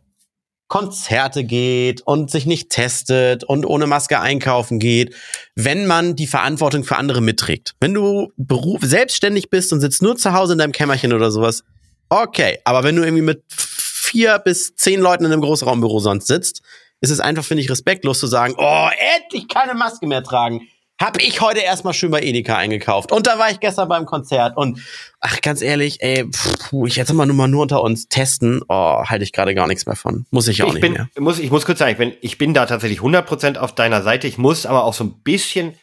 Konzerte 0.70 1.44
geht 1.44 2.02
und 2.02 2.30
sich 2.30 2.46
nicht 2.46 2.70
testet 2.70 3.44
und 3.44 3.66
ohne 3.66 3.88
Maske 3.88 4.20
einkaufen 4.20 4.80
geht, 4.80 5.16
wenn 5.56 5.88
man 5.88 6.16
die 6.16 6.28
Verantwortung 6.28 6.84
für 6.84 6.98
andere 6.98 7.22
mitträgt. 7.22 7.76
Wenn 7.80 7.94
du 7.94 8.32
Beruf 8.38 8.82
selbstständig 8.84 9.50
bist 9.50 9.72
und 9.72 9.80
sitzt 9.80 10.02
nur 10.02 10.18
zu 10.18 10.34
Hause 10.34 10.54
in 10.54 10.60
deinem 10.60 10.74
Kämmerchen 10.74 11.14
oder 11.14 11.32
sowas, 11.32 11.64
Okay, 12.10 12.60
aber 12.64 12.84
wenn 12.84 12.96
du 12.96 13.04
irgendwie 13.04 13.24
mit 13.24 13.44
vier 13.50 14.40
bis 14.40 14.76
zehn 14.76 15.00
Leuten 15.00 15.26
in 15.26 15.32
einem 15.32 15.42
Großraumbüro 15.42 16.00
sonst 16.00 16.28
sitzt, 16.28 16.62
ist 17.02 17.10
es 17.12 17.20
einfach, 17.20 17.44
finde 17.44 17.62
ich, 17.64 17.70
respektlos 17.70 18.20
zu 18.20 18.28
sagen, 18.28 18.56
oh, 18.58 18.88
endlich 19.18 19.48
keine 19.48 19.74
Maske 19.76 20.08
mehr 20.08 20.24
tragen. 20.24 20.62
hab 21.00 21.22
ich 21.22 21.42
heute 21.42 21.60
erstmal 21.60 21.94
schön 21.94 22.10
bei 22.10 22.22
Edeka 22.22 22.56
eingekauft. 22.58 23.12
Und 23.12 23.28
da 23.28 23.38
war 23.38 23.52
ich 23.52 23.60
gestern 23.60 23.88
beim 23.88 24.06
Konzert. 24.06 24.58
Und 24.58 24.80
ach, 25.20 25.42
ganz 25.42 25.62
ehrlich, 25.62 26.02
ey, 26.02 26.26
pff, 26.28 26.74
ich 26.88 26.96
jetzt 26.96 27.12
immer 27.12 27.26
nur 27.28 27.36
mal 27.36 27.48
nur 27.48 27.62
unter 27.62 27.84
uns 27.84 28.08
testen. 28.08 28.62
Oh, 28.68 29.04
halte 29.06 29.24
ich 29.24 29.32
gerade 29.32 29.54
gar 29.54 29.68
nichts 29.68 29.86
mehr 29.86 29.96
von. 29.96 30.26
Muss 30.32 30.48
ich 30.48 30.64
auch 30.64 30.70
ich 30.70 30.74
nicht 30.76 30.82
bin, 30.82 30.94
mehr. 30.94 31.08
Muss, 31.20 31.38
ich 31.38 31.52
muss 31.52 31.66
kurz 31.66 31.78
sagen, 31.80 31.92
ich 31.92 31.98
bin, 31.98 32.14
ich 32.22 32.38
bin 32.40 32.54
da 32.56 32.66
tatsächlich 32.66 33.00
100% 33.02 33.58
auf 33.58 33.76
deiner 33.76 34.02
Seite. 34.02 34.26
Ich 34.28 34.38
muss 34.40 34.66
aber 34.66 34.86
auch 34.86 34.94
so 34.96 35.04
ein 35.04 35.22
bisschen 35.22 35.76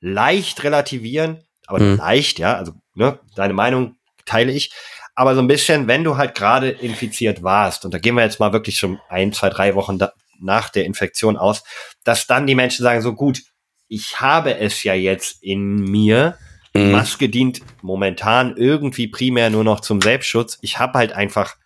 leicht 0.00 0.62
relativieren. 0.62 1.42
Aber 1.66 1.80
Mhm. 1.80 1.96
leicht, 1.96 2.38
ja. 2.38 2.56
Also, 2.56 2.72
ne, 2.94 3.18
deine 3.34 3.54
Meinung 3.54 3.96
teile 4.24 4.52
ich. 4.52 4.70
Aber 5.20 5.34
so 5.34 5.42
ein 5.42 5.48
bisschen, 5.48 5.86
wenn 5.86 6.02
du 6.02 6.16
halt 6.16 6.34
gerade 6.34 6.70
infiziert 6.70 7.42
warst, 7.42 7.84
und 7.84 7.92
da 7.92 7.98
gehen 7.98 8.14
wir 8.14 8.22
jetzt 8.22 8.40
mal 8.40 8.54
wirklich 8.54 8.78
schon 8.78 8.98
ein, 9.10 9.34
zwei, 9.34 9.50
drei 9.50 9.74
Wochen 9.74 9.98
da, 9.98 10.14
nach 10.40 10.70
der 10.70 10.86
Infektion 10.86 11.36
aus, 11.36 11.62
dass 12.04 12.26
dann 12.26 12.46
die 12.46 12.54
Menschen 12.54 12.84
sagen, 12.84 13.02
so 13.02 13.12
gut, 13.12 13.42
ich 13.86 14.18
habe 14.22 14.56
es 14.56 14.82
ja 14.82 14.94
jetzt 14.94 15.42
in 15.42 15.74
mir. 15.74 16.38
Die 16.74 16.80
Mhm. 16.80 16.92
Maske 16.92 17.28
dient 17.28 17.60
momentan 17.82 18.56
irgendwie 18.56 19.08
primär 19.08 19.50
nur 19.50 19.62
noch 19.62 19.80
zum 19.80 20.00
Selbstschutz. 20.00 20.56
Ich 20.62 20.78
habe 20.78 20.98
halt 20.98 21.12
einfach 21.12 21.56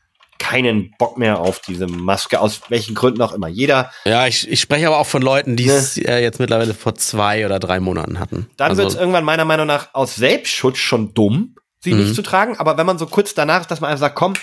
keinen 0.41 0.93
Bock 0.99 1.17
mehr 1.17 1.39
auf 1.39 1.61
diese 1.61 1.87
Maske, 1.87 2.41
aus 2.41 2.61
welchen 2.71 2.97
Gründen 2.97 3.23
auch 3.23 3.35
immer. 3.35 3.47
Jeder, 3.47 3.93
Ja, 4.05 4.27
ich, 4.27 4.51
ich 4.51 4.61
spreche 4.61 4.89
aber 4.89 4.99
auch 4.99 5.07
von 5.07 5.23
Leuten, 5.23 5.55
die 5.55 5.69
es 5.69 5.97
äh, 5.97 6.19
jetzt 6.19 6.41
mittlerweile 6.41 6.75
vor 6.75 6.97
zwei 6.97 7.47
oder 7.47 7.61
drei 7.61 7.79
Monaten 7.79 8.19
hatten. 8.19 8.49
dann 8.57 8.71
also, 8.71 8.83
wird 8.83 8.93
es 8.95 8.99
irgendwann 8.99 9.25
meiner 9.25 9.45
Meinung 9.45 9.69
nach 9.69 9.95
aus 9.95 10.17
Selbstschutz 10.17 10.79
schon 10.79 11.15
dumm, 11.15 11.55
sie 11.85 11.93
Mhm. 11.95 12.01
nicht 12.01 12.15
zu 12.15 12.23
tragen. 12.23 12.57
Aber 12.59 12.77
wenn 12.77 12.87
man 12.87 12.99
so 12.99 13.07
kurz 13.07 13.35
danach, 13.35 13.67
dass 13.67 13.81
man 13.81 13.91
einfach 13.91 14.01
sagt, 14.01 14.17
komm, 14.17 14.35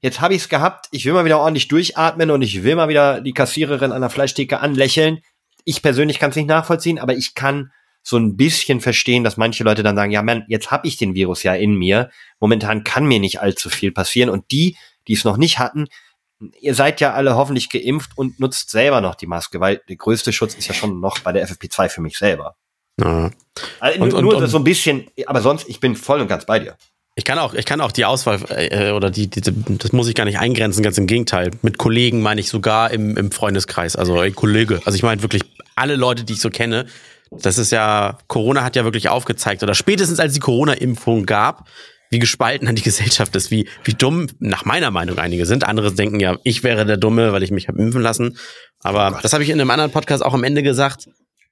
jetzt 0.00 0.20
habe 0.20 0.34
ich 0.34 0.42
es 0.42 0.48
gehabt, 0.48 0.86
ich 0.90 1.04
will 1.04 1.12
mal 1.14 1.24
wieder 1.24 1.38
ordentlich 1.38 1.68
durchatmen 1.68 2.30
und 2.30 2.42
ich 2.42 2.62
will 2.62 2.76
mal 2.76 2.88
wieder 2.88 3.20
die 3.20 3.32
Kassiererin 3.32 3.92
an 3.92 4.00
der 4.02 4.10
Fleischtheke 4.10 4.60
anlächeln. 4.60 5.20
Ich 5.64 5.82
persönlich 5.82 6.18
kann 6.18 6.30
es 6.30 6.36
nicht 6.36 6.48
nachvollziehen, 6.48 6.98
aber 6.98 7.14
ich 7.14 7.34
kann 7.34 7.70
so 8.02 8.16
ein 8.16 8.36
bisschen 8.36 8.80
verstehen, 8.80 9.24
dass 9.24 9.36
manche 9.36 9.64
Leute 9.64 9.82
dann 9.82 9.96
sagen, 9.96 10.12
ja, 10.12 10.22
man, 10.22 10.44
jetzt 10.48 10.70
habe 10.70 10.86
ich 10.86 10.96
den 10.96 11.14
Virus 11.14 11.42
ja 11.42 11.54
in 11.54 11.74
mir. 11.74 12.10
Momentan 12.40 12.84
kann 12.84 13.06
mir 13.06 13.18
nicht 13.20 13.40
allzu 13.40 13.68
viel 13.70 13.92
passieren. 13.92 14.30
Und 14.30 14.50
die, 14.50 14.76
die 15.08 15.12
es 15.14 15.24
noch 15.24 15.36
nicht 15.36 15.58
hatten, 15.58 15.88
ihr 16.60 16.74
seid 16.74 17.00
ja 17.00 17.12
alle 17.12 17.34
hoffentlich 17.34 17.68
geimpft 17.68 18.12
und 18.16 18.38
nutzt 18.40 18.70
selber 18.70 19.00
noch 19.00 19.16
die 19.16 19.26
Maske, 19.26 19.60
weil 19.60 19.82
der 19.88 19.96
größte 19.96 20.32
Schutz 20.32 20.54
ist 20.54 20.68
ja 20.68 20.74
schon 20.74 21.00
noch 21.00 21.18
bei 21.18 21.32
der 21.32 21.46
FFP2 21.48 21.88
für 21.88 22.00
mich 22.00 22.16
selber. 22.16 22.56
Ja. 23.00 23.30
Also 23.80 24.00
Und- 24.00 24.10
nur 24.12 24.18
und- 24.36 24.42
und- 24.42 24.48
so 24.48 24.58
ein 24.58 24.64
bisschen, 24.64 25.06
aber 25.26 25.40
sonst, 25.40 25.68
ich 25.68 25.80
bin 25.80 25.96
voll 25.96 26.20
und 26.20 26.28
ganz 26.28 26.44
bei 26.46 26.58
dir. 26.58 26.76
Ich 27.16 27.24
kann 27.24 27.38
auch, 27.40 27.52
ich 27.54 27.64
kann 27.64 27.80
auch 27.80 27.90
die 27.90 28.04
Auswahl 28.04 28.38
äh, 28.48 28.92
oder 28.92 29.10
die, 29.10 29.26
die, 29.26 29.40
das 29.40 29.90
muss 29.92 30.06
ich 30.08 30.14
gar 30.14 30.24
nicht 30.24 30.38
eingrenzen, 30.38 30.84
ganz 30.84 30.98
im 30.98 31.08
Gegenteil. 31.08 31.50
Mit 31.62 31.76
Kollegen 31.76 32.22
meine 32.22 32.40
ich 32.40 32.48
sogar 32.48 32.92
im, 32.92 33.16
im 33.16 33.32
Freundeskreis, 33.32 33.96
also 33.96 34.22
ey, 34.22 34.30
Kollege. 34.30 34.80
Also 34.84 34.94
ich 34.94 35.02
meine 35.02 35.20
wirklich 35.22 35.42
alle 35.74 35.96
Leute, 35.96 36.22
die 36.22 36.34
ich 36.34 36.40
so 36.40 36.48
kenne. 36.50 36.86
Das 37.32 37.58
ist 37.58 37.72
ja, 37.72 38.18
Corona 38.28 38.62
hat 38.62 38.76
ja 38.76 38.84
wirklich 38.84 39.08
aufgezeigt, 39.08 39.62
oder 39.64 39.74
spätestens 39.74 40.20
als 40.20 40.32
die 40.34 40.40
Corona-Impfung 40.40 41.26
gab, 41.26 41.68
wie 42.10 42.20
gespalten 42.20 42.72
die 42.76 42.82
Gesellschaft 42.90 43.34
ist, 43.34 43.50
wie, 43.50 43.68
wie 43.82 43.94
dumm, 43.94 44.28
nach 44.38 44.64
meiner 44.64 44.92
Meinung 44.92 45.18
einige 45.18 45.44
sind. 45.44 45.64
Andere 45.66 45.92
denken 45.92 46.20
ja, 46.20 46.36
ich 46.44 46.62
wäre 46.62 46.86
der 46.86 46.96
Dumme, 46.98 47.32
weil 47.32 47.42
ich 47.42 47.50
mich 47.50 47.66
habe 47.66 47.82
impfen 47.82 48.00
lassen. 48.00 48.38
Aber 48.84 49.18
das 49.22 49.32
habe 49.32 49.42
ich 49.42 49.50
in 49.50 49.60
einem 49.60 49.70
anderen 49.70 49.90
Podcast 49.90 50.24
auch 50.24 50.34
am 50.34 50.44
Ende 50.44 50.62
gesagt. 50.62 51.08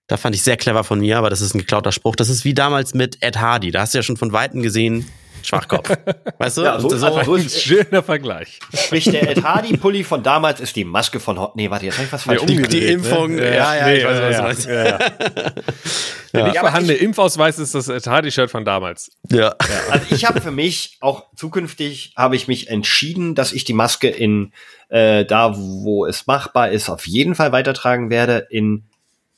Da 0.09 0.17
fand 0.17 0.37
ich 0.37 0.43
sehr 0.43 0.57
clever 0.57 0.85
von 0.85 1.01
mir, 1.01 1.19
aber 1.19 1.31
das 1.31 1.41
ist 1.41 1.55
ein 1.55 1.59
geklauter 1.59 1.91
Spruch. 1.91 2.15
Das 2.15 2.29
ist 2.29 2.45
wie 2.45 2.55
damals 2.55 2.95
mit 2.95 3.23
Ed 3.23 3.39
Hardy. 3.39 3.73
Da 3.73 3.81
hast 3.81 3.95
du 3.95 3.99
ja 3.99 4.03
schon 4.03 4.17
von 4.17 4.33
Weitem 4.33 4.63
gesehen, 4.63 5.11
Schwachkopf. 5.43 5.91
Weißt 6.39 6.59
du? 6.59 6.63
Ja, 6.63 6.81
so, 6.81 6.89
also 6.89 7.23
so 7.25 7.35
ist, 7.37 7.63
Schöner 7.63 8.03
Vergleich. 8.03 8.59
sprich, 8.75 9.05
der 9.05 9.31
Ed 9.31 9.43
Hardy-Pulli 9.43 10.05
von 10.05 10.23
damals 10.23 10.61
ist 10.61 10.77
die 10.77 10.85
Maske 10.85 11.21
von 11.21 11.39
Hot. 11.39 11.57
Nee, 11.57 11.71
warte, 11.71 11.87
jetzt 11.87 11.97
habe 11.97 12.07
ich 12.07 12.13
was 12.13 12.23
falsch 12.25 12.43
die, 12.47 12.57
gesagt. 12.57 12.73
die 12.73 12.85
Impfung, 12.85 13.39
ja, 13.39 13.75
ja, 13.75 13.93
ich 13.93 14.05
weiß, 14.05 14.21
was 14.21 14.37
du 14.37 14.43
meinst. 14.43 14.67
Ja, 14.67 14.85
ja. 14.85 14.99
Der 16.33 16.45
nicht 16.45 16.55
Ja, 16.55 16.61
aber 16.61 16.71
vorhandene 16.71 16.99
Impfausweis 16.99 17.59
ist 17.59 17.75
das 17.75 17.89
Hardy-Shirt 17.89 18.51
von 18.51 18.65
damals. 18.65 19.11
Ja. 19.31 19.55
Also 19.91 20.07
ich 20.11 20.25
habe 20.25 20.41
für 20.41 20.51
mich, 20.51 20.99
auch 21.01 21.25
zukünftig, 21.35 22.13
habe 22.17 22.37
ich 22.37 22.49
mich 22.49 22.69
entschieden, 22.69 23.35
dass 23.35 23.53
ich 23.53 23.65
die 23.65 23.73
Maske 23.73 24.09
in 24.09 24.53
äh, 24.89 25.25
da, 25.25 25.57
wo 25.57 26.07
es 26.07 26.27
machbar 26.27 26.71
ist, 26.71 26.89
auf 26.89 27.07
jeden 27.07 27.35
Fall 27.35 27.53
weitertragen 27.53 28.11
werde. 28.11 28.47
In, 28.51 28.85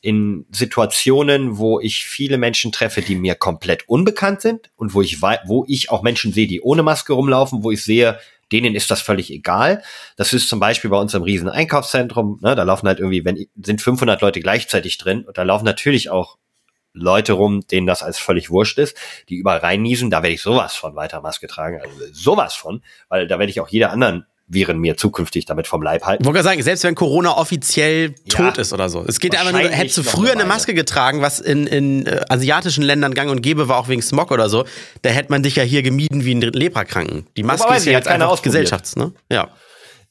in 0.01 0.47
Situationen, 0.53 1.59
wo 1.59 1.81
ich 1.81 2.07
viele 2.07 2.39
Menschen 2.39 2.71
treffe, 2.71 3.03
die 3.03 3.17
mir 3.17 3.35
komplett 3.35 3.89
unbekannt 3.89 4.41
sind 4.41 4.71
und 4.77 4.95
wo 4.95 5.03
ich, 5.03 5.21
wo 5.21 5.65
ich 5.67 5.91
auch 5.91 6.03
Menschen 6.03 6.33
sehe, 6.33 6.47
die 6.47 6.61
ohne 6.61 6.83
Maske 6.83 7.13
rumlaufen, 7.13 7.65
wo 7.65 7.71
ich 7.73 7.83
sehe, 7.83 8.19
denen 8.53 8.75
ist 8.75 8.91
das 8.91 9.03
völlig 9.03 9.31
egal. 9.31 9.83
Das 10.17 10.33
ist 10.33 10.49
zum 10.49 10.61
Beispiel 10.61 10.91
bei 10.91 10.99
uns 10.99 11.15
im 11.15 11.23
riesen 11.23 11.49
Einkaufszentrum. 11.49 12.39
Ne, 12.43 12.55
da 12.55 12.63
laufen 12.63 12.87
halt 12.87 13.01
irgendwie, 13.01 13.25
wenn 13.25 13.47
sind 13.63 13.83
500 13.83 14.21
Leute 14.21 14.41
gleichzeitig 14.41 14.99
drin 14.99 15.25
und 15.25 15.37
da 15.37 15.43
laufen 15.43 15.65
natürlich 15.65 16.11
auch 16.11 16.39
Leute 16.93 17.35
rum, 17.35 17.67
denen 17.67 17.87
das 17.87 18.03
als 18.03 18.19
völlig 18.19 18.51
wurscht 18.51 18.79
ist, 18.79 18.97
die 19.29 19.37
überall 19.37 19.59
reinniesen, 19.59 20.11
da 20.11 20.23
werde 20.23 20.35
ich 20.35 20.43
sowas 20.43 20.75
von 20.75 20.97
weiter 20.97 21.21
Maske 21.21 21.47
tragen, 21.47 21.81
also 21.81 21.93
sowas 22.13 22.55
von, 22.55 22.83
weil 23.09 23.27
da 23.27 23.39
werde 23.39 23.51
ich 23.51 23.61
auch 23.61 23.69
jede 23.69 23.91
anderen 23.91 24.27
Viren 24.49 24.79
mir 24.79 24.97
zukünftig 24.97 25.45
damit 25.45 25.67
vom 25.67 25.83
Leib 25.83 26.05
halten. 26.05 26.23
Ich 26.23 26.27
wollte 26.27 26.39
gerade 26.39 26.49
sagen, 26.49 26.63
selbst 26.63 26.85
wenn 26.85 26.95
Corona 26.95 27.37
offiziell 27.37 28.15
Ja. 28.33 28.51
tot 28.51 28.59
ist 28.59 28.73
oder 28.73 28.89
so. 28.89 29.05
Es 29.07 29.21
geht 29.21 29.35
ja 29.35 29.41
einfach 29.41 29.53
nur, 29.53 29.69
hättest 29.69 29.99
du 29.99 30.03
früher 30.03 30.33
eine 30.33 30.47
Maske 30.47 30.73
getragen, 30.75 31.21
was 31.21 31.39
in, 31.39 31.67
in 31.67 32.07
äh, 32.07 32.25
asiatischen 32.29 32.83
Ländern 32.83 33.13
gang 33.15 33.31
und 33.31 33.43
gäbe 33.43 33.69
war, 33.69 33.79
auch 33.79 33.89
wegen 33.89 34.01
Smog 34.03 34.31
oder 34.31 34.49
so, 34.49 34.65
da 35.03 35.11
hätte 35.11 35.31
man 35.31 35.43
dich 35.43 35.57
ja 35.57 35.63
hier 35.63 35.83
gemieden 35.83 36.25
wie 36.25 36.35
ein 36.35 36.41
Leprakranken. 36.41 37.27
Die 37.37 37.43
Maske 37.43 37.75
ist 37.77 37.85
ja 37.87 37.93
jetzt 37.93 38.09
einfach. 38.09 38.41
Gesellschafts, 38.43 38.97
ne? 38.97 39.13
Ja. 39.31 39.49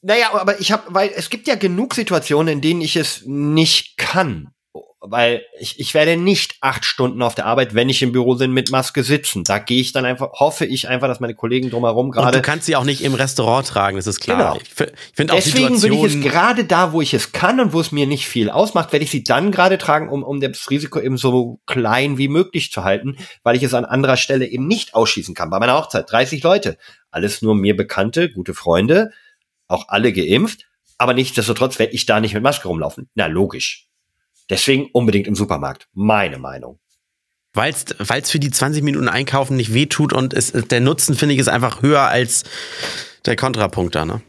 Naja, 0.02 0.32
aber 0.32 0.60
ich 0.60 0.70
habe, 0.70 0.84
weil 0.88 1.10
es 1.16 1.28
gibt 1.28 1.48
ja 1.48 1.56
genug 1.56 1.94
Situationen, 1.94 2.54
in 2.54 2.60
denen 2.60 2.80
ich 2.80 2.94
es 2.96 3.22
nicht 3.26 3.96
kann. 3.98 4.52
Weil 5.00 5.44
ich, 5.60 5.78
ich 5.78 5.94
werde 5.94 6.16
nicht 6.16 6.56
acht 6.60 6.84
Stunden 6.84 7.22
auf 7.22 7.36
der 7.36 7.46
Arbeit, 7.46 7.72
wenn 7.72 7.88
ich 7.88 8.02
im 8.02 8.10
Büro 8.10 8.34
bin, 8.34 8.52
mit 8.52 8.72
Maske 8.72 9.04
sitzen. 9.04 9.44
Da 9.44 9.60
gehe 9.60 9.80
ich 9.80 9.92
dann 9.92 10.04
einfach, 10.04 10.32
hoffe 10.32 10.66
ich 10.66 10.88
einfach, 10.88 11.06
dass 11.06 11.20
meine 11.20 11.36
Kollegen 11.36 11.70
drumherum 11.70 12.06
Und 12.06 12.16
du 12.16 12.20
gerade. 12.20 12.42
kannst 12.42 12.66
sie 12.66 12.74
auch 12.74 12.82
nicht 12.82 13.02
im 13.02 13.14
Restaurant 13.14 13.68
tragen, 13.68 13.96
das 13.96 14.08
ist 14.08 14.18
klar. 14.18 14.54
Genau. 14.54 14.56
Ich, 14.56 14.70
ich 14.70 15.14
finde 15.14 15.34
auch 15.34 15.36
Deswegen 15.36 15.80
will 15.82 15.92
ich 15.92 16.02
es 16.02 16.20
gerade 16.20 16.64
da, 16.64 16.92
wo 16.92 17.00
ich 17.00 17.14
es 17.14 17.30
kann 17.30 17.60
und 17.60 17.72
wo 17.72 17.80
es 17.80 17.92
mir 17.92 18.08
nicht 18.08 18.26
viel 18.26 18.50
ausmacht, 18.50 18.92
werde 18.92 19.04
ich 19.04 19.10
sie 19.12 19.22
dann 19.22 19.52
gerade 19.52 19.78
tragen, 19.78 20.08
um, 20.08 20.24
um 20.24 20.40
das 20.40 20.68
Risiko 20.68 20.98
eben 20.98 21.16
so 21.16 21.60
klein 21.66 22.18
wie 22.18 22.28
möglich 22.28 22.72
zu 22.72 22.82
halten, 22.82 23.16
weil 23.44 23.56
ich 23.56 23.62
es 23.62 23.74
an 23.74 23.84
anderer 23.84 24.16
Stelle 24.16 24.46
eben 24.46 24.66
nicht 24.66 24.94
ausschießen 24.94 25.34
kann. 25.34 25.50
Bei 25.50 25.60
meiner 25.60 25.76
Hochzeit 25.76 26.10
30 26.10 26.42
Leute, 26.42 26.76
alles 27.12 27.40
nur 27.40 27.54
mir 27.54 27.76
bekannte, 27.76 28.30
gute 28.30 28.52
Freunde, 28.52 29.12
auch 29.68 29.86
alle 29.88 30.12
geimpft, 30.12 30.66
aber 30.96 31.14
nichtsdestotrotz 31.14 31.78
werde 31.78 31.92
ich 31.92 32.06
da 32.06 32.18
nicht 32.20 32.34
mit 32.34 32.42
Maske 32.42 32.66
rumlaufen. 32.66 33.08
Na, 33.14 33.26
logisch. 33.26 33.87
Deswegen 34.50 34.88
unbedingt 34.92 35.26
im 35.26 35.34
Supermarkt. 35.34 35.88
Meine 35.92 36.38
Meinung. 36.38 36.78
Weil 37.54 37.72
es 37.72 38.30
für 38.30 38.38
die 38.38 38.50
20 38.50 38.82
Minuten 38.82 39.08
Einkaufen 39.08 39.56
nicht 39.56 39.74
wehtut 39.74 40.12
und 40.12 40.34
es, 40.34 40.52
der 40.52 40.80
Nutzen, 40.80 41.14
finde 41.14 41.34
ich, 41.34 41.40
ist 41.40 41.48
einfach 41.48 41.82
höher 41.82 42.02
als 42.02 42.44
der 43.26 43.36
Kontrapunkt 43.36 43.94
da, 43.94 44.04
ne? 44.04 44.22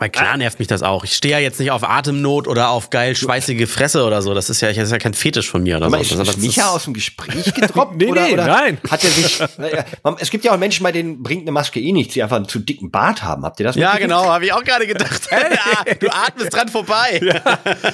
Weil 0.00 0.08
klar 0.10 0.36
nervt 0.38 0.58
mich 0.58 0.66
das 0.66 0.82
auch. 0.82 1.04
Ich 1.04 1.12
stehe 1.12 1.32
ja 1.34 1.38
jetzt 1.38 1.60
nicht 1.60 1.70
auf 1.70 1.84
Atemnot 1.88 2.48
oder 2.48 2.70
auf 2.70 2.88
geil 2.90 3.14
schweißige 3.14 3.68
Fresse 3.68 4.04
oder 4.04 4.22
so. 4.22 4.32
Das 4.34 4.48
ist 4.48 4.62
ja, 4.62 4.68
das 4.72 4.78
ist 4.78 4.90
ja 4.92 4.98
kein 4.98 5.12
Fetisch 5.14 5.48
von 5.50 5.62
mir 5.62 5.76
oder 5.76 5.86
Aber 5.86 5.98
so. 5.98 6.02
ist, 6.02 6.10
Das- 6.12 6.20
ist 6.20 6.36
das 6.36 6.36
Micha 6.38 6.70
aus 6.70 6.84
dem 6.84 6.94
Gespräch 6.94 7.52
gedroppt? 7.54 7.96
Nee, 8.00 8.06
oder, 8.06 8.22
nee, 8.26 8.32
oder 8.32 8.46
nein. 8.46 8.78
Hat 8.90 9.04
er 9.04 9.10
sich, 9.10 9.38
naja, 9.58 9.84
es 10.18 10.30
gibt 10.30 10.44
ja 10.44 10.52
auch 10.54 10.58
Menschen, 10.58 10.82
bei 10.84 10.90
denen 10.92 11.22
bringt 11.22 11.42
eine 11.42 11.52
Maske 11.52 11.78
eh 11.80 11.92
nichts, 11.92 12.14
die 12.14 12.22
einfach 12.22 12.36
einen 12.36 12.48
zu 12.48 12.58
dicken 12.60 12.90
Bart 12.90 13.22
haben. 13.22 13.44
Habt 13.44 13.60
ihr 13.60 13.64
das 13.66 13.76
Ja, 13.76 13.96
genau, 13.98 14.24
habe 14.24 14.46
ich 14.46 14.52
auch 14.54 14.64
gerade 14.64 14.86
gedacht. 14.86 15.28
ja, 15.30 15.94
du 15.94 16.08
atmest 16.08 16.54
dran 16.54 16.68
vorbei. 16.68 17.20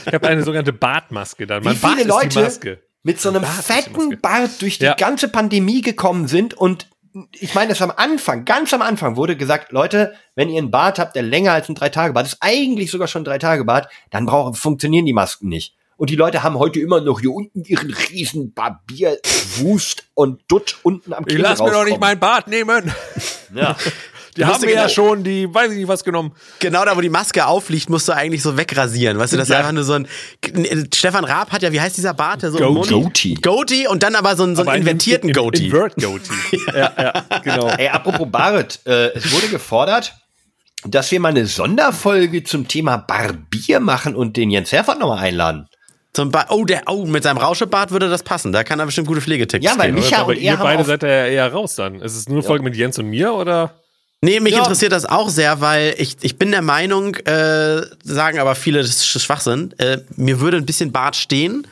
Ich 0.06 0.12
habe 0.14 0.28
eine 0.28 0.44
sogenannte 0.44 0.72
Bartmaske 0.72 1.46
dann. 1.46 1.62
Wie 1.64 1.68
Mein 1.68 1.78
Bart 1.80 1.92
viele 1.98 2.02
ist 2.02 2.06
die 2.06 2.24
Leute 2.24 2.40
Maske. 2.40 2.82
mit 3.02 3.20
so 3.20 3.30
einem 3.30 3.42
Bart 3.42 3.64
fetten 3.64 4.20
Bart 4.20 4.50
durch 4.62 4.78
die 4.78 4.84
Ja. 4.84 4.94
ganze 4.94 5.26
Pandemie 5.28 5.80
gekommen 5.82 6.28
sind 6.28 6.54
und 6.54 6.86
ich 7.38 7.54
meine, 7.54 7.70
das 7.70 7.82
am 7.82 7.92
Anfang, 7.94 8.44
ganz 8.44 8.74
am 8.74 8.82
Anfang 8.82 9.16
wurde 9.16 9.36
gesagt, 9.36 9.72
Leute, 9.72 10.14
wenn 10.34 10.48
ihr 10.48 10.58
einen 10.58 10.70
Bart 10.70 10.98
habt, 10.98 11.16
der 11.16 11.22
länger 11.22 11.52
als 11.52 11.68
ein 11.68 11.74
Drei-Tage-Bart 11.74 12.26
ist, 12.26 12.38
eigentlich 12.40 12.90
sogar 12.90 13.08
schon 13.08 13.22
ein 13.22 13.26
Drei-Tage-Bart, 13.26 13.88
dann 14.10 14.26
brauchen, 14.26 14.54
funktionieren 14.54 15.06
die 15.06 15.12
Masken 15.12 15.48
nicht. 15.48 15.74
Und 15.96 16.10
die 16.10 16.16
Leute 16.16 16.42
haben 16.42 16.58
heute 16.58 16.78
immer 16.78 17.00
noch 17.00 17.20
hier 17.20 17.32
unten 17.32 17.64
ihren 17.64 17.90
riesen 17.90 18.52
Barbierwust 18.52 20.04
und 20.12 20.42
Dutt 20.48 20.76
unten 20.82 21.14
am 21.14 21.24
Ich 21.26 21.34
Kinn 21.34 21.42
lass 21.42 21.60
mir 21.60 21.70
doch 21.70 21.84
nicht 21.84 22.00
meinen 22.00 22.20
Bart 22.20 22.48
nehmen. 22.48 22.92
Ja. 23.54 23.76
Die 24.36 24.44
haben 24.44 24.60
du 24.60 24.66
mir 24.66 24.72
ja 24.74 24.82
genau- 24.82 24.92
schon 24.92 25.24
die, 25.24 25.52
weiß 25.52 25.72
ich 25.72 25.78
nicht 25.78 25.88
was 25.88 26.04
genommen. 26.04 26.32
Genau 26.58 26.84
da, 26.84 26.96
wo 26.96 27.00
die 27.00 27.08
Maske 27.08 27.46
aufliegt, 27.46 27.88
musst 27.90 28.06
du 28.08 28.12
eigentlich 28.12 28.42
so 28.42 28.56
wegrasieren. 28.56 29.18
Weißt 29.18 29.32
du, 29.32 29.36
das 29.36 29.48
ist 29.48 29.52
Ja. 29.52 29.58
einfach 29.60 29.72
nur 29.72 29.84
so 29.84 29.94
ein. 29.94 30.06
Stefan 30.94 31.24
Raab 31.24 31.52
hat 31.52 31.62
ja, 31.62 31.72
wie 31.72 31.80
heißt 31.80 31.96
dieser 31.96 32.14
Bart? 32.14 32.42
Der 32.42 32.50
so 32.50 32.58
Goatee. 32.58 32.72
Mund- 32.94 33.04
Goatee. 33.04 33.34
Goatee 33.34 33.86
und 33.88 34.02
dann 34.02 34.14
aber 34.14 34.36
so 34.36 34.42
einen, 34.42 34.56
so 34.56 34.62
einen 34.62 34.68
Aber 34.68 34.78
invertierten 34.78 35.30
in, 35.30 35.34
Goatee. 35.34 35.66
Invert 35.66 35.94
Goatee. 35.96 36.58
ja, 36.74 36.92
ja, 36.98 37.40
genau. 37.42 37.68
Ey, 37.68 37.88
apropos 37.88 38.28
Bart, 38.30 38.80
äh, 38.86 39.12
es 39.14 39.32
wurde 39.32 39.48
gefordert, 39.48 40.14
dass 40.84 41.10
wir 41.10 41.18
mal 41.20 41.28
eine 41.30 41.46
Sonderfolge 41.46 42.44
zum 42.44 42.68
Thema 42.68 42.96
Barbier 42.98 43.80
machen 43.80 44.14
und 44.14 44.36
den 44.36 44.50
Jens 44.50 44.70
Herford 44.72 44.98
nochmal 45.00 45.18
einladen. 45.24 45.66
Zum 46.12 46.30
ba 46.30 46.46
oh, 46.48 46.64
der, 46.64 46.84
oh, 46.86 47.04
mit 47.04 47.24
seinem 47.24 47.36
Rauschebart 47.38 47.90
würde 47.90 48.08
das 48.08 48.22
passen. 48.22 48.50
Da 48.52 48.64
kann 48.64 48.78
er 48.80 48.86
bestimmt 48.86 49.06
gute 49.06 49.20
Pflegetipps 49.20 49.62
Ja, 49.64 49.72
weil 49.76 49.90
geben. 49.90 50.00
Micha 50.00 50.18
Aber 50.20 50.28
und 50.28 50.36
er 50.36 50.42
ihr 50.42 50.52
haben 50.58 50.62
beide 50.62 50.84
seid 50.84 51.02
ja 51.02 51.26
eher 51.26 51.52
raus 51.52 51.74
dann. 51.74 52.00
Ist 52.00 52.16
es 52.16 52.26
nur 52.28 52.38
eine 52.38 52.42
Folge 52.46 52.64
mit 52.64 52.74
Jens 52.76 52.98
und 52.98 53.06
mir 53.10 53.34
oder? 53.34 53.74
Nee, 54.22 54.40
mich 54.40 54.54
Ja. 54.54 54.60
interessiert 54.60 54.92
das 54.92 55.04
auch 55.04 55.28
sehr, 55.28 55.60
weil 55.60 55.94
ich, 55.98 56.16
ich 56.22 56.38
bin 56.38 56.50
der 56.50 56.62
Meinung, 56.62 57.14
äh, 57.16 57.82
sagen 58.02 58.38
aber 58.38 58.54
viele, 58.54 58.80
das 58.80 58.88
ist 58.90 59.22
Schwachsinn, 59.22 59.74
äh, 59.78 59.98
mir 60.16 60.40
würde 60.40 60.56
ein 60.56 60.66
bisschen 60.66 60.90
Bart 60.90 61.16
stehen, 61.16 61.66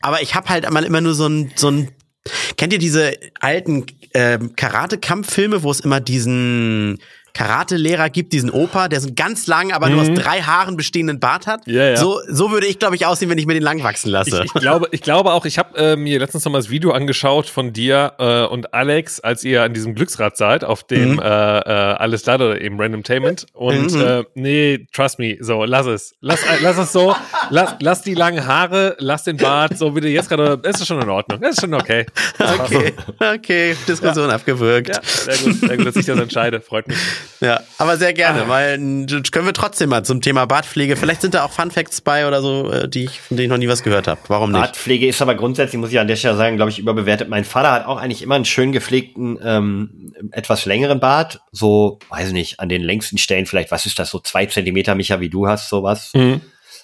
aber 0.00 0.22
ich 0.22 0.34
habe 0.34 0.48
halt 0.48 0.64
immer, 0.64 0.84
immer 0.84 1.00
nur 1.00 1.14
so 1.14 1.26
ein, 1.26 1.52
so 1.56 1.70
ein 1.70 1.88
Kennt 2.58 2.74
ihr 2.74 2.78
diese 2.78 3.14
alten 3.40 3.86
äh, 4.12 4.38
Karate-Kampffilme, 4.54 5.62
wo 5.62 5.70
es 5.70 5.80
immer 5.80 6.00
diesen 6.00 6.98
Karate-Lehrer 7.34 8.10
gibt, 8.10 8.32
diesen 8.32 8.50
Opa, 8.50 8.88
der 8.88 9.00
so 9.00 9.08
einen 9.08 9.16
ganz 9.16 9.46
langen, 9.46 9.72
aber 9.72 9.86
mhm. 9.86 9.92
nur 9.92 10.02
aus 10.02 10.08
mhm. 10.08 10.14
drei 10.16 10.42
Haaren 10.42 10.76
bestehenden 10.76 11.20
Bart 11.20 11.46
hat. 11.46 11.66
Ja, 11.66 11.90
ja. 11.90 11.96
So, 11.96 12.20
so 12.28 12.50
würde 12.50 12.66
ich, 12.66 12.78
glaube 12.78 12.96
ich, 12.96 13.06
aussehen, 13.06 13.30
wenn 13.30 13.38
ich 13.38 13.46
mir 13.46 13.54
den 13.54 13.62
lang 13.62 13.82
wachsen 13.82 14.10
lasse. 14.10 14.42
Ich, 14.44 14.54
ich 14.54 14.60
glaube, 14.60 14.88
ich 14.90 15.00
glaube 15.00 15.32
auch, 15.32 15.44
ich 15.44 15.58
habe 15.58 15.76
äh, 15.76 15.96
mir 15.96 16.18
letztens 16.18 16.44
noch 16.44 16.52
mal 16.52 16.58
das 16.58 16.70
Video 16.70 16.92
angeschaut 16.92 17.46
von 17.46 17.72
dir 17.72 18.14
äh, 18.18 18.44
und 18.44 18.74
Alex, 18.74 19.20
als 19.20 19.44
ihr 19.44 19.62
an 19.62 19.74
diesem 19.74 19.94
Glücksrad 19.94 20.36
seid, 20.36 20.64
auf 20.64 20.84
dem 20.84 21.14
mhm. 21.14 21.18
äh, 21.20 21.24
äh, 21.24 21.62
Alles 21.70 22.26
Lade 22.26 22.46
oder 22.46 22.60
eben 22.60 22.80
Randomtainment. 22.80 23.46
Und 23.52 23.92
mhm. 23.92 24.00
äh, 24.00 24.24
nee, 24.34 24.86
trust 24.92 25.18
me, 25.18 25.36
so, 25.40 25.64
lass 25.64 25.86
es. 25.86 26.14
Lass, 26.20 26.42
äh, 26.42 26.58
lass 26.62 26.78
es 26.78 26.92
so, 26.92 27.14
lass, 27.50 27.76
lass 27.80 28.02
die 28.02 28.14
langen 28.14 28.46
Haare, 28.46 28.96
lass 28.98 29.24
den 29.24 29.36
Bart, 29.36 29.78
so 29.78 29.94
wie 29.94 30.00
du 30.00 30.08
jetzt 30.08 30.28
gerade, 30.28 30.58
das 30.58 30.80
ist 30.80 30.86
schon 30.86 31.00
in 31.00 31.08
Ordnung. 31.08 31.40
Das 31.40 31.52
ist 31.52 31.60
schon 31.60 31.74
okay. 31.74 32.06
Okay, 32.38 32.92
okay, 33.34 33.76
Diskussion 33.86 34.28
ja. 34.28 34.34
abgewürgt. 34.34 34.88
Ja, 34.88 35.00
sehr 35.02 35.36
gut, 35.38 35.60
sehr 35.60 35.76
gut, 35.76 35.86
dass 35.86 35.96
ich 35.96 36.06
das 36.06 36.18
entscheide, 36.18 36.60
freut 36.60 36.88
mich. 36.88 36.98
Ja, 37.40 37.60
aber 37.78 37.96
sehr 37.96 38.12
gerne, 38.12 38.42
ah. 38.42 38.48
weil 38.48 38.76
können 38.76 39.46
wir 39.46 39.52
trotzdem 39.52 39.90
mal 39.90 40.04
zum 40.04 40.20
Thema 40.20 40.46
Bartpflege. 40.46 40.96
Vielleicht 40.96 41.22
sind 41.22 41.34
da 41.34 41.44
auch 41.44 41.52
Fun 41.52 41.70
Facts 41.70 42.00
bei 42.00 42.26
oder 42.28 42.42
so, 42.42 42.70
äh, 42.70 42.88
die 42.88 43.04
ich, 43.04 43.20
von 43.20 43.36
denen 43.36 43.46
ich 43.46 43.50
noch 43.50 43.58
nie 43.58 43.68
was 43.68 43.82
gehört 43.82 44.08
habe. 44.08 44.20
Warum 44.28 44.52
nicht? 44.52 44.60
Bartpflege 44.60 45.06
ist 45.06 45.22
aber 45.22 45.34
grundsätzlich, 45.34 45.80
muss 45.80 45.90
ich 45.90 45.98
an 45.98 46.08
der 46.08 46.16
Stelle 46.16 46.36
sagen, 46.36 46.56
glaube 46.56 46.70
ich, 46.70 46.78
überbewertet. 46.78 47.28
Mein 47.28 47.44
Vater 47.44 47.72
hat 47.72 47.86
auch 47.86 47.96
eigentlich 47.96 48.22
immer 48.22 48.34
einen 48.34 48.44
schön 48.44 48.72
gepflegten, 48.72 49.38
ähm, 49.42 50.12
etwas 50.32 50.66
längeren 50.66 51.00
Bart. 51.00 51.40
So, 51.50 51.98
weiß 52.10 52.28
ich 52.28 52.34
nicht, 52.34 52.60
an 52.60 52.68
den 52.68 52.82
längsten 52.82 53.16
Stellen 53.16 53.46
vielleicht, 53.46 53.70
was 53.70 53.86
ist 53.86 53.98
das, 53.98 54.10
so 54.10 54.18
zwei 54.20 54.46
Zentimeter, 54.46 54.94
Micha, 54.94 55.20
wie 55.20 55.30
du 55.30 55.46
hast, 55.46 55.68
sowas. 55.68 56.10
Mhm. 56.14 56.42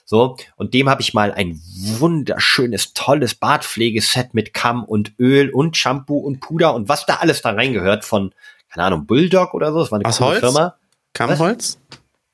So, 0.08 0.36
und 0.54 0.72
dem 0.72 0.88
habe 0.88 1.02
ich 1.02 1.14
mal 1.14 1.32
ein 1.32 1.60
wunderschönes, 1.98 2.94
tolles 2.94 3.34
Bartpflegeset 3.34 4.34
mit 4.34 4.54
Kamm 4.54 4.84
und 4.84 5.14
Öl 5.18 5.50
und 5.50 5.76
Shampoo 5.76 6.18
und 6.18 6.38
Puder 6.38 6.74
und 6.74 6.88
was 6.88 7.06
da 7.06 7.16
alles 7.16 7.42
da 7.42 7.50
reingehört 7.50 8.04
von 8.04 8.32
keine 8.76 8.88
Ahnung, 8.88 9.06
Bulldog 9.06 9.54
oder 9.54 9.72
so. 9.72 9.80
Das 9.80 9.90
war 9.90 9.98
eine 9.98 10.06
Aus 10.06 10.20
Holz? 10.20 10.40
Firma. 10.40 10.74
Kammholz? 11.14 11.78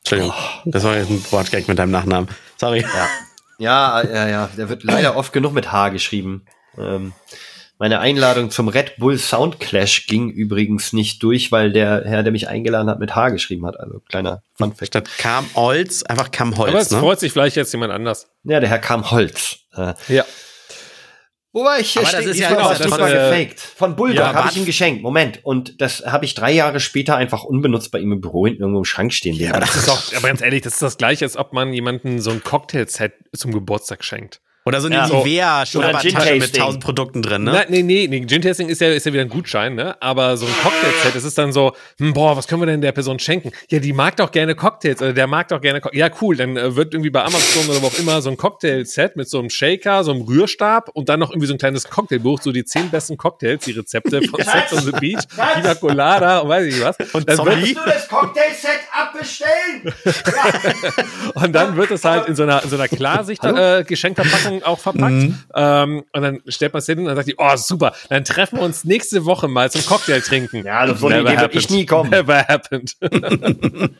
Entschuldigung, 0.00 0.34
oh. 0.36 0.60
das 0.64 0.82
war 0.82 0.96
jetzt 0.96 1.08
ein 1.08 1.24
Wortgag 1.30 1.68
mit 1.68 1.78
deinem 1.78 1.92
Nachnamen. 1.92 2.28
Sorry. 2.56 2.80
Ja. 2.80 3.08
ja, 3.58 4.02
ja, 4.02 4.28
ja. 4.28 4.48
Der 4.56 4.68
wird 4.68 4.82
leider 4.82 5.16
oft 5.16 5.32
genug 5.32 5.52
mit 5.52 5.70
H 5.70 5.90
geschrieben. 5.90 6.44
Ähm, 6.76 7.12
meine 7.78 8.00
Einladung 8.00 8.50
zum 8.50 8.66
Red 8.66 8.96
Bull 8.96 9.18
Sound 9.18 9.60
Clash 9.60 10.08
ging 10.08 10.30
übrigens 10.30 10.92
nicht 10.92 11.22
durch, 11.22 11.52
weil 11.52 11.72
der 11.72 12.02
Herr, 12.04 12.24
der 12.24 12.32
mich 12.32 12.48
eingeladen 12.48 12.90
hat, 12.90 12.98
mit 12.98 13.14
H 13.14 13.28
geschrieben 13.28 13.64
hat. 13.64 13.78
Also 13.78 14.00
kleiner 14.08 14.42
Fun 14.54 14.74
Fact. 14.74 14.88
Statt 14.88 15.10
Kam 15.18 15.46
Holz, 15.54 16.02
einfach 16.02 16.32
Kam 16.32 16.56
Holz. 16.58 16.70
Aber 16.70 16.80
es 16.80 16.90
ne? 16.90 16.98
freut 16.98 17.20
sich 17.20 17.30
vielleicht 17.30 17.54
jetzt 17.54 17.72
jemand 17.72 17.92
anders. 17.92 18.28
Ja, 18.42 18.58
der 18.58 18.68
Herr 18.68 18.80
Kam 18.80 19.12
Holz. 19.12 19.58
Äh, 19.76 19.94
ja. 20.08 20.24
Wobei 21.52 21.80
ich 21.80 21.90
hier 21.90 22.06
stehe, 22.06 22.22
das 22.22 22.30
ist 22.30 22.40
ja 22.40 22.48
genau, 22.48 22.72
das 22.72 22.90
war 22.90 23.10
gefaked. 23.10 23.60
Von 23.60 23.94
Bulldog 23.94 24.24
ja, 24.24 24.34
habe 24.34 24.48
ich 24.50 24.56
ihm 24.56 24.64
geschenkt. 24.64 25.02
Moment. 25.02 25.40
Und 25.42 25.82
das 25.82 26.02
habe 26.06 26.24
ich 26.24 26.34
drei 26.34 26.50
Jahre 26.50 26.80
später 26.80 27.16
einfach 27.16 27.44
unbenutzt 27.44 27.90
bei 27.90 27.98
ihm 27.98 28.12
im 28.12 28.20
Büro 28.22 28.46
hinten 28.46 28.62
irgendwo 28.62 28.78
im 28.78 28.84
Schrank 28.86 29.12
stehen. 29.12 29.34
Ja, 29.34 29.50
aber 29.50 29.60
das 29.60 29.76
ist 29.76 29.88
doch, 29.88 30.16
aber 30.16 30.28
ganz 30.28 30.40
ehrlich, 30.40 30.62
das 30.62 30.74
ist 30.74 30.82
das 30.82 30.96
gleiche, 30.96 31.26
als 31.26 31.36
ob 31.36 31.52
man 31.52 31.74
jemanden 31.74 32.20
so 32.20 32.30
ein 32.30 32.42
Cocktailset 32.42 33.12
zum 33.34 33.52
Geburtstag 33.52 34.02
schenkt. 34.02 34.40
Oder 34.64 34.80
so 34.80 34.86
eine 34.86 34.96
ja, 34.96 35.08
Nivea 35.08 35.66
Schnurrbartasche 35.66 36.36
mit 36.36 36.56
tausend 36.56 36.84
Produkten 36.84 37.20
drin, 37.20 37.42
ne? 37.42 37.50
Na, 37.52 37.64
nee, 37.68 37.82
nee, 37.82 38.06
nee, 38.08 38.24
Gin-Tasting 38.24 38.68
ist 38.68 38.80
ja, 38.80 38.92
ist 38.92 39.04
ja 39.04 39.12
wieder 39.12 39.22
ein 39.22 39.28
Gutschein, 39.28 39.74
ne? 39.74 40.00
Aber 40.00 40.36
so 40.36 40.46
ein 40.46 40.52
Cocktail-Set, 40.62 41.16
das 41.16 41.24
ist 41.24 41.36
dann 41.36 41.52
so, 41.52 41.72
hm, 41.98 42.12
boah, 42.12 42.36
was 42.36 42.46
können 42.46 42.62
wir 42.62 42.66
denn 42.66 42.80
der 42.80 42.92
Person 42.92 43.18
schenken? 43.18 43.50
Ja, 43.70 43.80
die 43.80 43.92
mag 43.92 44.16
doch 44.16 44.30
gerne 44.30 44.54
Cocktails, 44.54 45.02
oder 45.02 45.12
der 45.12 45.26
mag 45.26 45.48
doch 45.48 45.60
gerne 45.60 45.80
Cocktails. 45.80 45.98
Ja, 45.98 46.10
cool, 46.20 46.36
dann 46.36 46.56
äh, 46.56 46.76
wird 46.76 46.94
irgendwie 46.94 47.10
bei 47.10 47.24
Amazon 47.24 47.68
oder 47.68 47.82
wo 47.82 47.88
auch 47.88 47.98
immer 47.98 48.22
so 48.22 48.30
ein 48.30 48.36
Cocktail-Set 48.36 49.16
mit 49.16 49.28
so 49.28 49.40
einem 49.40 49.50
Shaker, 49.50 50.04
so 50.04 50.12
einem 50.12 50.22
Rührstab 50.22 50.90
und 50.90 51.08
dann 51.08 51.18
noch 51.18 51.30
irgendwie 51.30 51.48
so 51.48 51.54
ein 51.54 51.58
kleines 51.58 51.90
Cocktailbuch, 51.90 52.40
so 52.40 52.52
die 52.52 52.64
zehn 52.64 52.88
besten 52.88 53.16
Cocktails, 53.16 53.64
die 53.64 53.72
Rezepte 53.72 54.22
von 54.22 54.44
Sex 54.44 54.72
on 54.74 54.84
the 54.84 54.92
Beach, 54.92 55.24
Pina 55.28 55.74
Colada 55.74 56.38
und 56.38 56.48
weiß 56.48 56.66
ich 56.66 56.80
was. 56.80 56.96
Und 57.12 57.28
dann 57.28 57.38
wird 57.44 57.76
du 57.76 57.80
das 57.84 58.06
Cocktail-Set 58.06 58.80
abbestellen? 58.92 59.92
Und 61.34 61.52
dann 61.52 61.76
wird 61.76 61.90
es 61.90 62.04
halt 62.04 62.28
in 62.28 62.34
so 62.34 62.42
einer, 62.42 62.62
in 62.62 62.70
so 62.70 62.76
einer 62.76 62.88
Klarsicht-Geschenkverpackung 62.88 64.51
äh, 64.51 64.51
auch 64.62 64.78
verpackt. 64.78 65.12
Mhm. 65.12 65.38
Ähm, 65.54 66.04
und 66.12 66.22
dann 66.22 66.40
stellt 66.48 66.72
man 66.72 66.80
es 66.80 66.86
hin 66.86 66.98
und 66.98 67.06
dann 67.06 67.16
sagt 67.16 67.28
die, 67.28 67.36
oh 67.38 67.56
super, 67.56 67.94
dann 68.08 68.24
treffen 68.24 68.58
wir 68.58 68.64
uns 68.64 68.84
nächste 68.84 69.24
Woche 69.24 69.48
mal 69.48 69.70
zum 69.70 69.84
Cocktail 69.86 70.20
trinken. 70.20 70.64
Ja, 70.64 70.86
das 70.86 71.00
würde 71.00 71.50
ich 71.52 71.70
nie 71.70 71.86
kommen. 71.86 72.10
Never 72.10 72.46
happened. 72.46 72.96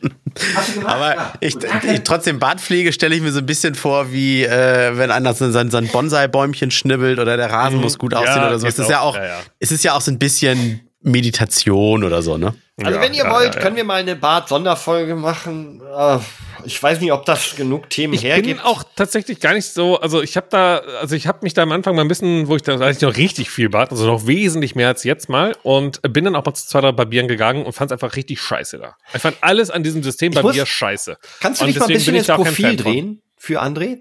Aber 0.85 1.33
ich, 1.39 1.55
ich, 1.55 2.01
trotzdem 2.03 2.39
Bartpflege 2.39 2.93
stelle 2.93 3.15
ich 3.15 3.21
mir 3.21 3.31
so 3.31 3.39
ein 3.39 3.45
bisschen 3.45 3.75
vor, 3.75 4.11
wie 4.11 4.43
äh, 4.43 4.97
wenn 4.97 5.11
einer 5.11 5.33
so 5.33 5.49
sein, 5.51 5.71
sein 5.71 5.87
Bonsai-Bäumchen 5.87 6.71
schnibbelt 6.71 7.19
oder 7.19 7.37
der 7.37 7.49
Rasen 7.49 7.77
mhm. 7.77 7.83
muss 7.83 7.97
gut 7.97 8.13
aussehen 8.13 8.35
ja, 8.35 8.47
oder 8.47 8.59
so. 8.59 8.67
Es 8.67 8.79
ist 8.79 8.89
ja 8.89 9.01
auch, 9.01 9.15
ja, 9.15 9.25
ja. 9.25 9.39
es 9.59 9.71
ist 9.71 9.83
ja 9.83 9.93
auch 9.93 10.01
so 10.01 10.11
ein 10.11 10.19
bisschen 10.19 10.81
Meditation 11.01 12.03
oder 12.03 12.21
so, 12.21 12.37
ne? 12.37 12.53
Also 12.81 12.99
wenn 12.99 13.13
ihr 13.13 13.25
wollt, 13.29 13.59
können 13.59 13.75
wir 13.75 13.83
mal 13.83 13.99
eine 14.01 14.15
Bart-Sonderfolge 14.15 15.15
machen. 15.15 15.79
Uh, 15.81 16.19
ich 16.65 16.81
weiß 16.81 16.99
nicht, 17.01 17.11
ob 17.11 17.23
das 17.23 17.55
genug 17.55 17.89
Themen 17.91 18.15
ich 18.15 18.23
hergibt. 18.23 18.47
Ich 18.47 18.55
bin 18.55 18.65
auch 18.65 18.83
tatsächlich 18.95 19.39
gar 19.39 19.53
nicht 19.53 19.67
so, 19.67 19.99
also 19.99 20.23
ich 20.23 20.37
habe 20.37 20.47
da, 20.49 20.77
also 20.99 21.15
ich 21.15 21.27
habe 21.27 21.39
mich 21.43 21.53
da 21.53 21.61
am 21.61 21.71
Anfang 21.71 21.95
mal 21.95 22.01
ein 22.01 22.07
bisschen, 22.07 22.47
wo 22.47 22.55
ich 22.55 22.63
da, 22.63 22.77
da 22.77 22.85
hatte 22.85 22.95
ich 22.97 23.01
noch 23.01 23.15
richtig 23.15 23.51
viel 23.51 23.69
Bart, 23.69 23.91
also 23.91 24.07
noch 24.07 24.25
wesentlich 24.25 24.73
mehr 24.73 24.87
als 24.87 25.03
jetzt 25.03 25.29
mal 25.29 25.55
und 25.61 26.01
bin 26.01 26.25
dann 26.25 26.35
auch 26.35 26.45
mal 26.45 26.55
zu 26.55 26.67
zwei, 26.67 26.81
drei 26.81 26.91
Barbieren 26.91 27.27
gegangen 27.27 27.63
und 27.63 27.73
fand 27.73 27.91
es 27.91 27.93
einfach 27.93 28.15
richtig 28.15 28.41
scheiße 28.41 28.79
da. 28.79 28.95
Ich 29.13 29.21
fand 29.21 29.37
alles 29.41 29.69
an 29.69 29.83
diesem 29.83 30.01
System 30.01 30.31
Barbier 30.33 30.65
scheiße. 30.65 31.17
Kannst 31.41 31.61
du 31.61 31.65
dich 31.65 31.77
mal 31.77 31.85
ein 31.85 31.93
bisschen 31.93 32.15
ins 32.15 32.27
Profil 32.27 32.75
drehen 32.75 33.21
für 33.37 33.61
André? 33.61 33.99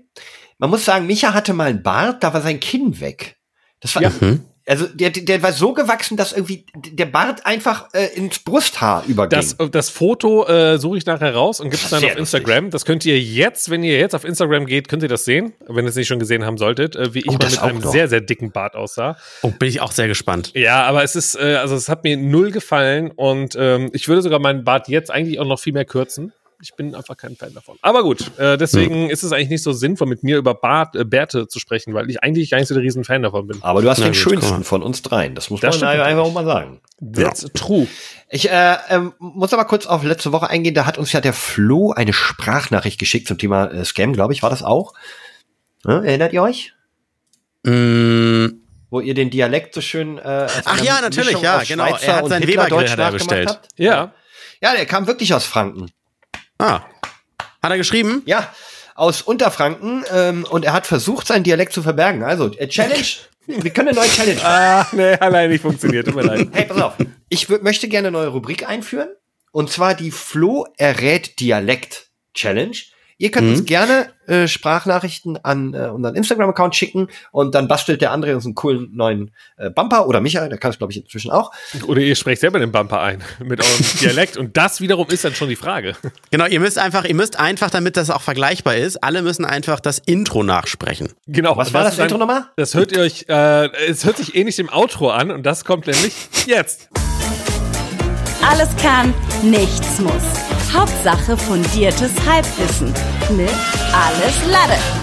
Man 0.57 0.71
muss 0.71 0.87
sagen, 0.87 1.07
Micha 1.07 1.35
hatte 1.35 1.53
mal 1.53 1.69
einen 1.69 1.83
Bart, 1.83 2.23
da 2.23 2.33
war 2.33 2.41
sein 2.41 2.59
Kinn 2.59 3.01
weg. 3.01 3.37
Das 3.81 3.95
war, 3.97 4.03
ja. 4.03 4.13
Mhm. 4.21 4.47
Also 4.67 4.87
der, 4.87 5.11
der 5.11 5.43
war 5.43 5.53
so 5.53 5.73
gewachsen, 5.73 6.17
dass 6.17 6.33
irgendwie 6.33 6.65
der 6.75 7.07
Bart 7.07 7.45
einfach 7.45 7.89
äh, 7.95 8.07
ins 8.15 8.39
Brusthaar 8.39 9.05
überging. 9.09 9.41
Das, 9.41 9.57
das 9.71 9.91
Foto 9.91 10.47
äh, 10.47 10.79
suche 10.79 10.99
ich 10.99 11.07
nachher 11.07 11.35
raus 11.35 11.59
und 11.59 11.71
gibt 11.71 11.83
es 11.83 11.91
dann 11.91 12.05
auf 12.05 12.17
Instagram. 12.17 12.65
Lustig. 12.65 12.71
Das 12.71 12.85
könnt 12.85 13.05
ihr 13.05 13.21
jetzt, 13.21 13.71
wenn 13.71 13.83
ihr 13.83 13.99
jetzt 13.99 14.15
auf 14.15 14.25
Instagram 14.25 14.67
geht, 14.67 14.89
könnt 14.89 15.03
ihr 15.03 15.09
das 15.09 15.25
sehen, 15.25 15.53
wenn 15.67 15.85
ihr 15.85 15.89
es 15.89 15.97
nicht 15.97 16.07
schon 16.07 16.21
gesehen 16.21 16.45
haben 16.45 16.59
solltet, 16.59 16.95
äh, 16.95 17.13
wie 17.13 17.21
ich 17.21 17.29
oh, 17.29 17.33
mal 17.33 17.51
mit 17.51 17.59
einem 17.59 17.79
noch. 17.81 17.91
sehr, 17.91 18.09
sehr 18.09 18.21
dicken 18.21 18.53
Bart 18.53 18.77
aussah. 18.77 19.17
Oh, 19.43 19.51
bin 19.51 19.69
ich 19.69 19.81
auch 19.81 19.93
sehr 19.93 20.07
gespannt. 20.07 20.53
Ja, 20.55 20.85
aber 20.85 21.03
es 21.03 21.17
ist, 21.17 21.35
äh, 21.35 21.57
also 21.57 21.75
es 21.75 21.89
hat 21.89 22.05
mir 22.05 22.17
null 22.17 22.53
gefallen 22.53 23.11
und 23.11 23.57
ähm, 23.59 23.91
ich 23.93 24.07
würde 24.07 24.23
sogar 24.23 24.39
meinen 24.39 24.63
Bart 24.63 24.89
jetzt 24.89 25.11
eigentlich 25.11 25.41
auch 25.41 25.47
noch 25.47 25.59
viel 25.59 25.73
mehr 25.73 25.85
kürzen. 25.85 26.33
Ich 26.63 26.77
bin 26.77 26.95
einfach 26.95 27.17
kein 27.17 27.35
Fan 27.35 27.53
davon. 27.55 27.77
Aber 27.83 28.05
gut, 28.05 28.39
äh, 28.39 28.57
deswegen 28.57 29.07
ja. 29.07 29.11
ist 29.11 29.25
es 29.25 29.33
eigentlich 29.33 29.49
nicht 29.49 29.65
so 29.65 29.73
sinnvoll, 29.73 30.07
mit 30.07 30.23
mir 30.23 30.37
über 30.39 30.55
Bart, 30.55 30.95
äh, 30.95 31.05
Bärte 31.05 31.49
zu 31.49 31.59
sprechen, 31.59 31.93
weil 31.93 32.09
ich 32.09 32.23
eigentlich 32.23 32.51
gar 32.51 32.59
nicht 32.59 32.69
so 32.69 32.75
der 32.75 32.85
riesen 32.85 33.03
Fan 33.03 33.23
davon 33.23 33.49
bin. 33.49 33.59
Aber 33.63 33.83
du 33.83 33.91
hast 33.91 33.99
Na, 33.99 34.05
den 34.05 34.13
gut, 34.13 34.23
schönsten 34.23 34.63
von 34.63 34.81
uns 34.81 35.03
dreien. 35.03 35.35
Das 35.35 35.51
muss 35.51 35.61
das 35.61 35.81
man 35.81 36.01
einfach 36.01 36.23
auch 36.23 36.33
mal 36.33 36.45
sagen. 36.45 36.81
That's 37.01 37.43
ja. 37.43 37.49
true. 37.53 37.89
Ich 38.31 38.49
äh, 38.49 38.77
ähm, 38.91 39.13
muss 39.19 39.53
aber 39.53 39.65
kurz 39.65 39.87
auf 39.87 40.05
letzte 40.05 40.31
Woche 40.31 40.51
eingehen. 40.51 40.75
Da 40.75 40.87
hat 40.87 40.99
uns 40.99 41.11
ja 41.13 41.21
der 41.21 41.33
Flo 41.33 41.91
eine 41.91 42.13
Sprachnachricht 42.13 43.01
geschickt 43.01 43.27
zum 43.27 43.39
Thema 43.39 43.67
äh, 43.67 43.85
Scam, 43.85 44.13
glaube 44.13 44.33
ich, 44.33 44.45
war 44.45 44.51
das 44.51 44.63
auch. 44.63 44.95
Ja, 45.85 46.01
erinnert 46.01 46.33
ihr 46.33 46.43
euch? 46.45 46.75
Mm. 47.65 48.47
Wo 48.89 49.01
ihr 49.01 49.15
den 49.15 49.31
Dialekt 49.31 49.75
so 49.75 49.81
schön. 49.81 50.19
Äh, 50.19 50.47
Ach 50.65 50.85
ja, 50.85 51.01
natürlich, 51.01 51.41
ja, 51.41 51.65
genau. 51.65 51.87
Er 51.87 52.17
hat 52.17 52.29
seinen 52.29 52.47
Webergrill 52.47 53.11
bestellt. 53.11 53.59
Ja. 53.77 54.15
Ja, 54.63 54.75
der 54.77 54.87
kam 54.87 55.09
wirklich 55.09 55.35
aus 55.35 55.45
Franken. 55.45 55.91
Ah. 56.63 56.87
Hat 57.61 57.73
er 57.73 57.77
geschrieben? 57.77 58.23
Ja, 58.25 58.55
aus 58.95 59.21
Unterfranken. 59.21 60.05
Ähm, 60.13 60.47
und 60.49 60.65
er 60.65 60.73
hat 60.73 60.87
versucht, 60.87 61.27
seinen 61.27 61.43
Dialekt 61.43 61.73
zu 61.73 61.83
verbergen. 61.83 62.23
Also, 62.23 62.53
äh, 62.57 62.69
Challenge. 62.69 63.03
Wir 63.47 63.73
können 63.73 63.89
eine 63.89 63.99
neue 63.99 64.09
Challenge. 64.09 64.41
ah, 64.45 64.87
nee, 64.93 65.15
allein 65.15 65.51
nicht 65.51 65.63
funktioniert. 65.63 66.07
Tut 66.07 66.15
mir 66.15 66.23
leid. 66.23 66.49
Hey, 66.53 66.67
pass 66.67 66.81
auf. 66.81 66.95
Ich 67.29 67.49
möchte 67.49 67.89
gerne 67.89 68.09
eine 68.09 68.17
neue 68.17 68.29
Rubrik 68.29 68.69
einführen. 68.69 69.09
Und 69.51 69.71
zwar 69.71 69.95
die 69.95 70.13
Flo 70.13 70.65
errät 70.77 71.41
Dialekt 71.41 72.11
Challenge. 72.33 72.77
Ihr 73.23 73.31
könnt 73.31 73.47
mhm. 73.47 73.53
uns 73.53 73.65
gerne 73.67 74.09
äh, 74.27 74.49
Sprachnachrichten 74.49 75.39
an 75.45 75.75
äh, 75.75 75.87
unseren 75.87 76.17
Instagram-Account 76.17 76.75
schicken 76.75 77.07
und 77.31 77.55
dann 77.55 77.69
bastelt 77.69 78.03
der 78.03 78.13
André 78.13 78.35
uns 78.35 78.45
einen 78.45 78.57
coolen 78.57 78.91
neuen 78.97 79.31
äh, 79.59 79.71
Bumper 79.71 80.09
oder 80.09 80.21
Michael, 80.21 80.49
der 80.49 80.59
kann 80.59 80.73
es, 80.73 80.79
glaube 80.79 80.93
ich, 80.93 81.01
inzwischen 81.01 81.31
auch. 81.31 81.53
Oder 81.87 82.01
ihr 82.01 82.17
sprecht 82.17 82.41
selber 82.41 82.59
den 82.59 82.73
Bumper 82.73 83.01
ein 83.01 83.23
mit 83.39 83.61
eurem 83.61 84.01
Dialekt 84.01 84.37
und 84.37 84.57
das 84.57 84.81
wiederum 84.81 85.07
ist 85.09 85.25
dann 85.25 85.37
schon 85.37 85.49
die 85.49 85.55
Frage. 85.55 85.95
Genau, 86.33 86.47
ihr 86.47 86.59
müsst 86.59 86.81
einfach, 86.81 87.05
ihr 87.05 87.15
müsst 87.15 87.39
einfach, 87.39 87.71
damit 87.71 87.97
das 87.97 88.11
auch 88.11 88.23
vergleichbar 88.23 88.75
ist, 88.75 89.05
alle 89.05 89.23
müssen 89.23 89.45
einfach 89.45 89.79
das 89.79 90.01
Intro 90.01 90.43
nachsprechen. 90.43 91.11
Genau. 91.29 91.57
Was 91.57 91.73
war 91.73 91.85
das, 91.85 91.95
das 91.95 92.07
Intro 92.07 92.19
nochmal? 92.19 92.47
Das 92.57 92.75
hört 92.75 92.91
ihr 92.91 93.03
euch, 93.03 93.27
äh, 93.29 93.69
es 93.87 94.05
hört 94.05 94.17
sich 94.17 94.35
ähnlich 94.35 94.57
dem 94.57 94.69
Outro 94.69 95.11
an 95.11 95.31
und 95.31 95.47
das 95.47 95.65
kommt 95.65 95.87
nämlich 95.87 96.13
jetzt. 96.47 96.89
Alles 98.45 98.71
kann, 98.83 99.15
nichts 99.45 100.01
muss. 100.01 100.52
Hauptsache 100.73 101.37
fundiertes 101.37 102.13
Halbwissen 102.27 102.89
mit 103.37 103.51
Alles 103.93 104.47
Lade. 104.51 105.02